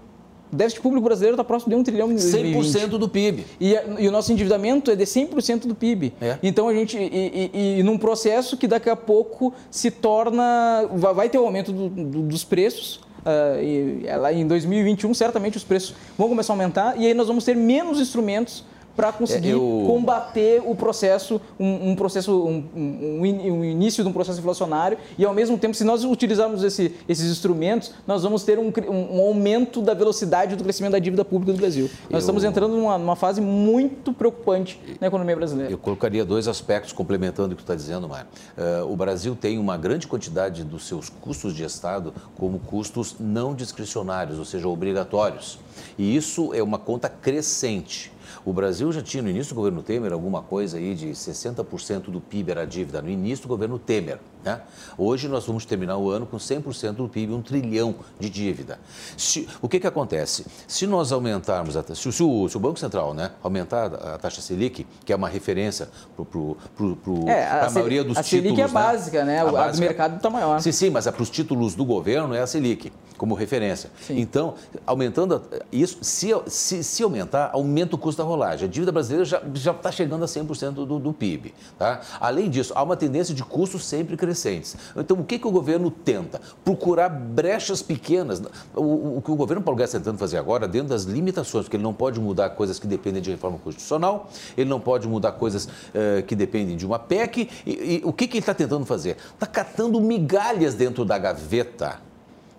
O 0.52 0.57
déficit 0.57 0.80
público 0.80 1.05
brasileiro 1.05 1.34
está 1.34 1.42
próximo 1.42 1.70
de 1.70 1.76
um 1.76 1.82
trilhão 1.82 2.09
de 2.09 2.20
100% 2.20 2.90
do 2.90 3.09
PIB. 3.09 3.44
E, 3.61 3.74
e, 3.98 4.07
o 4.07 4.12
nosso 4.12 4.32
endividamento 4.32 4.88
é 4.90 4.94
de 4.94 5.05
100% 5.05 5.66
do 5.66 5.74
PIB. 5.74 6.12
É. 6.20 6.38
Então, 6.42 6.68
a 6.68 6.74
gente, 6.74 6.96
e, 6.96 7.50
e, 7.52 7.78
e, 7.80 7.82
num 7.82 7.98
processo 7.98 8.57
que 8.57 8.68
daqui 8.68 8.88
a 8.88 8.94
pouco 8.94 9.52
se 9.68 9.90
torna, 9.90 10.88
vai 10.92 11.28
ter 11.28 11.38
o 11.38 11.42
um 11.42 11.46
aumento 11.46 11.72
do, 11.72 11.88
do, 11.88 12.22
dos 12.22 12.44
preços, 12.44 13.00
Uh, 13.24 13.62
e, 13.62 14.16
lá 14.18 14.30
em 14.34 14.46
2021, 14.46 15.14
certamente 15.14 15.57
os 15.57 15.64
preços 15.64 15.94
vão 16.18 16.28
começar 16.28 16.52
a 16.52 16.57
aumentar 16.57 17.00
e 17.00 17.07
aí 17.07 17.14
nós 17.14 17.26
vamos 17.26 17.42
ter 17.42 17.57
menos 17.57 17.98
instrumentos 17.98 18.62
para 18.97 19.12
conseguir 19.12 19.51
é, 19.51 19.55
eu... 19.55 19.84
combater 19.86 20.62
o 20.64 20.74
processo, 20.74 21.40
um, 21.59 21.90
um 21.90 21.97
processo, 21.97 22.32
um, 22.32 22.64
um, 22.74 23.20
um, 23.20 23.64
início 23.64 24.03
de 24.03 24.09
um 24.09 24.12
processo 24.12 24.38
inflacionário 24.38 24.99
e 25.18 25.24
ao 25.24 25.34
mesmo 25.34 25.59
tempo, 25.59 25.74
se 25.74 25.84
nós 25.84 26.05
utilizarmos 26.05 26.62
esse, 26.62 26.95
esses 27.09 27.30
instrumentos, 27.30 27.92
nós 28.07 28.22
vamos 28.22 28.45
ter 28.45 28.59
um, 28.59 28.72
aumento 29.20 29.82
da 29.82 29.95
velocidade 29.95 30.57
do 30.57 30.62
crescimento 30.62 30.92
da 30.92 30.99
dívida 30.99 31.24
pública 31.24 31.53
do 31.53 31.59
Brasil. 31.59 31.90
Nós 32.05 32.12
eu... 32.12 32.18
estamos 32.18 32.45
entrando 32.45 32.76
numa, 32.76 32.99
numa, 32.99 33.16
fase 33.16 33.40
muito 33.40 34.12
preocupante 34.12 34.80
na 35.01 35.07
economia 35.07 35.36
brasileira. 35.36 35.72
Eu 35.72 35.78
colocaria 35.78 36.24
dois 36.24 36.49
aspectos 36.49 36.92
complementando 36.92 37.55
o 37.55 37.57
que 37.57 37.62
tu 37.62 37.64
está 37.64 37.74
dizendo, 37.74 38.09
Mário. 38.09 38.26
Uh, 38.57 38.92
o 38.92 38.97
Brasil 38.97 39.36
tem 39.36 39.59
uma 39.59 39.76
grande 39.76 40.07
quantidade 40.07 40.64
dos 40.64 40.86
seus 40.86 41.09
custos 41.09 41.55
de 41.55 41.64
Estado 41.64 42.12
como 42.36 42.59
custos 42.59 43.16
não 43.18 43.55
discricionários, 43.55 44.38
ou 44.38 44.45
seja, 44.45 44.68
obrigatórios. 44.68 45.59
E 45.99 46.16
isso 46.16 46.53
é 46.55 46.62
uma 46.62 46.78
conta 46.78 47.09
crescente. 47.09 48.14
O 48.45 48.53
Brasil 48.53 48.92
já 48.92 49.01
tinha 49.01 49.22
no 49.22 49.30
início 49.30 49.55
do 49.55 49.57
governo 49.57 49.82
Temer 49.82 50.12
alguma 50.12 50.42
coisa 50.42 50.76
aí 50.76 50.95
de 50.95 51.09
60% 51.09 52.11
do 52.11 52.20
PIB 52.20 52.51
era 52.51 52.66
dívida, 52.66 53.01
no 53.01 53.09
início 53.09 53.45
do 53.45 53.49
governo 53.49 53.78
Temer. 53.78 54.18
Né? 54.45 54.61
Hoje 54.99 55.26
nós 55.26 55.47
vamos 55.47 55.64
terminar 55.64 55.97
o 55.97 56.11
ano 56.11 56.26
com 56.26 56.36
100% 56.36 56.92
do 56.92 57.09
PIB, 57.09 57.32
um 57.32 57.40
trilhão 57.40 57.95
de 58.20 58.28
dívida. 58.28 58.78
Se, 59.16 59.49
o 59.62 59.68
que, 59.68 59.80
que 59.80 59.86
acontece? 59.86 60.45
Se 60.68 60.86
nós 60.86 61.11
aumentarmos, 61.12 61.76
a, 61.76 61.82
se, 61.82 62.12
se, 62.12 62.22
o, 62.22 62.49
se, 62.49 62.57
o, 62.57 62.61
Banco 62.61 62.78
Central 62.78 63.14
né, 63.14 63.30
aumentar 63.42 63.86
a, 63.95 64.18
taxa 64.18 64.42
Selic, 64.42 64.86
que 65.05 65.12
é 65.12 65.16
uma 65.16 65.28
referência 65.28 65.88
para 66.14 67.32
é, 67.32 67.45
a, 67.45 67.66
a 67.66 67.70
maioria 67.70 68.05
dos 68.05 68.18
a 68.18 68.22
títulos... 68.22 68.53
A 68.53 68.57
Selic 68.57 68.61
é 68.61 68.68
básica, 68.68 69.24
né? 69.24 69.40
A, 69.40 69.51
básica, 69.51 69.72
do 69.72 69.80
mercado 69.80 70.16
está 70.16 70.28
maior. 70.28 70.61
Sim, 70.61 70.72
sim, 70.72 70.90
mas 70.90 71.07
é 71.07 71.12
para 71.12 71.22
os 71.22 71.30
títulos 71.30 71.74
do 71.74 71.84
governo 71.84 72.34
é 72.34 72.40
a 72.40 72.47
Selic, 72.47 72.92
como 73.16 73.34
referência. 73.34 73.90
Sim. 74.07 74.20
Então, 74.20 74.55
aumentando 74.86 75.42
isso, 75.72 75.99
se, 76.03 76.28
se, 76.47 76.84
se, 76.84 77.03
aumentar, 77.03 77.51
aumenta 77.55 77.95
o 77.97 77.99
custo 77.99 78.22
da 78.22 78.28
rolagem. 78.35 78.68
A 78.68 78.70
dívida 78.70 78.93
brasileira 78.93 79.24
já 79.24 79.70
está 79.70 79.91
chegando 79.91 80.24
a 80.24 80.26
100% 80.26 80.72
do, 80.72 80.99
do 80.99 81.12
PIB. 81.12 81.55
Tá? 81.78 82.01
Além 82.20 82.51
disso, 82.51 82.72
há 82.76 82.82
uma 82.82 82.97
tendência 82.97 83.35
de 83.35 83.43
custos 83.43 83.85
sempre 83.85 84.16
crescentes. 84.16 84.76
Então, 84.97 85.18
o 85.18 85.24
que, 85.24 85.39
que 85.39 85.47
o 85.47 85.51
governo 85.51 85.91
tenta? 85.91 86.41
Procurar 86.64 87.09
brechas 87.09 87.82
pequenas. 87.82 88.43
O, 88.74 89.18
o 89.18 89.22
que 89.22 89.30
o 89.30 89.37
governo 89.37 89.62
Paulo 89.62 89.78
Guedes 89.78 89.95
está 89.95 89.99
tentando 89.99 90.18
fazer 90.18 90.39
agora, 90.39 90.66
dentro 90.66 90.89
das 90.89 91.05
limitações, 91.05 91.64
porque 91.64 91.76
ele 91.76 91.82
não 91.82 91.95
pode 91.95 92.20
mudar 92.20 92.51
coisas 92.51 92.78
que 92.78 92.87
dependem 92.87 93.22
de 93.22 93.30
reforma 93.30 93.59
constitucional, 93.59 94.28
ele 94.57 94.68
não 94.68 94.80
pode 94.80 95.09
mudar 95.09 95.32
coisas 95.32 95.66
uh, 95.66 96.22
que 96.26 96.35
dependem 96.35 96.76
de 96.76 96.85
uma 96.85 96.99
PEC. 96.99 97.49
E, 97.66 97.70
e 97.70 98.03
o 98.05 98.12
que, 98.12 98.26
que 98.26 98.35
ele 98.35 98.41
está 98.41 98.55
tentando 98.55 98.85
fazer? 98.85 99.16
Está 99.32 99.47
catando 99.47 100.01
migalhas 100.01 100.74
dentro 100.74 101.05
da 101.05 101.16
gaveta 101.18 102.01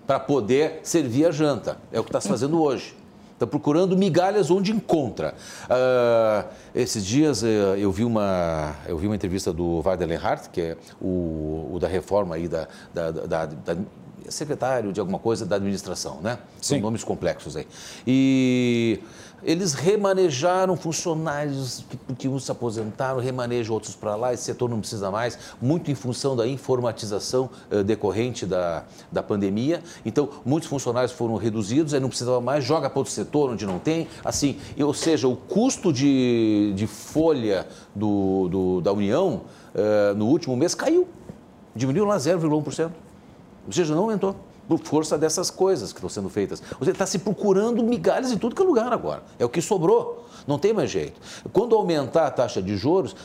para 0.05 0.19
poder 0.19 0.79
servir 0.83 1.25
a 1.25 1.31
janta. 1.31 1.77
É 1.91 1.99
o 1.99 2.03
que 2.03 2.09
está 2.09 2.21
se 2.21 2.27
fazendo 2.27 2.61
hoje. 2.61 2.95
Está 3.45 3.47
procurando 3.47 3.95
migalhas 3.95 4.49
onde 4.49 4.71
encontra. 4.71 5.35
Uh, 5.65 6.49
esses 6.73 7.05
dias 7.05 7.43
uh, 7.43 7.45
eu, 7.77 7.91
vi 7.91 8.03
uma, 8.03 8.75
eu 8.87 8.97
vi 8.97 9.05
uma 9.05 9.15
entrevista 9.15 9.53
do 9.53 9.81
Wagner 9.81 10.09
Lenhardt, 10.09 10.49
que 10.49 10.61
é 10.61 10.77
o, 10.99 11.69
o 11.73 11.79
da 11.79 11.87
reforma 11.87 12.35
aí 12.35 12.47
da, 12.47 12.67
da, 12.93 13.11
da, 13.11 13.45
da 13.45 13.77
secretário 14.27 14.91
de 14.91 14.99
alguma 14.99 15.19
coisa 15.19 15.45
da 15.45 15.57
administração, 15.57 16.19
né? 16.21 16.39
Sim. 16.59 16.75
São 16.75 16.79
nomes 16.79 17.03
complexos 17.03 17.55
aí. 17.55 17.67
E 18.07 18.99
eles 19.45 19.73
remanejaram 19.73 20.75
funcionários 20.75 21.85
que, 21.87 22.15
que 22.15 22.27
uns 22.27 22.45
se 22.45 22.51
aposentaram, 22.51 23.19
remanejam 23.19 23.75
outros 23.75 23.95
para 23.95 24.15
lá, 24.15 24.33
esse 24.33 24.43
setor 24.43 24.69
não 24.69 24.79
precisa 24.79 25.11
mais, 25.11 25.37
muito 25.61 25.91
em 25.91 25.95
função 25.95 26.35
da 26.35 26.47
informatização 26.47 27.49
uh, 27.71 27.83
decorrente 27.83 28.45
da, 28.45 28.83
da 29.11 29.21
pandemia. 29.21 29.83
Então, 30.03 30.29
muitos 30.43 30.67
funcionários 30.67 31.11
foram 31.11 31.35
reduzidos, 31.35 31.93
aí 31.93 31.99
não 31.99 32.09
precisava 32.09 32.41
mais, 32.41 32.63
joga 32.63 32.89
para 32.89 32.99
outro 32.99 33.13
setor 33.13 33.51
onde 33.51 33.65
não 33.67 33.77
tem. 33.77 34.07
Assim, 34.23 34.57
ou 34.79 34.93
seja, 34.93 35.27
o 35.27 35.35
custo 35.35 35.93
de, 35.93 36.73
de 36.75 36.87
folha 36.87 37.67
do, 37.93 38.49
do 38.49 38.81
da 38.81 38.91
União 38.91 39.41
uh, 39.75 40.15
no 40.15 40.25
último 40.25 40.57
mês 40.57 40.73
caiu, 40.73 41.07
diminuiu 41.75 42.05
lá 42.05 42.17
0,1%. 42.17 42.91
Ou 43.67 43.73
seja, 43.73 43.93
não 43.93 44.03
aumentou 44.03 44.35
por 44.67 44.79
força 44.79 45.17
dessas 45.17 45.49
coisas 45.49 45.91
que 45.91 45.99
estão 45.99 46.09
sendo 46.09 46.29
feitas. 46.29 46.61
Você 46.79 46.91
está 46.91 47.05
se 47.05 47.19
procurando 47.19 47.83
migalhas 47.83 48.31
em 48.31 48.37
tudo 48.37 48.55
que 48.55 48.61
é 48.61 48.65
lugar 48.65 48.91
agora. 48.91 49.23
É 49.37 49.45
o 49.45 49.49
que 49.49 49.61
sobrou. 49.61 50.25
Não 50.47 50.59
tem 50.59 50.73
mais 50.73 50.91
jeito. 50.91 51.19
Quando 51.51 51.75
aumentar 51.75 52.27
a 52.27 52.31
taxa 52.31 52.61
de 52.61 52.77
juros, 52.77 53.15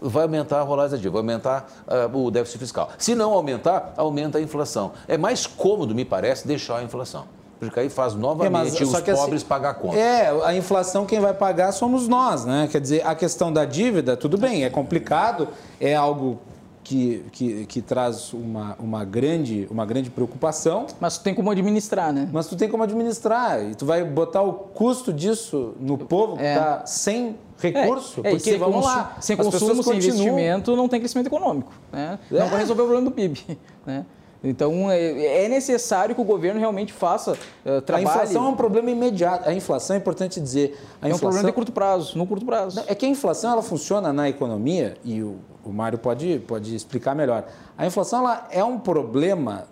vai 0.00 0.24
aumentar 0.24 0.60
a 0.60 0.62
rolagem 0.62 0.98
de 0.98 1.08
vai 1.08 1.20
aumentar 1.20 1.68
uh, 1.86 2.18
o 2.18 2.30
déficit 2.30 2.58
fiscal. 2.58 2.90
Se 2.98 3.14
não 3.14 3.32
aumentar, 3.32 3.94
aumenta 3.96 4.38
a 4.38 4.40
inflação. 4.40 4.92
É 5.06 5.16
mais 5.16 5.46
cômodo, 5.46 5.94
me 5.94 6.04
parece, 6.04 6.46
deixar 6.46 6.78
a 6.78 6.82
inflação. 6.82 7.26
Porque 7.58 7.80
aí 7.80 7.88
faz 7.88 8.14
novamente 8.14 8.82
é, 8.82 8.84
os 8.84 8.94
assim, 8.94 9.12
pobres 9.12 9.42
assim, 9.42 9.46
pagar 9.46 9.70
a 9.70 9.74
conta. 9.74 9.96
É, 9.96 10.28
a 10.44 10.54
inflação 10.54 11.06
quem 11.06 11.20
vai 11.20 11.32
pagar 11.32 11.72
somos 11.72 12.08
nós, 12.08 12.44
né? 12.44 12.68
Quer 12.70 12.80
dizer, 12.80 13.06
a 13.06 13.14
questão 13.14 13.52
da 13.52 13.64
dívida, 13.64 14.16
tudo 14.16 14.36
bem, 14.36 14.64
é 14.64 14.70
complicado, 14.70 15.48
é 15.80 15.94
algo 15.94 16.40
que, 16.84 17.24
que, 17.32 17.66
que, 17.66 17.82
traz 17.82 18.32
uma, 18.34 18.76
uma, 18.78 19.04
grande, 19.04 19.66
uma 19.70 19.86
grande 19.86 20.10
preocupação. 20.10 20.86
Mas 21.00 21.18
tu 21.18 21.24
tem 21.24 21.34
como 21.34 21.50
administrar, 21.50 22.12
né? 22.12 22.28
Mas 22.30 22.46
tu 22.46 22.54
tem 22.54 22.68
como 22.68 22.82
administrar. 22.82 23.64
E 23.64 23.74
tu 23.74 23.86
vai 23.86 24.04
botar 24.04 24.42
o 24.42 24.52
custo 24.52 25.12
disso 25.12 25.74
no 25.80 25.96
povo 25.96 26.36
que 26.36 26.42
está 26.42 26.82
é. 26.82 26.86
sem 26.86 27.36
recurso. 27.58 28.20
É, 28.22 28.28
é, 28.28 28.30
porque, 28.32 28.56
vamos 28.56 28.84
lá, 28.84 29.16
sem 29.20 29.36
consumo, 29.36 29.82
sem 29.82 29.94
continuam... 29.94 29.96
investimento, 29.96 30.76
não 30.76 30.88
tem 30.88 31.00
crescimento 31.00 31.28
econômico. 31.28 31.72
Né? 31.90 32.18
Não 32.30 32.48
vai 32.48 32.60
resolver 32.60 32.82
o 32.82 32.86
problema 32.86 33.10
do 33.10 33.14
PIB. 33.14 33.58
Né? 33.86 34.06
Então, 34.44 34.90
é, 34.90 35.44
é 35.44 35.48
necessário 35.48 36.14
que 36.14 36.20
o 36.20 36.24
governo 36.24 36.60
realmente 36.60 36.92
faça 36.92 37.32
uh, 37.32 37.80
trabalho. 37.80 38.08
A 38.08 38.12
inflação 38.12 38.44
é 38.44 38.48
um 38.48 38.54
problema 38.54 38.90
imediato. 38.90 39.48
A 39.48 39.54
inflação, 39.54 39.96
é 39.96 39.98
importante 39.98 40.38
dizer... 40.38 40.78
A 41.00 41.08
é 41.08 41.14
um 41.14 41.18
problema 41.18 41.48
de 41.48 41.52
curto 41.54 41.72
prazo, 41.72 42.18
no 42.18 42.26
curto 42.26 42.44
prazo. 42.44 42.82
É 42.86 42.94
que 42.94 43.06
a 43.06 43.08
inflação 43.08 43.52
ela 43.52 43.62
funciona 43.62 44.12
na 44.12 44.28
economia, 44.28 44.98
e 45.02 45.22
o, 45.22 45.38
o 45.64 45.70
Mário 45.70 45.98
pode, 45.98 46.40
pode 46.46 46.76
explicar 46.76 47.14
melhor. 47.14 47.46
A 47.76 47.86
inflação 47.86 48.18
ela 48.20 48.46
é 48.50 48.62
um 48.62 48.78
problema 48.78 49.66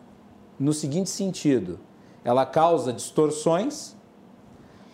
no 0.58 0.72
seguinte 0.72 1.10
sentido. 1.10 1.78
Ela 2.24 2.46
causa 2.46 2.94
distorções, 2.94 3.94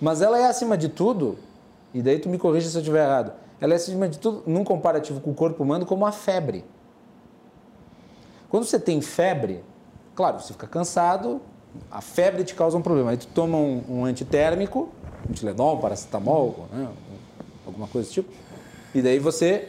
mas 0.01 0.23
ela 0.23 0.41
é, 0.41 0.47
acima 0.47 0.77
de 0.77 0.89
tudo, 0.89 1.39
e 1.95 2.03
daí 2.03 2.19
tu 2.19 2.29
me 2.29 2.39
corrija 2.39 2.69
se 2.69 2.77
eu 2.77 2.81
estiver 2.81 3.05
errado, 3.05 3.33
ela 3.61 3.75
é, 3.75 3.77
acima 3.77 4.09
de 4.09 4.19
tudo, 4.19 4.43
num 4.45 4.65
comparativo 4.65 5.21
com 5.21 5.31
o 5.31 5.35
corpo 5.35 5.63
humano, 5.63 5.87
como 5.87 6.05
a 6.05 6.11
febre. 6.11 6.65
Quando 8.49 8.65
você 8.65 8.79
tem 8.79 9.01
febre, 9.01 9.63
claro, 10.15 10.41
você 10.41 10.53
fica 10.53 10.67
cansado, 10.67 11.41
a 11.91 12.01
febre 12.01 12.45
te 12.45 12.55
causa 12.55 12.77
um 12.77 12.83
problema. 12.83 13.11
Aí 13.11 13.17
tu 13.17 13.27
toma 13.29 13.59
um, 13.59 13.83
um 13.89 14.05
antitérmico, 14.05 14.89
um 15.29 15.33
Tilenol, 15.33 15.77
um 15.77 15.81
paracetamol, 15.81 16.67
né, 16.73 16.89
alguma 17.67 17.87
coisa 17.87 18.09
do 18.09 18.13
tipo, 18.13 18.31
e 18.95 19.03
daí 19.03 19.19
você 19.19 19.69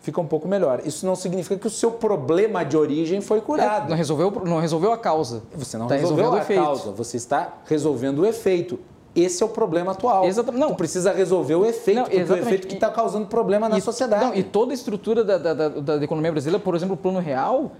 fica 0.00 0.20
um 0.20 0.26
pouco 0.26 0.48
melhor. 0.48 0.80
Isso 0.84 1.04
não 1.04 1.14
significa 1.14 1.58
que 1.58 1.66
o 1.66 1.70
seu 1.70 1.90
problema 1.90 2.64
de 2.64 2.76
origem 2.76 3.20
foi 3.20 3.40
curado. 3.40 3.86
É, 3.86 3.90
não, 3.90 3.96
resolveu, 3.96 4.30
não 4.44 4.58
resolveu 4.58 4.92
a 4.92 4.98
causa. 4.98 5.42
Você 5.54 5.76
não 5.76 5.86
tá 5.86 5.96
resolveu 5.96 6.32
a 6.32 6.40
causa, 6.40 6.92
você 6.92 7.16
está 7.18 7.52
resolvendo 7.66 8.20
o 8.20 8.26
efeito. 8.26 8.78
Esse 9.14 9.42
é 9.42 9.46
o 9.46 9.48
problema 9.48 9.92
atual. 9.92 10.24
Exatamente. 10.24 10.60
Não. 10.60 10.68
Tu 10.68 10.76
precisa 10.76 11.12
resolver 11.12 11.56
o 11.56 11.66
efeito, 11.66 11.96
não, 11.96 12.04
porque 12.04 12.32
o 12.32 12.36
efeito 12.36 12.68
que 12.68 12.74
está 12.74 12.88
causando 12.90 13.26
problema 13.26 13.68
na 13.68 13.78
e, 13.78 13.80
sociedade. 13.80 14.24
Não, 14.24 14.34
e 14.34 14.42
toda 14.42 14.72
a 14.72 14.74
estrutura 14.74 15.24
da, 15.24 15.36
da, 15.36 15.54
da, 15.54 15.68
da 15.68 16.04
economia 16.04 16.30
brasileira, 16.30 16.62
por 16.62 16.74
exemplo, 16.74 16.94
o 16.94 16.96
plano 16.96 17.18
real, 17.18 17.72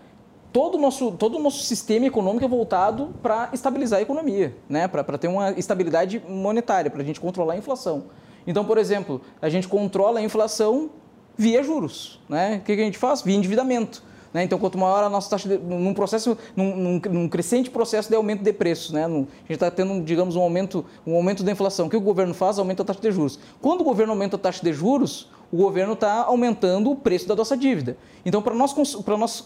todo 0.52 0.76
o 0.76 0.80
nosso, 0.80 1.12
todo 1.12 1.38
o 1.38 1.42
nosso 1.42 1.62
sistema 1.64 2.06
econômico 2.06 2.44
é 2.44 2.48
voltado 2.48 3.14
para 3.22 3.50
estabilizar 3.52 3.98
a 3.98 4.02
economia, 4.02 4.56
né? 4.68 4.88
para 4.88 5.18
ter 5.18 5.28
uma 5.28 5.52
estabilidade 5.52 6.22
monetária, 6.28 6.90
para 6.90 7.02
a 7.02 7.04
gente 7.04 7.20
controlar 7.20 7.54
a 7.54 7.56
inflação. 7.56 8.04
Então, 8.46 8.64
por 8.64 8.78
exemplo, 8.78 9.20
a 9.42 9.48
gente 9.48 9.68
controla 9.68 10.20
a 10.20 10.22
inflação 10.22 10.90
via 11.36 11.62
juros. 11.62 12.20
Né? 12.28 12.56
O 12.56 12.60
que 12.64 12.72
a 12.72 12.76
gente 12.76 12.98
faz? 12.98 13.22
Via 13.22 13.36
endividamento. 13.36 14.02
Né? 14.32 14.42
Então, 14.42 14.58
quanto 14.58 14.76
maior 14.76 15.04
a 15.04 15.08
nossa 15.08 15.30
taxa, 15.30 15.48
de, 15.48 15.58
num 15.58 15.94
processo, 15.94 16.36
num, 16.54 16.76
num, 16.76 17.00
num, 17.10 17.28
crescente 17.28 17.70
processo 17.70 18.08
de 18.08 18.16
aumento 18.16 18.42
de 18.42 18.52
preços, 18.52 18.90
né? 18.90 19.06
Num, 19.06 19.22
a 19.22 19.40
gente 19.40 19.52
está 19.52 19.70
tendo, 19.70 20.02
digamos, 20.02 20.36
um 20.36 20.40
aumento, 20.40 20.84
um 21.06 21.14
aumento 21.14 21.42
da 21.42 21.50
inflação. 21.50 21.86
O 21.86 21.90
que 21.90 21.96
o 21.96 22.00
governo 22.00 22.34
faz? 22.34 22.58
Aumenta 22.58 22.82
a 22.82 22.86
taxa 22.86 23.00
de 23.00 23.10
juros. 23.10 23.38
Quando 23.60 23.80
o 23.80 23.84
governo 23.84 24.12
aumenta 24.12 24.36
a 24.36 24.38
taxa 24.38 24.62
de 24.62 24.72
juros, 24.72 25.30
o 25.50 25.56
governo 25.56 25.94
está 25.94 26.24
aumentando 26.24 26.90
o 26.90 26.96
preço 26.96 27.26
da 27.26 27.34
nossa 27.34 27.56
dívida. 27.56 27.96
Então, 28.24 28.42
para 28.42 28.54
nós, 28.54 28.74
nós 28.74 29.40
uh, 29.40 29.44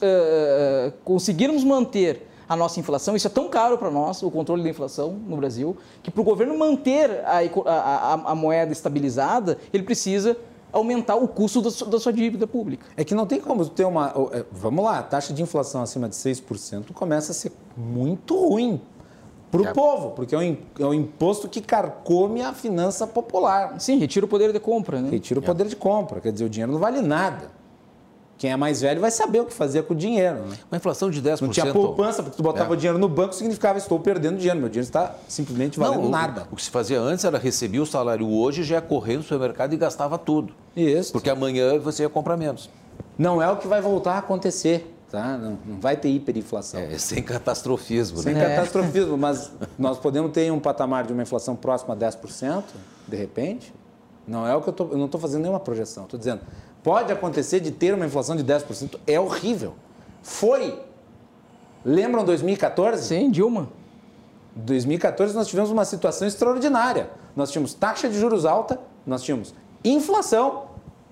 conseguirmos 1.05 1.63
manter 1.65 2.27
a 2.49 2.57
nossa 2.57 2.81
inflação, 2.81 3.17
isso 3.17 3.27
é 3.27 3.31
tão 3.31 3.49
caro 3.49 3.79
para 3.79 3.91
nós, 3.91 4.23
o 4.23 4.31
controle 4.31 4.63
da 4.63 4.69
inflação 4.69 5.13
no 5.13 5.37
Brasil, 5.37 5.77
que 6.03 6.11
para 6.11 6.21
o 6.21 6.25
governo 6.25 6.59
manter 6.59 7.23
a, 7.25 7.39
a, 7.67 8.13
a, 8.33 8.35
moeda 8.35 8.73
estabilizada, 8.73 9.59
ele 9.73 9.85
precisa 9.85 10.37
aumentar 10.73 11.17
o 11.17 11.29
custo 11.29 11.63
da 11.63 11.71
sua, 11.71 11.87
da 11.87 12.01
sua, 12.01 12.13
dívida 12.13 12.47
pública. 12.47 12.85
É 12.97 13.05
que 13.05 13.15
não 13.15 13.27
tem 13.27 13.41
como 13.41 13.67
ter 13.69 13.85
uma. 13.85 14.13
É, 14.33 14.45
vamos 14.51 14.85
lá, 14.85 14.99
a 14.99 15.03
taxa 15.03 15.33
de 15.33 15.43
inflação 15.43 15.83
acima 15.83 16.09
de 16.09 16.17
6% 16.17 16.93
começa 16.93 17.33
a 17.33 17.35
ser 17.35 17.53
muito 17.77 18.37
ruim 18.37 18.81
para 19.53 19.61
o 19.61 19.67
é. 19.67 19.73
povo, 19.75 20.11
porque 20.13 20.35
é 20.35 20.39
um, 20.39 20.57
é 20.81 20.87
um, 20.87 20.95
imposto 20.95 21.47
que 21.47 21.61
carcome 21.61 22.41
a 22.41 22.55
finança 22.55 23.07
popular. 23.07 23.79
Sim, 23.79 23.99
retira 23.99 24.25
o 24.25 24.29
poder 24.29 24.51
de 24.51 24.59
compra, 24.59 24.99
né? 24.99 25.11
Retira 25.11 25.39
o 25.39 25.43
é. 25.43 25.47
poder 25.47 25.67
de 25.67 25.77
compra, 25.77 26.23
quer 26.23 26.33
dizer, 26.33 26.47
o 26.47 26.49
dinheiro 26.49 26.73
não 26.73 26.81
vale 26.81 27.03
nada. 27.03 27.51
Quem 28.39 28.51
é 28.51 28.57
mais 28.57 28.81
velho 28.81 29.01
vai 29.01 29.11
saber 29.11 29.41
o 29.41 29.45
que 29.45 29.53
fazer 29.53 29.83
com 29.85 29.93
o 29.93 29.97
dinheiro. 29.97 30.39
Né? 30.47 30.57
Uma 30.71 30.79
inflação 30.79 31.11
de 31.11 31.23
10%. 31.23 31.43
Não 31.43 31.51
tinha 31.51 31.71
poupança, 31.71 32.23
porque 32.23 32.37
tu 32.37 32.43
botava 32.43 32.73
é. 32.73 32.73
o 32.73 32.77
dinheiro 32.77 32.99
no 32.99 33.09
banco, 33.09 33.35
significava 33.35 33.79
estou 33.79 34.01
perdendo 34.01 34.39
dinheiro. 34.39 34.59
Meu 34.59 34.71
dinheiro 34.71 34.87
está 34.87 35.15
simplesmente 35.29 35.79
valendo 35.79 36.05
não, 36.05 36.09
nada. 36.09 36.49
O, 36.51 36.55
o, 36.55 36.57
que 36.57 36.63
se 36.63 36.71
fazia 36.71 36.99
antes 36.99 37.25
era 37.25 37.39
receber 37.39 37.79
o 37.79 37.87
salário 37.87 38.29
hoje, 38.29 38.65
já 38.65 38.77
ia 38.77 38.81
correr 38.81 39.19
no 39.19 39.23
supermercado 39.23 39.75
e 39.75 39.77
gastava 39.77 40.19
tudo. 40.19 40.55
Isso. 40.75 41.13
Porque 41.13 41.31
amanhã 41.31 41.79
você 41.79 42.03
ia 42.03 42.09
comprar 42.09 42.37
menos. 42.37 42.69
Não 43.17 43.41
é 43.41 43.49
o 43.49 43.59
que 43.59 43.69
vai 43.69 43.81
voltar 43.81 44.15
a 44.15 44.19
acontecer. 44.19 44.92
Tá? 45.13 45.37
Não, 45.37 45.59
não 45.65 45.79
vai 45.79 45.97
ter 45.97 46.09
hiperinflação. 46.09 46.81
É, 46.81 46.99
sem 46.99 47.23
catastrofismo. 47.23 48.19
Sem 48.19 48.35
né? 48.35 48.57
catastrofismo, 48.57 49.17
mas 49.17 49.53
nós 49.79 49.99
podemos 49.99 50.33
ter 50.33 50.51
um 50.51 50.59
patamar 50.59 51.05
de 51.05 51.13
uma 51.13 51.23
inflação 51.23 51.55
próxima 51.55 51.95
a 51.95 51.97
10%, 51.97 52.65
de 53.07 53.17
repente. 53.17 53.73
Não 54.27 54.47
é 54.47 54.57
o 54.57 54.63
que 54.63 54.71
eu, 54.71 54.73
tô, 54.73 54.85
eu 54.87 54.97
não 54.97 55.07
estou 55.07 55.21
fazendo 55.21 55.43
nenhuma 55.43 55.61
projeção. 55.61 56.05
Estou 56.05 56.19
dizendo, 56.19 56.41
Pode 56.83 57.13
acontecer 57.13 57.61
de 57.61 57.71
ter 57.71 57.95
uma 57.95 58.05
inflação 58.05 58.35
de 58.35 58.43
10%. 58.43 58.99
É 59.07 59.19
horrível. 59.19 59.75
Foi. 60.23 60.81
Lembram 61.85 62.25
2014? 62.25 63.07
Sim, 63.07 63.31
Dilma. 63.31 63.69
2014 64.55 65.35
nós 65.35 65.47
tivemos 65.47 65.71
uma 65.71 65.85
situação 65.85 66.27
extraordinária. 66.27 67.11
Nós 67.37 67.51
tínhamos 67.51 67.73
taxa 67.73 68.09
de 68.09 68.19
juros 68.19 68.45
alta, 68.45 68.79
nós 69.07 69.23
tínhamos 69.23 69.55
inflação, 69.85 70.67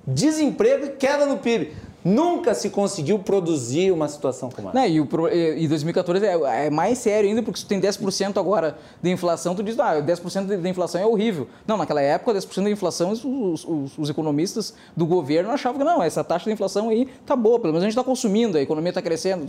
desemprego 0.07 0.87
e 0.87 0.91
queda 0.91 1.25
no 1.25 1.39
PIB. 1.39 1.75
Nunca 2.05 2.55
se 2.55 2.71
conseguiu 2.71 3.19
produzir 3.19 3.93
uma 3.93 4.09
situação 4.09 4.51
como 4.51 4.69
essa. 4.69 4.79
Não, 4.79 4.87
e, 4.87 5.01
o, 5.01 5.09
e 5.33 5.69
2014 5.69 6.25
é, 6.25 6.67
é, 6.67 6.71
mais 6.71 6.99
sério 6.99 7.29
ainda, 7.29 7.43
porque 7.43 7.59
se 7.59 7.67
tu 7.67 7.69
tem 7.69 7.81
10% 7.81 8.39
agora 8.39 8.79
de 9.03 9.11
inflação, 9.11 9.55
tu 9.55 9.63
diz, 9.63 9.79
ah, 9.79 10.01
10% 10.01 10.61
da 10.61 10.69
inflação 10.69 11.01
é 11.01 11.07
horrível. 11.07 11.47
Não, 11.67 11.77
naquela 11.77 12.01
época, 12.01 12.33
10% 12.33 12.65
da 12.65 12.71
inflação, 12.71 13.11
os, 13.11 13.25
os, 13.25 13.99
os, 13.99 14.11
economistas 14.11 14.75
do 14.97 15.05
governo 15.07 15.51
achavam 15.51 15.79
que 15.79 15.85
não, 15.85 16.03
essa 16.03 16.25
taxa 16.25 16.47
de 16.47 16.53
inflação 16.53 16.89
aí 16.89 17.07
tá 17.27 17.37
boa, 17.37 17.59
pelo 17.59 17.73
menos 17.73 17.83
a 17.83 17.87
gente 17.87 17.93
está 17.93 18.05
consumindo, 18.05 18.57
a 18.57 18.61
economia 18.61 18.91
está 18.91 19.03
crescendo. 19.03 19.47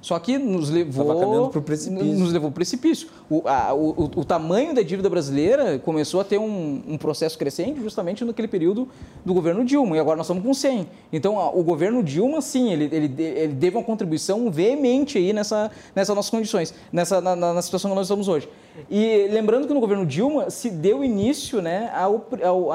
Só 0.00 0.18
que 0.18 0.38
nos 0.38 0.70
levou. 0.70 1.50
Pro 1.50 1.60
precipício. 1.60 2.18
Nos 2.18 2.32
levou 2.32 2.48
para 2.48 2.54
o 2.54 2.54
precipício. 2.54 3.08
O, 3.28 3.42
a, 3.46 3.74
o, 3.74 4.10
o, 4.16 4.24
tamanho 4.24 4.74
da 4.74 4.82
dívida 4.82 5.10
brasileira 5.10 5.78
começou 5.78 6.20
a 6.20 6.24
ter 6.24 6.38
um, 6.38 6.82
um, 6.88 6.96
processo 6.96 7.36
crescente 7.36 7.80
justamente 7.80 8.24
naquele 8.24 8.48
período 8.48 8.88
do 9.24 9.34
governo 9.34 9.64
Dilma, 9.64 9.96
e 9.96 10.00
agora 10.00 10.16
nós 10.16 10.26
estamos 10.26 10.42
com 10.42 10.54
100. 10.54 10.88
Então, 11.12 11.38
a, 11.38 11.50
o 11.50 11.62
governo 11.62 11.89
Dilma, 12.02 12.40
sim, 12.40 12.72
ele, 12.72 12.84
ele, 12.92 13.22
ele 13.22 13.52
uma 13.70 13.82
contribuição 13.82 14.50
veemente 14.50 15.18
aí 15.18 15.32
nessa, 15.32 15.70
nessas 15.94 16.14
nossas 16.14 16.30
condições, 16.30 16.72
nessa, 16.92 17.20
na, 17.20 17.34
na 17.34 17.62
situação 17.62 17.90
que 17.90 17.96
nós 17.96 18.06
estamos 18.06 18.28
hoje. 18.28 18.48
E 18.88 19.28
lembrando 19.30 19.66
que 19.66 19.74
no 19.74 19.80
governo 19.80 20.06
Dilma 20.06 20.48
se 20.48 20.70
deu 20.70 21.04
início 21.04 21.60
né, 21.60 21.90
ao, 21.94 22.26
ao, 22.42 22.72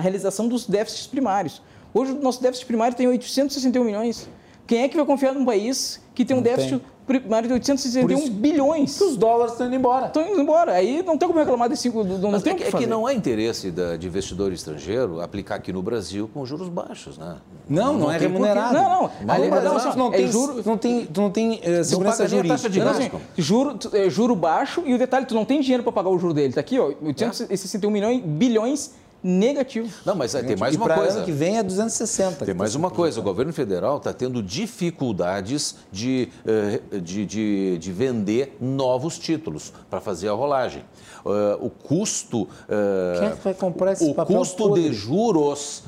realização 0.00 0.48
dos 0.48 0.66
déficits 0.66 1.06
primários. 1.06 1.62
Hoje 1.94 2.12
o 2.12 2.16
nosso 2.16 2.42
déficit 2.42 2.66
primário 2.66 2.96
tem 2.96 3.06
861 3.06 3.84
milhões. 3.84 4.28
Quem 4.66 4.82
é 4.82 4.88
que 4.88 4.96
vai 4.96 5.06
confiar 5.06 5.32
num 5.32 5.44
país 5.44 6.04
que 6.16 6.24
tem 6.24 6.34
um 6.34 6.40
não 6.40 6.44
déficit 6.44 6.80
tem. 7.06 7.20
primário 7.20 7.46
de 7.46 7.52
861 7.52 8.30
bilhões? 8.30 8.98
os 8.98 9.18
dólares 9.18 9.52
estão 9.52 9.66
indo 9.66 9.76
embora. 9.76 10.06
Estão 10.06 10.26
indo 10.26 10.40
embora. 10.40 10.72
Aí 10.72 11.02
não 11.02 11.18
tem 11.18 11.28
como 11.28 11.38
reclamar 11.38 11.68
desse 11.68 11.82
cinco. 11.82 12.02
Não, 12.02 12.30
Mas 12.30 12.42
tem 12.42 12.54
é, 12.54 12.56
que, 12.56 12.64
é 12.64 12.72
que 12.72 12.86
não 12.86 13.06
há 13.06 13.12
interesse 13.12 13.70
da, 13.70 13.96
de 13.96 14.06
investidor 14.06 14.50
estrangeiro 14.50 15.20
aplicar 15.20 15.56
aqui 15.56 15.74
no 15.74 15.82
Brasil 15.82 16.28
com 16.32 16.44
juros 16.46 16.70
baixos, 16.70 17.18
né? 17.18 17.36
Não, 17.68 17.92
não, 17.92 17.98
não 18.00 18.12
é 18.12 18.16
remunerado. 18.16 18.72
Não, 18.72 18.82
não. 18.82 19.10
Não, 19.24 19.34
Ali, 19.34 19.50
não, 19.50 19.62
não, 19.62 19.96
não, 19.96 20.14
é 20.14 20.16
tem, 20.16 20.32
juro, 20.32 20.62
não 20.64 20.78
tem, 20.78 21.06
tu 21.06 21.20
não 21.20 21.30
tem 21.30 21.60
uh, 21.60 21.84
segurança 21.84 22.26
jurídica. 22.26 22.54
Taxa 22.54 22.70
de 22.70 22.80
não, 22.80 22.90
assim, 22.90 23.10
juro, 23.36 23.78
é, 23.92 24.08
juro 24.08 24.34
baixo 24.34 24.82
e 24.86 24.94
o 24.94 24.98
detalhe, 24.98 25.26
tu 25.26 25.34
não 25.34 25.44
tem 25.44 25.60
dinheiro 25.60 25.82
para 25.82 25.92
pagar 25.92 26.08
o 26.08 26.18
juro 26.18 26.32
dele. 26.32 26.48
Está 26.48 26.62
aqui, 26.62 26.78
ó, 26.78 26.92
861 27.02 27.88
é. 27.88 27.92
milhões, 27.92 28.22
bilhões 28.24 28.94
negativo. 29.22 29.92
Não, 30.04 30.14
mas 30.14 30.32
tem 30.32 30.56
mais 30.56 30.76
uma 30.76 30.88
coisa. 30.88 31.16
ano 31.18 31.24
que 31.24 31.32
vem 31.32 31.58
é 31.58 31.62
260. 31.62 32.44
Tem 32.44 32.54
mais 32.54 32.74
uma 32.74 32.90
coisa. 32.90 33.20
O 33.20 33.22
governo 33.22 33.52
federal 33.52 33.98
está 33.98 34.12
tendo 34.12 34.42
dificuldades 34.42 35.76
de, 35.90 36.28
eh, 36.46 36.80
de, 37.00 37.26
de, 37.26 37.78
de, 37.78 37.92
vender 37.92 38.56
novos 38.60 39.18
títulos 39.18 39.72
para 39.90 40.00
fazer 40.00 40.28
a 40.28 40.32
rolagem. 40.32 40.84
Uh, 41.24 41.66
o 41.66 41.70
custo. 41.70 42.42
Uh, 42.42 43.18
Quem 43.18 43.28
é 43.28 43.30
que 43.32 43.44
vai 43.44 43.54
comprar 43.54 43.92
esse 43.92 44.04
O 44.08 44.14
custo 44.14 44.68
podre? 44.68 44.82
de 44.82 44.94
juros 44.94 45.82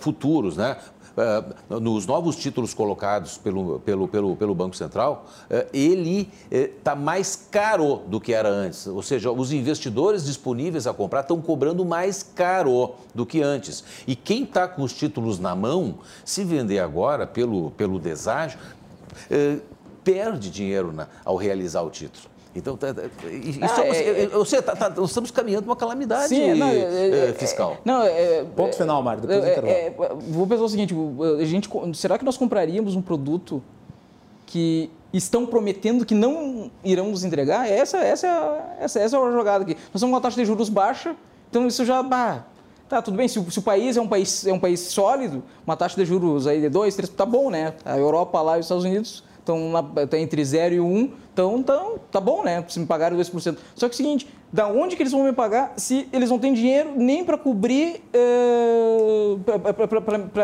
futuros, 0.00 0.56
né? 0.56 0.76
Uh, 1.18 1.80
nos 1.80 2.06
novos 2.06 2.36
títulos 2.36 2.72
colocados 2.72 3.36
pelo, 3.38 3.80
pelo, 3.80 4.08
pelo, 4.08 4.36
pelo 4.36 4.54
Banco 4.54 4.76
Central, 4.76 5.26
uh, 5.50 5.68
ele 5.72 6.30
está 6.50 6.94
uh, 6.94 6.98
mais 6.98 7.36
caro 7.50 8.02
do 8.06 8.20
que 8.20 8.32
era 8.32 8.48
antes. 8.48 8.86
Ou 8.86 9.02
seja, 9.02 9.30
os 9.30 9.52
investidores 9.52 10.24
disponíveis 10.24 10.86
a 10.86 10.94
comprar 10.94 11.20
estão 11.20 11.40
cobrando 11.40 11.84
mais 11.84 12.22
caro 12.22 12.94
do 13.14 13.26
que 13.26 13.42
antes. 13.42 13.84
E 14.06 14.14
quem 14.14 14.44
está 14.44 14.68
com 14.68 14.82
os 14.82 14.92
títulos 14.92 15.38
na 15.38 15.54
mão, 15.54 15.98
se 16.24 16.44
vender 16.44 16.78
agora 16.78 17.26
pelo, 17.26 17.70
pelo 17.72 17.98
deságio, 17.98 18.58
perde 20.04 20.50
dinheiro 20.50 20.92
na, 20.92 21.08
ao 21.24 21.36
realizar 21.36 21.82
o 21.82 21.90
título. 21.90 22.28
Então, 22.58 22.76
tá, 22.76 22.92
tá, 22.92 23.02
isso, 23.30 23.58
ah, 23.62 23.86
é, 23.86 24.22
é, 24.24 24.26
você, 24.26 24.60
tá, 24.60 24.74
tá, 24.74 24.90
nós 24.90 25.10
estamos 25.10 25.30
caminhando 25.30 25.62
para 25.62 25.70
uma 25.70 25.76
calamidade 25.76 26.28
sim, 26.28 26.54
não, 26.54 26.68
é, 26.68 27.30
é, 27.30 27.32
fiscal. 27.32 27.78
não, 27.84 28.02
Ponto 28.56 28.76
final, 28.76 29.02
Mário, 29.02 29.22
depois 29.22 29.40
do 29.40 29.50
intervalo. 29.50 30.20
vou 30.20 30.46
pensar 30.46 30.64
o 30.64 30.68
seguinte, 30.68 30.94
a 31.40 31.44
gente, 31.44 31.68
será 31.94 32.18
que 32.18 32.24
nós 32.24 32.36
compraríamos 32.36 32.96
um 32.96 33.02
produto 33.02 33.62
que 34.46 34.90
estão 35.12 35.46
prometendo 35.46 36.04
que 36.04 36.14
não 36.14 36.70
irão 36.82 37.10
nos 37.10 37.24
entregar? 37.24 37.70
Essa, 37.70 37.98
essa, 37.98 38.26
essa, 38.80 39.00
essa 39.00 39.16
é 39.16 39.20
a 39.20 39.32
jogada 39.32 39.64
aqui. 39.64 39.74
Nós 39.92 40.00
temos 40.00 40.14
uma 40.14 40.20
taxa 40.20 40.36
de 40.36 40.44
juros 40.44 40.68
baixa, 40.68 41.14
então 41.48 41.66
isso 41.66 41.84
já... 41.84 42.02
Bah, 42.02 42.44
Tá, 42.88 43.02
tudo 43.02 43.18
bem, 43.18 43.28
se 43.28 43.38
o, 43.38 43.50
se 43.50 43.58
o, 43.58 43.62
país 43.62 43.98
é 43.98 44.00
um 44.00 44.08
país, 44.08 44.46
é 44.46 44.52
um 44.52 44.58
país 44.58 44.80
sólido, 44.80 45.44
uma 45.66 45.76
taxa 45.76 45.94
de 45.94 46.06
juros 46.06 46.46
aí 46.46 46.58
de 46.58 46.70
2, 46.70 46.96
3, 46.96 47.10
tá 47.10 47.26
bom, 47.26 47.50
né? 47.50 47.74
A 47.84 47.98
Europa 47.98 48.40
lá 48.40 48.56
e 48.56 48.60
os 48.60 48.64
Estados 48.64 48.84
Unidos 48.84 49.22
estão 49.48 50.18
entre 50.18 50.44
0 50.44 50.74
e 50.74 50.80
1, 50.80 50.84
um, 50.84 51.10
então, 51.32 51.58
então 51.58 52.00
tá 52.10 52.20
bom, 52.20 52.42
né? 52.42 52.64
Se 52.68 52.78
me 52.80 52.86
pagarem 52.86 53.18
2%. 53.18 53.56
Só 53.74 53.88
que 53.88 53.92
é 53.92 53.94
o 53.94 53.96
seguinte, 53.96 54.28
da 54.52 54.66
onde 54.68 54.96
que 54.96 55.02
eles 55.02 55.12
vão 55.12 55.24
me 55.24 55.32
pagar 55.32 55.74
se 55.76 56.08
eles 56.12 56.30
não 56.30 56.38
têm 56.38 56.52
dinheiro 56.52 56.92
nem 56.96 57.24
para 57.24 57.38
cobrir, 57.38 58.02
uh, 58.14 59.38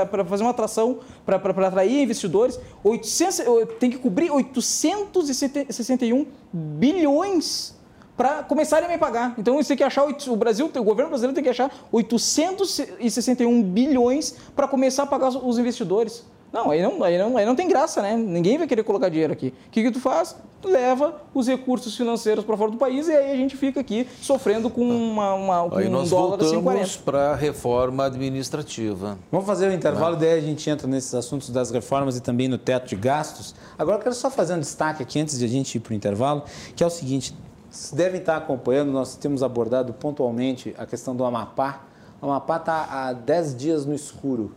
para 0.07 0.25
fazer 0.25 0.45
uma 0.45 0.51
atração, 0.51 1.01
para 1.25 1.37
atrair 1.37 2.03
investidores? 2.03 2.59
800, 2.83 3.45
tem 3.79 3.91
que 3.91 3.99
cobrir 3.99 4.31
861 4.31 6.27
bilhões 6.53 7.75
para 8.17 8.43
começarem 8.45 8.87
a 8.87 8.89
me 8.89 8.99
pagar. 8.99 9.35
Então, 9.39 9.59
isso 9.59 9.69
tem 9.69 9.77
que 9.77 9.83
achar, 9.83 10.05
o 10.07 10.37
Brasil, 10.37 10.71
o 10.73 10.85
governo 10.85 11.11
brasileiro 11.11 11.35
tem 11.35 11.43
que 11.43 11.51
achar 11.51 11.71
861 11.91 13.63
bilhões 13.63 14.37
para 14.55 14.69
começar 14.69 15.03
a 15.03 15.07
pagar 15.07 15.29
os 15.31 15.59
investidores. 15.59 16.25
Não, 16.55 16.71
aí 16.71 16.81
não, 16.81 17.03
aí 17.03 17.19
não, 17.19 17.37
aí 17.37 17.45
não 17.45 17.57
tem 17.57 17.67
graça, 17.67 18.01
né? 18.01 18.17
Ninguém 18.17 18.57
vai 18.59 18.69
querer 18.69 18.85
colocar 18.85 19.09
dinheiro 19.09 19.33
aqui. 19.33 19.53
O 19.67 19.71
que, 19.73 19.83
que 19.83 19.91
tu 19.91 19.99
faz? 19.99 20.37
Tu 20.63 20.69
leva 20.69 21.21
os 21.35 21.49
recursos 21.49 21.97
financeiros 21.97 22.45
para 22.45 22.57
fora 22.57 22.71
do 22.71 22.77
país 22.77 23.09
e 23.09 23.13
aí 23.13 23.33
a 23.33 23.35
gente 23.35 23.57
fica 23.57 23.81
aqui 23.81 24.07
sofrendo 24.23 24.71
com, 24.71 24.83
uma, 24.83 25.35
uma, 25.35 25.69
com 25.69 25.77
Aí 25.77 25.89
um 25.89 25.91
nós 25.91 26.11
dólar 26.11 26.37
a 26.37 26.45
5,40. 26.45 26.61
voltamos 26.63 26.97
para 26.97 27.33
a 27.33 27.35
reforma 27.35 28.05
administrativa. 28.05 29.19
Vamos 29.33 29.49
fazer 29.49 29.69
o 29.69 29.73
intervalo, 29.73 30.15
daí 30.15 30.39
a 30.39 30.41
gente 30.41 30.71
entra 30.71 30.87
nesses 30.87 31.13
assuntos 31.13 31.51
das 31.51 31.73
reformas 31.73 32.17
e 32.17 32.21
também 32.21 32.47
no 32.47 32.57
teto 32.57 32.87
de 32.87 32.95
gastos. 32.95 33.53
Agora 33.77 33.99
eu 33.99 34.03
quero 34.05 34.15
só 34.15 34.31
fazer 34.31 34.55
um 34.55 34.61
destaque 34.61 35.03
aqui 35.03 35.19
antes 35.19 35.37
de 35.37 35.45
a 35.45 35.49
gente 35.49 35.75
ir 35.75 35.81
para 35.81 35.91
o 35.91 35.95
intervalo, 35.97 36.45
que 36.77 36.85
é 36.85 36.87
o 36.87 36.91
seguinte: 36.91 37.35
vocês 37.69 37.93
devem 37.93 38.21
estar 38.21 38.37
acompanhando, 38.37 38.93
nós 38.93 39.17
temos 39.17 39.43
abordado 39.43 39.93
pontualmente 39.93 40.73
a 40.79 40.87
questão 40.87 41.17
do 41.17 41.25
Amapá. 41.25 41.81
O 42.23 42.27
Amapá 42.27 42.59
está 42.59 42.87
há 42.89 43.13
10 43.13 43.57
dias 43.57 43.85
no 43.85 43.93
escuro, 43.93 44.53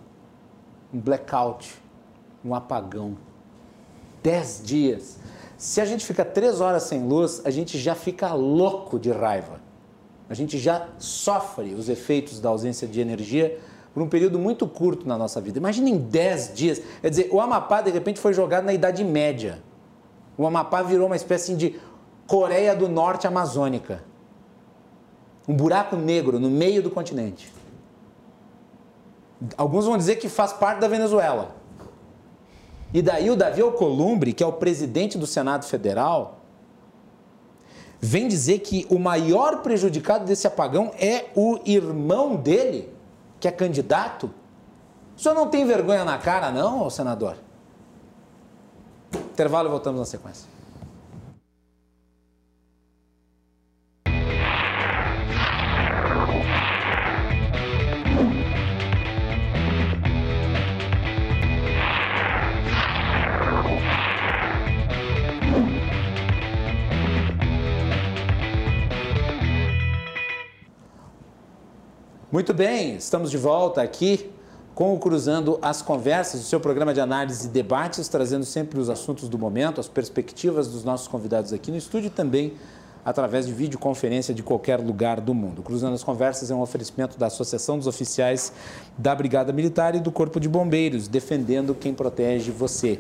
um 0.94 1.00
blackout, 1.00 1.87
um 2.44 2.54
apagão. 2.56 3.18
10 4.24 4.62
dias. 4.64 5.18
Se 5.58 5.82
a 5.82 5.86
gente 5.86 6.06
fica 6.06 6.24
3 6.24 6.62
horas 6.62 6.84
sem 6.84 7.04
luz, 7.08 7.42
a 7.44 7.50
gente 7.50 7.78
já 7.78 7.96
fica 7.96 8.34
louco 8.34 9.00
de 9.00 9.12
raiva. 9.12 9.60
A 10.30 10.34
gente 10.34 10.58
já 10.58 10.90
sofre 10.98 11.74
os 11.74 11.90
efeitos 11.90 12.40
da 12.40 12.50
ausência 12.50 12.88
de 12.88 13.00
energia 13.00 13.60
por 13.94 14.04
um 14.04 14.10
período 14.10 14.38
muito 14.38 14.68
curto 14.68 15.08
na 15.08 15.18
nossa 15.18 15.42
vida. 15.42 15.58
Imaginem 15.58 15.98
10 15.98 16.54
dias. 16.54 16.82
Quer 17.02 17.10
dizer, 17.10 17.30
o 17.32 17.40
Amapá 17.42 17.82
de 17.82 17.90
repente 17.90 18.20
foi 18.20 18.34
jogado 18.34 18.66
na 18.66 18.74
Idade 18.74 19.04
Média. 19.04 19.64
O 20.38 20.46
Amapá 20.46 20.84
virou 20.84 21.08
uma 21.08 21.16
espécie 21.16 21.56
de 21.56 21.80
Coreia 22.28 22.76
do 22.76 22.88
Norte 22.88 23.26
amazônica. 23.26 24.04
Um 25.48 25.56
buraco 25.56 25.96
negro 25.96 26.40
no 26.40 26.50
meio 26.50 26.84
do 26.84 26.92
continente. 26.92 27.52
Alguns 29.56 29.86
vão 29.86 29.98
dizer 29.98 30.18
que 30.18 30.30
faz 30.30 30.54
parte 30.54 30.80
da 30.80 30.88
Venezuela. 30.88 31.56
E 32.94 33.02
daí 33.02 33.30
o 33.30 33.36
Davi 33.36 33.62
Alcolumbre, 33.62 34.34
que 34.34 34.44
é 34.44 34.48
o 34.48 34.54
presidente 34.54 35.18
do 35.18 35.28
Senado 35.28 35.66
Federal, 35.66 36.40
vem 38.00 38.28
dizer 38.28 38.60
que 38.60 38.88
o 38.90 38.98
maior 38.98 39.62
prejudicado 39.62 40.26
desse 40.26 40.48
apagão 40.48 40.92
é 41.00 41.26
o 41.36 41.60
irmão 41.66 42.36
dele, 42.36 42.94
que 43.40 43.48
é 43.48 43.52
candidato. 43.52 44.32
O 45.16 45.20
senhor 45.20 45.36
não 45.36 45.48
tem 45.48 45.66
vergonha 45.66 46.06
na 46.06 46.18
cara, 46.18 46.52
não, 46.52 46.90
senador? 46.90 47.36
Intervalo 49.14 49.68
e 49.68 49.72
voltamos 49.72 50.00
na 50.00 50.06
sequência. 50.06 50.57
Muito 72.30 72.54
bem, 72.54 72.98
estamos 72.98 73.32
de 73.32 73.38
volta 73.38 73.82
aqui 73.82 74.30
com 74.76 74.94
o 74.94 75.00
Cruzando 75.00 75.58
as 75.62 75.82
Conversas, 75.82 76.42
o 76.42 76.44
seu 76.44 76.60
programa 76.60 76.94
de 76.94 77.00
análise 77.00 77.48
e 77.48 77.50
debates, 77.50 78.10
trazendo 78.10 78.44
sempre 78.44 78.82
os 78.82 78.90
assuntos 78.90 79.30
do 79.30 79.40
momento, 79.40 79.80
as 79.80 79.88
perspectivas 79.88 80.68
dos 80.68 80.84
nossos 80.84 81.08
convidados 81.08 81.54
aqui 81.54 81.72
no 81.72 81.78
estúdio 81.78 82.08
e 82.08 82.10
também 82.10 82.56
através 83.06 83.48
de 83.48 83.54
videoconferência 83.54 84.34
de 84.34 84.44
qualquer 84.44 84.78
lugar 84.82 85.22
do 85.22 85.34
mundo. 85.34 85.64
Cruzando 85.64 85.94
as 85.94 86.04
Conversas 86.04 86.52
é 86.52 86.54
um 86.54 86.60
oferecimento 86.60 87.18
da 87.18 87.28
Associação 87.28 87.78
dos 87.78 87.88
Oficiais 87.88 88.52
da 88.98 89.16
Brigada 89.16 89.54
Militar 89.54 89.96
e 89.96 90.02
do 90.02 90.12
Corpo 90.12 90.38
de 90.38 90.50
Bombeiros, 90.50 91.08
defendendo 91.08 91.74
quem 91.74 91.94
protege 91.94 92.52
você. 92.52 93.00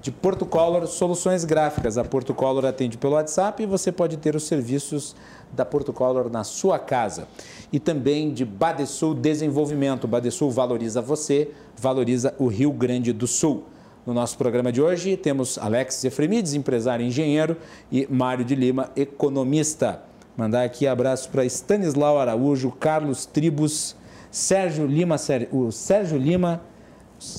De 0.00 0.10
Porto 0.10 0.44
Color, 0.44 0.88
soluções 0.88 1.44
gráficas. 1.44 1.96
A 1.96 2.02
Porto 2.02 2.34
Color 2.34 2.66
atende 2.66 2.98
pelo 2.98 3.12
WhatsApp 3.12 3.62
e 3.62 3.66
você 3.66 3.92
pode 3.92 4.16
ter 4.16 4.34
os 4.34 4.42
serviços 4.42 5.14
da 5.52 5.64
Porto 5.64 5.92
Color 5.92 6.28
na 6.28 6.42
sua 6.42 6.76
casa. 6.76 7.28
E 7.72 7.80
também 7.80 8.32
de 8.34 8.44
Badesul 8.44 9.14
Desenvolvimento. 9.14 10.06
Badesul 10.06 10.50
valoriza 10.50 11.00
você, 11.00 11.50
valoriza 11.76 12.34
o 12.38 12.46
Rio 12.46 12.70
Grande 12.70 13.12
do 13.12 13.26
Sul. 13.26 13.64
No 14.04 14.12
nosso 14.12 14.36
programa 14.36 14.70
de 14.70 14.82
hoje 14.82 15.16
temos 15.16 15.56
Alex 15.56 16.04
Efremides, 16.04 16.54
empresário 16.54 17.04
e 17.04 17.08
engenheiro, 17.08 17.56
e 17.90 18.06
Mário 18.10 18.44
de 18.44 18.54
Lima, 18.54 18.90
economista. 18.96 20.02
Mandar 20.36 20.64
aqui 20.64 20.86
abraço 20.86 21.30
para 21.30 21.44
Stanislau 21.44 22.18
Araújo, 22.18 22.70
Carlos 22.72 23.26
Tribus, 23.26 23.94
Sérgio 24.30 24.86
Lima, 24.86 25.16
o 25.52 25.70
Sérgio 25.70 26.18
Lima, 26.18 26.60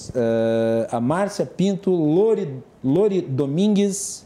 uh, 0.10 0.88
a 0.90 1.02
Márcia 1.02 1.46
Pinto, 1.46 1.92
Lori, 1.92 2.64
Lori 2.84 3.22
Domingues, 3.22 4.26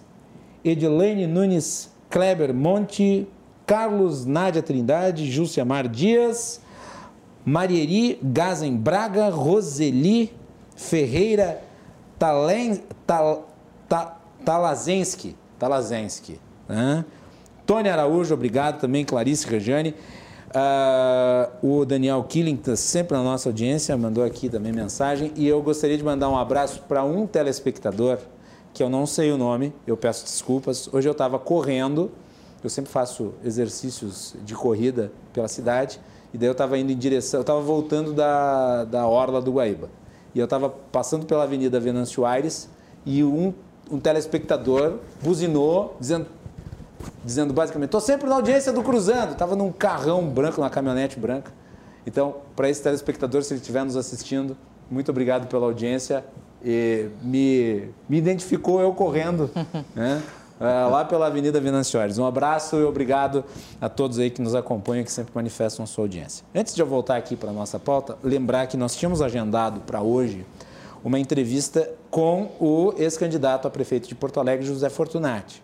Edilene 0.63 1.25
Nunes 1.25 1.89
Kleber 2.09 2.53
Monte, 2.53 3.27
Carlos 3.67 4.25
Nádia 4.25 4.63
Trindade, 4.63 5.29
Júcia 5.29 5.63
Dias, 5.91 6.59
Marieri 7.45 8.17
Gazen 8.23 8.75
Braga, 8.75 9.29
Roseli 9.29 10.33
Ferreira 10.75 11.61
Talen, 12.17 12.81
Tal, 13.05 13.47
Ta, 13.87 14.17
Talazensky, 14.43 15.35
Talazensky 15.59 16.39
né? 16.67 17.05
Tony 17.65 17.89
Araújo, 17.89 18.33
obrigado 18.33 18.79
também, 18.79 19.03
Clarice 19.03 19.47
Rejane. 19.47 19.93
Uh, 20.47 21.79
o 21.79 21.85
Daniel 21.85 22.23
Killing, 22.23 22.55
está 22.55 22.75
sempre 22.75 23.17
na 23.17 23.23
nossa 23.23 23.49
audiência, 23.49 23.95
mandou 23.97 24.23
aqui 24.23 24.47
também 24.47 24.71
mensagem. 24.71 25.33
E 25.35 25.45
eu 25.45 25.61
gostaria 25.61 25.97
de 25.97 26.03
mandar 26.03 26.29
um 26.29 26.37
abraço 26.37 26.83
para 26.87 27.03
um 27.03 27.27
telespectador, 27.27 28.19
que 28.73 28.81
eu 28.81 28.89
não 28.89 29.05
sei 29.05 29.31
o 29.31 29.37
nome, 29.37 29.73
eu 29.85 29.97
peço 29.97 30.23
desculpas. 30.23 30.87
Hoje 30.93 31.07
eu 31.07 31.11
estava 31.11 31.37
correndo, 31.37 32.09
eu 32.63 32.69
sempre 32.69 32.91
faço 32.91 33.33
exercícios 33.43 34.35
de 34.43 34.55
corrida 34.55 35.11
pela 35.31 35.47
cidade, 35.47 35.99
e 36.33 36.37
daí 36.37 36.47
eu 36.47 36.53
estava 36.53 36.77
indo 36.77 36.91
em 36.91 36.97
direção, 36.97 37.39
eu 37.39 37.41
estava 37.41 37.61
voltando 37.61 38.13
da, 38.13 38.83
da 38.85 39.07
Orla 39.07 39.41
do 39.41 39.51
Guaíba. 39.51 39.89
E 40.35 40.39
eu 40.39 40.45
estava 40.45 40.69
passando 40.69 41.25
pela 41.25 41.43
Avenida 41.43 41.79
Venâncio 41.79 42.25
Aires 42.25 42.69
e 43.05 43.23
um, 43.23 43.53
um 43.89 43.99
telespectador 43.99 44.99
buzinou, 45.23 45.95
dizendo, 45.99 46.27
dizendo 47.23 47.53
basicamente: 47.53 47.87
estou 47.87 48.01
sempre 48.01 48.29
na 48.29 48.35
audiência 48.35 48.71
do 48.71 48.83
Cruzando. 48.83 49.31
Estava 49.31 49.55
num 49.55 49.71
carrão 49.71 50.27
branco, 50.27 50.59
numa 50.59 50.69
caminhonete 50.69 51.19
branca. 51.19 51.51
Então, 52.05 52.35
para 52.55 52.69
esse 52.69 52.83
telespectador, 52.83 53.43
se 53.43 53.53
ele 53.53 53.61
estiver 53.61 53.83
nos 53.83 53.95
assistindo, 53.95 54.55
muito 54.91 55.09
obrigado 55.09 55.47
pela 55.47 55.65
audiência. 55.65 56.23
E 56.63 57.09
me, 57.21 57.89
me 58.09 58.17
identificou 58.17 58.81
eu 58.81 58.93
correndo, 58.93 59.49
né? 59.95 60.21
É, 60.59 60.85
lá 60.85 61.05
pela 61.05 61.27
Avenida 61.27 61.61
Venâncio 61.61 61.99
Aires. 61.99 62.17
Um 62.17 62.25
abraço 62.25 62.77
e 62.77 62.83
obrigado 62.83 63.45
a 63.79 63.87
todos 63.87 64.17
aí 64.17 64.31
que 64.31 64.41
nos 64.41 64.55
acompanham 64.55 65.01
e 65.01 65.05
que 65.05 65.11
sempre 65.11 65.31
manifestam 65.35 65.85
sua 65.85 66.05
audiência. 66.05 66.43
Antes 66.53 66.73
de 66.73 66.81
eu 66.81 66.87
voltar 66.87 67.15
aqui 67.15 67.35
para 67.35 67.51
a 67.51 67.53
nossa 67.53 67.77
pauta, 67.77 68.17
lembrar 68.23 68.65
que 68.65 68.75
nós 68.75 68.95
tínhamos 68.95 69.21
agendado 69.21 69.81
para 69.81 70.01
hoje 70.01 70.45
uma 71.03 71.19
entrevista 71.19 71.87
com 72.09 72.51
o 72.59 72.91
ex-candidato 72.97 73.67
a 73.67 73.71
prefeito 73.71 74.07
de 74.07 74.15
Porto 74.15 74.39
Alegre, 74.39 74.65
José 74.65 74.89
Fortunati. 74.89 75.61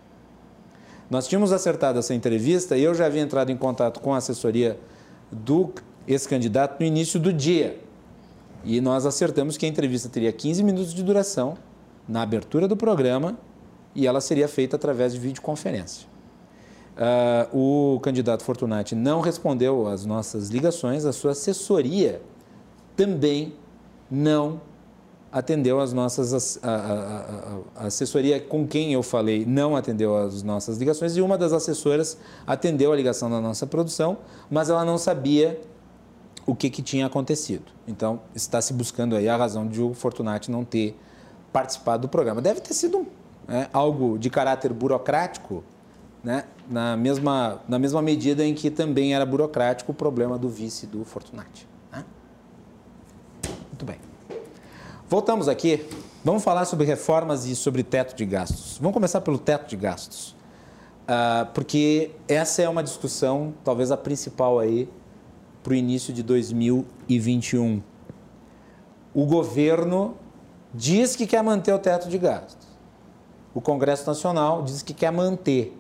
Nós 1.10 1.28
tínhamos 1.28 1.52
acertado 1.52 1.98
essa 1.98 2.14
entrevista 2.14 2.78
e 2.78 2.84
eu 2.84 2.94
já 2.94 3.08
havia 3.08 3.22
entrado 3.22 3.52
em 3.52 3.58
contato 3.58 4.00
com 4.00 4.14
a 4.14 4.18
assessoria 4.18 4.80
do 5.32 5.72
ex-candidato 6.08 6.80
no 6.80 6.86
início 6.86 7.20
do 7.20 7.34
dia. 7.34 7.80
E 8.64 8.80
nós 8.80 9.08
acertamos 9.08 9.58
que 9.58 9.66
a 9.66 9.70
entrevista 9.70 10.08
teria 10.08 10.32
15 10.32 10.64
minutos 10.64 10.94
de 10.94 11.02
duração 11.04 11.56
na 12.08 12.22
abertura 12.22 12.68
do 12.68 12.78
programa 12.78 13.38
e 13.96 14.08
ela 14.08 14.22
seria 14.22 14.48
feita 14.48 14.76
através 14.76 15.14
de 15.14 15.20
videoconferência. 15.20 16.08
Uh, 16.96 17.96
o 17.96 18.00
candidato 18.02 18.44
Fortunati 18.44 18.94
não 18.94 19.20
respondeu 19.20 19.88
às 19.88 20.06
nossas 20.06 20.50
ligações, 20.50 21.06
a 21.06 21.12
sua 21.12 21.32
assessoria 21.32 22.22
também 22.96 23.56
não 24.10 24.62
atendeu 25.32 25.80
às 25.80 25.92
nossas. 25.92 26.60
A, 26.64 26.70
a, 26.70 27.84
a, 27.84 27.88
assessoria 27.88 28.40
com 28.40 28.68
quem 28.68 28.94
eu 28.94 29.02
falei 29.02 29.44
não 29.44 29.76
atendeu 29.76 30.16
às 30.16 30.44
nossas 30.44 30.78
ligações 30.78 31.18
e 31.18 31.22
uma 31.22 31.36
das 31.36 31.52
assessoras 31.52 32.18
atendeu 32.46 32.94
a 32.94 32.96
ligação 32.96 33.30
da 33.30 33.42
nossa 33.42 33.66
produção, 33.66 34.20
mas 34.50 34.70
ela 34.70 34.86
não 34.86 35.00
sabia 35.00 35.60
o 36.46 36.54
que, 36.54 36.70
que 36.70 36.84
tinha 36.84 37.08
acontecido. 37.08 37.72
Então, 37.88 38.22
está 38.36 38.62
se 38.62 38.74
buscando 38.74 39.16
aí 39.16 39.28
a 39.28 39.36
razão 39.36 39.68
de 39.68 39.82
o 39.82 39.94
Fortunati 39.94 40.52
não 40.52 40.64
ter 40.64 40.96
participado 41.52 42.04
do 42.04 42.10
programa. 42.10 42.42
Deve 42.42 42.62
ter 42.62 42.74
sido 42.74 43.00
um 43.00 43.06
né, 43.48 43.70
algo 43.74 44.18
de 44.18 44.30
caráter 44.30 44.72
burocrático, 44.74 45.64
né, 46.24 46.46
na, 46.70 46.96
mesma, 46.96 47.62
na 47.68 47.78
mesma 47.78 48.02
medida 48.02 48.46
em 48.46 48.54
que 48.54 48.70
também 48.70 49.14
era 49.14 49.26
burocrático 49.26 49.92
o 49.92 49.96
problema 49.96 50.38
do 50.38 50.50
vice 50.50 50.88
do 50.88 51.04
Fortunati. 51.04 51.68
Né? 51.92 52.06
Muito 53.70 53.86
bem. 53.86 53.98
Voltamos 55.10 55.48
aqui. 55.48 55.86
Vamos 56.24 56.44
falar 56.44 56.64
sobre 56.66 56.86
reformas 56.86 57.46
e 57.46 57.56
sobre 57.56 57.84
teto 57.84 58.16
de 58.16 58.26
gastos. 58.26 58.78
Vamos 58.80 58.94
começar 58.94 59.20
pelo 59.20 59.38
teto 59.38 59.68
de 59.68 59.76
gastos. 59.76 60.34
Uh, 61.04 61.46
porque 61.54 62.12
essa 62.30 62.62
é 62.62 62.70
uma 62.70 62.82
discussão, 62.82 63.54
talvez 63.62 63.92
a 63.92 63.98
principal 63.98 64.58
aí, 64.58 64.88
para 65.62 65.74
o 65.74 65.76
início 65.76 66.14
de 66.14 66.24
2021. 66.24 67.84
O 69.14 69.26
governo 69.26 70.16
diz 70.74 71.16
que 71.16 71.28
quer 71.28 71.44
manter 71.44 71.74
o 71.74 71.80
teto 71.80 72.08
de 72.08 72.18
gastos. 72.18 72.63
O 73.54 73.62
Congresso 73.62 74.08
Nacional 74.08 74.64
diz 74.64 74.82
que 74.82 74.94
quer 74.94 75.12
manter. 75.12 75.78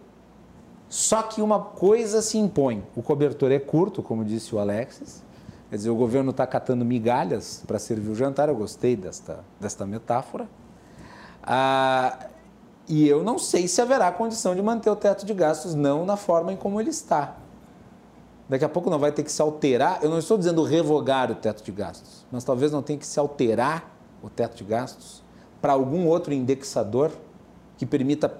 Só 0.88 1.24
que 1.24 1.42
uma 1.42 1.60
coisa 1.60 2.22
se 2.22 2.38
impõe: 2.38 2.84
o 2.96 3.02
cobertor 3.02 3.52
é 3.52 3.60
curto, 3.60 4.04
como 4.04 4.24
disse 4.24 4.54
o 4.54 4.60
Alexis. 4.60 5.24
Quer 5.70 5.78
dizer, 5.78 5.90
o 5.90 5.96
governo 5.96 6.30
está 6.30 6.46
catando 6.46 6.86
migalhas 6.86 7.64
para 7.66 7.80
servir 7.80 8.12
o 8.12 8.14
jantar. 8.14 8.48
Eu 8.48 8.56
gostei 8.56 8.96
desta, 8.96 9.44
desta 9.60 9.88
metáfora. 9.88 10.48
Ah, 11.42 12.28
e 12.88 13.08
eu 13.08 13.24
não 13.24 13.40
sei 13.40 13.68
se 13.68 13.82
haverá 13.82 14.12
condição 14.12 14.56
de 14.56 14.62
manter 14.62 14.92
o 14.92 14.96
teto 14.96 15.26
de 15.26 15.34
gastos, 15.34 15.74
não 15.74 16.06
na 16.06 16.16
forma 16.16 16.54
em 16.54 16.56
como 16.56 16.80
ele 16.80 16.92
está. 16.92 17.38
Daqui 18.48 18.64
a 18.64 18.70
pouco 18.70 18.90
não 18.90 19.00
vai 19.00 19.12
ter 19.12 19.24
que 19.24 19.32
se 19.32 19.42
alterar. 19.42 20.00
Eu 20.04 20.12
não 20.12 20.20
estou 20.20 20.38
dizendo 20.38 20.62
revogar 20.64 21.32
o 21.32 21.36
teto 21.36 21.64
de 21.64 21.72
gastos, 21.72 22.24
mas 22.32 22.44
talvez 22.44 22.72
não 22.72 22.84
tenha 22.84 23.00
que 23.00 23.08
se 23.08 23.20
alterar 23.20 23.98
o 24.22 24.30
teto 24.30 24.56
de 24.56 24.64
gastos 24.64 25.24
para 25.60 25.74
algum 25.74 26.06
outro 26.06 26.34
indexador 26.34 27.12
que 27.78 27.86
permita 27.86 28.36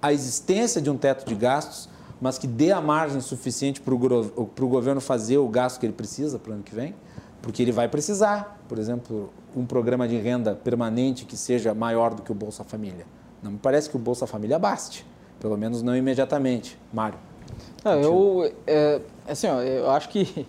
a 0.00 0.12
existência 0.12 0.80
de 0.80 0.90
um 0.90 0.96
teto 0.96 1.26
de 1.26 1.34
gastos, 1.34 1.88
mas 2.20 2.38
que 2.38 2.46
dê 2.46 2.72
a 2.72 2.80
margem 2.80 3.20
suficiente 3.20 3.80
para 3.80 3.94
o 3.94 4.68
governo 4.68 5.00
fazer 5.00 5.38
o 5.38 5.48
gasto 5.48 5.78
que 5.80 5.86
ele 5.86 5.92
precisa 5.92 6.38
para 6.38 6.50
o 6.50 6.54
ano 6.54 6.62
que 6.62 6.74
vem, 6.74 6.94
porque 7.42 7.62
ele 7.62 7.72
vai 7.72 7.88
precisar, 7.88 8.60
por 8.68 8.78
exemplo, 8.78 9.30
um 9.54 9.64
programa 9.64 10.08
de 10.08 10.16
renda 10.16 10.54
permanente 10.54 11.24
que 11.24 11.36
seja 11.36 11.74
maior 11.74 12.14
do 12.14 12.22
que 12.22 12.32
o 12.32 12.34
Bolsa 12.34 12.64
Família. 12.64 13.06
Não 13.42 13.52
me 13.52 13.58
parece 13.58 13.88
que 13.88 13.96
o 13.96 13.98
Bolsa 13.98 14.26
Família 14.26 14.58
baste, 14.58 15.06
pelo 15.38 15.56
menos 15.56 15.82
não 15.82 15.96
imediatamente. 15.96 16.78
Mário. 16.92 17.18
Não, 17.84 17.92
eu, 18.00 18.52
é, 18.66 19.00
assim, 19.28 19.46
ó, 19.46 19.60
eu 19.60 19.90
acho 19.90 20.08
que, 20.08 20.46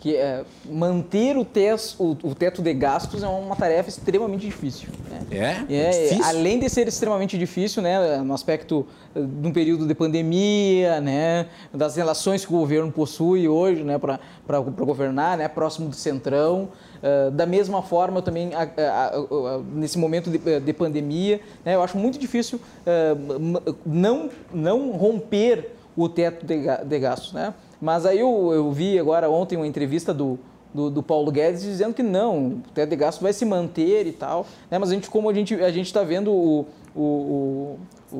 que 0.00 0.14
é, 0.14 0.44
manter 0.64 1.36
o, 1.36 1.44
tes, 1.44 1.96
o, 1.98 2.16
o, 2.22 2.34
teto 2.34 2.62
de 2.62 2.72
gastos 2.72 3.22
é 3.22 3.28
uma 3.28 3.56
tarefa 3.56 3.88
extremamente 3.88 4.46
difícil. 4.46 4.88
Né? 5.10 5.64
É? 5.68 5.74
é 5.74 5.90
difícil? 5.90 6.24
Além 6.24 6.58
de 6.60 6.68
ser 6.68 6.86
extremamente 6.86 7.36
difícil, 7.36 7.82
né, 7.82 8.18
no 8.18 8.32
aspecto 8.32 8.86
eh, 9.14 9.20
de 9.20 9.48
um 9.48 9.52
período 9.52 9.86
de 9.86 9.94
pandemia, 9.94 11.00
né, 11.00 11.46
das 11.74 11.96
relações 11.96 12.46
que 12.46 12.54
o 12.54 12.58
governo 12.58 12.92
possui 12.92 13.48
hoje 13.48 13.82
né, 13.82 13.98
para 13.98 14.60
governar, 14.60 15.36
né, 15.36 15.48
próximo 15.48 15.88
do 15.88 15.96
centrão. 15.96 16.68
Uh, 16.98 17.30
da 17.30 17.46
mesma 17.46 17.80
forma, 17.80 18.20
também, 18.20 18.52
a, 18.54 18.62
a, 18.62 19.16
a, 19.16 19.60
nesse 19.72 19.96
momento 19.96 20.28
de, 20.30 20.58
de 20.58 20.72
pandemia, 20.72 21.40
né, 21.64 21.76
eu 21.76 21.82
acho 21.82 21.96
muito 21.96 22.18
difícil 22.18 22.58
uh, 22.58 23.76
não, 23.86 24.28
não 24.52 24.90
romper 24.90 25.76
o 25.96 26.08
teto 26.08 26.44
de, 26.44 26.56
de 26.84 26.98
gastos. 26.98 27.32
Né? 27.32 27.54
Mas 27.80 28.04
aí 28.04 28.18
eu, 28.18 28.50
eu 28.52 28.70
vi 28.72 28.98
agora 28.98 29.30
ontem 29.30 29.56
uma 29.56 29.66
entrevista 29.66 30.12
do, 30.12 30.38
do, 30.74 30.90
do, 30.90 31.02
Paulo 31.02 31.30
Guedes 31.30 31.62
dizendo 31.62 31.94
que 31.94 32.02
não, 32.02 32.48
o 32.48 32.62
teto 32.74 32.90
de 32.90 32.96
gastos 32.96 33.22
vai 33.22 33.32
se 33.32 33.44
manter 33.44 34.06
e 34.06 34.12
tal. 34.12 34.46
Né? 34.70 34.78
Mas 34.78 34.90
a 34.90 34.94
gente, 34.94 35.08
como 35.08 35.28
a 35.28 35.34
gente 35.34 35.54
a 35.54 35.70
está 35.70 36.02
vendo 36.02 36.32
o, 36.32 36.66
o, 36.94 37.78
o, 38.12 38.16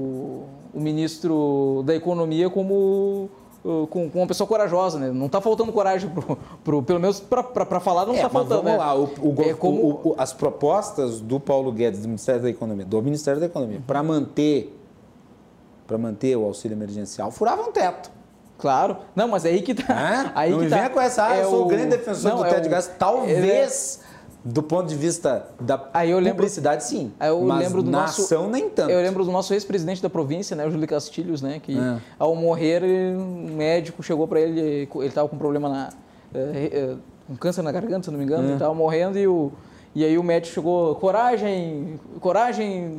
o, 0.75 0.81
ministro 0.81 1.83
da 1.85 1.95
Economia 1.95 2.49
como 2.49 3.29
com, 3.91 4.09
com, 4.09 4.19
uma 4.21 4.27
pessoa 4.27 4.47
corajosa, 4.47 4.99
né? 4.99 5.11
Não 5.11 5.27
está 5.27 5.41
faltando 5.41 5.73
coragem, 5.73 6.09
pro, 6.09 6.39
pro, 6.65 6.83
pelo 6.83 7.01
menos 7.01 7.21
para 7.21 7.81
falar 7.81 8.07
não 8.07 8.15
está 8.15 8.29
é, 8.29 8.31
faltando. 8.31 8.63
Vamos 8.63 8.73
né? 8.73 8.79
lá, 8.79 8.95
o, 8.95 9.05
o, 9.05 9.43
é 9.43 9.55
como... 9.55 10.15
as 10.17 10.33
propostas 10.33 11.21
do 11.21 11.41
Paulo 11.41 11.73
Guedes, 11.73 12.01
do 12.01 12.09
Ministério 12.09 12.41
da 12.41 12.51
Economia, 12.51 12.87
do 12.87 13.03
Ministério 13.03 13.41
da 13.41 13.47
Economia, 13.47 13.83
para 13.87 14.03
manter 14.03 14.75
manter 15.99 16.37
o 16.37 16.45
auxílio 16.45 16.75
emergencial, 16.75 17.31
furavam 17.31 17.73
teto. 17.73 18.18
Claro. 18.59 18.97
Não, 19.15 19.29
mas 19.29 19.45
é 19.45 19.51
aí 19.51 19.63
que 19.63 19.73
tá. 19.73 19.95
É? 19.95 20.33
Aí 20.35 20.51
não 20.51 20.59
que 20.59 20.69
tá. 20.69 20.77
venha 20.77 20.91
com 20.91 21.01
essa, 21.01 21.27
ah, 21.27 21.37
é 21.37 21.45
eu 21.45 21.51
sou 21.51 21.65
o 21.65 21.69
grande 21.69 21.97
defensor 21.97 22.33
não, 22.33 22.39
do 22.39 22.45
é 22.45 22.49
teto 22.49 22.59
é 22.59 22.63
de 22.63 22.69
gás. 22.69 22.91
Talvez, 22.99 24.01
é... 24.03 24.49
do 24.49 24.63
ponto 24.65 24.89
de 24.89 24.97
vista 24.97 25.49
da 25.61 25.89
aí 25.95 26.11
eu 26.11 26.19
lembro, 26.19 26.39
publicidade, 26.39 26.83
sim. 26.83 27.13
Aí 27.21 27.29
eu 27.29 27.41
mas 27.41 27.61
lembro 27.61 27.85
do 27.85 27.91
na 27.91 28.03
nosso, 28.03 28.23
ação, 28.23 28.51
nem 28.51 28.69
tanto. 28.69 28.91
Eu 28.91 29.01
lembro 29.01 29.25
do 29.25 29.31
nosso 29.31 29.55
ex-presidente 29.55 30.03
da 30.03 30.11
província, 30.11 30.57
né, 30.57 30.67
o 30.67 30.71
Júlio 30.73 30.89
Castilhos, 30.89 31.41
né, 31.41 31.61
que 31.63 31.79
é. 31.79 31.99
ao 32.19 32.35
morrer, 32.35 32.83
um 32.83 33.55
médico 33.55 34.03
chegou 34.03 34.27
para 34.27 34.41
ele, 34.41 34.61
ele 34.93 35.07
estava 35.07 35.29
com 35.29 35.39
problema 35.39 35.69
na... 35.69 35.91
É, 36.35 36.95
um 37.31 37.37
câncer 37.37 37.63
na 37.63 37.71
garganta, 37.71 38.07
se 38.07 38.11
não 38.11 38.19
me 38.19 38.25
engano, 38.25 38.45
ele 38.45 38.55
estava 38.55 38.75
morrendo 38.75 39.19
e 39.19 39.27
o... 39.27 39.53
E 39.95 40.05
aí 40.05 40.19
o 40.19 40.23
médico 40.23 40.55
chegou, 40.55 40.95
coragem, 40.97 41.99
coragem, 42.21 42.97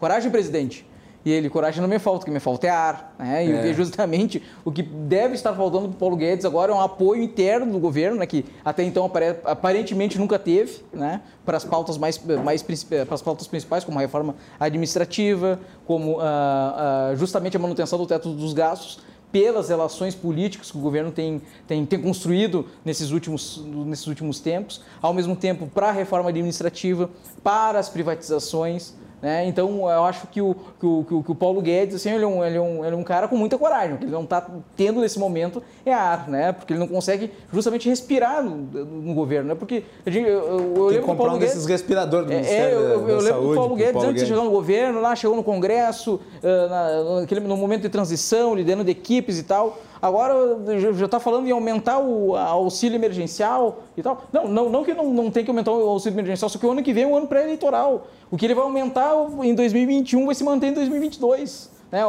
coragem, 0.00 0.30
presidente. 0.30 0.86
E 1.24 1.30
ele, 1.30 1.48
coragem 1.48 1.80
não 1.80 1.88
me 1.88 1.98
falta, 1.98 2.22
o 2.22 2.24
que 2.26 2.30
me 2.30 2.38
falta 2.38 2.66
é 2.66 2.70
ar. 2.70 3.14
Né? 3.18 3.46
E 3.46 3.70
é. 3.70 3.74
justamente 3.74 4.42
o 4.64 4.70
que 4.70 4.82
deve 4.82 5.34
estar 5.34 5.54
faltando 5.54 5.88
para 5.88 5.96
o 5.96 5.98
Paulo 5.98 6.16
Guedes 6.16 6.44
agora 6.44 6.70
é 6.70 6.74
um 6.74 6.80
apoio 6.80 7.22
interno 7.22 7.72
do 7.72 7.78
governo, 7.78 8.18
né? 8.18 8.26
que 8.26 8.44
até 8.62 8.82
então 8.82 9.10
aparentemente 9.44 10.18
nunca 10.18 10.38
teve, 10.38 10.82
né? 10.92 11.22
para 11.44 11.56
as 11.56 11.64
pautas 11.64 11.96
mais, 11.96 12.20
mais 12.44 12.62
para 12.62 13.14
as 13.14 13.22
pautas 13.22 13.46
principais, 13.46 13.84
como 13.84 13.98
a 13.98 14.02
reforma 14.02 14.34
administrativa, 14.60 15.58
como 15.86 16.18
ah, 16.20 17.10
ah, 17.10 17.14
justamente 17.16 17.56
a 17.56 17.60
manutenção 17.60 17.98
do 17.98 18.06
teto 18.06 18.30
dos 18.30 18.52
gastos 18.52 19.00
pelas 19.34 19.68
relações 19.68 20.14
políticas 20.14 20.70
que 20.70 20.78
o 20.78 20.80
governo 20.80 21.10
tem, 21.10 21.42
tem, 21.66 21.84
tem 21.84 22.00
construído 22.00 22.66
nesses 22.84 23.10
últimos, 23.10 23.64
nesses 23.66 24.06
últimos 24.06 24.38
tempos, 24.38 24.80
ao 25.02 25.12
mesmo 25.12 25.34
tempo 25.34 25.66
para 25.66 25.88
a 25.88 25.92
reforma 25.92 26.28
administrativa, 26.28 27.10
para 27.42 27.80
as 27.80 27.88
privatizações, 27.88 28.94
né? 29.24 29.46
Então, 29.46 29.90
eu 29.90 30.04
acho 30.04 30.26
que 30.26 30.42
o, 30.42 30.54
que 30.78 30.84
o, 30.84 31.22
que 31.24 31.32
o 31.32 31.34
Paulo 31.34 31.62
Guedes, 31.62 31.94
assim, 31.94 32.10
ele 32.10 32.24
é, 32.24 32.26
um, 32.26 32.44
ele, 32.44 32.58
é 32.58 32.60
um, 32.60 32.84
ele 32.84 32.94
é 32.94 32.98
um 32.98 33.02
cara 33.02 33.26
com 33.26 33.38
muita 33.38 33.56
coragem. 33.56 33.94
O 33.94 33.96
que 33.96 34.04
ele 34.04 34.12
não 34.12 34.24
está 34.24 34.46
tendo 34.76 35.00
nesse 35.00 35.18
momento 35.18 35.62
é 35.86 35.94
ar, 35.94 36.28
né? 36.28 36.52
porque 36.52 36.74
ele 36.74 36.80
não 36.80 36.86
consegue 36.86 37.30
justamente 37.50 37.88
respirar 37.88 38.42
no, 38.44 38.54
no 38.54 39.14
governo. 39.14 39.48
Né? 39.48 39.54
Porque 39.54 39.82
a 40.04 40.10
gente, 40.10 40.28
eu, 40.28 40.38
eu, 40.38 40.76
eu 40.76 40.86
lembro 40.88 41.04
que 41.04 41.10
o 41.10 41.16
Paulo 41.16 41.38
Guedes... 41.38 41.54
desses 41.54 41.66
respiradores 41.66 42.26
do 42.26 42.32
é, 42.34 42.36
Ministério 42.36 42.78
é, 42.78 42.82
eu, 42.82 42.84
eu, 42.84 43.08
eu 43.08 43.20
lembro 43.20 43.52
o 43.52 43.54
Paulo 43.54 43.76
Guedes, 43.76 43.92
Paulo 43.94 44.08
antes 44.10 44.22
de 44.22 44.28
chegar 44.28 44.44
no 44.44 44.50
governo, 44.50 45.00
lá 45.00 45.16
chegou 45.16 45.34
no 45.34 45.42
Congresso, 45.42 46.20
na, 46.42 47.20
naquele, 47.20 47.40
no 47.40 47.56
momento 47.56 47.80
de 47.80 47.88
transição, 47.88 48.54
liderando 48.54 48.90
equipes 48.90 49.38
e 49.38 49.42
tal. 49.42 49.78
Agora 50.04 50.34
já 50.78 51.06
está 51.06 51.18
falando 51.18 51.48
em 51.48 51.50
aumentar 51.50 51.98
o 51.98 52.36
auxílio 52.36 52.94
emergencial 52.94 53.78
e 53.96 54.02
tal. 54.02 54.24
Não, 54.30 54.46
não, 54.46 54.68
não 54.68 54.84
que 54.84 54.92
não, 54.92 55.10
não 55.10 55.30
tem 55.30 55.42
que 55.42 55.50
aumentar 55.50 55.72
o 55.72 55.88
auxílio 55.88 56.14
emergencial, 56.14 56.50
só 56.50 56.58
que 56.58 56.66
o 56.66 56.72
ano 56.72 56.82
que 56.82 56.92
vem 56.92 57.04
é 57.04 57.06
um 57.06 57.16
ano 57.16 57.26
pré-eleitoral. 57.26 58.06
O 58.30 58.36
que 58.36 58.44
ele 58.44 58.54
vai 58.54 58.64
aumentar 58.64 59.14
em 59.42 59.54
2021 59.54 60.26
vai 60.26 60.34
se 60.34 60.44
manter 60.44 60.66
em 60.66 60.74
2022. 60.74 61.70
Né? 61.90 62.02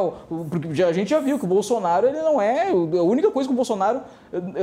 Porque 0.50 0.84
a 0.84 0.92
gente 0.92 1.10
já 1.10 1.22
viu 1.22 1.40
que 1.40 1.46
o 1.46 1.48
Bolsonaro 1.48 2.06
ele 2.06 2.22
não 2.22 2.42
é. 2.42 2.70
A 2.70 3.04
única 3.04 3.32
coisa 3.32 3.48
que 3.48 3.54
o 3.54 3.56
Bolsonaro. 3.56 4.02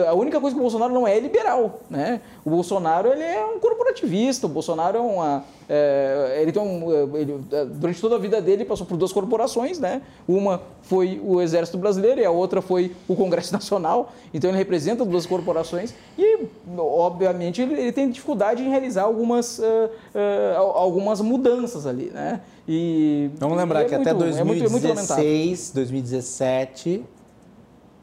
A 0.06 0.12
única 0.12 0.38
coisa 0.38 0.54
que 0.54 0.60
o 0.60 0.62
Bolsonaro 0.62 0.92
não 0.92 1.06
é 1.06 1.16
é 1.16 1.20
liberal. 1.20 1.80
Né? 1.88 2.20
O 2.44 2.50
Bolsonaro 2.50 3.08
ele 3.08 3.22
é 3.22 3.42
um 3.46 3.58
corporativista, 3.58 4.46
o 4.46 4.50
Bolsonaro 4.50 4.98
é 4.98 5.00
uma. 5.00 5.44
É, 5.74 6.38
ele 6.42 6.52
tem 6.52 6.62
um, 6.62 7.16
ele, 7.16 7.40
durante 7.76 7.98
toda 7.98 8.16
a 8.16 8.18
vida 8.18 8.42
dele 8.42 8.62
passou 8.62 8.86
por 8.86 8.94
duas 8.98 9.10
corporações, 9.10 9.78
né? 9.78 10.02
Uma 10.28 10.60
foi 10.82 11.18
o 11.24 11.40
Exército 11.40 11.78
Brasileiro 11.78 12.20
e 12.20 12.26
a 12.26 12.30
outra 12.30 12.60
foi 12.60 12.94
o 13.08 13.16
Congresso 13.16 13.54
Nacional. 13.56 14.12
Então 14.34 14.50
ele 14.50 14.58
representa 14.58 15.02
duas 15.02 15.24
corporações 15.24 15.94
e, 16.18 16.40
obviamente, 16.76 17.62
ele, 17.62 17.72
ele 17.72 17.90
tem 17.90 18.10
dificuldade 18.10 18.62
em 18.62 18.68
realizar 18.68 19.04
algumas, 19.04 19.60
uh, 19.60 19.62
uh, 19.62 20.60
algumas 20.74 21.22
mudanças 21.22 21.86
ali, 21.86 22.10
né? 22.12 22.42
E, 22.68 23.30
Vamos 23.38 23.56
lembrar 23.56 23.80
é 23.80 23.84
que 23.86 23.94
muito, 23.96 24.10
até 24.10 24.18
2016, 24.18 25.70
é 25.70 25.74
2017, 25.74 27.04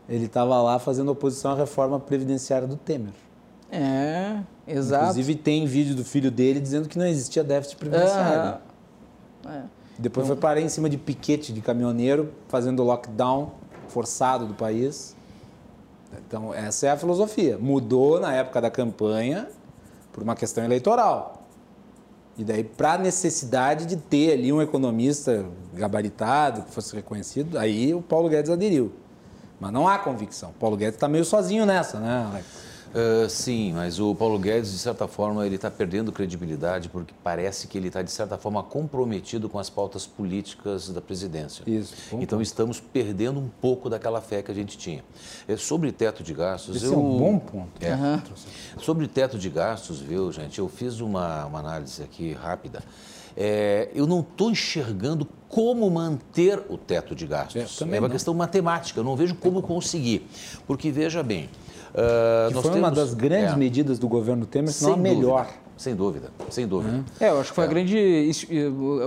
ele 0.10 0.26
estava 0.26 0.60
lá 0.60 0.80
fazendo 0.80 1.12
oposição 1.12 1.52
à 1.52 1.56
reforma 1.56 2.00
previdenciária 2.00 2.68
do 2.68 2.78
Temer. 2.78 3.14
É, 3.72 4.40
exato. 4.68 5.04
Inclusive 5.04 5.36
tem 5.36 5.66
vídeo 5.66 5.96
do 5.96 6.04
filho 6.04 6.32
dele 6.32 6.60
dizendo 6.60 6.90
que 6.90 6.98
não 6.98 7.06
existia 7.06 7.44
déficit 7.44 7.78
previdenciário. 7.78 8.60
É. 9.46 9.62
Depois 9.98 10.26
então, 10.26 10.36
foi 10.36 10.42
parar 10.42 10.62
em 10.62 10.70
cima 10.70 10.90
de 10.90 10.98
piquete 10.98 11.52
de 11.52 11.62
caminhoneiro, 11.62 12.34
fazendo 12.48 12.84
lockdown 12.84 13.52
forçado 13.90 14.46
do 14.46 14.54
país. 14.54 15.16
Então, 16.26 16.54
essa 16.54 16.88
é 16.88 16.92
a 16.92 16.98
filosofia. 16.98 17.58
Mudou 17.58 18.20
na 18.20 18.34
época 18.34 18.62
da 18.62 18.72
campanha 18.72 19.48
por 20.12 20.24
uma 20.24 20.36
questão 20.36 20.64
eleitoral. 20.64 21.44
E 22.38 22.44
daí, 22.44 22.64
para 22.64 22.94
a 22.94 22.98
necessidade 22.98 23.86
de 23.86 23.98
ter 23.98 24.32
ali 24.32 24.52
um 24.54 24.62
economista 24.62 25.46
gabaritado, 25.74 26.62
que 26.62 26.72
fosse 26.72 26.96
reconhecido, 26.96 27.60
aí 27.60 27.94
o 27.94 28.02
Paulo 28.02 28.30
Guedes 28.30 28.50
aderiu. 28.50 28.94
Mas 29.60 29.74
não 29.74 29.88
há 29.88 30.00
convicção. 30.00 30.52
O 30.52 30.54
Paulo 30.54 30.78
Guedes 30.78 30.96
está 30.96 31.10
meio 31.10 31.26
sozinho 31.26 31.66
nessa, 31.66 32.00
né, 32.00 32.26
Alex? 32.32 32.69
Uh, 32.90 33.30
sim, 33.30 33.74
mas 33.74 34.00
o 34.00 34.16
Paulo 34.16 34.40
Guedes, 34.40 34.72
de 34.72 34.80
certa 34.80 35.08
forma, 35.08 35.46
ele 35.46 35.56
está 35.56 35.70
perdendo 35.70 36.12
credibilidade 36.12 36.90
porque 36.90 37.14
parece 37.24 37.68
que 37.68 37.78
ele 37.78 37.88
está, 37.88 38.02
de 38.02 38.12
certa 38.12 38.38
forma, 38.38 38.64
comprometido 38.64 39.48
com 39.48 39.60
as 39.60 39.70
pautas 39.70 40.08
políticas 40.08 40.90
da 40.90 41.00
presidência. 41.00 41.64
Isso. 41.68 41.94
Então, 42.14 42.42
estamos 42.42 42.80
perdendo 42.80 43.40
um 43.40 43.50
pouco 43.62 43.90
daquela 43.90 44.22
fé 44.22 44.42
que 44.42 44.52
a 44.52 44.56
gente 44.56 44.78
tinha. 44.78 45.04
É, 45.48 45.56
sobre 45.56 45.92
teto 45.92 46.24
de 46.24 46.34
gastos... 46.34 46.78
Esse 46.78 46.86
eu... 46.86 46.94
é 46.94 46.98
um 46.98 47.18
bom 47.18 47.40
ponto. 47.40 47.70
É. 47.80 47.94
Uhum. 47.94 48.22
Sobre 48.80 49.08
teto 49.08 49.38
de 49.38 49.50
gastos, 49.50 50.00
viu, 50.00 50.32
gente, 50.32 50.58
eu 50.60 50.68
fiz 50.68 51.00
uma, 51.00 51.46
uma 51.46 51.60
análise 51.60 52.02
aqui 52.02 52.34
rápida. 52.34 52.84
É, 53.38 53.90
eu 53.94 54.06
não 54.06 54.22
estou 54.22 54.52
enxergando 54.52 55.28
como 55.48 55.90
manter 55.90 56.62
o 56.70 56.78
teto 56.78 57.16
de 57.16 57.26
gastos. 57.26 57.82
É, 57.82 57.84
é 57.84 57.86
uma 57.86 58.02
não. 58.02 58.10
questão 58.10 58.34
matemática, 58.34 59.00
eu 59.00 59.04
não 59.04 59.16
vejo 59.16 59.36
como 59.36 59.62
conseguir. 59.62 60.28
Porque, 60.68 60.92
veja 60.92 61.24
bem, 61.24 61.50
Uh, 61.90 62.48
que 62.48 62.54
foi 62.54 62.62
temos, 62.64 62.78
uma 62.78 62.92
das 62.92 63.14
grandes 63.14 63.54
é, 63.54 63.58
medidas 63.58 64.00
do 64.00 64.08
governo 64.08 64.46
Temer, 64.46 64.72
se 64.72 64.84
não 64.84 64.94
a 64.94 64.98
melhor. 64.98 65.48
Sem 65.78 65.96
dúvida, 65.96 66.30
sem 66.50 66.68
dúvida. 66.68 67.04
É, 67.20 67.30
eu 67.30 67.40
acho 67.40 67.52
que 67.52 67.56
foi 67.56 67.66
é. 67.66 67.68
grande, 67.68 68.32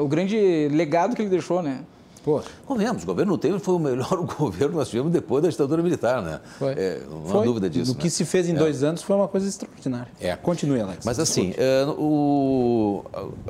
o 0.01 0.09
grande 0.09 0.69
legado 0.73 1.15
que 1.15 1.21
ele 1.21 1.29
deixou, 1.29 1.63
né? 1.63 1.85
Pô. 2.25 2.41
Convenhamos, 2.65 3.03
o 3.03 3.07
governo 3.07 3.37
Temer 3.37 3.59
foi 3.59 3.75
o 3.75 3.79
melhor 3.79 4.17
governo 4.39 4.71
que 4.71 4.79
nós 4.79 4.89
tivemos 4.89 5.13
depois 5.13 5.43
da 5.43 5.49
ditadura 5.49 5.83
militar, 5.83 6.23
né? 6.23 6.41
Foi. 6.59 6.73
É, 6.73 7.03
não 7.11 7.25
foi. 7.25 7.41
há 7.41 7.45
dúvida 7.45 7.69
disso. 7.69 7.93
O 7.93 7.95
que 7.97 8.05
né? 8.05 8.11
se 8.11 8.25
fez 8.25 8.49
em 8.49 8.55
é. 8.55 8.59
dois 8.59 8.83
anos 8.83 9.03
foi 9.03 9.17
uma 9.17 9.27
coisa 9.27 9.49
extraordinária. 9.49 10.09
É. 10.21 10.37
Continue, 10.37 10.81
Alex. 10.81 11.05
Mas 11.05 11.19
assim, 11.19 11.53
é, 11.57 11.85
o, 11.99 13.05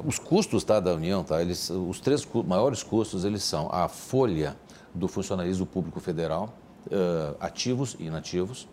os 0.05 0.19
custos 0.19 0.65
tá, 0.65 0.81
da 0.81 0.95
União, 0.95 1.23
tá, 1.23 1.43
eles, 1.43 1.69
os 1.69 2.01
três 2.01 2.27
maiores 2.47 2.83
custos, 2.83 3.25
eles 3.25 3.43
são 3.43 3.69
a 3.71 3.89
folha 3.89 4.57
do 4.95 5.07
funcionalismo 5.07 5.67
público 5.67 6.01
federal, 6.01 6.55
uh, 6.87 7.37
ativos 7.41 7.97
e 7.99 8.07
inativos, 8.07 8.69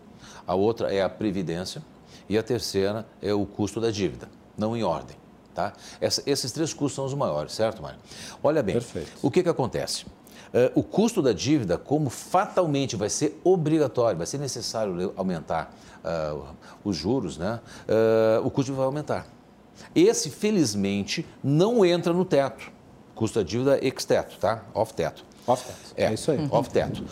a 0.49 0.55
outra 0.55 0.91
é 0.91 1.03
a 1.03 1.07
previdência 1.07 1.79
e 2.27 2.35
a 2.35 2.41
terceira 2.41 3.05
é 3.21 3.31
o 3.31 3.45
custo 3.45 3.79
da 3.79 3.91
dívida, 3.91 4.27
não 4.57 4.75
em 4.75 4.81
ordem. 4.81 5.15
Tá? 5.53 5.73
Essa, 6.01 6.23
esses 6.25 6.51
três 6.51 6.73
custos 6.73 6.95
são 6.95 7.05
os 7.05 7.13
maiores, 7.13 7.53
certo, 7.53 7.83
Mário? 7.83 7.99
Olha 8.41 8.63
bem, 8.63 8.73
Perfeito. 8.73 9.11
o 9.21 9.29
que, 9.29 9.43
que 9.43 9.49
acontece? 9.49 10.05
Uh, 10.05 10.71
o 10.73 10.81
custo 10.81 11.21
da 11.21 11.33
dívida, 11.33 11.77
como 11.77 12.09
fatalmente 12.09 12.95
vai 12.95 13.11
ser 13.11 13.39
obrigatório, 13.43 14.17
vai 14.17 14.25
ser 14.25 14.39
necessário 14.39 15.13
aumentar 15.15 15.71
uh, 16.03 16.55
os 16.83 16.97
juros, 16.97 17.37
né? 17.37 17.59
Uh, 17.87 18.47
o 18.47 18.49
custo 18.49 18.73
vai 18.73 18.85
aumentar. 18.85 19.27
Esse, 19.93 20.31
felizmente, 20.31 21.27
não 21.43 21.85
entra 21.85 22.11
no 22.11 22.25
teto. 22.25 22.71
Custo 23.13 23.37
da 23.37 23.45
dívida 23.45 23.85
ex-teto, 23.85 24.39
tá? 24.39 24.63
Off-teto. 24.73 25.28
Off-teto. 25.49 25.79
É, 25.97 26.05
é, 26.05 26.13
isso 26.13 26.31
aí. 26.31 26.47
Off-teto. 26.51 27.03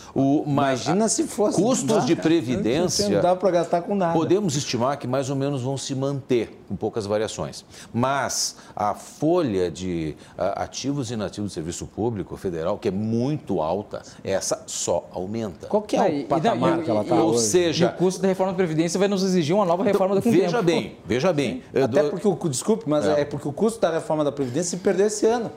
Imagina 0.45 1.09
se 1.09 1.23
fosse. 1.25 1.61
Custos 1.61 2.05
de 2.05 2.15
previdência. 2.15 3.09
Não 3.09 3.21
dá 3.21 3.35
para 3.35 3.51
gastar 3.51 3.81
com 3.81 3.95
nada. 3.95 4.13
Podemos 4.13 4.55
estimar 4.55 4.97
que 4.97 5.07
mais 5.07 5.29
ou 5.29 5.35
menos 5.35 5.61
vão 5.61 5.77
se 5.77 5.93
manter, 5.95 6.61
com 6.67 6.75
poucas 6.75 7.05
variações. 7.05 7.65
Mas 7.93 8.55
a 8.75 8.93
folha 8.93 9.71
de 9.71 10.15
ativos 10.37 11.11
e 11.11 11.15
inativos 11.15 11.51
do 11.51 11.53
serviço 11.53 11.85
público 11.87 12.37
federal, 12.37 12.77
que 12.77 12.87
é 12.87 12.91
muito 12.91 13.61
alta, 13.61 14.01
essa 14.23 14.63
só 14.65 15.07
aumenta. 15.11 15.67
Qual 15.67 15.81
que 15.81 15.95
é 15.95 16.23
o 16.23 16.27
patamar 16.27 16.83
que 16.83 16.89
ela 16.89 17.01
está 17.01 17.15
Ou 17.15 17.37
seja. 17.37 17.87
o 17.87 17.97
custo 17.97 18.21
da 18.21 18.27
reforma 18.27 18.53
da 18.53 18.57
Previdência 18.57 18.99
vai 18.99 19.07
nos 19.07 19.23
exigir 19.23 19.55
uma 19.55 19.65
nova 19.65 19.83
reforma 19.83 20.17
então, 20.17 20.31
da 20.31 20.37
Veja 20.37 20.61
bem, 20.61 20.97
veja 21.05 21.33
bem. 21.33 21.63
Até 21.73 22.03
porque 22.03 22.27
o. 22.27 22.37
Desculpe, 22.47 22.85
mas 22.87 23.05
é. 23.05 23.21
é 23.21 23.25
porque 23.25 23.47
o 23.47 23.51
custo 23.51 23.79
da 23.79 23.91
reforma 23.91 24.23
da 24.23 24.31
Previdência 24.31 24.77
se 24.77 24.83
perdeu 24.83 25.07
esse 25.07 25.25
ano. 25.25 25.51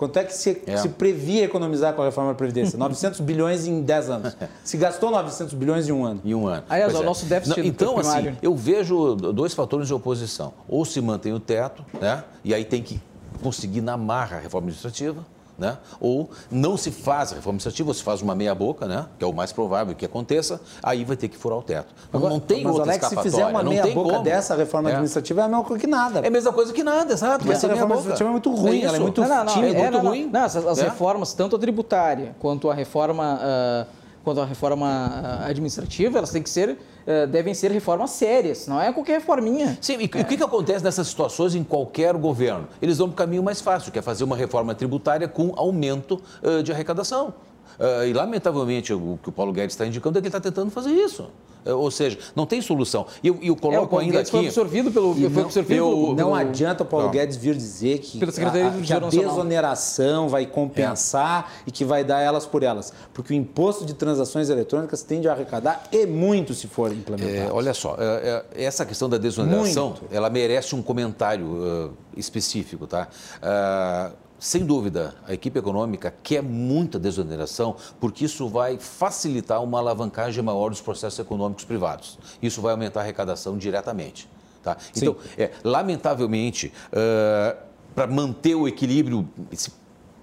Quanto 0.00 0.18
é 0.18 0.24
que 0.24 0.32
se, 0.32 0.62
é. 0.66 0.78
se 0.78 0.88
previa 0.88 1.44
economizar 1.44 1.92
com 1.92 2.00
a 2.00 2.06
reforma 2.06 2.30
da 2.30 2.34
Previdência? 2.34 2.78
900 2.78 3.20
bilhões 3.20 3.66
em 3.66 3.82
10 3.82 4.08
anos. 4.08 4.34
Se 4.64 4.78
gastou 4.78 5.10
900 5.10 5.52
bilhões 5.52 5.90
em 5.90 5.92
um 5.92 6.06
ano. 6.06 6.22
Em 6.24 6.34
um 6.34 6.46
ano. 6.46 6.64
Aliás, 6.70 6.94
o 6.94 7.02
é. 7.02 7.04
nosso 7.04 7.26
déficit 7.26 7.60
Não, 7.60 7.66
Então, 7.66 7.98
assim, 7.98 8.34
eu 8.40 8.56
vejo 8.56 9.14
dois 9.14 9.52
fatores 9.52 9.86
de 9.88 9.92
oposição. 9.92 10.54
Ou 10.66 10.86
se 10.86 11.02
mantém 11.02 11.34
o 11.34 11.38
teto, 11.38 11.84
né? 12.00 12.24
e 12.42 12.54
aí 12.54 12.64
tem 12.64 12.82
que 12.82 12.98
conseguir 13.42 13.82
na 13.82 13.98
marra 13.98 14.38
a 14.38 14.40
reforma 14.40 14.68
administrativa, 14.68 15.22
né? 15.60 15.76
ou 16.00 16.30
não 16.50 16.76
se 16.76 16.90
faz 16.90 17.32
a 17.32 17.36
reforma 17.36 17.56
administrativa, 17.56 17.90
ou 17.90 17.94
se 17.94 18.02
faz 18.02 18.22
uma 18.22 18.34
meia-boca, 18.34 18.86
né? 18.86 19.06
que 19.18 19.24
é 19.24 19.26
o 19.26 19.32
mais 19.32 19.52
provável 19.52 19.94
que 19.94 20.06
aconteça, 20.06 20.60
aí 20.82 21.04
vai 21.04 21.16
ter 21.16 21.28
que 21.28 21.36
furar 21.36 21.58
o 21.58 21.62
teto. 21.62 21.94
Agora, 22.12 22.32
não 22.32 22.40
tem 22.40 22.64
mas, 22.64 22.74
outra 22.74 22.90
Alex, 22.90 23.06
se 23.06 23.16
fizer 23.18 23.46
uma 23.46 23.62
meia-boca 23.62 24.18
dessa 24.20 24.56
reforma 24.56 24.88
é. 24.88 24.92
administrativa, 24.92 25.42
é 25.42 25.44
a 25.44 25.48
mesma 25.48 25.64
coisa 25.64 25.80
que 25.80 25.86
nada. 25.86 26.20
É 26.20 26.28
a 26.28 26.30
mesma 26.30 26.52
coisa 26.52 26.72
que 26.72 26.82
nada, 26.82 27.12
exato. 27.12 27.52
Essa 27.52 27.68
reforma 27.68 27.94
administrativa 27.94 28.28
é 28.28 28.32
muito 28.32 28.54
ruim, 28.54 28.80
é 28.80 28.84
ela 28.84 28.96
é 28.96 29.00
muito 29.00 29.20
não, 29.20 29.28
não, 29.28 29.44
não, 29.44 29.52
tímida, 29.52 29.78
é, 29.78 29.90
muito 29.90 30.06
ruim. 30.06 30.30
Não, 30.32 30.44
as, 30.44 30.56
as 30.56 30.78
é. 30.78 30.84
reformas, 30.84 31.34
tanto 31.34 31.56
a 31.56 31.58
tributária 31.58 32.34
quanto 32.40 32.70
a 32.70 32.74
reforma... 32.74 33.38
Uh, 33.40 33.99
quanto 34.24 34.40
à 34.40 34.44
reforma 34.44 35.40
administrativa, 35.44 36.18
elas 36.18 36.30
têm 36.30 36.42
que 36.42 36.50
ser 36.50 36.76
eh, 37.06 37.26
devem 37.26 37.54
ser 37.54 37.72
reformas 37.72 38.10
sérias, 38.10 38.66
não 38.66 38.80
é 38.80 38.92
qualquer 38.92 39.14
reforminha. 39.14 39.76
Sim, 39.80 39.96
e 39.98 40.04
é. 40.04 40.20
o 40.22 40.24
que, 40.24 40.36
que 40.36 40.42
acontece 40.42 40.84
nessas 40.84 41.08
situações 41.08 41.54
em 41.54 41.64
qualquer 41.64 42.14
governo? 42.14 42.68
Eles 42.80 42.98
vão 42.98 43.08
para 43.08 43.14
o 43.14 43.16
caminho 43.16 43.42
mais 43.42 43.60
fácil, 43.60 43.90
que 43.90 43.98
é 43.98 44.02
fazer 44.02 44.22
uma 44.22 44.36
reforma 44.36 44.74
tributária 44.74 45.26
com 45.26 45.52
aumento 45.56 46.22
uh, 46.42 46.62
de 46.62 46.70
arrecadação. 46.70 47.34
Uh, 47.78 48.04
e, 48.06 48.12
lamentavelmente, 48.12 48.92
o 48.92 49.18
que 49.22 49.28
o 49.28 49.32
Paulo 49.32 49.52
Guedes 49.52 49.74
está 49.74 49.86
indicando 49.86 50.18
é 50.18 50.20
que 50.20 50.28
ele 50.28 50.36
está 50.36 50.40
tentando 50.40 50.70
fazer 50.70 50.90
isso. 50.90 51.30
Uh, 51.64 51.72
ou 51.72 51.90
seja, 51.90 52.18
não 52.34 52.46
tem 52.46 52.60
solução. 52.60 53.06
E 53.22 53.28
eu, 53.28 53.38
eu 53.42 53.56
coloco 53.56 53.98
é, 53.98 54.02
ainda 54.02 54.18
Guedes 54.18 54.28
aqui... 54.28 54.38
foi 54.38 54.46
absorvido 54.46 54.90
pelo... 54.90 55.14
Foi 55.14 55.28
não, 55.28 55.42
absorvido 55.42 55.76
eu, 55.76 55.90
pelo, 55.90 56.14
não 56.14 56.34
adianta 56.34 56.82
o 56.82 56.86
Paulo 56.86 57.06
não. 57.06 57.12
Guedes 57.12 57.36
vir 57.36 57.54
dizer 57.54 57.98
que, 57.98 58.20
a, 58.22 58.82
que 58.82 58.92
a 58.92 58.98
desoneração 58.98 60.28
vai 60.28 60.46
compensar 60.46 61.50
é. 61.58 61.62
e 61.66 61.70
que 61.70 61.84
vai 61.84 62.04
dar 62.04 62.20
elas 62.20 62.46
por 62.46 62.62
elas. 62.62 62.92
Porque 63.12 63.32
o 63.32 63.36
imposto 63.36 63.84
de 63.84 63.94
transações 63.94 64.48
eletrônicas 64.48 65.02
tende 65.02 65.28
a 65.28 65.32
arrecadar 65.32 65.84
e 65.92 66.06
muito 66.06 66.54
se 66.54 66.66
for 66.66 66.92
implementado. 66.92 67.50
É, 67.50 67.52
olha 67.52 67.74
só, 67.74 67.96
é, 67.98 68.44
é, 68.54 68.64
essa 68.64 68.84
questão 68.84 69.08
da 69.08 69.18
desoneração, 69.18 69.90
muito. 69.90 70.04
ela 70.10 70.30
merece 70.30 70.74
um 70.74 70.82
comentário 70.82 71.46
uh, 71.46 71.92
específico, 72.16 72.86
tá? 72.86 73.08
Uh, 73.42 74.29
sem 74.40 74.64
dúvida, 74.64 75.14
a 75.28 75.34
equipe 75.34 75.58
econômica 75.58 76.12
quer 76.22 76.42
muita 76.42 76.98
desoneração, 76.98 77.76
porque 78.00 78.24
isso 78.24 78.48
vai 78.48 78.78
facilitar 78.78 79.62
uma 79.62 79.78
alavancagem 79.78 80.42
maior 80.42 80.70
dos 80.70 80.80
processos 80.80 81.18
econômicos 81.18 81.64
privados. 81.64 82.18
Isso 82.40 82.62
vai 82.62 82.72
aumentar 82.72 83.00
a 83.00 83.02
arrecadação 83.02 83.58
diretamente. 83.58 84.26
Tá? 84.62 84.78
Então, 84.96 85.16
é, 85.36 85.50
lamentavelmente, 85.62 86.72
uh, 86.88 87.56
para 87.94 88.06
manter 88.06 88.54
o 88.54 88.66
equilíbrio, 88.66 89.28
esse 89.52 89.70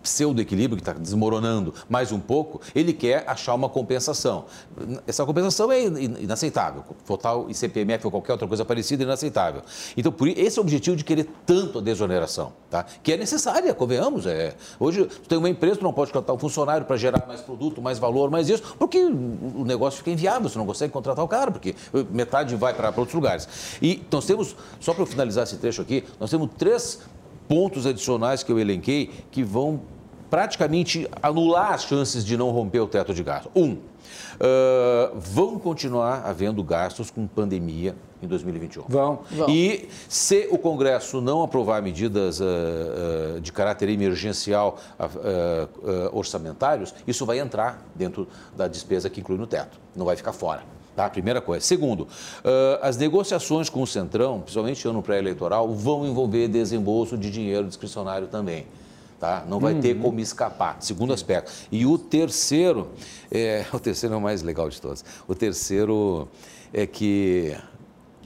pseudo-equilíbrio 0.08 0.78
que 0.78 0.90
está 0.90 0.94
desmoronando 0.94 1.74
mais 1.90 2.14
um 2.14 2.20
pouco, 2.20 2.62
ele 2.74 2.94
quer 2.94 3.26
achar 3.28 3.54
uma 3.54 3.68
compensação. 3.68 4.46
Essa 5.06 5.26
compensação 5.26 5.70
é 5.70 5.84
inaceitável. 5.84 6.84
Votar 7.06 7.38
o 7.38 7.50
ICPMF 7.52 8.08
ou 8.08 8.12
qualquer 8.12 8.32
outra 8.32 8.48
coisa 8.48 8.64
parecida 8.64 9.04
é 9.04 9.06
inaceitável. 9.06 9.62
Então, 9.98 10.12
por 10.12 10.30
esse 10.30 10.60
objetivo 10.60 10.96
de 10.96 11.04
querer 11.04 11.30
tanto 11.46 11.80
a 11.80 11.82
desoneração, 11.82 12.54
tá? 12.70 12.86
que 13.04 13.12
é 13.12 13.18
necessária, 13.18 13.74
convenhamos. 13.74 14.26
É. 14.26 14.56
Hoje, 14.80 15.06
tu 15.06 15.28
tem 15.28 15.38
uma 15.38 15.50
empresa, 15.50 15.78
tu 15.78 15.84
não 15.84 15.94
pode 15.94 16.12
contratar 16.12 16.36
um 16.36 16.40
funcionário 16.40 16.86
para 16.86 16.96
gerar 16.96 17.26
mais 17.28 17.42
produto, 17.42 17.82
mais 17.82 18.00
valor, 18.00 18.32
mais 18.32 18.48
isso, 18.48 18.64
porque 18.80 18.98
o 19.00 19.66
negócio 19.66 19.98
fica 19.98 20.12
inviável, 20.12 20.48
você 20.48 20.58
não 20.58 20.66
consegue 20.66 20.94
contratar 20.94 21.24
o 21.24 21.28
cara, 21.28 21.52
porque 21.52 21.76
metade 22.12 22.56
vai 22.56 22.74
para 22.74 22.88
outros 22.90 23.14
lugares. 23.14 23.48
E 23.82 24.02
nós 24.10 24.26
temos, 24.26 24.56
só 24.80 24.94
para 24.94 25.06
finalizar 25.06 25.44
esse 25.44 25.58
trecho 25.58 25.82
aqui, 25.82 26.06
nós 26.18 26.30
temos 26.30 26.50
três 26.58 27.00
pontos 27.48 27.86
adicionais 27.86 28.44
que 28.44 28.52
eu 28.52 28.60
elenquei 28.60 29.12
que 29.32 29.44
vão 29.44 29.82
praticamente 30.30 31.08
anular 31.22 31.74
as 31.74 31.84
chances 31.84 32.26
de 32.26 32.38
não 32.38 32.52
romper 32.52 32.80
o 32.80 32.88
teto 32.88 33.14
de 33.14 33.24
gastos. 33.24 33.52
Um, 33.56 33.74
uh, 33.74 33.78
vão 35.16 35.58
continuar 35.60 36.24
havendo 36.26 36.64
gastos 36.64 37.10
com 37.10 37.26
pandemia 37.28 37.96
em 38.22 38.28
2021. 38.28 38.84
Vão. 38.88 39.20
vão. 39.30 39.50
E 39.50 39.88
se 40.10 40.48
o 40.52 40.58
Congresso 40.58 41.22
não 41.22 41.44
aprovar 41.44 41.82
medidas 41.82 42.40
uh, 42.40 42.44
uh, 42.44 43.42
de 43.42 43.52
caráter 43.52 43.90
emergencial 43.90 44.80
orçamentários, 46.12 46.94
isso 47.06 47.26
vai 47.26 47.40
entrar 47.40 47.86
dentro 47.96 48.28
da 48.56 48.68
despesa 48.68 49.10
que 49.10 49.20
inclui 49.20 49.38
no 49.38 49.48
teto, 49.48 49.80
não 49.96 50.06
vai 50.06 50.16
ficar 50.16 50.34
fora. 50.34 50.64
Tá? 50.96 51.08
Primeira 51.10 51.40
coisa. 51.40 51.64
Segundo, 51.64 52.08
as 52.82 52.98
negociações 52.98 53.70
com 53.70 53.84
o 53.84 53.88
Centrão, 53.88 54.42
principalmente 54.42 54.88
ano 54.88 55.04
pré-eleitoral, 55.04 55.70
vão 55.72 56.08
envolver 56.08 56.48
desembolso 56.48 57.16
de 57.16 57.30
dinheiro 57.30 57.68
discricionário 57.68 58.28
também. 58.28 58.66
Tá? 59.20 59.44
Não 59.48 59.60
vai 59.60 59.74
uhum. 59.74 59.82
ter 59.82 60.00
como 60.00 60.20
escapar. 60.20 60.78
Segundo 60.80 61.12
aspecto. 61.12 61.52
E 61.72 61.86
o 61.88 61.98
terceiro, 61.98 62.90
é, 63.32 63.66
o 63.74 63.80
terceiro 63.80 64.14
é 64.14 64.18
o 64.18 64.22
mais 64.22 64.44
legal 64.44 64.70
de 64.70 64.80
todos. 64.80 65.04
O 65.28 65.34
terceiro 65.34 66.28
é 66.72 66.86
que, 66.86 67.58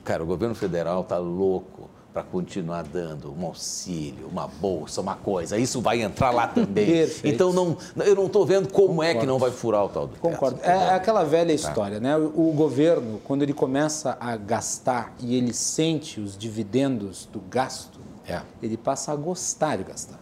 cara, 0.03 0.21
o 0.21 0.25
governo 0.25 0.53
federal 0.53 1.01
está 1.01 1.17
louco 1.17 1.89
para 2.13 2.23
continuar 2.23 2.83
dando 2.83 3.33
um 3.33 3.45
auxílio, 3.45 4.27
uma 4.27 4.45
bolsa, 4.45 4.99
uma 4.99 5.15
coisa. 5.15 5.57
Isso 5.57 5.79
vai 5.79 6.01
entrar 6.01 6.31
lá 6.31 6.45
também. 6.45 6.85
Perfeito. 7.07 7.33
Então 7.33 7.53
não, 7.53 7.77
eu 8.05 8.13
não 8.13 8.25
estou 8.25 8.45
vendo 8.45 8.67
como 8.69 8.89
Concordo. 8.89 9.11
é 9.11 9.15
que 9.15 9.25
não 9.25 9.39
vai 9.39 9.49
furar 9.49 9.85
o 9.85 9.89
tal 9.89 10.07
do 10.07 10.19
Concordo. 10.19 10.57
Teto. 10.57 10.69
É 10.69 10.93
aquela 10.93 11.23
velha 11.23 11.47
tá. 11.47 11.53
história, 11.53 12.01
né? 12.01 12.17
O 12.17 12.51
governo, 12.51 13.21
quando 13.23 13.43
ele 13.43 13.53
começa 13.53 14.17
a 14.19 14.35
gastar 14.35 15.13
e 15.21 15.35
ele 15.35 15.53
sente 15.53 16.19
os 16.19 16.37
dividendos 16.37 17.29
do 17.31 17.39
gasto, 17.39 18.01
é. 18.27 18.41
ele 18.61 18.75
passa 18.75 19.13
a 19.13 19.15
gostar 19.15 19.77
de 19.77 19.85
gastar 19.85 20.20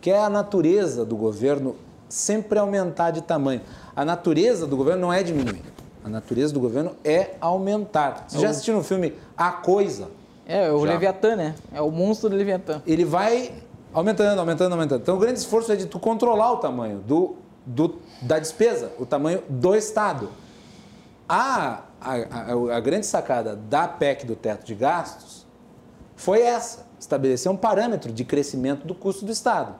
que 0.00 0.10
é 0.10 0.18
a 0.18 0.30
natureza 0.30 1.04
do 1.04 1.16
governo 1.16 1.76
sempre 2.08 2.58
aumentar 2.58 3.10
de 3.10 3.22
tamanho. 3.22 3.60
A 3.94 4.04
natureza 4.04 4.66
do 4.66 4.76
governo 4.76 5.02
não 5.02 5.12
é 5.12 5.22
diminuir. 5.22 5.62
A 6.04 6.08
natureza 6.08 6.52
do 6.52 6.60
governo 6.60 6.92
é 7.04 7.34
aumentar. 7.40 8.24
Você 8.26 8.38
já 8.38 8.50
assistiu 8.50 8.74
no 8.74 8.82
filme 8.82 9.14
A 9.36 9.52
Coisa? 9.52 10.08
É, 10.46 10.70
o 10.72 10.84
já. 10.84 10.92
Leviatã, 10.92 11.36
né? 11.36 11.54
É 11.72 11.80
o 11.80 11.90
monstro 11.90 12.28
do 12.28 12.36
Leviatã. 12.36 12.82
Ele 12.86 13.04
vai 13.04 13.52
aumentando, 13.92 14.38
aumentando, 14.38 14.72
aumentando. 14.72 15.02
Então 15.02 15.16
o 15.16 15.18
grande 15.18 15.38
esforço 15.38 15.70
é 15.70 15.76
de 15.76 15.86
tu 15.86 16.00
controlar 16.00 16.52
o 16.52 16.56
tamanho 16.56 16.98
do, 17.00 17.36
do 17.64 18.00
da 18.22 18.38
despesa, 18.38 18.90
o 18.98 19.04
tamanho 19.04 19.42
do 19.48 19.74
Estado. 19.74 20.30
A, 21.28 21.82
a, 22.00 22.14
a, 22.14 22.76
a 22.76 22.80
grande 22.80 23.06
sacada 23.06 23.54
da 23.54 23.86
PEC 23.86 24.26
do 24.26 24.34
teto 24.34 24.64
de 24.64 24.74
gastos 24.74 25.46
foi 26.16 26.40
essa: 26.40 26.86
estabelecer 26.98 27.52
um 27.52 27.56
parâmetro 27.56 28.10
de 28.10 28.24
crescimento 28.24 28.86
do 28.86 28.94
custo 28.94 29.24
do 29.24 29.30
Estado. 29.30 29.74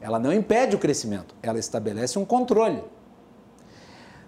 Ela 0.00 0.18
não 0.18 0.32
impede 0.32 0.74
o 0.74 0.78
crescimento, 0.78 1.34
ela 1.42 1.58
estabelece 1.58 2.18
um 2.18 2.24
controle. 2.24 2.82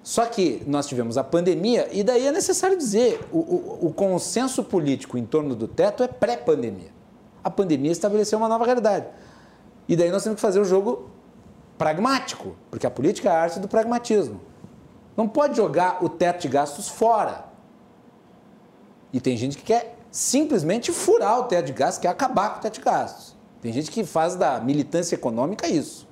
Só 0.02 0.26
que 0.26 0.62
nós 0.66 0.86
tivemos 0.86 1.16
a 1.16 1.22
pandemia, 1.22 1.88
e 1.92 2.02
daí 2.02 2.26
é 2.26 2.32
necessário 2.32 2.76
dizer: 2.76 3.20
o, 3.32 3.38
o, 3.38 3.86
o 3.86 3.92
consenso 3.92 4.64
político 4.64 5.16
em 5.16 5.24
torno 5.24 5.54
do 5.54 5.68
teto 5.68 6.02
é 6.02 6.08
pré-pandemia. 6.08 6.90
A 7.42 7.50
pandemia 7.50 7.92
estabeleceu 7.92 8.38
uma 8.38 8.48
nova 8.48 8.64
realidade. 8.64 9.06
E 9.88 9.96
daí 9.96 10.10
nós 10.10 10.22
temos 10.22 10.36
que 10.36 10.42
fazer 10.42 10.60
o 10.60 10.64
jogo 10.64 11.10
pragmático, 11.78 12.56
porque 12.70 12.86
a 12.86 12.90
política 12.90 13.28
é 13.28 13.32
a 13.32 13.42
arte 13.42 13.60
do 13.60 13.68
pragmatismo. 13.68 14.40
Não 15.16 15.28
pode 15.28 15.56
jogar 15.56 16.02
o 16.02 16.08
teto 16.08 16.42
de 16.42 16.48
gastos 16.48 16.88
fora. 16.88 17.44
E 19.12 19.20
tem 19.20 19.36
gente 19.36 19.58
que 19.58 19.64
quer 19.64 19.98
simplesmente 20.10 20.92
furar 20.92 21.40
o 21.40 21.44
teto 21.44 21.66
de 21.66 21.72
gastos, 21.72 22.00
quer 22.00 22.08
acabar 22.08 22.50
com 22.50 22.58
o 22.58 22.62
teto 22.62 22.74
de 22.74 22.80
gastos. 22.80 23.31
Tem 23.62 23.72
gente 23.72 23.90
que 23.92 24.04
faz 24.04 24.34
da 24.34 24.60
militância 24.60 25.14
econômica 25.14 25.68
isso. 25.68 26.06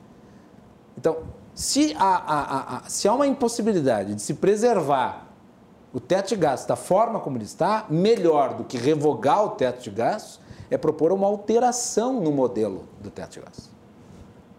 Então, 0.96 1.18
se 1.52 1.94
há, 1.98 2.16
há, 2.16 2.76
há, 2.76 2.88
se 2.88 3.08
há 3.08 3.12
uma 3.12 3.26
impossibilidade 3.26 4.14
de 4.14 4.22
se 4.22 4.34
preservar 4.34 5.26
o 5.92 5.98
teto 5.98 6.28
de 6.28 6.36
gastos 6.36 6.68
da 6.68 6.76
forma 6.76 7.18
como 7.18 7.36
ele 7.36 7.44
está, 7.44 7.86
melhor 7.90 8.54
do 8.54 8.62
que 8.62 8.78
revogar 8.78 9.44
o 9.44 9.50
teto 9.50 9.82
de 9.82 9.90
gastos 9.90 10.40
é 10.70 10.78
propor 10.78 11.10
uma 11.10 11.26
alteração 11.26 12.20
no 12.20 12.30
modelo 12.30 12.84
do 13.00 13.10
teto 13.10 13.32
de 13.32 13.40
gastos. 13.40 13.68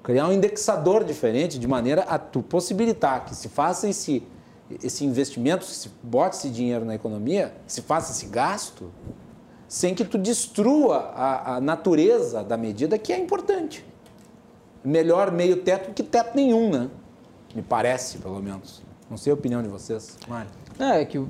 Criar 0.03 0.27
um 0.27 0.33
indexador 0.33 1.05
diferente 1.05 1.57
de 1.57 1.67
maneira 1.67 2.01
a 2.03 2.19
tu 2.19 2.41
possibilitar 2.41 3.23
que 3.23 3.33
se 3.33 3.47
faça 3.47 3.87
esse, 3.87 4.21
esse 4.83 5.05
investimento, 5.05 5.63
se 5.63 5.89
bote 6.03 6.35
esse 6.35 6.49
dinheiro 6.49 6.83
na 6.83 6.95
economia, 6.95 7.55
se 7.65 7.81
faça 7.81 8.11
esse 8.11 8.25
gasto, 8.25 8.91
sem 9.71 9.95
que 9.95 10.03
tu 10.03 10.17
destrua 10.17 11.13
a, 11.15 11.55
a 11.55 11.61
natureza 11.61 12.43
da 12.43 12.57
medida 12.57 12.97
que 12.97 13.13
é 13.13 13.17
importante. 13.17 13.85
Melhor 14.83 15.31
meio 15.31 15.63
teto 15.63 15.93
que 15.93 16.03
teto 16.03 16.35
nenhum, 16.35 16.69
né? 16.69 16.89
Me 17.55 17.61
parece, 17.61 18.17
pelo 18.17 18.41
menos. 18.41 18.83
Não 19.09 19.15
sei 19.15 19.31
a 19.31 19.33
opinião 19.33 19.63
de 19.63 19.69
vocês, 19.69 20.17
Mário. 20.27 20.51
É, 20.77 20.99
é 20.99 21.05
que... 21.05 21.17
E 21.17 21.25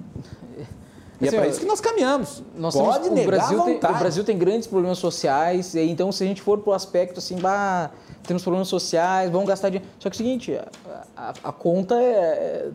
assim, 1.27 1.35
é 1.35 1.39
para 1.39 1.47
isso 1.49 1.59
que 1.59 1.67
nós 1.67 1.79
caminhamos. 1.79 2.41
Nós 2.55 2.73
Pode 2.73 3.03
temos, 3.03 3.19
negar 3.19 3.27
o 3.27 3.27
Brasil, 3.27 3.63
tem, 3.63 3.75
o 3.75 3.99
Brasil 3.99 4.23
tem 4.23 4.37
grandes 4.39 4.67
problemas 4.67 4.97
sociais, 4.97 5.75
e 5.75 5.81
então 5.81 6.11
se 6.11 6.23
a 6.23 6.25
gente 6.25 6.41
for 6.41 6.57
para 6.57 6.71
o 6.71 6.73
aspecto 6.73 7.19
assim, 7.19 7.35
bah, 7.35 7.91
temos 8.23 8.41
problemas 8.41 8.69
sociais, 8.69 9.29
vamos 9.29 9.47
gastar 9.47 9.69
dinheiro. 9.69 9.87
Só 9.99 10.09
que 10.09 10.15
é 10.15 10.17
o 10.17 10.17
seguinte, 10.17 10.55
a, 10.55 10.67
a, 11.15 11.33
a 11.43 11.51
conta 11.51 11.93
é. 12.01 12.71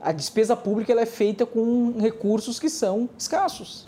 A 0.00 0.12
despesa 0.12 0.56
pública 0.56 0.92
ela 0.92 1.02
é 1.02 1.06
feita 1.06 1.44
com 1.44 1.98
recursos 1.98 2.58
que 2.58 2.70
são 2.70 3.06
escassos. 3.18 3.84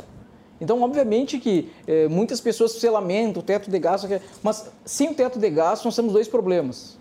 Então, 0.60 0.82
obviamente 0.82 1.38
que 1.38 1.70
eh, 1.86 2.08
muitas 2.08 2.40
pessoas 2.40 2.72
se 2.72 2.88
lamentam, 2.88 3.42
o 3.42 3.44
teto 3.44 3.70
de 3.70 3.78
gasto, 3.78 4.08
mas 4.42 4.70
sem 4.84 5.10
o 5.10 5.14
teto 5.14 5.38
de 5.38 5.50
gasto 5.50 5.84
nós 5.84 5.94
temos 5.94 6.12
dois 6.12 6.28
problemas. 6.28 6.96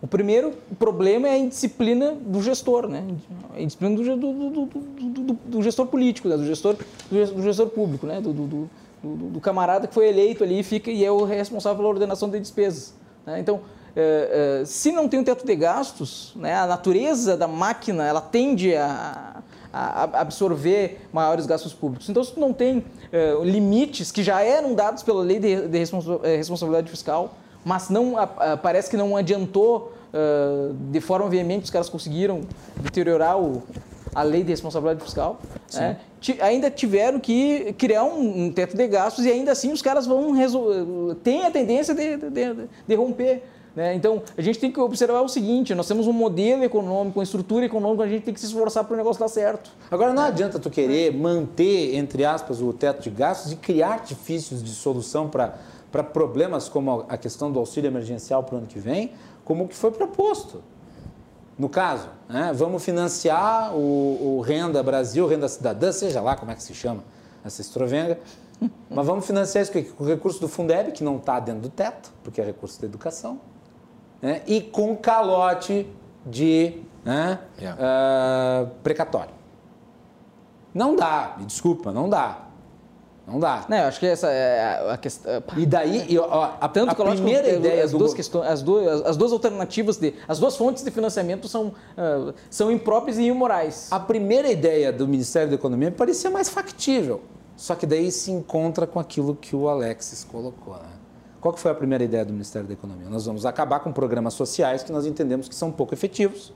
O 0.00 0.06
primeiro 0.06 0.52
problema 0.78 1.26
é 1.26 1.32
a 1.32 1.38
indisciplina 1.38 2.12
do 2.12 2.42
gestor, 2.42 2.86
né? 2.86 3.02
A 3.54 3.60
indisciplina 3.60 3.96
do, 3.96 4.16
do, 4.16 4.66
do, 4.66 5.32
do 5.32 5.62
gestor 5.62 5.86
político, 5.86 6.28
né? 6.28 6.36
do, 6.36 6.44
gestor, 6.44 6.76
do 7.10 7.42
gestor 7.42 7.68
público, 7.68 8.06
né? 8.06 8.20
do, 8.20 8.70
camarada 9.40 9.86
que 9.86 9.94
foi 9.94 10.08
eleito 10.08 10.42
ali 10.42 10.62
fica, 10.62 10.90
e 10.90 11.04
é 11.04 11.10
o 11.10 11.24
responsável 11.24 11.78
pela 11.78 11.88
ordenação 11.88 12.28
de 12.28 12.38
despesas. 12.38 12.94
Né? 13.24 13.40
Então, 13.40 13.60
é, 13.94 14.60
é, 14.60 14.64
se 14.64 14.92
não 14.92 15.08
tem 15.08 15.20
um 15.20 15.24
teto 15.24 15.46
de 15.46 15.56
gastos, 15.56 16.32
né? 16.36 16.54
a 16.54 16.66
natureza 16.66 17.36
da 17.36 17.48
máquina 17.48 18.06
ela 18.06 18.20
tende 18.20 18.74
a 18.74 19.42
absorver 20.14 21.00
maiores 21.12 21.46
gastos 21.46 21.72
públicos. 21.72 22.08
Então, 22.08 22.22
se 22.24 22.32
tu 22.32 22.40
não 22.40 22.52
tem 22.52 22.84
é, 23.12 23.34
limites 23.42 24.10
que 24.10 24.22
já 24.22 24.42
eram 24.42 24.74
dados 24.74 25.02
pela 25.02 25.22
lei 25.22 25.38
de, 25.38 25.68
de 25.68 25.78
responsabilidade 26.36 26.90
fiscal, 26.90 27.34
mas 27.64 27.90
não 27.90 28.14
parece 28.62 28.88
que 28.88 28.96
não 28.96 29.16
adiantou 29.16 29.92
uh, 30.12 30.72
de 30.90 31.00
forma 31.00 31.28
veemente 31.28 31.64
os 31.64 31.70
caras 31.70 31.88
conseguiram 31.88 32.42
deteriorar 32.80 33.40
o, 33.40 33.62
a 34.14 34.22
lei 34.22 34.42
de 34.42 34.50
responsabilidade 34.50 35.02
fiscal. 35.02 35.40
Né? 35.74 35.98
Ainda 36.40 36.70
tiveram 36.70 37.20
que 37.20 37.74
criar 37.74 38.04
um, 38.04 38.46
um, 38.46 38.52
teto 38.52 38.76
de 38.76 38.86
gastos 38.88 39.24
e 39.24 39.30
ainda 39.30 39.52
assim 39.52 39.72
os 39.72 39.82
caras 39.82 40.06
vão 40.06 40.32
têm 41.22 41.44
a 41.44 41.50
tendência 41.50 41.94
de, 41.94 42.16
de, 42.16 42.30
de, 42.30 42.68
de 42.86 42.94
romper. 42.94 43.42
Né? 43.76 43.94
Então, 43.94 44.22
a 44.36 44.40
gente 44.40 44.58
tem 44.58 44.72
que 44.72 44.80
observar 44.80 45.20
o 45.20 45.28
seguinte: 45.28 45.74
nós 45.74 45.86
temos 45.86 46.06
um 46.06 46.12
modelo 46.12 46.64
econômico, 46.64 47.18
uma 47.18 47.22
estrutura 47.22 47.66
econômica, 47.66 48.04
a 48.04 48.08
gente 48.08 48.24
tem 48.24 48.32
que 48.32 48.40
se 48.40 48.46
esforçar 48.46 48.82
para 48.84 48.94
o 48.94 48.96
negócio 48.96 49.20
dar 49.20 49.28
certo. 49.28 49.70
Agora, 49.90 50.14
não 50.14 50.22
adianta 50.22 50.58
tu 50.58 50.70
querer 50.70 51.12
manter, 51.12 51.94
entre 51.94 52.24
aspas, 52.24 52.62
o 52.62 52.72
teto 52.72 53.02
de 53.02 53.10
gastos 53.10 53.52
e 53.52 53.56
criar 53.56 53.90
artifícios 53.90 54.64
de 54.64 54.70
solução 54.70 55.28
para 55.28 56.02
problemas 56.02 56.70
como 56.70 57.04
a 57.06 57.18
questão 57.18 57.52
do 57.52 57.58
auxílio 57.58 57.88
emergencial 57.88 58.42
para 58.42 58.54
o 58.54 58.58
ano 58.58 58.66
que 58.66 58.78
vem, 58.78 59.12
como 59.44 59.64
o 59.64 59.68
que 59.68 59.76
foi 59.76 59.90
proposto. 59.90 60.62
No 61.58 61.68
caso, 61.68 62.08
né, 62.28 62.52
vamos 62.54 62.84
financiar 62.84 63.74
o, 63.74 64.36
o, 64.38 64.40
Renda 64.42 64.82
Brasil, 64.82 65.26
Renda 65.26 65.48
Cidadã, 65.48 65.90
seja 65.90 66.20
lá 66.20 66.36
como 66.36 66.50
é 66.50 66.54
que 66.54 66.62
se 66.62 66.74
chama 66.74 67.02
essa 67.42 67.62
estrovenga, 67.62 68.18
mas 68.90 69.06
vamos 69.06 69.26
financiar 69.26 69.62
isso 69.62 69.72
com 69.72 70.04
o 70.04 70.06
recurso 70.06 70.38
do 70.38 70.48
Fundeb, 70.48 70.92
que 70.92 71.02
não 71.02 71.16
está 71.16 71.40
dentro 71.40 71.62
do 71.62 71.70
teto, 71.70 72.12
porque 72.22 72.42
é 72.42 72.44
recurso 72.44 72.78
da 72.78 72.86
educação, 72.86 73.40
né, 74.20 74.42
e 74.46 74.60
com 74.60 74.96
calote 74.96 75.86
de 76.24 76.80
né, 77.04 77.38
yeah. 77.58 77.80
uh, 77.80 78.70
precatório. 78.82 79.34
Não 80.74 80.94
dá, 80.94 81.36
me 81.38 81.46
desculpa, 81.46 81.92
não 81.92 82.08
dá. 82.08 82.46
Não 83.26 83.40
dá. 83.40 83.64
Não, 83.68 83.76
eu 83.76 83.88
acho 83.88 83.98
que 83.98 84.06
essa 84.06 84.28
é 84.30 84.92
a 84.92 84.96
questão. 84.96 85.42
E 85.56 85.66
daí, 85.66 86.16
ó, 86.16 86.52
a, 86.60 86.68
Tanto 86.68 86.90
a 86.90 86.94
primeira 86.94 87.48
ideia 87.48 87.84
as 87.84 87.90
do... 87.90 87.98
duas 87.98 88.14
questões, 88.14 88.46
as 88.46 88.62
duas, 88.62 89.04
as 89.04 89.16
duas 89.16 89.32
alternativas 89.32 89.96
de, 89.96 90.14
as 90.28 90.38
duas 90.38 90.56
fontes 90.56 90.84
de 90.84 90.90
financiamento 90.92 91.48
são 91.48 91.68
uh, 91.68 92.32
são 92.48 92.70
impróprias 92.70 93.18
e 93.18 93.24
imorais. 93.24 93.88
A 93.90 93.98
primeira 93.98 94.48
ideia 94.48 94.92
do 94.92 95.08
Ministério 95.08 95.48
da 95.48 95.56
Economia 95.56 95.90
parecia 95.90 96.30
mais 96.30 96.48
factível. 96.48 97.20
Só 97.56 97.74
que 97.74 97.86
daí 97.86 98.12
se 98.12 98.30
encontra 98.30 98.86
com 98.86 99.00
aquilo 99.00 99.34
que 99.34 99.56
o 99.56 99.68
Alexis 99.68 100.22
colocou, 100.22 100.74
né? 100.74 100.95
Qual 101.46 101.54
que 101.54 101.60
foi 101.60 101.70
a 101.70 101.74
primeira 101.76 102.02
ideia 102.02 102.24
do 102.24 102.32
Ministério 102.32 102.66
da 102.66 102.74
Economia? 102.74 103.08
Nós 103.08 103.24
vamos 103.24 103.46
acabar 103.46 103.78
com 103.78 103.92
programas 103.92 104.34
sociais 104.34 104.82
que 104.82 104.90
nós 104.90 105.06
entendemos 105.06 105.48
que 105.48 105.54
são 105.54 105.70
pouco 105.70 105.94
efetivos. 105.94 106.52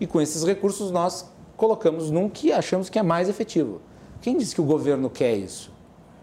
E 0.00 0.06
com 0.06 0.18
esses 0.18 0.42
recursos 0.44 0.90
nós 0.90 1.30
colocamos 1.58 2.10
num 2.10 2.30
que 2.30 2.50
achamos 2.50 2.88
que 2.88 2.98
é 2.98 3.02
mais 3.02 3.28
efetivo. 3.28 3.82
Quem 4.22 4.38
disse 4.38 4.54
que 4.54 4.62
o 4.62 4.64
governo 4.64 5.10
quer 5.10 5.36
isso? 5.36 5.70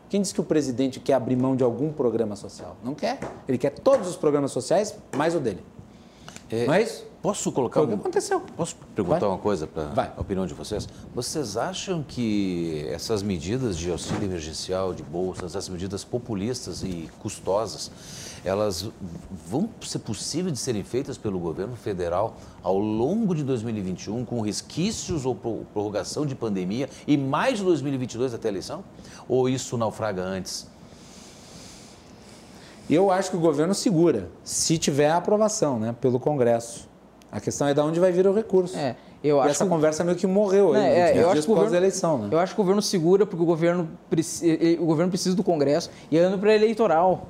Quem 0.09 0.19
diz 0.19 0.33
que 0.33 0.41
o 0.41 0.43
presidente 0.43 0.99
quer 0.99 1.13
abrir 1.13 1.35
mão 1.35 1.55
de 1.55 1.63
algum 1.63 1.93
programa 1.93 2.35
social? 2.35 2.75
Não 2.83 2.95
quer. 2.95 3.19
Ele 3.47 3.59
quer 3.59 3.69
todos 3.69 4.07
os 4.07 4.15
programas 4.15 4.51
sociais, 4.51 4.97
mais 5.15 5.35
o 5.35 5.39
dele. 5.39 5.63
É, 6.51 6.65
Mas 6.65 7.05
posso 7.21 7.51
colocar 7.51 7.79
foi 7.79 7.85
o 7.85 7.87
que 7.89 7.95
aconteceu. 7.95 8.41
Posso 8.57 8.75
perguntar 8.95 9.19
Vai. 9.19 9.29
uma 9.29 9.37
coisa 9.37 9.65
para 9.65 10.13
a 10.17 10.21
opinião 10.21 10.45
de 10.45 10.53
vocês? 10.53 10.87
Vocês 11.15 11.55
acham 11.55 12.03
que 12.03 12.85
essas 12.89 13.23
medidas 13.23 13.77
de 13.77 13.89
auxílio 13.89 14.23
emergencial, 14.23 14.93
de 14.93 15.01
bolsas, 15.03 15.55
essas 15.55 15.69
medidas 15.69 16.03
populistas 16.03 16.83
e 16.83 17.09
custosas, 17.19 17.89
elas 18.43 18.89
vão 19.47 19.69
ser 19.81 19.99
possíveis 19.99 20.53
de 20.53 20.59
serem 20.59 20.83
feitas 20.83 21.17
pelo 21.17 21.39
governo 21.39 21.75
federal 21.75 22.35
ao 22.63 22.77
longo 22.77 23.35
de 23.35 23.43
2021, 23.43 24.25
com 24.25 24.41
resquícios 24.41 25.25
ou 25.25 25.35
prorrogação 25.35 26.25
de 26.25 26.35
pandemia 26.35 26.89
e 27.07 27.17
mais 27.17 27.59
de 27.59 27.63
2022 27.63 28.33
até 28.33 28.49
a 28.49 28.51
eleição? 28.51 28.83
Ou 29.29 29.47
isso 29.47 29.77
naufraga 29.77 30.23
antes? 30.23 30.70
Eu 32.91 33.09
acho 33.09 33.31
que 33.31 33.37
o 33.37 33.39
governo 33.39 33.73
segura, 33.73 34.29
se 34.43 34.77
tiver 34.77 35.09
a 35.09 35.15
aprovação 35.15 35.79
né, 35.79 35.95
pelo 36.01 36.19
Congresso. 36.19 36.89
A 37.31 37.39
questão 37.39 37.65
é 37.65 37.73
de 37.73 37.79
onde 37.79 37.97
vai 37.97 38.11
vir 38.11 38.27
o 38.27 38.33
recurso. 38.33 38.77
É, 38.77 38.97
eu 39.23 39.37
e 39.37 39.39
acho 39.39 39.49
essa 39.51 39.63
que... 39.63 39.69
conversa 39.69 40.03
meio 40.03 40.17
que 40.17 40.27
morreu 40.27 40.73
aí, 40.73 40.81
é, 40.83 41.17
é, 41.17 41.23
eu 41.23 41.29
acho 41.29 41.43
que 41.43 41.51
o 41.51 41.55
governo, 41.55 41.77
eleição. 41.77 42.17
Né? 42.17 42.29
Eu 42.29 42.39
acho 42.39 42.53
que 42.53 42.59
o 42.59 42.63
governo 42.63 42.81
segura 42.81 43.25
porque 43.25 43.41
o 43.41 43.45
governo, 43.45 43.89
o 44.79 44.85
governo 44.85 45.09
precisa 45.09 45.33
do 45.33 45.43
Congresso 45.43 45.89
e 46.11 46.17
é 46.17 46.21
ano 46.21 46.37
pré-eleitoral. 46.37 47.27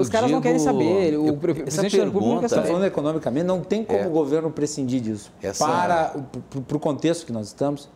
os 0.00 0.08
caras 0.08 0.26
digo, 0.26 0.36
não 0.36 0.40
querem 0.42 0.58
saber. 0.58 1.16
O 1.16 1.28
eu, 1.28 1.36
presidente 1.36 1.96
da 1.96 2.04
República 2.06 2.34
não 2.34 2.40
quer 2.40 2.48
saber. 2.48 2.62
Está 2.62 2.72
falando 2.72 2.86
economicamente, 2.86 3.46
não 3.46 3.60
tem 3.60 3.84
como 3.84 4.00
é, 4.00 4.06
o 4.08 4.10
governo 4.10 4.50
prescindir 4.50 5.00
disso. 5.00 5.30
Essa... 5.40 5.64
Para 5.64 6.16
o, 6.16 6.74
o 6.74 6.80
contexto 6.80 7.24
que 7.24 7.32
nós 7.32 7.46
estamos. 7.46 7.88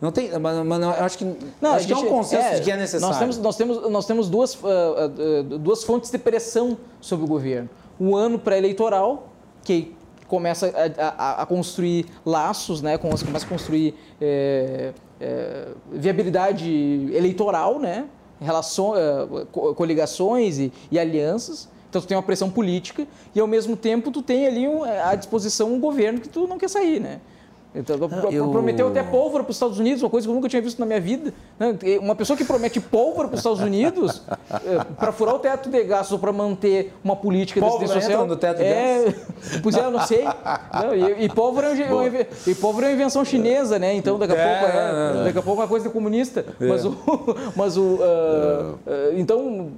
Não 0.00 0.12
tem, 0.12 0.30
mas, 0.38 0.64
mas 0.64 0.80
eu 0.80 0.90
acho 0.90 1.18
que 1.18 1.24
não, 1.60 1.72
acho 1.72 1.86
que 1.86 1.92
é 1.92 1.96
um 1.96 2.06
consenso 2.06 2.46
é, 2.46 2.54
de 2.54 2.62
que 2.62 2.70
é 2.70 2.76
necessário. 2.76 3.08
Nós 3.08 3.18
temos, 3.18 3.38
nós 3.38 3.56
temos, 3.56 3.90
nós 3.90 4.06
temos 4.06 4.28
duas, 4.28 4.54
uh, 4.54 4.66
uh, 4.66 5.58
duas 5.58 5.82
fontes 5.82 6.10
de 6.10 6.18
pressão 6.18 6.78
sobre 7.00 7.24
o 7.24 7.28
governo. 7.28 7.68
O 7.98 8.14
ano 8.14 8.38
pré-eleitoral, 8.38 9.28
que 9.64 9.96
começa 10.28 10.72
a, 10.98 11.40
a, 11.40 11.42
a, 11.42 11.46
construir 11.46 12.06
laços, 12.24 12.80
né? 12.80 12.96
começa 12.96 13.44
a 13.44 13.48
construir 13.48 13.94
é, 14.20 14.92
é, 15.20 15.68
viabilidade 15.90 16.70
eleitoral, 17.12 17.80
né? 17.80 18.06
Relação, 18.40 18.94
é, 18.96 19.26
coligações 19.74 20.58
e, 20.58 20.72
e 20.92 20.98
alianças. 20.98 21.68
Então 21.88 22.00
tu 22.02 22.06
tem 22.06 22.16
uma 22.16 22.22
pressão 22.22 22.50
política 22.50 23.06
e 23.34 23.40
ao 23.40 23.46
mesmo 23.46 23.74
tempo 23.74 24.10
tu 24.10 24.22
tem 24.22 24.46
ali 24.46 24.68
um, 24.68 24.84
à 24.84 25.14
disposição 25.14 25.72
um 25.72 25.80
governo 25.80 26.20
que 26.20 26.28
tu 26.28 26.46
não 26.46 26.58
quer 26.58 26.68
sair, 26.68 27.00
né? 27.00 27.20
Então, 27.74 27.96
eu... 28.30 28.50
Prometeu 28.50 28.88
até 28.88 29.02
pólvora 29.02 29.44
para 29.44 29.50
os 29.50 29.56
Estados 29.56 29.78
Unidos, 29.78 30.02
uma 30.02 30.08
coisa 30.08 30.26
que 30.26 30.30
eu 30.30 30.34
nunca 30.34 30.48
tinha 30.48 30.62
visto 30.62 30.78
na 30.78 30.86
minha 30.86 31.00
vida. 31.00 31.34
Né? 31.58 31.78
Uma 32.00 32.14
pessoa 32.14 32.36
que 32.36 32.44
promete 32.44 32.80
pólvora 32.80 33.28
para 33.28 33.34
os 33.34 33.40
Estados 33.40 33.60
Unidos 33.60 34.22
é, 34.50 34.84
para 34.98 35.12
furar 35.12 35.34
o 35.34 35.38
teto 35.38 35.68
de 35.68 35.84
gastos 35.84 36.12
ou 36.12 36.18
para 36.18 36.32
manter 36.32 36.94
uma 37.04 37.14
política 37.14 37.60
pólvora 37.60 37.84
de 37.86 37.92
social. 37.92 38.26
no 38.26 38.36
teto 38.36 38.58
de 38.58 38.64
é, 38.64 39.04
gastos? 39.04 39.60
Pois 39.62 39.76
é, 39.76 39.84
eu 39.84 39.90
não 39.90 40.00
sei. 40.00 40.24
Não, 40.24 40.94
e, 40.94 41.24
e, 41.24 41.28
pólvora 41.28 41.68
é 41.68 41.92
um, 41.92 42.50
e 42.50 42.54
pólvora 42.54 42.86
é 42.86 42.88
uma 42.88 42.94
invenção 42.94 43.24
chinesa, 43.24 43.78
né? 43.78 43.94
Então 43.94 44.18
daqui 44.18 44.32
a 44.32 44.36
é, 44.36 44.58
pouco 44.58 44.76
é, 44.76 45.24
daqui 45.24 45.38
a 45.38 45.42
pouco 45.42 45.60
é 45.60 45.64
uma 45.64 45.68
coisa 45.68 45.90
comunista. 45.90 46.46
Mas 46.58 46.84
o, 46.84 46.96
mas 47.54 47.76
o 47.76 47.96
uh, 47.96 48.78
então 49.14 49.70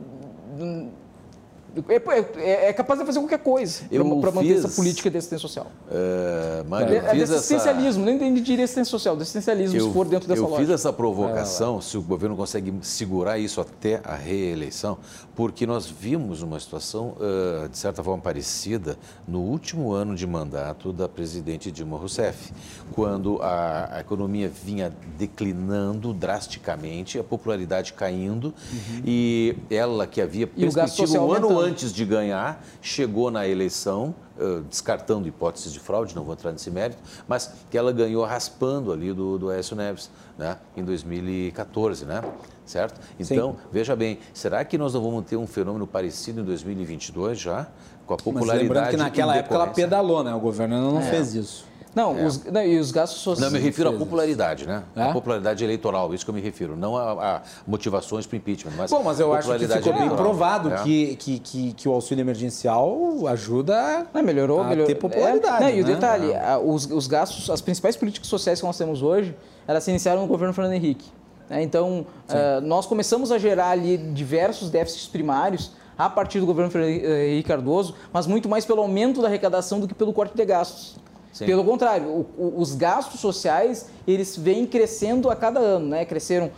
é, 1.88 2.40
é, 2.40 2.68
é, 2.68 2.72
capaz 2.72 2.98
de 2.98 3.06
fazer 3.06 3.20
qualquer 3.20 3.38
coisa 3.38 3.84
para 4.20 4.32
manter 4.32 4.56
essa 4.56 4.68
política 4.68 5.10
de 5.10 5.18
assistência 5.18 5.42
social. 5.48 5.66
Uh, 5.88 6.68
Mário, 6.68 6.96
é, 6.96 7.14
de 7.14 7.22
assistencialismo, 7.22 8.08
essa... 8.08 8.20
nem 8.20 8.34
diria 8.34 8.64
assistência 8.64 8.90
social, 8.90 9.16
de 9.16 9.22
assistencialismo, 9.22 9.76
eu, 9.76 9.86
se 9.86 9.92
for 9.92 10.06
dentro 10.06 10.28
dessa 10.28 10.40
eu 10.40 10.44
lógica. 10.44 10.62
Eu 10.62 10.66
fiz 10.66 10.74
essa 10.74 10.92
provocação, 10.92 11.80
se 11.80 11.96
o 11.96 12.02
governo 12.02 12.36
consegue 12.36 12.74
segurar 12.82 13.38
isso 13.38 13.60
até 13.60 14.00
a 14.04 14.14
reeleição, 14.14 14.98
porque 15.34 15.66
nós 15.66 15.86
vimos 15.86 16.42
uma 16.42 16.58
situação, 16.58 17.14
uh, 17.18 17.68
de 17.68 17.78
certa 17.78 18.02
forma, 18.02 18.22
parecida 18.22 18.98
no 19.26 19.40
último 19.40 19.92
ano 19.92 20.14
de 20.14 20.26
mandato 20.26 20.92
da 20.92 21.08
presidente 21.08 21.70
Dilma 21.70 21.96
Rousseff, 21.96 22.52
quando 22.92 23.40
a, 23.42 23.96
a 23.96 24.00
economia 24.00 24.48
vinha 24.48 24.92
declinando 25.16 26.12
drasticamente, 26.12 27.18
a 27.18 27.24
popularidade 27.24 27.92
caindo, 27.92 28.46
uhum. 28.46 29.02
e 29.04 29.56
ela 29.70 30.06
que 30.06 30.20
havia 30.20 30.46
perspectiva 30.46 31.20
um 31.20 31.32
ano 31.32 31.59
antes 31.60 31.92
de 31.92 32.04
ganhar, 32.04 32.64
chegou 32.80 33.30
na 33.30 33.46
eleição, 33.46 34.14
uh, 34.38 34.62
descartando 34.62 35.28
hipóteses 35.28 35.72
de 35.72 35.80
fraude, 35.80 36.14
não 36.14 36.24
vou 36.24 36.34
entrar 36.34 36.52
nesse 36.52 36.70
mérito, 36.70 37.00
mas 37.28 37.52
que 37.70 37.76
ela 37.76 37.92
ganhou 37.92 38.24
raspando 38.24 38.92
ali 38.92 39.12
do, 39.12 39.38
do 39.38 39.50
Aécio 39.50 39.76
Neves, 39.76 40.10
né, 40.38 40.56
em 40.76 40.84
2014, 40.84 42.04
né? 42.04 42.22
Certo? 42.64 43.00
Então, 43.18 43.52
Sim. 43.52 43.58
veja 43.72 43.96
bem, 43.96 44.18
será 44.32 44.64
que 44.64 44.78
nós 44.78 44.94
não 44.94 45.02
vamos 45.02 45.24
ter 45.24 45.36
um 45.36 45.46
fenômeno 45.46 45.86
parecido 45.86 46.40
em 46.40 46.44
2022 46.44 47.38
já? 47.38 47.66
Com 48.06 48.14
a 48.14 48.16
popularidade. 48.16 48.46
Mas 48.46 48.62
lembrando 48.62 48.90
que 48.90 48.96
naquela 48.96 49.36
época 49.36 49.54
ela 49.54 49.66
pedalou, 49.68 50.22
né? 50.22 50.32
O 50.34 50.40
governo 50.40 50.92
não 50.92 51.00
é. 51.00 51.02
fez 51.02 51.34
isso. 51.34 51.69
Não, 51.94 52.16
é. 52.16 52.24
os, 52.24 52.44
não, 52.44 52.62
e 52.64 52.78
os 52.78 52.92
gastos 52.92 53.20
sociais. 53.20 53.52
Não, 53.52 53.58
me 53.58 53.64
refiro 53.64 53.90
à 53.90 53.92
popularidade, 53.92 54.66
né? 54.66 54.84
É? 54.94 55.02
A 55.02 55.12
popularidade 55.12 55.64
eleitoral, 55.64 56.14
isso 56.14 56.24
que 56.24 56.30
eu 56.30 56.34
me 56.34 56.40
refiro. 56.40 56.76
Não 56.76 56.96
a, 56.96 57.36
a 57.36 57.42
motivações 57.66 58.26
para 58.26 58.36
impeachment, 58.36 58.72
mas. 58.76 58.90
Bom, 58.90 59.02
mas 59.02 59.18
eu 59.18 59.32
acho 59.32 59.52
que 59.58 59.66
ficou 59.66 59.92
bem 59.92 60.08
provado 60.08 60.72
é. 60.72 60.82
que, 60.82 61.16
que, 61.16 61.38
que, 61.40 61.72
que, 61.72 61.88
o 61.88 61.92
auxílio 61.92 62.22
emergencial 62.22 62.96
ajuda 63.26 64.06
não, 64.14 64.22
melhorou, 64.22 64.60
a 64.60 64.64
melhorou. 64.64 64.86
ter 64.86 64.94
popularidade. 64.94 65.64
Não, 65.64 65.70
e 65.70 65.82
o 65.82 65.86
né? 65.86 65.94
detalhe, 65.94 66.26
os, 66.64 66.86
os 66.86 67.06
gastos, 67.06 67.50
as 67.50 67.60
principais 67.60 67.96
políticas 67.96 68.28
sociais 68.28 68.60
que 68.60 68.66
nós 68.66 68.78
temos 68.78 69.02
hoje, 69.02 69.34
elas 69.66 69.82
se 69.82 69.90
iniciaram 69.90 70.22
no 70.22 70.28
governo 70.28 70.54
Fernando 70.54 70.74
Henrique. 70.74 71.06
Né? 71.48 71.62
Então, 71.62 72.06
uh, 72.28 72.60
nós 72.62 72.86
começamos 72.86 73.32
a 73.32 73.38
gerar 73.38 73.70
ali 73.70 73.98
diversos 73.98 74.70
déficits 74.70 75.08
primários 75.08 75.72
a 75.98 76.08
partir 76.08 76.38
do 76.40 76.46
governo 76.46 76.70
Fernando 76.70 76.90
Henrique 76.90 77.48
Cardoso, 77.48 77.94
mas 78.12 78.26
muito 78.26 78.48
mais 78.48 78.64
pelo 78.64 78.80
aumento 78.80 79.20
da 79.20 79.28
arrecadação 79.28 79.80
do 79.80 79.88
que 79.88 79.94
pelo 79.94 80.12
corte 80.12 80.34
de 80.34 80.44
gastos. 80.44 80.96
Sim. 81.32 81.46
Pelo 81.46 81.64
contrário, 81.64 82.06
o, 82.08 82.26
o, 82.36 82.60
os 82.60 82.74
gastos 82.74 83.20
sociais 83.20 83.88
eles 84.06 84.36
vêm 84.36 84.66
crescendo 84.66 85.30
a 85.30 85.36
cada 85.36 85.60
ano, 85.60 85.86
né? 85.86 86.04
Cresceram 86.04 86.50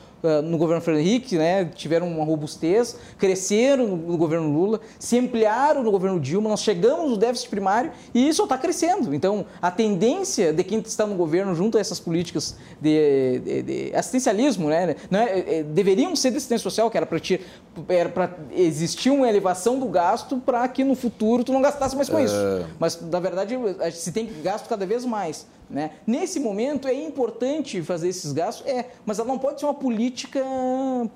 no 0.45 0.57
governo 0.57 0.81
Fernando 0.81 1.05
Henrique, 1.05 1.37
né? 1.37 1.65
Tiveram 1.65 2.09
uma 2.09 2.25
robustez, 2.25 2.97
cresceram 3.19 3.89
no, 3.89 3.97
no, 3.97 4.17
governo 4.17 4.53
Lula, 4.53 4.81
se 4.99 5.19
ampliaram 5.19 5.83
no 5.83 5.91
governo 5.91 6.21
Dilma, 6.21 6.49
nós 6.49 6.63
chegamos 6.63 7.11
no 7.11 7.17
déficit 7.17 7.49
primário 7.49 7.91
e 8.15 8.29
isso 8.29 8.43
está 8.45 8.57
crescendo. 8.57 9.15
Então, 9.15 9.45
a 9.61 9.71
tendência 9.71 10.53
de 10.53 10.63
quem 10.63 10.79
está 10.79 11.07
no 11.07 11.15
governo 11.15 11.55
junto 11.55 11.77
a 11.77 11.81
essas 11.81 11.99
políticas 11.99 12.57
de, 12.81 13.41
de, 13.41 13.63
de 13.63 13.95
assistencialismo, 13.95 14.69
né? 14.69 14.95
É, 15.11 15.59
é, 15.59 15.63
deveriam 15.63 16.15
ser 16.15 16.31
de 16.31 16.37
assistência 16.37 16.63
social, 16.63 16.91
que 16.91 16.97
era 16.97 17.07
para 18.09 18.31
existir 18.53 19.11
uma 19.11 19.29
elevação 19.29 19.79
do 19.79 19.87
gasto 19.87 20.39
para 20.39 20.67
que 20.69 20.85
no 20.85 20.95
futuro 20.95 21.43
tu 21.43 21.53
não 21.53 21.63
gastasse 21.63 21.97
mais 21.97 22.09
com 22.09 22.21
isso. 22.21 22.35
É. 22.35 22.65
Mas, 22.79 23.01
na 23.01 23.21
verdade, 23.21 23.57
se 23.93 24.13
tem 24.13 24.31
gasto 24.43 24.69
cada 24.69 24.87
vez 24.87 25.05
mais. 25.05 25.47
Né? 25.73 25.93
Nesse 26.07 26.39
momento 26.39 26.87
é 26.87 26.93
importante 26.93 27.81
fazer 27.83 28.09
esses 28.09 28.31
gastos, 28.31 28.67
é, 28.67 28.91
mas 29.07 29.19
ela 29.19 29.27
não 29.27 29.39
pode 29.39 29.59
ser 29.59 29.65
uma 29.65 29.73
política 29.73 30.39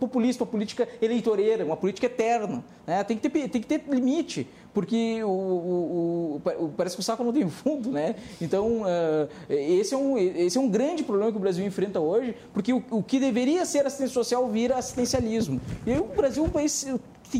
populista, 0.00 0.44
uma 0.44 0.50
política 0.50 0.88
eleitoreira, 1.02 1.62
uma 1.62 1.76
política 1.76 2.06
eterna. 2.06 2.64
Né? 2.86 3.04
Tem, 3.04 3.18
que 3.18 3.28
ter, 3.28 3.48
tem 3.50 3.60
que 3.60 3.66
ter 3.66 3.84
limite, 3.86 4.48
porque 4.72 5.22
o, 5.22 5.28
o, 5.28 6.42
o, 6.58 6.72
parece 6.74 6.96
que 6.96 7.00
o 7.00 7.04
saco 7.04 7.22
não 7.22 7.34
tem 7.34 7.46
fundo. 7.50 7.90
Né? 7.90 8.14
Então, 8.40 8.80
uh, 8.80 9.28
esse, 9.50 9.92
é 9.92 9.98
um, 9.98 10.16
esse 10.16 10.56
é 10.56 10.60
um 10.60 10.70
grande 10.70 11.04
problema 11.04 11.30
que 11.30 11.36
o 11.36 11.40
Brasil 11.40 11.66
enfrenta 11.66 12.00
hoje, 12.00 12.34
porque 12.54 12.72
o, 12.72 12.82
o 12.90 13.02
que 13.02 13.20
deveria 13.20 13.66
ser 13.66 13.84
assistência 13.84 14.14
social 14.14 14.48
vira 14.48 14.76
assistencialismo. 14.78 15.60
E 15.86 15.92
o 15.98 16.04
Brasil 16.04 16.42
é 16.44 16.46
um 16.46 16.50
país 16.50 16.86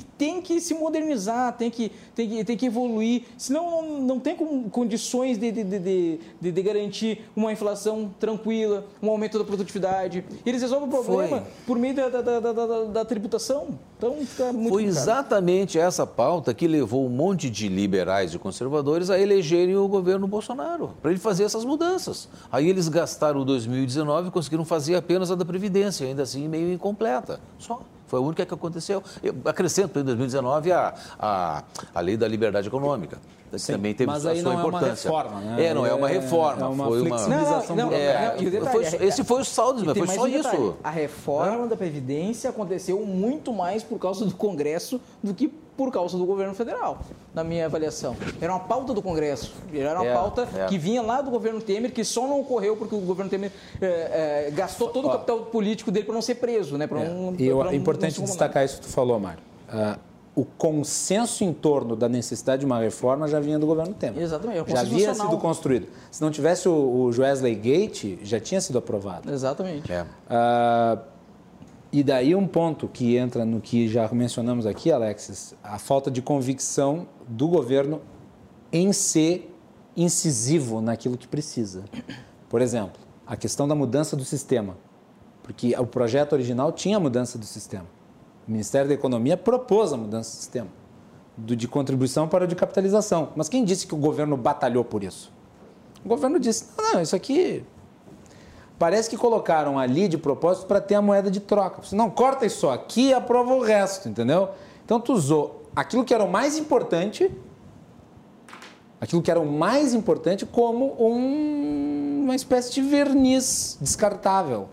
tem 0.01 0.40
que 0.40 0.61
se 0.61 0.74
modernizar, 0.74 1.57
tem 1.57 1.70
que, 1.70 1.90
tem 2.14 2.28
que, 2.28 2.44
tem 2.44 2.57
que 2.57 2.66
evoluir, 2.66 3.24
senão 3.36 3.70
não, 3.70 4.01
não 4.01 4.20
tem 4.20 4.36
condições 4.70 5.38
de, 5.38 5.51
de, 5.53 5.64
de, 5.64 6.18
de, 6.40 6.53
de 6.53 6.62
garantir 6.62 7.22
uma 7.34 7.53
inflação 7.53 8.12
tranquila, 8.18 8.86
um 9.03 9.11
aumento 9.11 9.38
da 9.38 9.44
produtividade. 9.44 10.24
Eles 10.44 10.62
resolvem 10.62 10.88
o 10.88 10.90
problema 10.90 11.40
Foi. 11.40 11.51
por 11.66 11.78
meio 11.78 11.94
da, 11.94 12.09
da, 12.09 12.40
da, 12.40 12.53
da, 12.53 12.84
da 12.84 13.05
tributação. 13.05 13.78
Então 13.97 14.14
fica 14.26 14.53
muito 14.53 14.74
Foi 14.74 14.84
exatamente 14.84 15.78
essa 15.78 16.07
pauta 16.07 16.53
que 16.53 16.66
levou 16.66 17.07
um 17.07 17.09
monte 17.09 17.49
de 17.49 17.68
liberais 17.68 18.34
e 18.34 18.38
conservadores 18.38 19.09
a 19.09 19.18
elegerem 19.18 19.76
o 19.76 19.88
governo 19.88 20.26
Bolsonaro, 20.26 20.90
para 21.01 21.11
ele 21.11 21.20
fazer 21.20 21.44
essas 21.44 21.64
mudanças. 21.64 22.28
Aí 22.53 22.68
eles 22.68 22.88
gastaram 22.88 23.44
2019 23.44 24.28
e 24.28 24.30
conseguiram 24.30 24.64
fazer 24.64 24.97
apenas 24.97 25.30
a 25.30 25.34
da 25.34 25.44
Previdência, 25.44 26.07
ainda 26.07 26.22
assim 26.22 26.47
meio 26.49 26.72
incompleta. 26.72 27.40
Só. 27.59 27.80
Foi 28.07 28.18
a 28.18 28.22
única 28.22 28.46
que 28.46 28.54
aconteceu. 28.54 29.02
Eu 29.22 29.34
acrescento 29.44 29.98
em 29.98 30.04
2019 30.04 30.72
a, 30.72 30.94
a, 31.18 31.64
a 31.94 32.00
lei 32.00 32.16
da 32.16 32.28
liberdade 32.28 32.68
econômica. 32.68 33.18
Sim, 33.57 33.72
também 33.74 33.94
teve 33.94 34.11
mas 34.11 34.26
aí 34.26 34.42
sua 34.42 34.52
não 34.52 34.61
importância. 34.61 35.09
É, 35.09 35.12
uma 35.12 35.22
reforma, 35.22 35.40
né? 35.40 35.64
é, 35.64 35.74
não 35.74 35.86
é 35.86 35.94
uma 35.94 36.09
reforma. 36.09 36.66
É 36.66 36.68
uma 36.68 36.86
foi 36.86 37.09
flexibilização 37.09 37.76
uma... 37.76 37.94
é, 37.94 38.36
foi, 38.70 39.07
Esse 39.07 39.24
foi 39.24 39.40
o 39.40 39.44
saldo, 39.44 39.84
mas 39.84 39.96
foi 39.96 40.07
só 40.09 40.24
um 40.24 40.26
isso. 40.26 40.76
A 40.82 40.90
reforma 40.90 41.66
da 41.66 41.76
Previdência 41.76 42.50
aconteceu 42.50 43.00
muito 43.07 43.52
mais 43.52 43.82
por 43.82 43.98
causa 43.98 44.24
do 44.24 44.34
Congresso 44.34 45.00
do 45.22 45.32
que 45.32 45.48
por 45.48 45.92
causa 45.92 46.16
do 46.16 46.24
governo 46.24 46.54
federal, 46.54 47.00
na 47.37 47.45
minha 47.45 47.66
avaliação. 47.66 48.16
Era 48.41 48.51
uma 48.51 48.61
pauta 48.61 48.95
do 48.95 49.03
Congresso, 49.03 49.53
era 49.74 50.01
uma 50.01 50.07
é, 50.07 50.14
pauta 50.14 50.49
é. 50.57 50.64
que 50.64 50.78
vinha 50.78 51.03
lá 51.03 51.20
do 51.20 51.30
governo 51.30 51.61
Temer, 51.61 51.93
que 51.93 52.03
só 52.03 52.26
não 52.26 52.41
ocorreu 52.41 52.78
porque 52.78 52.95
o 52.95 53.01
governo 53.01 53.30
Temer 53.30 53.53
é, 53.78 54.47
é 54.47 54.51
gastou 54.51 54.89
todo 54.89 55.05
Ó, 55.05 55.09
o 55.11 55.12
capital 55.12 55.41
político 55.43 55.91
dele 55.91 56.07
para 56.07 56.14
não 56.14 56.22
ser 56.22 56.37
preso. 56.37 56.78
Né, 56.78 56.89
não, 56.91 57.37
é. 57.39 57.43
eu, 57.43 57.62
é 57.68 57.76
importante 57.76 58.22
destacar 58.22 58.64
isso 58.64 58.76
que 58.76 58.87
tu 58.87 58.89
falou, 58.89 59.20
Mário. 59.20 59.41
Uh, 59.68 59.99
o 60.34 60.45
consenso 60.47 61.45
em 61.45 61.53
torno 61.53 61.95
da 61.95 62.09
necessidade 62.09 62.61
de 62.61 62.66
uma 62.66 62.78
reforma 62.78 63.28
já 63.28 63.39
vinha 63.39 63.59
do 63.59 63.66
governo 63.66 63.93
Temer. 63.93 64.22
Exatamente. 64.22 64.70
Já 64.70 64.80
havia 64.80 65.14
sido 65.14 65.37
construído. 65.37 65.89
Se 66.11 66.22
não 66.22 66.30
tivesse 66.30 66.68
o, 66.70 66.72
o 66.72 67.07
Wesley 67.18 67.55
Gate, 67.55 68.18
já 68.22 68.41
tinha 68.41 68.62
sido 68.62 68.78
aprovado. 68.78 69.30
Exatamente. 69.30 69.93
É. 69.93 70.03
Uh, 70.03 71.15
e 71.97 72.03
daí 72.03 72.34
um 72.34 72.47
ponto 72.47 72.86
que 72.88 73.16
entra 73.16 73.47
no 73.47 73.59
que 73.59 73.88
já 73.88 74.07
mencionamos 74.12 74.66
aqui, 74.66 74.92
Alexis, 74.92 75.55
a 75.64 75.78
falta 75.78 76.11
de 76.11 76.20
convicção 76.20 77.09
do 77.26 77.49
governo 77.49 78.03
em 78.70 78.92
ser 78.92 79.51
incisivo 79.97 80.82
naquilo 80.82 81.16
que 81.16 81.26
precisa. 81.26 81.84
Por 82.51 82.61
exemplo, 82.61 83.01
a 83.26 83.34
questão 83.34 83.66
da 83.66 83.74
mudança 83.74 84.14
do 84.14 84.26
sistema, 84.26 84.76
porque 85.42 85.74
o 85.74 85.86
projeto 85.86 86.34
original 86.34 86.70
tinha 86.70 86.99
a 86.99 87.01
mudança 87.01 87.38
do 87.38 87.47
sistema. 87.47 87.86
O 88.47 88.51
Ministério 88.51 88.88
da 88.88 88.94
Economia 88.94 89.34
propôs 89.34 89.90
a 89.90 89.97
mudança 89.97 90.32
do 90.32 90.36
sistema, 90.36 90.68
do, 91.34 91.57
de 91.57 91.66
contribuição 91.66 92.28
para 92.28 92.44
o 92.44 92.47
de 92.47 92.55
capitalização. 92.55 93.30
Mas 93.34 93.49
quem 93.49 93.64
disse 93.64 93.86
que 93.86 93.94
o 93.94 93.99
governo 93.99 94.36
batalhou 94.36 94.84
por 94.84 95.03
isso? 95.03 95.32
O 96.05 96.09
governo 96.09 96.38
disse: 96.38 96.66
não, 96.76 96.92
não 96.92 97.01
isso 97.01 97.16
aqui 97.16 97.64
Parece 98.79 99.09
que 99.09 99.16
colocaram 99.16 99.79
ali 99.79 100.07
de 100.07 100.18
propósito 100.18 100.66
para 100.66 100.81
ter 100.81 100.95
a 100.97 101.03
moeda 101.03 101.31
de 101.31 101.41
troca. 101.41 101.81
Não, 101.93 102.11
corta 102.11 102.45
isso 102.45 102.68
aqui 102.68 103.09
e 103.09 103.14
aprova 103.14 103.55
o 103.55 103.62
resto, 103.62 104.09
entendeu? 104.09 104.51
Então 104.85 105.01
tu 105.01 105.14
usou 105.14 105.62
aquilo 105.74 106.05
que 106.05 106.12
era 106.12 106.22
o 106.22 106.31
mais 106.31 106.59
importante, 106.59 107.31
aquilo 109.01 109.22
que 109.22 109.31
era 109.31 109.41
o 109.41 109.47
mais 109.47 109.95
importante 109.95 110.45
como 110.45 110.95
um, 110.99 112.22
uma 112.24 112.35
espécie 112.35 112.72
de 112.72 112.83
verniz 112.83 113.79
descartável. 113.81 114.68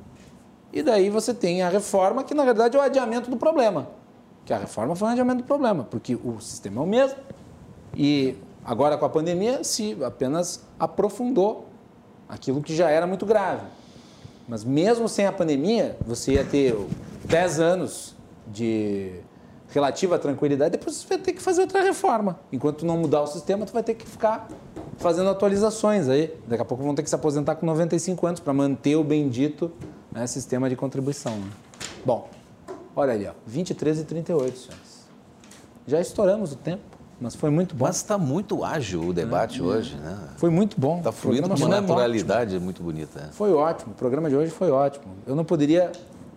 E 0.74 0.84
daí 0.84 1.10
você 1.10 1.34
tem 1.34 1.62
a 1.62 1.70
reforma, 1.70 2.24
que 2.24 2.34
na 2.34 2.44
verdade 2.44 2.76
é 2.76 2.80
o 2.80 2.84
adiamento 2.84 3.30
do 3.30 3.38
problema. 3.38 3.88
Que 4.44 4.52
a 4.52 4.58
reforma 4.58 4.96
foi 4.96 5.08
um 5.08 5.12
adiamento 5.12 5.44
do 5.44 5.48
problema, 5.48 5.86
porque 5.86 6.16
o 6.16 6.42
sistema 6.42 6.82
é 6.82 6.84
o 6.84 6.88
mesmo. 6.88 7.18
E 7.96 8.36
agora 8.66 8.98
com 8.98 9.06
a 9.06 9.10
pandemia 9.10 9.64
se 9.64 9.98
apenas 10.04 10.66
aprofundou 10.78 11.68
aquilo 12.28 12.62
que 12.62 12.76
já 12.76 12.90
era 12.90 13.08
muito 13.08 13.26
grave. 13.26 13.62
Mas 14.48 14.64
mesmo 14.64 15.08
sem 15.08 15.26
a 15.26 15.32
pandemia, 15.32 15.98
você 16.06 16.34
ia 16.34 16.44
ter 16.44 16.76
10 17.26 17.60
anos 17.60 18.16
de 18.48 19.22
relativa 19.70 20.20
tranquilidade, 20.20 20.72
depois 20.72 20.98
você 20.98 21.08
vai 21.08 21.18
ter 21.18 21.34
que 21.34 21.42
fazer 21.42 21.62
outra 21.62 21.82
reforma. 21.82 22.40
Enquanto 22.52 22.86
não 22.86 22.98
mudar 22.98 23.22
o 23.22 23.28
sistema, 23.28 23.66
tu 23.66 23.74
vai 23.74 23.82
ter 23.82 23.96
que 23.96 24.08
ficar 24.08 24.48
fazendo 24.98 25.30
atualizações 25.30 26.08
aí. 26.08 26.36
Daqui 26.48 26.62
a 26.62 26.66
pouco 26.66 26.84
vão 26.84 26.94
ter 26.94 27.02
que 27.02 27.10
se 27.10 27.16
aposentar 27.16 27.56
com 27.56 27.66
95 27.66 28.28
anos 28.28 28.40
para 28.40 28.54
manter 28.54 28.96
o 28.96 29.04
bendito 29.04 29.72
né, 30.12 30.28
sistema 30.28 30.70
de 30.70 30.76
contribuição. 30.76 31.36
Né? 31.36 31.50
Bom, 32.06 32.30
olha 32.96 33.14
ali, 33.14 33.26
ó, 33.26 33.34
23 33.48 34.02
e 34.02 34.04
38, 34.04 34.58
senhores. 34.58 35.08
Já 35.88 36.00
estouramos 36.00 36.54
o 36.54 36.56
tempo, 36.56 36.84
mas 37.24 37.36
foi 37.36 37.50
muito 37.50 37.74
bom. 37.74 37.86
Mas 37.86 37.96
está 37.96 38.18
muito 38.18 38.66
ágil 38.66 39.08
o 39.08 39.14
debate 39.14 39.62
é. 39.62 39.64
hoje, 39.64 39.96
né? 39.96 40.20
Foi 40.36 40.50
muito 40.50 40.78
bom. 40.78 40.98
Está 40.98 41.14
fluindo 41.14 41.48
com 41.48 41.56
uma 41.56 41.70
naturalidade 41.70 42.60
muito 42.60 42.84
bonita. 42.84 43.22
Né? 43.22 43.30
Foi 43.32 43.54
ótimo, 43.54 43.94
o 43.94 43.96
programa 43.96 44.30
de 44.30 44.36
hoje 44.36 44.52
foi 44.52 44.70
ótimo. 44.70 45.06
Eu 45.26 45.34
não 45.34 45.46
poderia 45.46 45.90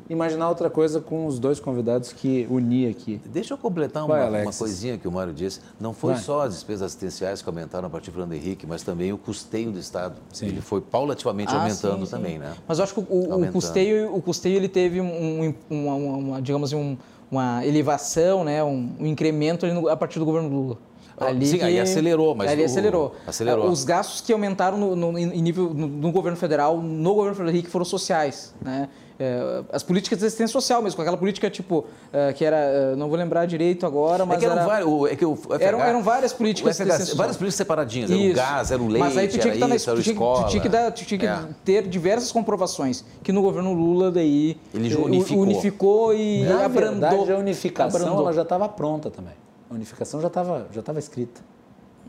imaginar 0.09 0.49
outra 0.49 0.71
coisa 0.71 1.01
com 1.01 1.27
os 1.27 1.41
dois 1.41 1.59
convidados 1.59 2.13
que 2.13 2.47
uni 2.49 2.87
aqui. 2.87 3.21
Deixa 3.27 3.55
eu 3.55 3.59
completar 3.59 4.05
uma, 4.05 4.29
Vai, 4.29 4.43
uma 4.43 4.53
coisinha 4.53 4.97
que 4.97 5.09
o 5.09 5.11
Mário 5.11 5.35
disse. 5.35 5.61
Não 5.81 5.93
foi 5.93 6.15
Vai. 6.15 6.23
só 6.23 6.43
as 6.43 6.55
despesas 6.55 6.83
assistenciais 6.83 7.43
que 7.43 7.49
aumentaram 7.49 7.89
a 7.89 7.91
partir 7.91 8.11
do 8.11 8.15
Fernando 8.15 8.35
Henrique, 8.35 8.65
mas 8.65 8.85
também 8.85 9.13
o 9.13 9.19
custeio 9.19 9.73
do 9.73 9.81
Estado. 9.81 10.15
Sim. 10.33 10.47
Ele 10.47 10.61
foi 10.61 10.81
paulativamente 10.81 11.53
ah, 11.53 11.63
aumentando 11.63 11.99
sim, 11.99 12.05
sim. 12.05 12.11
também, 12.13 12.39
né? 12.39 12.55
Mas 12.69 12.79
eu 12.79 12.85
acho 12.85 12.95
que 12.95 13.01
o, 13.01 13.43
o 13.43 13.53
custeio, 13.53 14.15
o 14.15 14.23
custeio 14.23 14.55
ele 14.55 14.69
teve 14.69 15.01
um, 15.01 15.53
uma, 15.69 15.95
uma, 15.95 16.41
digamos 16.41 16.73
assim, 16.73 16.81
um, 16.81 16.97
uma 17.31 17.65
elevação, 17.67 18.45
né, 18.45 18.63
um, 18.63 18.91
um 18.99 19.07
incremento 19.07 19.67
no, 19.67 19.89
a 19.89 19.97
partir 19.97 20.19
do 20.19 20.25
governo 20.25 20.49
Lula. 20.49 20.79
Ali 21.19 21.47
Sim, 21.47 21.59
que, 21.59 21.65
aí 21.65 21.81
acelerou, 21.81 22.35
mas. 22.35 22.51
Ali 22.51 22.63
o, 22.63 22.67
acelerou. 22.67 23.15
acelerou. 23.27 23.71
Os 23.71 23.85
gastos 23.85 24.21
que 24.21 24.33
aumentaram 24.33 24.77
no, 24.77 24.95
no, 24.95 25.19
em 25.19 25.41
nível 25.41 25.73
no, 25.73 25.87
no, 25.87 26.13
governo 26.13 26.37
federal, 26.37 26.77
no 26.83 27.15
governo 27.15 27.49
Henrique, 27.49 27.71
foram 27.71 27.87
sociais. 27.87 28.55
Né? 28.61 28.89
É, 29.19 29.63
as 29.73 29.83
políticas 29.83 30.19
de 30.19 30.27
assistência 30.27 30.53
social 30.53 30.83
mesmo, 30.83 30.97
com 30.97 31.03
aquela 31.03 31.17
política 31.17 31.49
tipo, 31.49 31.87
é, 32.13 32.35
que 32.35 32.45
era, 32.45 32.57
é, 32.57 32.97
não 32.97 33.09
vou 33.09 33.17
lembrar 33.17 33.47
direito 33.47 33.87
agora, 33.87 34.27
mas. 34.27 34.37
É 34.37 34.41
que 34.41 34.45
eram, 34.45 34.57
era, 34.57 34.67
vários, 34.67 35.11
é 35.11 35.17
que 35.17 35.25
o 35.25 35.35
FH, 35.35 35.49
eram, 35.61 35.81
eram 35.81 36.03
várias 36.03 36.33
políticas. 36.35 36.77
FH, 36.77 37.15
várias 37.15 37.37
políticas 37.37 37.55
separadinhas, 37.55 38.11
era 38.11 38.21
o 38.21 38.35
gás, 38.35 38.71
era 38.71 38.83
o 38.83 38.87
leite, 38.87 39.01
mas 39.01 39.17
aí 39.17 39.29
tu 39.29 39.39
tinha 39.39 39.55
que, 39.55 39.75
isso, 39.75 39.95
tu 39.95 40.01
escola. 40.01 40.45
Tu 40.45 40.51
tinha 40.51 40.63
que, 40.63 40.69
dar, 40.69 40.91
tu 40.93 41.05
tinha 41.05 41.19
que 41.19 41.27
é. 41.27 41.39
ter 41.65 41.89
diversas 41.89 42.31
comprovações, 42.31 43.07
que 43.23 43.33
no 43.33 43.41
governo 43.41 43.73
Lula 43.73 44.11
daí. 44.11 44.61
Ele 44.75 44.95
unificou. 44.95 45.43
unificou 45.43 46.15
e 46.15 46.45
na 46.45 46.67
abrandou. 46.67 47.11
Verdade, 47.11 47.33
a 47.33 47.39
unificação 47.39 48.01
abrandou. 48.01 48.23
ela 48.23 48.33
já 48.35 48.43
estava 48.43 48.69
pronta 48.69 49.11
também. 49.11 49.35
A 49.71 49.75
unificação 49.75 50.21
já 50.21 50.29
estava 50.29 50.67
já 50.71 50.83
tava 50.83 50.99
escrita. 50.99 51.41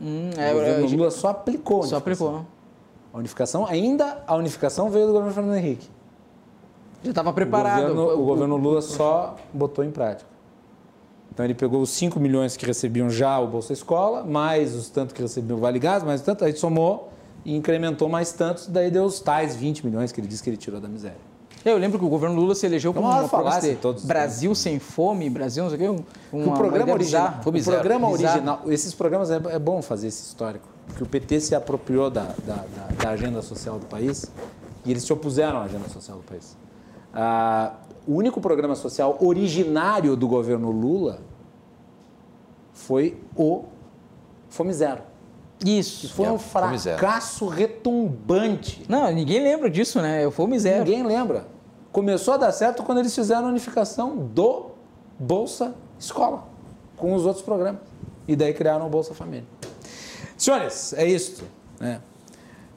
Hum, 0.00 0.30
é, 0.36 0.50
o 0.50 0.54
governo 0.54 0.86
Lula 0.88 1.10
só 1.10 1.28
aplicou. 1.28 1.84
Só 1.84 1.96
aplicou. 1.96 2.44
A 3.12 3.18
unificação, 3.18 3.66
ainda 3.66 4.22
a 4.26 4.36
unificação 4.36 4.90
veio 4.90 5.06
do 5.06 5.12
governo 5.12 5.32
Fernando 5.32 5.56
Henrique. 5.56 5.88
Já 7.02 7.10
estava 7.10 7.32
preparado. 7.32 7.78
O 7.78 7.94
governo, 7.94 8.22
o 8.22 8.24
governo, 8.24 8.56
Lula 8.56 8.82
só 8.82 9.36
botou 9.52 9.84
em 9.84 9.90
prática. 9.90 10.28
Então 11.32 11.44
ele 11.44 11.54
pegou 11.54 11.80
os 11.80 11.90
5 11.90 12.18
milhões 12.18 12.56
que 12.56 12.66
recebiam 12.66 13.08
já 13.08 13.38
o 13.38 13.46
Bolsa 13.46 13.72
Escola, 13.72 14.24
mais 14.24 14.74
os 14.74 14.90
tantos 14.90 15.14
que 15.14 15.22
recebiam 15.22 15.56
o 15.56 15.60
Vale 15.60 15.78
Gás, 15.78 16.02
mais 16.02 16.20
tanto, 16.20 16.44
aí 16.44 16.56
somou 16.56 17.12
e 17.44 17.54
incrementou 17.54 18.08
mais 18.08 18.32
tantos, 18.32 18.66
daí 18.66 18.90
deu 18.90 19.04
os 19.04 19.20
tais 19.20 19.54
20 19.54 19.86
milhões 19.86 20.10
que 20.10 20.20
ele 20.20 20.26
disse 20.26 20.42
que 20.42 20.50
ele 20.50 20.56
tirou 20.56 20.80
da 20.80 20.88
miséria. 20.88 21.28
Eu 21.64 21.76
lembro 21.76 21.98
que 21.98 22.04
o 22.04 22.08
governo 22.08 22.36
Lula 22.36 22.54
se 22.54 22.66
elegeu 22.66 22.94
como 22.94 23.06
uma 23.06 23.60
de 23.60 23.76
todos 23.76 24.04
Brasil 24.04 24.54
sem 24.54 24.78
fome, 24.78 25.28
Brasil 25.28 25.64
não 25.64 25.70
sei 25.70 25.88
o 25.88 25.96
quê. 25.96 26.04
Um, 26.32 26.48
o 26.48 26.54
programa 26.54 26.92
original, 26.92 27.34
o 27.44 27.52
programa 27.52 28.10
original, 28.10 28.62
esses 28.66 28.94
programas 28.94 29.30
é, 29.30 29.36
é, 29.36 29.58
bom 29.58 29.82
fazer 29.82 30.08
esse 30.08 30.22
histórico, 30.22 30.66
porque 30.86 31.02
o 31.02 31.06
PT 31.06 31.40
se 31.40 31.54
apropriou 31.54 32.10
da, 32.10 32.34
da, 32.44 32.54
da, 32.54 33.04
da 33.04 33.10
agenda 33.10 33.42
social 33.42 33.78
do 33.78 33.86
país 33.86 34.26
e 34.84 34.90
eles 34.90 35.02
se 35.02 35.12
opuseram 35.12 35.58
à 35.58 35.62
agenda 35.62 35.88
social 35.88 36.18
do 36.18 36.24
país. 36.24 36.56
Ah, 37.20 37.72
o 38.06 38.14
único 38.14 38.40
programa 38.40 38.76
social 38.76 39.18
originário 39.20 40.14
do 40.14 40.28
governo 40.28 40.70
Lula 40.70 41.20
foi 42.72 43.20
o 43.34 43.64
Fome 44.48 44.72
Zero. 44.72 45.02
Isso. 45.66 46.14
Foi 46.14 46.26
é, 46.26 46.30
um 46.30 46.38
fracasso 46.38 47.48
retumbante. 47.48 48.84
Não, 48.88 49.10
ninguém 49.10 49.42
lembra 49.42 49.68
disso, 49.68 50.00
né? 50.00 50.24
O 50.28 50.30
Fome 50.30 50.56
Zero. 50.60 50.84
Ninguém 50.84 51.02
lembra. 51.02 51.48
Começou 51.90 52.34
a 52.34 52.36
dar 52.36 52.52
certo 52.52 52.84
quando 52.84 52.98
eles 52.98 53.12
fizeram 53.12 53.46
a 53.46 53.50
unificação 53.50 54.16
do 54.16 54.66
Bolsa 55.18 55.74
Escola 55.98 56.44
com 56.96 57.12
os 57.14 57.26
outros 57.26 57.44
programas. 57.44 57.80
E 58.28 58.36
daí 58.36 58.54
criaram 58.54 58.86
o 58.86 58.88
Bolsa 58.88 59.12
Família. 59.12 59.48
Senhores, 60.36 60.92
é 60.92 61.04
isso. 61.04 61.42
Né? 61.80 62.00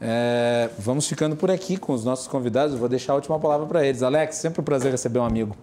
É, 0.04 0.72
vamos 0.80 1.08
ficando 1.08 1.36
por 1.36 1.52
aqui 1.52 1.78
com 1.78 1.94
os 1.94 2.04
nossos 2.04 2.28
convidados. 2.28 2.74
Eu 2.74 2.80
vou 2.80 2.90
deixar 2.90 3.14
a 3.14 3.16
última 3.16 3.40
palavra 3.40 3.68
para 3.68 3.86
eles. 3.86 4.02
Alex, 4.02 4.38
sempre 4.38 4.60
um 4.60 4.64
prazer 4.64 4.92
receber 4.92 5.20
um 5.20 5.26
amigo. 5.26 5.56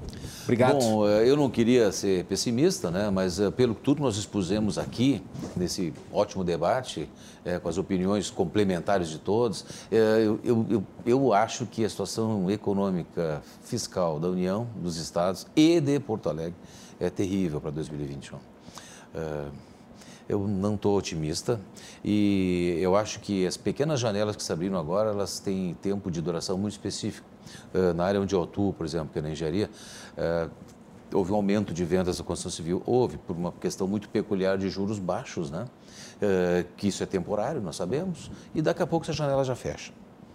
Obrigado. 0.44 0.78
Bom, 0.78 1.08
é, 1.08 1.28
eu 1.28 1.36
não 1.36 1.50
queria 1.50 1.90
ser 1.90 2.24
pessimista, 2.24 2.88
né? 2.88 3.10
mas 3.10 3.40
é, 3.40 3.50
pelo 3.50 3.74
que 3.74 3.82
tudo 3.82 4.00
nós 4.00 4.16
expusemos 4.16 4.78
aqui, 4.78 5.20
nesse 5.56 5.92
ótimo 6.12 6.44
debate, 6.44 7.10
é, 7.44 7.58
com 7.58 7.68
as 7.68 7.78
opiniões 7.78 8.30
complementares 8.30 9.08
de 9.08 9.18
todos, 9.18 9.64
é, 9.90 9.96
eu, 10.24 10.38
eu, 10.44 10.84
eu, 11.04 11.32
acho 11.32 11.66
que 11.66 11.84
a 11.84 11.90
situação 11.90 12.48
econômica 12.48 13.42
fiscal 13.62 14.20
da 14.20 14.28
União, 14.28 14.68
dos 14.76 14.96
Estados 14.96 15.46
e 15.56 15.80
de 15.80 15.98
Porto 15.98 16.28
Alegre 16.28 16.54
é 17.00 17.10
terrível 17.10 17.60
para 17.60 17.72
2021. 17.72 18.38
É, 19.14 19.44
eu 20.28 20.46
não 20.46 20.74
estou 20.74 20.96
otimista 20.96 21.60
e 22.04 22.78
eu 22.80 22.94
acho 22.94 23.20
que 23.20 23.46
as 23.46 23.56
pequenas 23.56 23.98
janelas 23.98 24.36
que 24.36 24.42
se 24.42 24.52
abriram 24.52 24.78
agora, 24.78 25.10
elas 25.10 25.40
têm 25.40 25.74
tempo 25.80 26.10
de 26.10 26.20
duração 26.20 26.58
muito 26.58 26.72
específico. 26.72 27.26
Uh, 27.74 27.94
na 27.94 28.04
área 28.04 28.20
onde 28.20 28.34
eu 28.34 28.42
atuo, 28.42 28.72
por 28.74 28.84
exemplo, 28.84 29.08
que 29.10 29.18
é 29.18 29.22
na 29.22 29.30
engenharia, 29.30 29.70
uh, 30.18 30.50
houve 31.14 31.32
um 31.32 31.36
aumento 31.36 31.72
de 31.72 31.84
vendas 31.84 32.18
da 32.18 32.24
construção 32.24 32.50
civil, 32.50 32.82
houve 32.84 33.16
por 33.16 33.34
uma 33.34 33.52
questão 33.52 33.88
muito 33.88 34.08
peculiar 34.10 34.58
de 34.58 34.68
juros 34.68 34.98
baixos, 34.98 35.50
né? 35.50 35.64
Uh, 36.16 36.68
que 36.76 36.88
isso 36.88 37.02
é 37.02 37.06
temporário, 37.06 37.60
nós 37.60 37.76
sabemos, 37.76 38.30
e 38.54 38.60
daqui 38.60 38.82
a 38.82 38.86
pouco 38.86 39.06
essa 39.06 39.14
janela 39.14 39.44
já 39.44 39.54
fecha. 39.54 39.92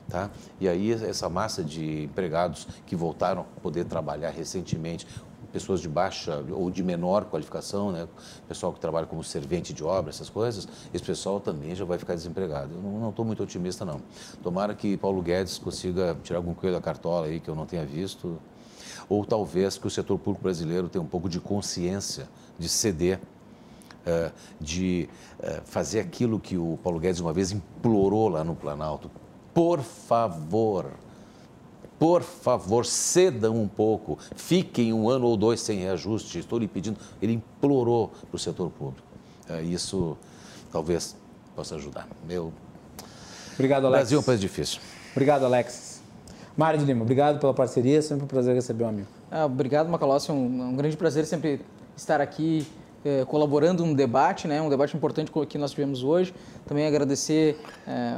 Tá? 0.10 0.30
E 0.60 0.68
aí 0.68 0.92
essa 0.92 1.30
massa 1.30 1.64
de 1.64 2.04
empregados 2.04 2.68
que 2.86 2.96
voltaram 2.96 3.46
a 3.56 3.60
poder 3.62 3.86
trabalhar 3.86 4.32
recentemente, 4.32 5.08
pessoas 5.54 5.80
de 5.80 5.88
baixa 5.88 6.44
ou 6.52 6.72
de 6.72 6.84
menor 6.84 7.26
qualificação, 7.26 7.92
né? 7.92 8.08
pessoal 8.48 8.74
que 8.74 8.80
trabalha 8.80 9.06
como 9.06 9.24
servente 9.24 9.72
de 9.72 9.84
obra, 9.84 10.10
essas 10.10 10.30
coisas, 10.30 10.68
esse 10.92 11.04
pessoal 11.04 11.40
também 11.40 11.76
já 11.76 11.86
vai 11.86 12.00
ficar 12.00 12.16
desempregado. 12.16 12.74
Eu 12.74 12.82
não 12.82 13.12
estou 13.12 13.24
muito 13.24 13.44
otimista, 13.44 13.86
não. 13.86 14.02
Tomara 14.42 14.74
que 14.74 14.98
Paulo 14.98 15.22
Guedes 15.22 15.60
consiga 15.60 16.18
tirar 16.24 16.40
algum 16.40 16.56
coelho 16.56 16.76
da 16.76 16.82
cartola 16.82 17.28
aí 17.28 17.40
que 17.40 17.48
eu 17.48 17.56
não 17.56 17.68
tenha 17.68 17.86
visto, 17.86 18.40
ou 19.08 19.24
talvez 19.24 19.78
que 19.78 19.86
o 19.86 19.90
setor 19.90 20.18
público 20.18 20.44
brasileiro 20.44 20.90
tenha 20.90 21.04
um 21.04 21.08
pouco 21.08 21.30
de 21.30 21.40
consciência 21.40 22.28
de 22.58 22.68
ceder 22.68 23.20
eh, 24.06 24.32
de 24.60 25.10
eh, 25.40 25.62
fazer 25.64 26.00
aquilo 26.02 26.38
que 26.40 26.58
o 26.58 26.78
Paulo 26.84 27.00
Guedes 27.00 27.22
uma 27.22 27.32
vez 27.32 27.52
implorou 27.52 28.28
lá 28.28 28.44
no 28.44 28.56
Planalto. 28.56 29.10
Por 29.54 29.82
favor, 29.82 30.92
por 32.00 32.22
favor, 32.22 32.86
cedam 32.86 33.56
um 33.56 33.68
pouco, 33.68 34.18
fiquem 34.36 34.94
um 34.94 35.10
ano 35.10 35.28
ou 35.28 35.38
dois 35.38 35.62
sem 35.62 35.80
reajuste, 35.80 36.40
estou 36.40 36.60
lhe 36.60 36.68
pedindo. 36.68 37.00
Ele 37.22 37.34
implorou 37.34 38.12
para 38.30 38.36
o 38.36 38.40
setor 38.40 38.70
público. 38.70 39.08
É, 39.50 39.62
isso 39.62 40.18
talvez 40.72 41.16
possa 41.56 41.76
ajudar. 41.76 42.08
Eu... 42.30 42.52
Obrigado, 43.54 43.86
Alex. 43.86 44.02
Brasil 44.02 44.18
é 44.18 44.22
um 44.22 44.24
país 44.24 44.40
difícil. 44.40 44.80
Obrigado, 45.12 45.46
Alex. 45.46 46.02
Mário 46.56 46.80
de 46.80 46.86
Lima, 46.86 47.02
obrigado 47.02 47.40
pela 47.40 47.54
parceria, 47.54 48.02
sempre 48.02 48.26
um 48.26 48.28
prazer 48.28 48.54
receber 48.54 48.84
um 48.84 48.90
amigo. 48.90 49.08
Ah, 49.32 49.46
obrigado, 49.46 49.90
Macalossi, 49.90 50.30
é 50.30 50.34
um, 50.34 50.70
um 50.70 50.76
grande 50.76 50.96
prazer 50.96 51.26
sempre 51.26 51.62
estar 51.98 52.22
aqui 52.22 52.68
eh, 53.04 53.26
colaborando 53.26 53.86
no 53.86 53.96
debate, 53.96 54.48
né, 54.48 54.62
um 54.62 54.70
debate 54.70 54.96
importante 54.96 55.32
que 55.50 55.58
nós 55.58 55.72
tivemos 55.72 56.04
hoje. 56.04 56.34
Também 56.66 56.86
agradecer 56.86 57.60
eh, 57.88 58.18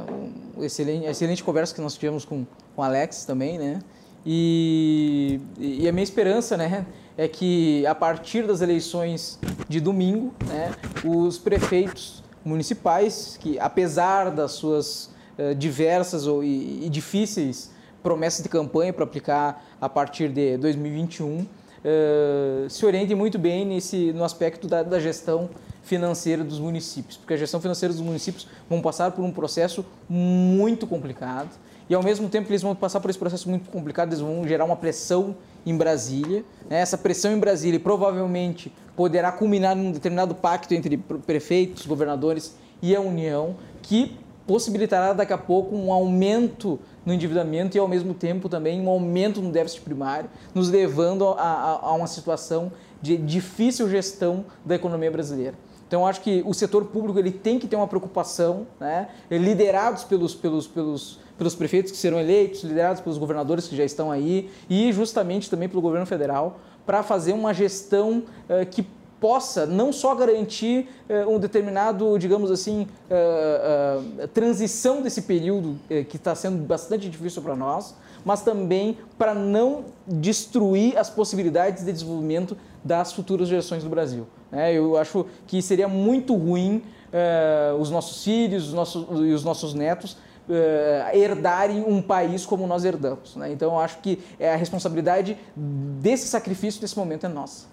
um 0.56 0.62
excelente, 0.62 1.06
a 1.06 1.10
excelente 1.10 1.42
conversa 1.42 1.74
que 1.74 1.80
nós 1.80 1.94
tivemos 1.94 2.24
com, 2.24 2.46
com 2.76 2.82
o 2.82 2.84
Alex 2.84 3.24
também, 3.24 3.58
né? 3.58 3.80
E, 4.24 5.40
e, 5.58 5.88
a 5.88 5.92
minha 5.92 6.02
esperança, 6.02 6.56
né, 6.56 6.84
é 7.16 7.28
que 7.28 7.86
a 7.86 7.94
partir 7.94 8.44
das 8.44 8.60
eleições 8.60 9.38
de 9.68 9.80
domingo, 9.80 10.34
né, 10.48 10.74
os 11.04 11.38
prefeitos 11.38 12.24
municipais, 12.44 13.38
que 13.40 13.58
apesar 13.60 14.30
das 14.30 14.52
suas 14.52 15.10
uh, 15.38 15.54
diversas 15.54 16.26
ou, 16.26 16.42
e, 16.42 16.84
e, 16.84 16.88
difíceis 16.88 17.70
promessas 18.02 18.42
de 18.42 18.48
campanha 18.48 18.92
para 18.92 19.04
aplicar 19.04 19.64
a 19.80 19.88
partir 19.88 20.28
de 20.28 20.56
2021, 20.58 21.38
uh, 21.38 22.68
se 22.68 22.84
orientem 22.84 23.16
muito 23.16 23.38
bem 23.38 23.64
nesse, 23.64 24.12
no 24.12 24.24
aspecto 24.24 24.66
da, 24.66 24.82
da 24.82 24.98
gestão 24.98 25.48
financeira 25.84 26.42
dos 26.42 26.58
municípios, 26.58 27.16
porque 27.16 27.34
a 27.34 27.36
gestão 27.36 27.60
financeira 27.60 27.94
dos 27.94 28.02
municípios 28.02 28.48
vão 28.68 28.82
passar 28.82 29.12
por 29.12 29.24
um 29.24 29.30
processo 29.30 29.86
muito 30.08 30.84
complicado 30.84 31.50
e 31.88 31.94
ao 31.94 32.02
mesmo 32.02 32.28
tempo 32.28 32.50
eles 32.50 32.62
vão 32.62 32.74
passar 32.74 33.00
por 33.00 33.10
esse 33.10 33.18
processo 33.18 33.48
muito 33.48 33.70
complicado, 33.70 34.08
eles 34.08 34.20
vão 34.20 34.46
gerar 34.46 34.64
uma 34.64 34.76
pressão 34.76 35.36
em 35.64 35.76
Brasília. 35.76 36.44
Né? 36.68 36.80
Essa 36.80 36.98
pressão 36.98 37.32
em 37.32 37.38
Brasília 37.38 37.78
provavelmente 37.78 38.72
poderá 38.96 39.30
culminar 39.30 39.76
em 39.76 39.88
um 39.88 39.92
determinado 39.92 40.34
pacto 40.34 40.74
entre 40.74 40.96
prefeitos, 40.96 41.86
governadores 41.86 42.56
e 42.82 42.94
a 42.94 43.00
União, 43.00 43.56
que 43.82 44.16
possibilitará 44.46 45.12
daqui 45.12 45.32
a 45.32 45.38
pouco 45.38 45.74
um 45.74 45.92
aumento 45.92 46.78
no 47.04 47.12
endividamento 47.12 47.76
e 47.76 47.80
ao 47.80 47.88
mesmo 47.88 48.14
tempo 48.14 48.48
também 48.48 48.80
um 48.80 48.88
aumento 48.88 49.40
no 49.40 49.50
déficit 49.50 49.82
primário, 49.82 50.30
nos 50.54 50.70
levando 50.70 51.28
a, 51.28 51.42
a, 51.42 51.70
a 51.82 51.92
uma 51.92 52.06
situação 52.06 52.72
de 53.02 53.16
difícil 53.16 53.88
gestão 53.88 54.44
da 54.64 54.74
economia 54.74 55.10
brasileira. 55.10 55.54
Então, 55.86 56.04
acho 56.04 56.20
que 56.20 56.42
o 56.44 56.52
setor 56.52 56.86
público 56.86 57.18
ele 57.18 57.30
tem 57.30 57.58
que 57.58 57.68
ter 57.68 57.76
uma 57.76 57.86
preocupação, 57.86 58.66
né? 58.80 59.08
liderados 59.30 60.02
pelos, 60.02 60.34
pelos, 60.34 60.66
pelos, 60.66 61.20
pelos 61.36 61.54
prefeitos 61.54 61.92
que 61.92 61.98
serão 61.98 62.18
eleitos, 62.18 62.62
liderados 62.62 63.00
pelos 63.00 63.18
governadores 63.18 63.68
que 63.68 63.76
já 63.76 63.84
estão 63.84 64.10
aí 64.10 64.50
e 64.68 64.92
justamente 64.92 65.50
também 65.50 65.68
pelo 65.68 65.82
governo 65.82 66.06
federal, 66.06 66.60
para 66.84 67.02
fazer 67.02 67.32
uma 67.32 67.52
gestão 67.52 68.22
uh, 68.48 68.66
que 68.70 68.86
possa 69.20 69.66
não 69.66 69.92
só 69.92 70.14
garantir 70.14 70.88
uh, 71.08 71.28
um 71.28 71.38
determinado, 71.38 72.18
digamos 72.18 72.50
assim, 72.50 72.86
uh, 73.10 74.28
transição 74.28 75.02
desse 75.02 75.22
período 75.22 75.76
que 76.08 76.16
está 76.16 76.34
sendo 76.34 76.58
bastante 76.58 77.08
difícil 77.08 77.42
para 77.42 77.56
nós, 77.56 77.94
mas 78.24 78.42
também 78.42 78.98
para 79.16 79.34
não 79.34 79.84
destruir 80.06 80.98
as 80.98 81.08
possibilidades 81.08 81.84
de 81.84 81.92
desenvolvimento 81.92 82.56
das 82.84 83.12
futuras 83.12 83.48
gerações 83.48 83.82
do 83.82 83.88
Brasil. 83.90 84.26
É, 84.52 84.72
eu 84.72 84.96
acho 84.96 85.26
que 85.46 85.60
seria 85.60 85.88
muito 85.88 86.34
ruim 86.34 86.82
uh, 87.12 87.80
os 87.80 87.90
nossos 87.90 88.22
filhos 88.22 88.68
os 88.68 88.72
nossos, 88.72 89.06
e 89.20 89.32
os 89.32 89.44
nossos 89.44 89.74
netos 89.74 90.16
uh, 90.48 91.16
herdarem 91.16 91.84
um 91.86 92.00
país 92.00 92.46
como 92.46 92.66
nós 92.66 92.84
herdamos. 92.84 93.36
Né? 93.36 93.52
Então, 93.52 93.72
eu 93.72 93.78
acho 93.78 93.98
que 93.98 94.18
é 94.38 94.52
a 94.52 94.56
responsabilidade 94.56 95.36
desse 95.54 96.28
sacrifício 96.28 96.80
nesse 96.80 96.96
momento 96.96 97.26
é 97.26 97.28
nossa. 97.28 97.66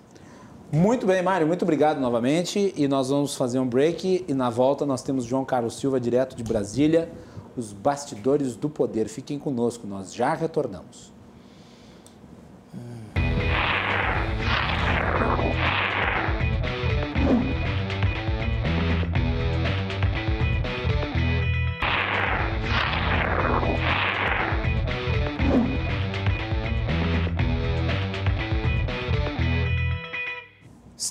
Muito 0.71 1.05
bem, 1.05 1.21
Mário, 1.21 1.45
muito 1.45 1.61
obrigado 1.61 1.99
novamente. 1.99 2.73
E 2.75 2.87
nós 2.87 3.09
vamos 3.09 3.35
fazer 3.35 3.59
um 3.59 3.67
break 3.67 4.25
e 4.27 4.33
na 4.33 4.49
volta 4.49 4.87
nós 4.87 5.03
temos 5.03 5.23
João 5.23 5.45
Carlos 5.45 5.77
Silva, 5.77 5.99
direto 5.99 6.35
de 6.35 6.43
Brasília, 6.43 7.11
os 7.55 7.71
bastidores 7.71 8.55
do 8.55 8.67
poder. 8.67 9.07
Fiquem 9.07 9.37
conosco, 9.37 9.85
nós 9.85 10.11
já 10.11 10.33
retornamos. 10.33 11.12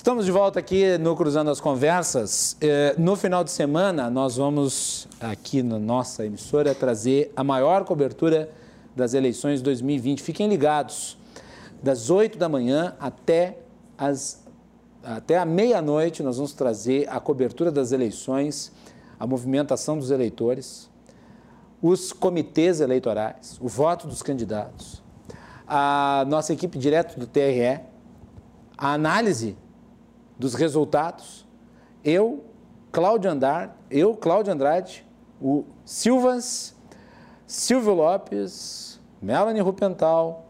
Estamos 0.03 0.25
de 0.25 0.33
volta 0.33 0.59
aqui 0.59 0.97
no 0.97 1.15
Cruzando 1.15 1.49
as 1.49 1.61
Conversas. 1.61 2.57
É, 2.59 2.93
no 2.97 3.15
final 3.15 3.41
de 3.41 3.51
semana, 3.51 4.09
nós 4.09 4.35
vamos, 4.35 5.07
aqui 5.17 5.63
na 5.63 5.79
nossa 5.79 6.25
emissora, 6.25 6.75
trazer 6.75 7.31
a 7.37 7.41
maior 7.41 7.85
cobertura 7.85 8.51
das 8.93 9.13
eleições 9.13 9.61
2020. 9.61 10.21
Fiquem 10.21 10.49
ligados, 10.49 11.17
das 11.81 12.09
8 12.09 12.37
da 12.37 12.49
manhã 12.49 12.93
até, 12.99 13.59
as, 13.97 14.45
até 15.01 15.37
a 15.37 15.45
meia-noite, 15.45 16.21
nós 16.21 16.35
vamos 16.35 16.51
trazer 16.51 17.07
a 17.09 17.17
cobertura 17.21 17.71
das 17.71 17.93
eleições, 17.93 18.73
a 19.17 19.25
movimentação 19.25 19.97
dos 19.97 20.11
eleitores, 20.11 20.89
os 21.81 22.11
comitês 22.11 22.81
eleitorais, 22.81 23.57
o 23.61 23.69
voto 23.69 24.05
dos 24.05 24.21
candidatos, 24.21 25.01
a 25.65 26.25
nossa 26.27 26.51
equipe 26.51 26.77
direto 26.77 27.17
do 27.17 27.25
TRE, 27.25 27.79
a 28.77 28.91
análise 28.91 29.55
dos 30.43 30.55
resultados, 30.55 31.45
eu, 32.03 32.43
Cláudio 32.91 33.31
Andar, 33.31 33.77
eu, 33.89 34.13
Cláudio 34.13 34.51
Andrade, 34.51 35.05
o 35.41 35.63
Silvas, 35.85 36.75
Silvio 37.47 37.93
Lopes, 37.93 38.99
Melanie 39.21 39.61
Rupental, 39.61 40.45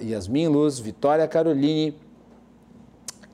Yasmin 0.00 0.48
Luz, 0.48 0.78
Vitória 0.78 1.28
Caroline 1.28 1.94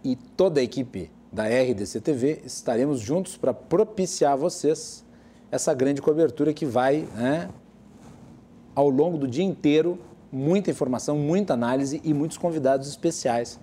e 0.03 0.17
toda 0.17 0.59
a 0.59 0.63
equipe 0.65 1.09
da 1.31 1.45
RDC 1.45 2.01
TV 2.01 2.43
estaremos 2.45 2.99
juntos 2.99 3.37
para 3.37 3.55
propiciar 3.55 4.33
a 4.33 4.37
vocês 4.37 5.05
essa 5.53 5.73
grande 5.73 6.03
cobertura 6.03 6.53
que 6.53 6.67
vai, 6.67 7.07
né, 7.15 7.49
ao 8.75 8.91
longo 8.91 9.17
do 9.17 9.29
dia 9.29 9.45
inteiro, 9.45 10.01
muita 10.33 10.69
informação, 10.69 11.17
muita 11.17 11.55
análise 11.55 12.01
e 12.03 12.13
muitos 12.13 12.39
convidados 12.39 12.89
especiais 12.89 13.61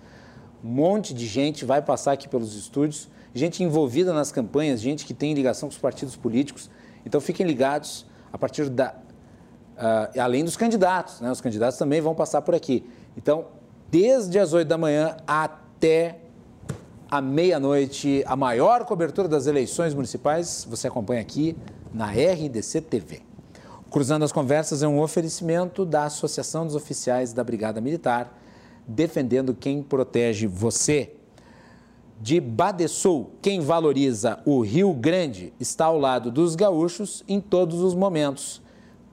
um 0.62 0.68
monte 0.68 1.14
de 1.14 1.26
gente 1.26 1.64
vai 1.64 1.80
passar 1.80 2.12
aqui 2.12 2.28
pelos 2.28 2.54
estúdios, 2.54 3.08
gente 3.34 3.62
envolvida 3.62 4.12
nas 4.12 4.32
campanhas, 4.32 4.80
gente 4.80 5.04
que 5.04 5.14
tem 5.14 5.34
ligação 5.34 5.68
com 5.68 5.74
os 5.74 5.80
partidos 5.80 6.16
políticos. 6.16 6.70
Então 7.06 7.20
fiquem 7.20 7.46
ligados 7.46 8.06
a 8.32 8.38
partir 8.38 8.68
da. 8.68 8.94
Uh, 9.76 10.20
além 10.20 10.44
dos 10.44 10.56
candidatos, 10.56 11.20
né? 11.20 11.30
os 11.30 11.40
candidatos 11.40 11.78
também 11.78 12.00
vão 12.00 12.14
passar 12.14 12.42
por 12.42 12.54
aqui. 12.54 12.84
Então, 13.16 13.46
desde 13.88 14.36
as 14.38 14.52
8 14.52 14.66
da 14.66 14.76
manhã 14.76 15.16
até 15.24 16.18
a 17.08 17.20
meia-noite, 17.20 18.24
a 18.26 18.34
maior 18.34 18.84
cobertura 18.84 19.28
das 19.28 19.46
eleições 19.46 19.94
municipais, 19.94 20.66
você 20.68 20.88
acompanha 20.88 21.20
aqui 21.20 21.56
na 21.94 22.10
RDC 22.10 22.80
TV. 22.82 23.22
Cruzando 23.90 24.24
as 24.24 24.32
Conversas 24.32 24.82
é 24.82 24.88
um 24.88 25.00
oferecimento 25.00 25.86
da 25.86 26.04
Associação 26.04 26.66
dos 26.66 26.74
Oficiais 26.74 27.32
da 27.32 27.42
Brigada 27.42 27.80
Militar 27.80 28.36
defendendo 28.88 29.54
quem 29.54 29.82
protege 29.82 30.46
você. 30.46 31.12
De 32.20 32.40
Badesul, 32.40 33.30
quem 33.40 33.60
valoriza 33.60 34.40
o 34.44 34.60
Rio 34.60 34.92
Grande 34.92 35.52
está 35.60 35.84
ao 35.84 35.98
lado 35.98 36.32
dos 36.32 36.56
gaúchos 36.56 37.22
em 37.28 37.40
todos 37.40 37.80
os 37.80 37.94
momentos, 37.94 38.60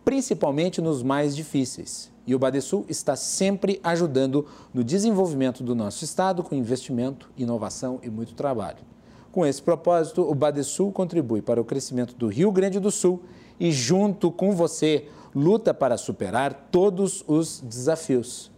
principalmente 0.04 0.82
nos 0.82 1.04
mais 1.04 1.36
difíceis. 1.36 2.12
E 2.26 2.34
o 2.34 2.40
Badesul 2.40 2.84
está 2.90 3.16
sempre 3.16 3.80
ajudando 3.84 4.48
no 4.74 4.84
desenvolvimento 4.84 5.64
do 5.64 5.76
nosso 5.76 6.04
estado 6.04 6.42
com 6.42 6.56
investimento, 6.56 7.30
inovação 7.38 8.00
e 8.02 8.10
muito 8.10 8.34
trabalho. 8.34 8.80
Com 9.32 9.46
esse 9.46 9.62
propósito, 9.62 10.22
o 10.24 10.34
Badesul 10.34 10.92
contribui 10.92 11.42
para 11.42 11.62
o 11.62 11.66
crescimento 11.66 12.16
do 12.16 12.28
Rio 12.28 12.52
Grande 12.52 12.80
do 12.80 12.90
Sul 12.90 13.22
e, 13.60 13.72
junto 13.72 14.32
com 14.32 14.54
você, 14.54 15.08
luta 15.36 15.74
para 15.74 15.98
superar 15.98 16.70
todos 16.72 17.24
os 17.28 17.60
desafios. 17.60 18.50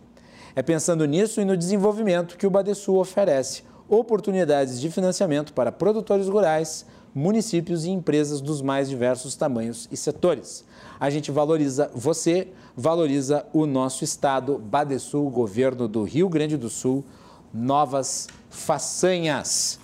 É 0.58 0.64
pensando 0.64 1.06
nisso 1.06 1.40
e 1.40 1.46
no 1.46 1.56
desenvolvimento 1.56 2.36
que 2.36 2.48
o 2.48 2.50
Badesul 2.50 2.98
oferece 2.98 3.62
oportunidades 3.88 4.82
de 4.82 4.90
financiamento 4.90 5.54
para 5.54 5.72
produtores 5.72 6.28
rurais, 6.28 6.84
municípios 7.14 7.86
e 7.86 7.92
empresas 7.92 8.42
dos 8.42 8.60
mais 8.60 8.90
diversos 8.90 9.36
tamanhos 9.36 9.88
e 9.92 9.96
setores. 9.96 10.66
A 11.00 11.12
gente 11.12 11.30
valoriza 11.30 11.92
você, 11.94 12.48
valoriza 12.76 13.46
o 13.54 13.68
nosso 13.68 14.04
estado, 14.04 14.58
Badesul, 14.58 15.30
governo 15.30 15.88
do 15.88 16.02
Rio 16.02 16.28
Grande 16.28 16.58
do 16.58 16.72
Sul, 16.72 17.06
novas 17.54 18.28
façanhas. 18.50 19.80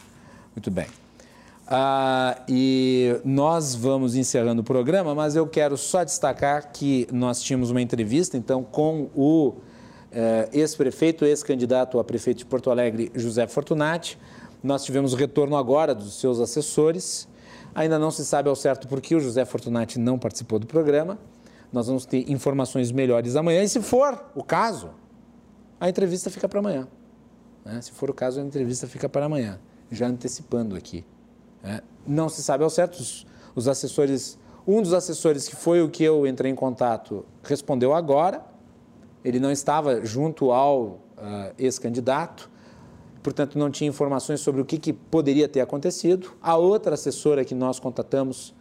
Muito 0.56 0.72
bem. 0.72 0.88
Ah, 1.68 2.42
e 2.50 3.16
nós 3.24 3.76
vamos 3.76 4.16
encerrando 4.16 4.64
o 4.64 4.66
programa, 4.66 5.14
mas 5.14 5.36
eu 5.36 5.46
quero 5.46 5.78
só 5.78 6.04
destacar 6.04 6.72
que 6.72 7.08
nós 7.12 7.44
tínhamos 7.44 7.70
uma 7.70 7.80
entrevista, 7.80 8.36
então, 8.36 8.64
com 8.64 9.08
o 9.16 9.54
ex-prefeito, 10.52 11.26
ex-candidato 11.26 12.00
a 12.00 12.04
prefeito 12.04 12.40
de 12.40 12.46
Porto 12.46 12.70
Alegre, 12.70 13.12
José 13.16 13.48
Fortunati. 13.48 14.18
Nós 14.62 14.84
tivemos 14.84 15.14
o 15.14 15.16
retorno 15.16 15.56
agora 15.56 15.94
dos 15.94 16.20
seus 16.20 16.40
assessores. 16.40 17.28
Ainda 17.76 17.98
não 17.98 18.12
se 18.12 18.24
sabe 18.24 18.50
ao 18.50 18.56
certo 18.56 18.88
por 18.88 19.02
que 19.02 19.16
o 19.16 19.20
José 19.20 19.44
Fortunati 19.46 20.00
não 20.00 20.18
participou 20.20 20.60
do 20.60 20.68
programa. 20.68 21.18
Nós 21.72 21.88
vamos 21.88 22.06
ter 22.06 22.30
informações 22.32 22.92
melhores 22.92 23.36
amanhã. 23.36 23.64
E 23.64 23.68
se 23.68 23.82
for 23.82 24.24
o 24.36 24.44
caso, 24.44 24.92
a 25.80 25.90
entrevista 25.90 26.30
fica 26.30 26.48
para 26.48 26.60
amanhã. 26.60 26.88
Né? 27.66 27.82
Se 27.82 27.92
for 27.92 28.10
o 28.10 28.14
caso, 28.14 28.40
a 28.40 28.44
entrevista 28.44 28.88
fica 28.88 29.10
para 29.10 29.26
amanhã, 29.26 29.60
já 29.92 30.08
antecipando 30.08 30.76
aqui. 30.76 31.04
Né? 31.64 31.82
Não 32.06 32.30
se 32.30 32.44
sabe 32.44 32.64
ao 32.64 32.70
certo, 32.70 33.00
os, 33.00 33.26
os 33.56 33.68
assessores, 33.68 34.38
um 34.68 34.82
dos 34.82 34.94
assessores 34.94 35.48
que 35.48 35.56
foi 35.56 35.82
o 35.82 35.90
que 35.90 36.04
eu 36.04 36.28
entrei 36.28 36.52
em 36.52 36.56
contato 36.56 37.26
respondeu 37.44 37.94
agora, 37.94 38.53
ele 39.24 39.40
não 39.40 39.52
estava 39.52 40.06
junto 40.06 40.52
ao 40.52 40.82
uh, 40.84 41.00
ex-candidato, 41.58 42.50
portanto, 43.22 43.58
não 43.58 43.72
tinha 43.72 43.90
informações 43.90 44.42
sobre 44.42 44.62
o 44.62 44.66
que, 44.66 44.78
que 44.78 44.92
poderia 44.92 45.48
ter 45.48 45.62
acontecido. 45.62 46.34
A 46.42 46.58
outra 46.58 46.96
assessora 46.96 47.46
que 47.46 47.56
nós 47.56 47.80
contatamos 47.80 48.54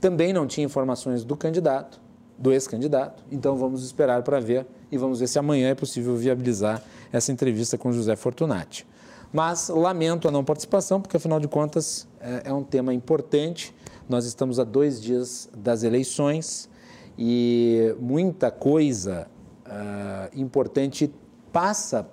também 0.00 0.32
não 0.32 0.46
tinha 0.46 0.64
informações 0.64 1.24
do 1.24 1.36
candidato, 1.36 2.00
do 2.38 2.50
ex-candidato. 2.52 3.22
Então, 3.30 3.56
vamos 3.56 3.84
esperar 3.84 4.22
para 4.22 4.40
ver 4.40 4.66
e 4.90 4.96
vamos 4.96 5.20
ver 5.20 5.28
se 5.28 5.38
amanhã 5.38 5.68
é 5.68 5.74
possível 5.74 6.16
viabilizar 6.16 6.82
essa 7.12 7.30
entrevista 7.30 7.76
com 7.76 7.92
José 7.92 8.16
Fortunati. 8.16 8.86
Mas 9.32 9.68
lamento 9.68 10.28
a 10.28 10.30
não 10.30 10.44
participação, 10.44 11.00
porque 11.00 11.16
afinal 11.16 11.40
de 11.40 11.48
contas 11.48 12.06
é, 12.20 12.42
é 12.46 12.52
um 12.52 12.62
tema 12.62 12.92
importante. 12.92 13.74
Nós 14.08 14.26
estamos 14.26 14.58
a 14.58 14.64
dois 14.64 15.00
dias 15.00 15.48
das 15.56 15.82
eleições 15.82 16.68
e 17.16 17.94
muita 18.00 18.50
coisa 18.50 19.26
uh, 19.72 20.40
importante 20.40 21.12
passa 21.52 22.08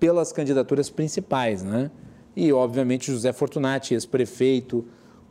pelas 0.00 0.32
candidaturas 0.32 0.90
principais, 0.90 1.62
né? 1.62 1.90
E, 2.34 2.52
obviamente, 2.52 3.10
José 3.10 3.32
Fortunati, 3.32 3.94
ex-prefeito, 3.94 4.84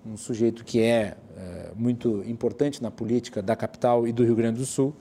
um 0.05 0.17
sujeito 0.17 0.63
que 0.63 0.81
é 0.81 1.15
uh, 1.15 1.79
muito 1.79 2.23
importante 2.25 2.81
na 2.81 2.89
política 2.89 3.41
da 3.41 3.55
capital 3.55 4.07
e 4.07 4.11
do 4.11 4.23
Rio 4.23 4.35
Grande 4.35 4.59
do 4.59 4.65
Sul, 4.65 4.93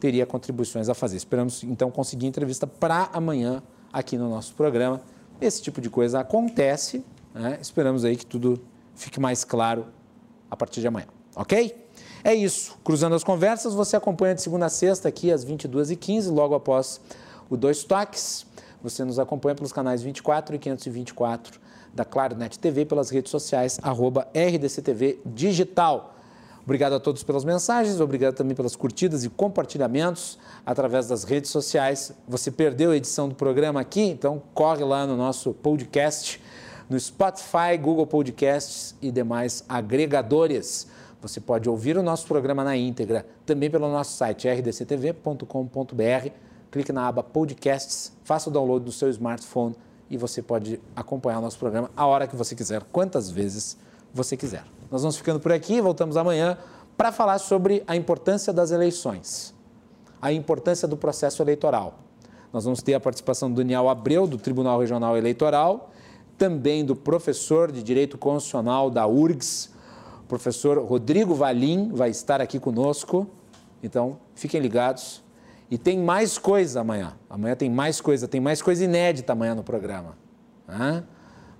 teria 0.00 0.26
contribuições 0.26 0.88
a 0.88 0.94
fazer. 0.94 1.16
Esperamos, 1.16 1.62
então, 1.64 1.90
conseguir 1.90 2.26
entrevista 2.26 2.66
para 2.66 3.08
amanhã 3.12 3.62
aqui 3.92 4.16
no 4.16 4.28
nosso 4.28 4.54
programa. 4.54 5.00
Esse 5.40 5.62
tipo 5.62 5.80
de 5.80 5.90
coisa 5.90 6.20
acontece 6.20 7.04
Né? 7.34 7.58
Esperamos 7.60 8.04
aí 8.04 8.16
que 8.16 8.24
tudo 8.24 8.62
fique 8.94 9.18
mais 9.18 9.42
claro 9.42 9.86
a 10.48 10.56
partir 10.56 10.80
de 10.80 10.86
amanhã, 10.86 11.08
ok? 11.34 11.83
É 12.24 12.34
isso. 12.34 12.78
Cruzando 12.82 13.14
as 13.14 13.22
conversas, 13.22 13.74
você 13.74 13.96
acompanha 13.96 14.34
de 14.34 14.40
segunda 14.40 14.64
a 14.64 14.70
sexta 14.70 15.10
aqui 15.10 15.30
às 15.30 15.44
22h15, 15.44 16.32
logo 16.32 16.54
após 16.54 16.98
o 17.50 17.56
Dois 17.56 17.84
Toques. 17.84 18.46
Você 18.82 19.04
nos 19.04 19.18
acompanha 19.18 19.54
pelos 19.54 19.74
canais 19.74 20.02
24 20.02 20.56
e 20.56 20.58
524 20.58 21.60
da 21.92 22.02
Claro 22.02 22.34
Net 22.34 22.58
TV, 22.58 22.86
pelas 22.86 23.10
redes 23.10 23.30
sociais, 23.30 23.78
arroba 23.82 24.26
RDCTV 24.34 25.20
Digital. 25.26 26.14
Obrigado 26.64 26.94
a 26.94 27.00
todos 27.00 27.22
pelas 27.22 27.44
mensagens, 27.44 28.00
obrigado 28.00 28.34
também 28.34 28.56
pelas 28.56 28.74
curtidas 28.74 29.22
e 29.22 29.28
compartilhamentos 29.28 30.38
através 30.64 31.06
das 31.06 31.24
redes 31.24 31.50
sociais. 31.50 32.10
Você 32.26 32.50
perdeu 32.50 32.92
a 32.92 32.96
edição 32.96 33.28
do 33.28 33.34
programa 33.34 33.82
aqui, 33.82 34.00
então 34.00 34.42
corre 34.54 34.82
lá 34.82 35.06
no 35.06 35.14
nosso 35.14 35.52
podcast, 35.52 36.40
no 36.88 36.98
Spotify, 36.98 37.76
Google 37.78 38.06
Podcasts 38.06 38.94
e 39.02 39.10
demais 39.10 39.62
agregadores. 39.68 40.86
Você 41.24 41.40
pode 41.40 41.70
ouvir 41.70 41.96
o 41.96 42.02
nosso 42.02 42.26
programa 42.26 42.62
na 42.62 42.76
íntegra 42.76 43.24
também 43.46 43.70
pelo 43.70 43.90
nosso 43.90 44.14
site 44.14 44.46
rdctv.com.br. 44.46 46.28
Clique 46.70 46.92
na 46.92 47.08
aba 47.08 47.22
Podcasts, 47.22 48.12
faça 48.24 48.50
o 48.50 48.52
download 48.52 48.84
do 48.84 48.92
seu 48.92 49.08
smartphone 49.08 49.74
e 50.10 50.18
você 50.18 50.42
pode 50.42 50.78
acompanhar 50.94 51.38
o 51.38 51.40
nosso 51.40 51.58
programa 51.58 51.90
a 51.96 52.04
hora 52.04 52.26
que 52.26 52.36
você 52.36 52.54
quiser, 52.54 52.82
quantas 52.92 53.30
vezes 53.30 53.78
você 54.12 54.36
quiser. 54.36 54.64
Nós 54.90 55.00
vamos 55.00 55.16
ficando 55.16 55.40
por 55.40 55.50
aqui, 55.50 55.80
voltamos 55.80 56.18
amanhã 56.18 56.58
para 56.94 57.10
falar 57.10 57.38
sobre 57.38 57.82
a 57.86 57.96
importância 57.96 58.52
das 58.52 58.70
eleições, 58.70 59.54
a 60.20 60.30
importância 60.30 60.86
do 60.86 60.94
processo 60.94 61.42
eleitoral. 61.42 62.00
Nós 62.52 62.64
vamos 62.64 62.82
ter 62.82 62.92
a 62.92 63.00
participação 63.00 63.48
do 63.50 63.56
Daniel 63.56 63.88
Abreu, 63.88 64.26
do 64.26 64.36
Tribunal 64.36 64.78
Regional 64.78 65.16
Eleitoral, 65.16 65.90
também 66.36 66.84
do 66.84 66.94
professor 66.94 67.72
de 67.72 67.82
Direito 67.82 68.18
Constitucional 68.18 68.90
da 68.90 69.06
URGS, 69.06 69.72
o 70.24 70.26
professor 70.26 70.78
Rodrigo 70.78 71.34
Valim, 71.34 71.90
vai 71.92 72.08
estar 72.08 72.40
aqui 72.40 72.58
conosco. 72.58 73.28
Então, 73.82 74.18
fiquem 74.34 74.58
ligados. 74.58 75.22
E 75.70 75.76
tem 75.76 75.98
mais 75.98 76.38
coisa 76.38 76.80
amanhã. 76.80 77.12
Amanhã 77.28 77.54
tem 77.54 77.68
mais 77.70 78.00
coisa, 78.00 78.26
tem 78.26 78.40
mais 78.40 78.62
coisa 78.62 78.84
inédita 78.84 79.34
amanhã 79.34 79.54
no 79.54 79.62
programa. 79.62 80.16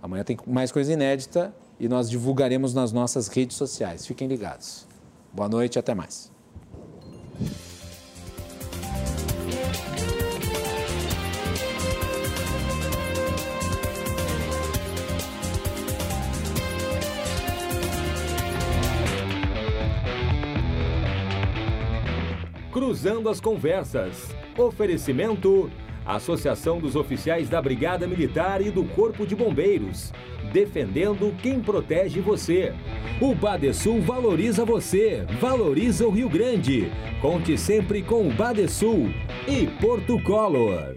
Amanhã 0.03 0.25
tem 0.25 0.39
mais 0.47 0.73
coisa 0.73 0.93
inédita 0.93 1.55
e 1.79 1.89
nós 1.89 2.09
divulgaremos 2.09 2.73
nas 2.73 2.91
nossas 2.91 3.29
redes 3.29 3.57
sociais. 3.57 4.07
Fiquem 4.07 4.27
ligados. 4.27 4.87
Boa 5.31 5.49
noite 5.49 5.77
e 5.77 5.79
até 5.79 5.95
mais. 5.95 6.34
Cruzando 22.75 23.29
as 23.29 23.39
Conversas. 23.39 24.35
Oferecimento: 24.59 25.71
Associação 26.05 26.81
dos 26.81 26.97
Oficiais 26.97 27.49
da 27.49 27.63
Brigada 27.63 28.05
Militar 28.05 28.61
e 28.61 28.69
do 28.69 28.83
Corpo 28.83 29.25
de 29.25 29.37
Bombeiros. 29.37 30.13
Defendendo 30.53 31.33
quem 31.41 31.61
protege 31.61 32.21
você. 32.21 32.75
O 33.21 33.33
Badesul 33.33 34.01
valoriza 34.01 34.65
você, 34.65 35.25
valoriza 35.41 36.05
o 36.05 36.11
Rio 36.11 36.29
Grande. 36.29 36.91
Conte 37.23 37.57
sempre 37.57 38.03
com 38.03 38.27
o 38.27 38.35
Badesul 38.35 39.07
e 39.47 39.69
Porto 39.81 40.21
Color. 40.25 40.97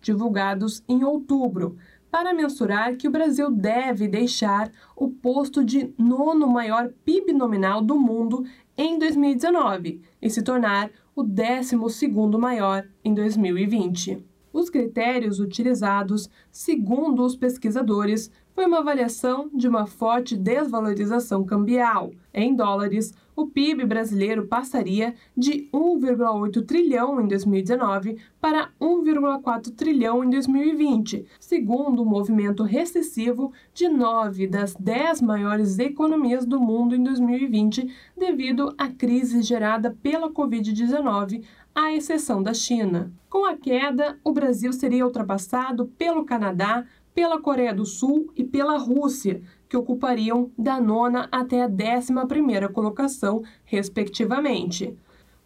divulgados 0.00 0.82
em 0.88 1.04
outubro 1.04 1.76
para 2.10 2.34
mensurar 2.34 2.96
que 2.96 3.08
o 3.08 3.10
Brasil 3.10 3.50
deve 3.50 4.08
deixar 4.08 4.70
o 4.96 5.08
posto 5.08 5.64
de 5.64 5.92
nono 5.98 6.46
maior 6.48 6.90
PIB 7.04 7.32
nominal 7.32 7.82
do 7.82 7.98
mundo 7.98 8.44
em 8.76 8.98
2019 8.98 10.00
e 10.20 10.30
se 10.30 10.42
tornar 10.42 10.90
o 11.14 11.22
décimo 11.22 11.90
segundo 11.90 12.38
maior 12.38 12.86
em 13.04 13.12
2020. 13.12 14.24
Os 14.52 14.70
critérios 14.70 15.40
utilizados, 15.40 16.28
segundo 16.50 17.24
os 17.24 17.36
pesquisadores, 17.36 18.30
foi 18.54 18.66
uma 18.66 18.78
avaliação 18.78 19.50
de 19.54 19.68
uma 19.68 19.86
forte 19.86 20.36
desvalorização 20.36 21.44
cambial. 21.44 22.10
Em 22.32 22.54
dólares, 22.54 23.12
o 23.38 23.46
PIB 23.46 23.84
brasileiro 23.84 24.48
passaria 24.48 25.14
de 25.36 25.68
1,8 25.72 26.66
trilhão 26.66 27.20
em 27.20 27.28
2019 27.28 28.18
para 28.40 28.70
1,4 28.80 29.72
trilhão 29.76 30.24
em 30.24 30.30
2020, 30.30 31.24
segundo 31.38 32.02
o 32.02 32.04
movimento 32.04 32.64
recessivo 32.64 33.52
de 33.72 33.88
nove 33.88 34.48
das 34.48 34.74
dez 34.74 35.22
maiores 35.22 35.78
economias 35.78 36.44
do 36.44 36.58
mundo 36.58 36.96
em 36.96 37.02
2020, 37.04 37.88
devido 38.16 38.74
à 38.76 38.88
crise 38.88 39.40
gerada 39.40 39.96
pela 40.02 40.28
Covid-19, 40.28 41.44
à 41.72 41.92
exceção 41.92 42.42
da 42.42 42.52
China. 42.52 43.12
Com 43.30 43.46
a 43.46 43.56
queda, 43.56 44.18
o 44.24 44.32
Brasil 44.32 44.72
seria 44.72 45.06
ultrapassado 45.06 45.86
pelo 45.96 46.24
Canadá, 46.24 46.84
pela 47.14 47.40
Coreia 47.40 47.72
do 47.72 47.86
Sul 47.86 48.32
e 48.36 48.42
pela 48.42 48.78
Rússia, 48.78 49.42
que 49.68 49.76
ocupariam 49.76 50.50
da 50.56 50.80
nona 50.80 51.28
até 51.30 51.62
a 51.62 51.68
décima 51.68 52.26
primeira 52.26 52.68
colocação, 52.68 53.42
respectivamente. 53.64 54.96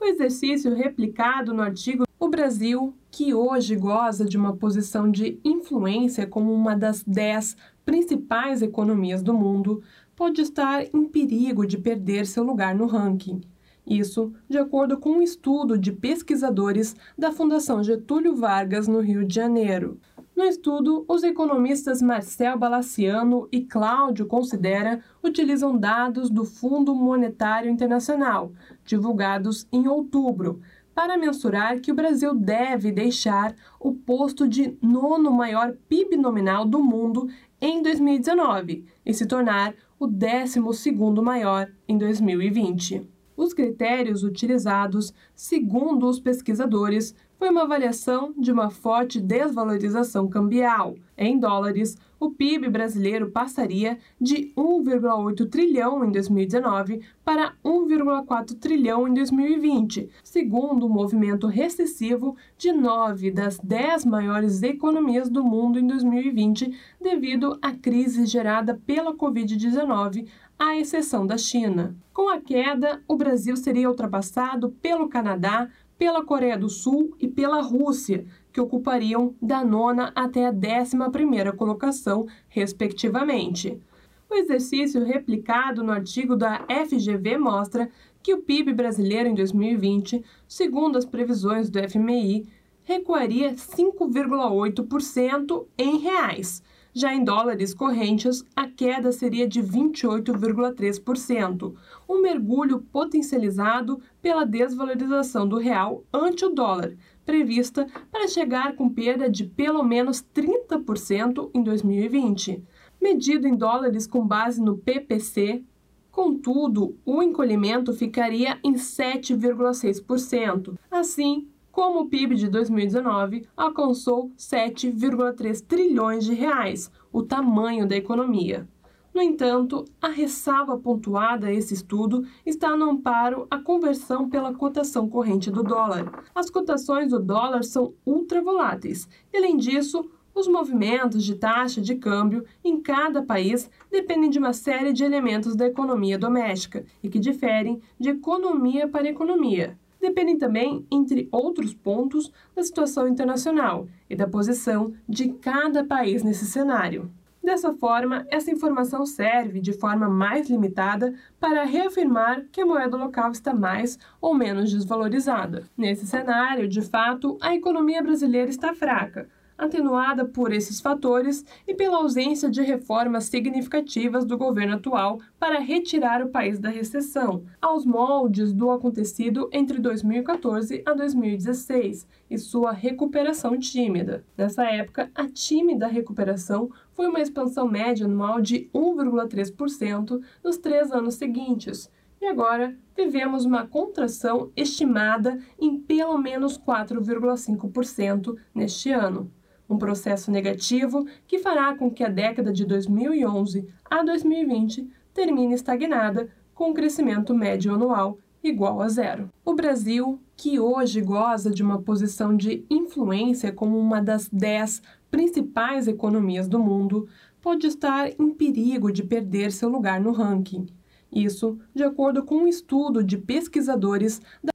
O 0.00 0.04
exercício 0.04 0.74
replicado 0.74 1.52
no 1.52 1.62
artigo 1.62 2.04
O 2.18 2.28
Brasil, 2.28 2.94
que 3.10 3.34
hoje 3.34 3.76
goza 3.76 4.24
de 4.24 4.36
uma 4.36 4.56
posição 4.56 5.10
de 5.10 5.38
influência 5.44 6.26
como 6.26 6.52
uma 6.52 6.74
das 6.74 7.02
dez 7.04 7.56
principais 7.84 8.62
economias 8.62 9.22
do 9.22 9.34
mundo, 9.34 9.82
pode 10.14 10.40
estar 10.40 10.84
em 10.94 11.04
perigo 11.04 11.66
de 11.66 11.78
perder 11.78 12.26
seu 12.26 12.44
lugar 12.44 12.74
no 12.74 12.86
ranking. 12.86 13.40
Isso 13.86 14.32
de 14.48 14.58
acordo 14.58 14.96
com 14.96 15.10
um 15.10 15.22
estudo 15.22 15.76
de 15.76 15.90
pesquisadores 15.92 16.94
da 17.18 17.32
Fundação 17.32 17.82
Getúlio 17.82 18.36
Vargas, 18.36 18.86
no 18.86 19.00
Rio 19.00 19.24
de 19.24 19.34
Janeiro. 19.34 19.98
No 20.34 20.44
estudo, 20.44 21.04
os 21.06 21.22
economistas 21.22 22.00
Marcel 22.00 22.58
Balaciano 22.58 23.46
e 23.52 23.60
Cláudio 23.60 24.24
Considera 24.24 25.04
utilizam 25.22 25.76
dados 25.76 26.30
do 26.30 26.46
Fundo 26.46 26.94
Monetário 26.94 27.70
Internacional, 27.70 28.50
divulgados 28.82 29.68
em 29.70 29.86
outubro, 29.86 30.60
para 30.94 31.18
mensurar 31.18 31.80
que 31.80 31.92
o 31.92 31.94
Brasil 31.94 32.34
deve 32.34 32.90
deixar 32.90 33.54
o 33.78 33.92
posto 33.92 34.48
de 34.48 34.76
nono 34.80 35.30
maior 35.30 35.74
PIB 35.86 36.16
nominal 36.16 36.64
do 36.64 36.82
mundo 36.82 37.28
em 37.60 37.82
2019 37.82 38.86
e 39.04 39.12
se 39.12 39.26
tornar 39.26 39.74
o 39.98 40.06
décimo 40.06 40.72
segundo 40.72 41.22
maior 41.22 41.70
em 41.86 41.98
2020. 41.98 43.06
Os 43.36 43.52
critérios 43.52 44.22
utilizados, 44.22 45.12
segundo 45.34 46.06
os 46.06 46.20
pesquisadores, 46.20 47.14
foi 47.42 47.50
uma 47.50 47.62
avaliação 47.62 48.32
de 48.38 48.52
uma 48.52 48.70
forte 48.70 49.20
desvalorização 49.20 50.28
cambial. 50.28 50.94
Em 51.18 51.36
dólares, 51.36 51.98
o 52.20 52.30
PIB 52.30 52.68
brasileiro 52.68 53.32
passaria 53.32 53.98
de 54.20 54.52
1,8 54.56 55.50
trilhão 55.50 56.04
em 56.04 56.12
2019 56.12 57.00
para 57.24 57.52
1,4 57.64 58.56
trilhão 58.60 59.08
em 59.08 59.14
2020, 59.14 60.08
segundo 60.22 60.86
o 60.86 60.88
movimento 60.88 61.48
recessivo 61.48 62.36
de 62.56 62.70
nove 62.70 63.28
das 63.32 63.58
dez 63.58 64.04
maiores 64.04 64.62
economias 64.62 65.28
do 65.28 65.42
mundo 65.42 65.80
em 65.80 65.86
2020, 65.88 66.72
devido 67.00 67.58
à 67.60 67.72
crise 67.72 68.24
gerada 68.24 68.80
pela 68.86 69.16
Covid-19, 69.16 70.28
à 70.56 70.76
exceção 70.76 71.26
da 71.26 71.36
China. 71.36 71.96
Com 72.12 72.28
a 72.28 72.40
queda, 72.40 73.02
o 73.08 73.16
Brasil 73.16 73.56
seria 73.56 73.88
ultrapassado 73.88 74.70
pelo 74.80 75.08
Canadá, 75.08 75.68
pela 76.02 76.24
Coreia 76.24 76.58
do 76.58 76.68
Sul 76.68 77.14
e 77.20 77.28
pela 77.28 77.62
Rússia, 77.62 78.26
que 78.52 78.60
ocupariam 78.60 79.36
da 79.40 79.64
nona 79.64 80.10
até 80.16 80.46
a 80.46 80.50
décima 80.50 81.12
primeira 81.12 81.52
colocação, 81.52 82.26
respectivamente. 82.48 83.80
O 84.28 84.34
exercício 84.34 85.04
replicado 85.04 85.80
no 85.80 85.92
artigo 85.92 86.34
da 86.34 86.66
FGV 86.66 87.38
mostra 87.38 87.88
que 88.20 88.34
o 88.34 88.42
PIB 88.42 88.74
brasileiro 88.74 89.28
em 89.28 89.34
2020, 89.36 90.24
segundo 90.48 90.98
as 90.98 91.04
previsões 91.04 91.70
do 91.70 91.78
FMI, 91.88 92.48
recuaria 92.82 93.54
5,8% 93.54 95.66
em 95.78 95.98
reais, 95.98 96.64
já 96.92 97.14
em 97.14 97.24
dólares 97.24 97.72
correntes, 97.72 98.44
a 98.54 98.68
queda 98.68 99.10
seria 99.12 99.48
de 99.48 99.62
28,3%, 99.62 101.74
um 102.08 102.20
mergulho 102.20 102.80
potencializado 102.80 104.00
pela 104.20 104.44
desvalorização 104.44 105.48
do 105.48 105.58
real 105.58 106.04
ante 106.12 106.44
o 106.44 106.50
dólar, 106.50 106.94
prevista 107.24 107.86
para 108.10 108.28
chegar 108.28 108.76
com 108.76 108.90
perda 108.90 109.30
de 109.30 109.44
pelo 109.44 109.82
menos 109.82 110.22
30% 110.34 111.50
em 111.54 111.62
2020. 111.62 112.62
Medido 113.00 113.48
em 113.48 113.56
dólares 113.56 114.06
com 114.06 114.26
base 114.26 114.60
no 114.60 114.76
PPC, 114.76 115.64
Contudo, 116.12 116.96
o 117.06 117.22
encolhimento 117.22 117.94
ficaria 117.94 118.58
em 118.62 118.74
7,6%. 118.74 120.78
A 120.90 120.98
Assim, 121.00 121.48
como 121.72 122.00
o 122.00 122.08
PIB 122.08 122.36
de 122.36 122.48
2019 122.48 123.48
alcançou 123.56 124.30
7,3 124.38 125.64
trilhões 125.66 126.24
de 126.24 126.34
reais, 126.34 126.92
o 127.10 127.22
tamanho 127.22 127.88
da 127.88 127.96
economia. 127.96 128.68
No 129.14 129.20
entanto, 129.20 129.84
a 130.00 130.08
ressalva 130.08 130.78
pontuada 130.78 131.46
a 131.46 131.52
esse 131.52 131.74
estudo 131.74 132.24
está 132.46 132.76
no 132.76 132.90
amparo 132.90 133.46
à 133.50 133.58
conversão 133.58 134.28
pela 134.28 134.54
cotação 134.54 135.08
corrente 135.08 135.50
do 135.50 135.62
dólar. 135.62 136.24
As 136.34 136.48
cotações 136.48 137.10
do 137.10 137.18
dólar 137.18 137.62
são 137.62 137.94
ultravoláteis. 138.06 139.08
E, 139.32 139.36
além 139.36 139.56
disso, 139.56 140.08
os 140.34 140.48
movimentos 140.48 141.24
de 141.24 141.34
taxa 141.34 141.80
de 141.80 141.94
câmbio 141.94 142.44
em 142.64 142.80
cada 142.80 143.22
país 143.22 143.70
dependem 143.90 144.30
de 144.30 144.38
uma 144.38 144.54
série 144.54 144.92
de 144.92 145.04
elementos 145.04 145.54
da 145.54 145.66
economia 145.66 146.18
doméstica 146.18 146.84
e 147.02 147.08
que 147.10 147.18
diferem 147.18 147.82
de 147.98 148.10
economia 148.10 148.88
para 148.88 149.08
economia. 149.08 149.78
Dependem 150.02 150.36
também, 150.36 150.84
entre 150.90 151.28
outros 151.30 151.72
pontos, 151.72 152.32
da 152.56 152.62
situação 152.64 153.06
internacional 153.06 153.86
e 154.10 154.16
da 154.16 154.26
posição 154.26 154.92
de 155.08 155.28
cada 155.34 155.84
país 155.84 156.24
nesse 156.24 156.44
cenário. 156.44 157.08
Dessa 157.40 157.72
forma, 157.72 158.26
essa 158.28 158.50
informação 158.50 159.06
serve 159.06 159.60
de 159.60 159.72
forma 159.72 160.08
mais 160.08 160.50
limitada 160.50 161.14
para 161.38 161.62
reafirmar 161.62 162.44
que 162.50 162.60
a 162.60 162.66
moeda 162.66 162.96
local 162.96 163.30
está 163.30 163.54
mais 163.54 163.96
ou 164.20 164.34
menos 164.34 164.72
desvalorizada. 164.72 165.68
Nesse 165.76 166.04
cenário, 166.04 166.66
de 166.66 166.82
fato, 166.82 167.38
a 167.40 167.54
economia 167.54 168.02
brasileira 168.02 168.50
está 168.50 168.74
fraca, 168.74 169.28
atenuada 169.64 170.24
por 170.24 170.52
esses 170.52 170.80
fatores 170.80 171.44
e 171.66 171.74
pela 171.74 171.98
ausência 171.98 172.50
de 172.50 172.62
reformas 172.62 173.24
significativas 173.24 174.24
do 174.24 174.36
governo 174.36 174.74
atual 174.74 175.20
para 175.38 175.60
retirar 175.60 176.22
o 176.22 176.30
país 176.30 176.58
da 176.58 176.68
recessão, 176.68 177.44
aos 177.60 177.86
moldes 177.86 178.52
do 178.52 178.70
acontecido 178.70 179.48
entre 179.52 179.78
2014 179.78 180.82
a 180.84 180.92
2016 180.92 182.06
e 182.28 182.38
sua 182.38 182.72
recuperação 182.72 183.58
tímida. 183.58 184.24
Nessa 184.36 184.64
época, 184.64 185.10
a 185.14 185.28
tímida 185.28 185.86
recuperação 185.86 186.70
foi 186.92 187.06
uma 187.06 187.20
expansão 187.20 187.68
média 187.68 188.06
anual 188.06 188.40
de 188.40 188.68
1,3% 188.74 190.20
nos 190.42 190.58
três 190.58 190.90
anos 190.90 191.14
seguintes. 191.14 191.90
E 192.20 192.26
agora 192.26 192.76
vivemos 192.96 193.44
uma 193.44 193.66
contração 193.66 194.52
estimada 194.56 195.38
em 195.60 195.78
pelo 195.78 196.16
menos 196.18 196.56
4,5% 196.58 198.36
neste 198.54 198.90
ano 198.92 199.30
um 199.72 199.78
processo 199.78 200.30
negativo 200.30 201.06
que 201.26 201.38
fará 201.38 201.74
com 201.74 201.90
que 201.90 202.04
a 202.04 202.08
década 202.08 202.52
de 202.52 202.64
2011 202.64 203.66
a 203.90 204.02
2020 204.02 204.88
termine 205.12 205.54
estagnada, 205.54 206.28
com 206.54 206.70
um 206.70 206.74
crescimento 206.74 207.34
médio 207.34 207.74
anual 207.74 208.18
igual 208.42 208.80
a 208.80 208.88
zero. 208.88 209.30
O 209.44 209.54
Brasil, 209.54 210.20
que 210.36 210.58
hoje 210.58 211.00
goza 211.00 211.50
de 211.50 211.62
uma 211.62 211.80
posição 211.80 212.36
de 212.36 212.64
influência 212.68 213.52
como 213.52 213.78
uma 213.78 214.00
das 214.00 214.28
dez 214.28 214.82
principais 215.10 215.86
economias 215.86 216.48
do 216.48 216.58
mundo, 216.58 217.08
pode 217.40 217.66
estar 217.66 218.08
em 218.20 218.30
perigo 218.30 218.92
de 218.92 219.02
perder 219.02 219.52
seu 219.52 219.68
lugar 219.68 220.00
no 220.00 220.12
ranking. 220.12 220.66
Isso, 221.12 221.58
de 221.74 221.84
acordo 221.84 222.24
com 222.24 222.36
um 222.36 222.48
estudo 222.48 223.04
de 223.04 223.18
pesquisadores 223.18 224.20
da 224.42 224.51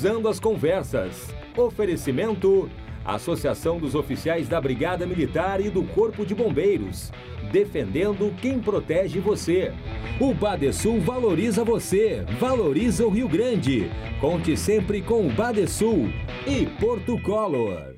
Cruzando 0.00 0.28
as 0.28 0.40
Conversas. 0.40 1.28
Oferecimento: 1.54 2.70
Associação 3.04 3.78
dos 3.78 3.94
Oficiais 3.94 4.48
da 4.48 4.58
Brigada 4.58 5.06
Militar 5.06 5.60
e 5.60 5.68
do 5.68 5.84
Corpo 5.84 6.24
de 6.24 6.34
Bombeiros. 6.34 7.12
Defendendo 7.52 8.34
quem 8.40 8.58
protege 8.58 9.20
você. 9.20 9.74
O 10.18 10.32
Badesul 10.32 11.00
valoriza 11.02 11.62
você, 11.64 12.24
valoriza 12.38 13.04
o 13.04 13.10
Rio 13.10 13.28
Grande. 13.28 13.90
Conte 14.22 14.56
sempre 14.56 15.02
com 15.02 15.26
o 15.26 15.30
Badesul 15.30 16.08
e 16.46 16.64
Porto 16.80 17.20
Color. 17.20 17.94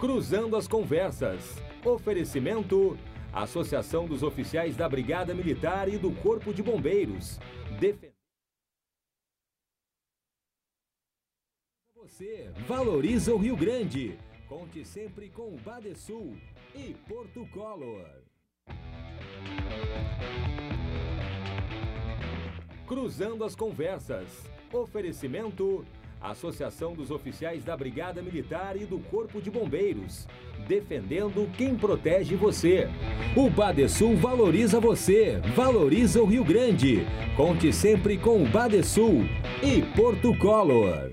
Cruzando 0.00 0.56
as 0.56 0.66
Conversas. 0.66 1.62
Oferecimento: 1.84 2.98
Associação 3.32 4.06
dos 4.06 4.22
Oficiais 4.22 4.76
da 4.76 4.88
Brigada 4.88 5.34
Militar 5.34 5.88
e 5.88 5.98
do 5.98 6.12
Corpo 6.12 6.52
de 6.52 6.62
Bombeiros. 6.62 7.38
Defendendo 7.78 8.18
você, 11.94 12.50
valoriza 12.66 13.34
o 13.34 13.38
Rio 13.38 13.56
Grande. 13.56 14.18
Conte 14.48 14.82
sempre 14.84 15.28
com 15.28 15.54
o 15.54 15.58
Badesul 15.58 16.36
e 16.74 16.94
Porto 17.06 17.46
Color. 17.48 18.22
Cruzando 22.86 23.44
as 23.44 23.54
Conversas. 23.54 24.50
Oferecimento 24.72 25.84
Associação 26.20 26.94
dos 26.94 27.10
Oficiais 27.10 27.64
da 27.64 27.76
Brigada 27.76 28.20
Militar 28.20 28.76
e 28.76 28.84
do 28.84 28.98
Corpo 28.98 29.40
de 29.40 29.50
Bombeiros. 29.50 30.26
Defendendo 30.66 31.48
quem 31.56 31.76
protege 31.76 32.34
você. 32.34 32.88
O 33.36 33.48
Badesul 33.48 34.16
valoriza 34.16 34.80
você, 34.80 35.40
valoriza 35.54 36.20
o 36.20 36.26
Rio 36.26 36.44
Grande. 36.44 37.06
Conte 37.36 37.72
sempre 37.72 38.18
com 38.18 38.42
o 38.42 38.48
Badesul 38.48 39.24
e 39.62 39.82
Porto 39.96 40.36
Color. 40.38 41.12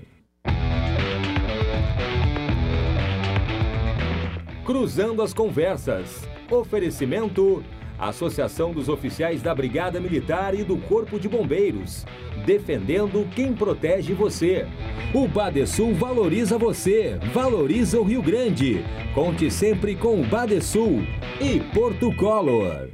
Cruzando 4.64 5.22
as 5.22 5.32
Conversas. 5.32 6.28
Oferecimento 6.50 7.62
Associação 7.98 8.72
dos 8.72 8.88
Oficiais 8.88 9.40
da 9.40 9.54
Brigada 9.54 9.98
Militar 10.00 10.54
e 10.54 10.62
do 10.62 10.76
Corpo 10.76 11.18
de 11.18 11.28
Bombeiros. 11.28 12.04
Defendendo 12.44 13.26
quem 13.34 13.54
protege 13.54 14.12
você. 14.12 14.66
O 15.14 15.26
Badesul 15.26 15.94
valoriza 15.94 16.58
você, 16.58 17.18
valoriza 17.32 17.98
o 17.98 18.04
Rio 18.04 18.22
Grande. 18.22 18.84
Conte 19.14 19.50
sempre 19.50 19.96
com 19.96 20.20
o 20.20 20.26
Badesul 20.26 21.02
e 21.40 21.60
Porto 21.72 22.14
Color. 22.16 22.90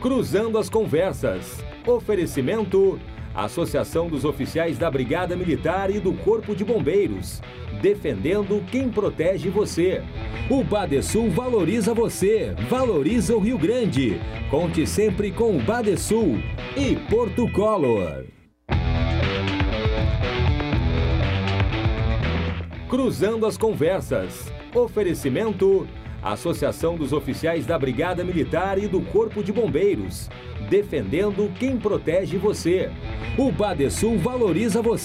Cruzando 0.00 0.58
as 0.58 0.68
Conversas. 0.68 1.64
Oferecimento 1.86 2.98
Associação 3.34 4.08
dos 4.08 4.26
Oficiais 4.26 4.76
da 4.76 4.90
Brigada 4.90 5.34
Militar 5.34 5.90
e 5.90 5.98
do 5.98 6.12
Corpo 6.12 6.54
de 6.54 6.64
Bombeiros. 6.64 7.40
Defendendo 7.82 8.64
quem 8.70 8.88
protege 8.88 9.50
você. 9.50 10.04
O 10.48 10.62
Badesul 10.62 11.28
valoriza 11.30 11.92
você, 11.92 12.54
valoriza 12.70 13.34
o 13.34 13.40
Rio 13.40 13.58
Grande. 13.58 14.20
Conte 14.48 14.86
sempre 14.86 15.32
com 15.32 15.56
o 15.56 15.60
Badesul 15.60 16.38
e 16.76 16.94
Porto 17.10 17.50
Color. 17.50 18.26
Cruzando 22.88 23.46
as 23.46 23.58
Conversas. 23.58 24.52
Oferecimento 24.72 25.88
Associação 26.22 26.94
dos 26.94 27.12
Oficiais 27.12 27.66
da 27.66 27.76
Brigada 27.76 28.22
Militar 28.22 28.78
e 28.78 28.86
do 28.86 29.00
Corpo 29.00 29.42
de 29.42 29.52
Bombeiros. 29.52 30.30
Defendendo 30.70 31.52
quem 31.58 31.76
protege 31.76 32.36
você. 32.36 32.92
O 33.36 33.50
Badesul 33.50 34.18
valoriza 34.18 34.80
você. 34.80 35.00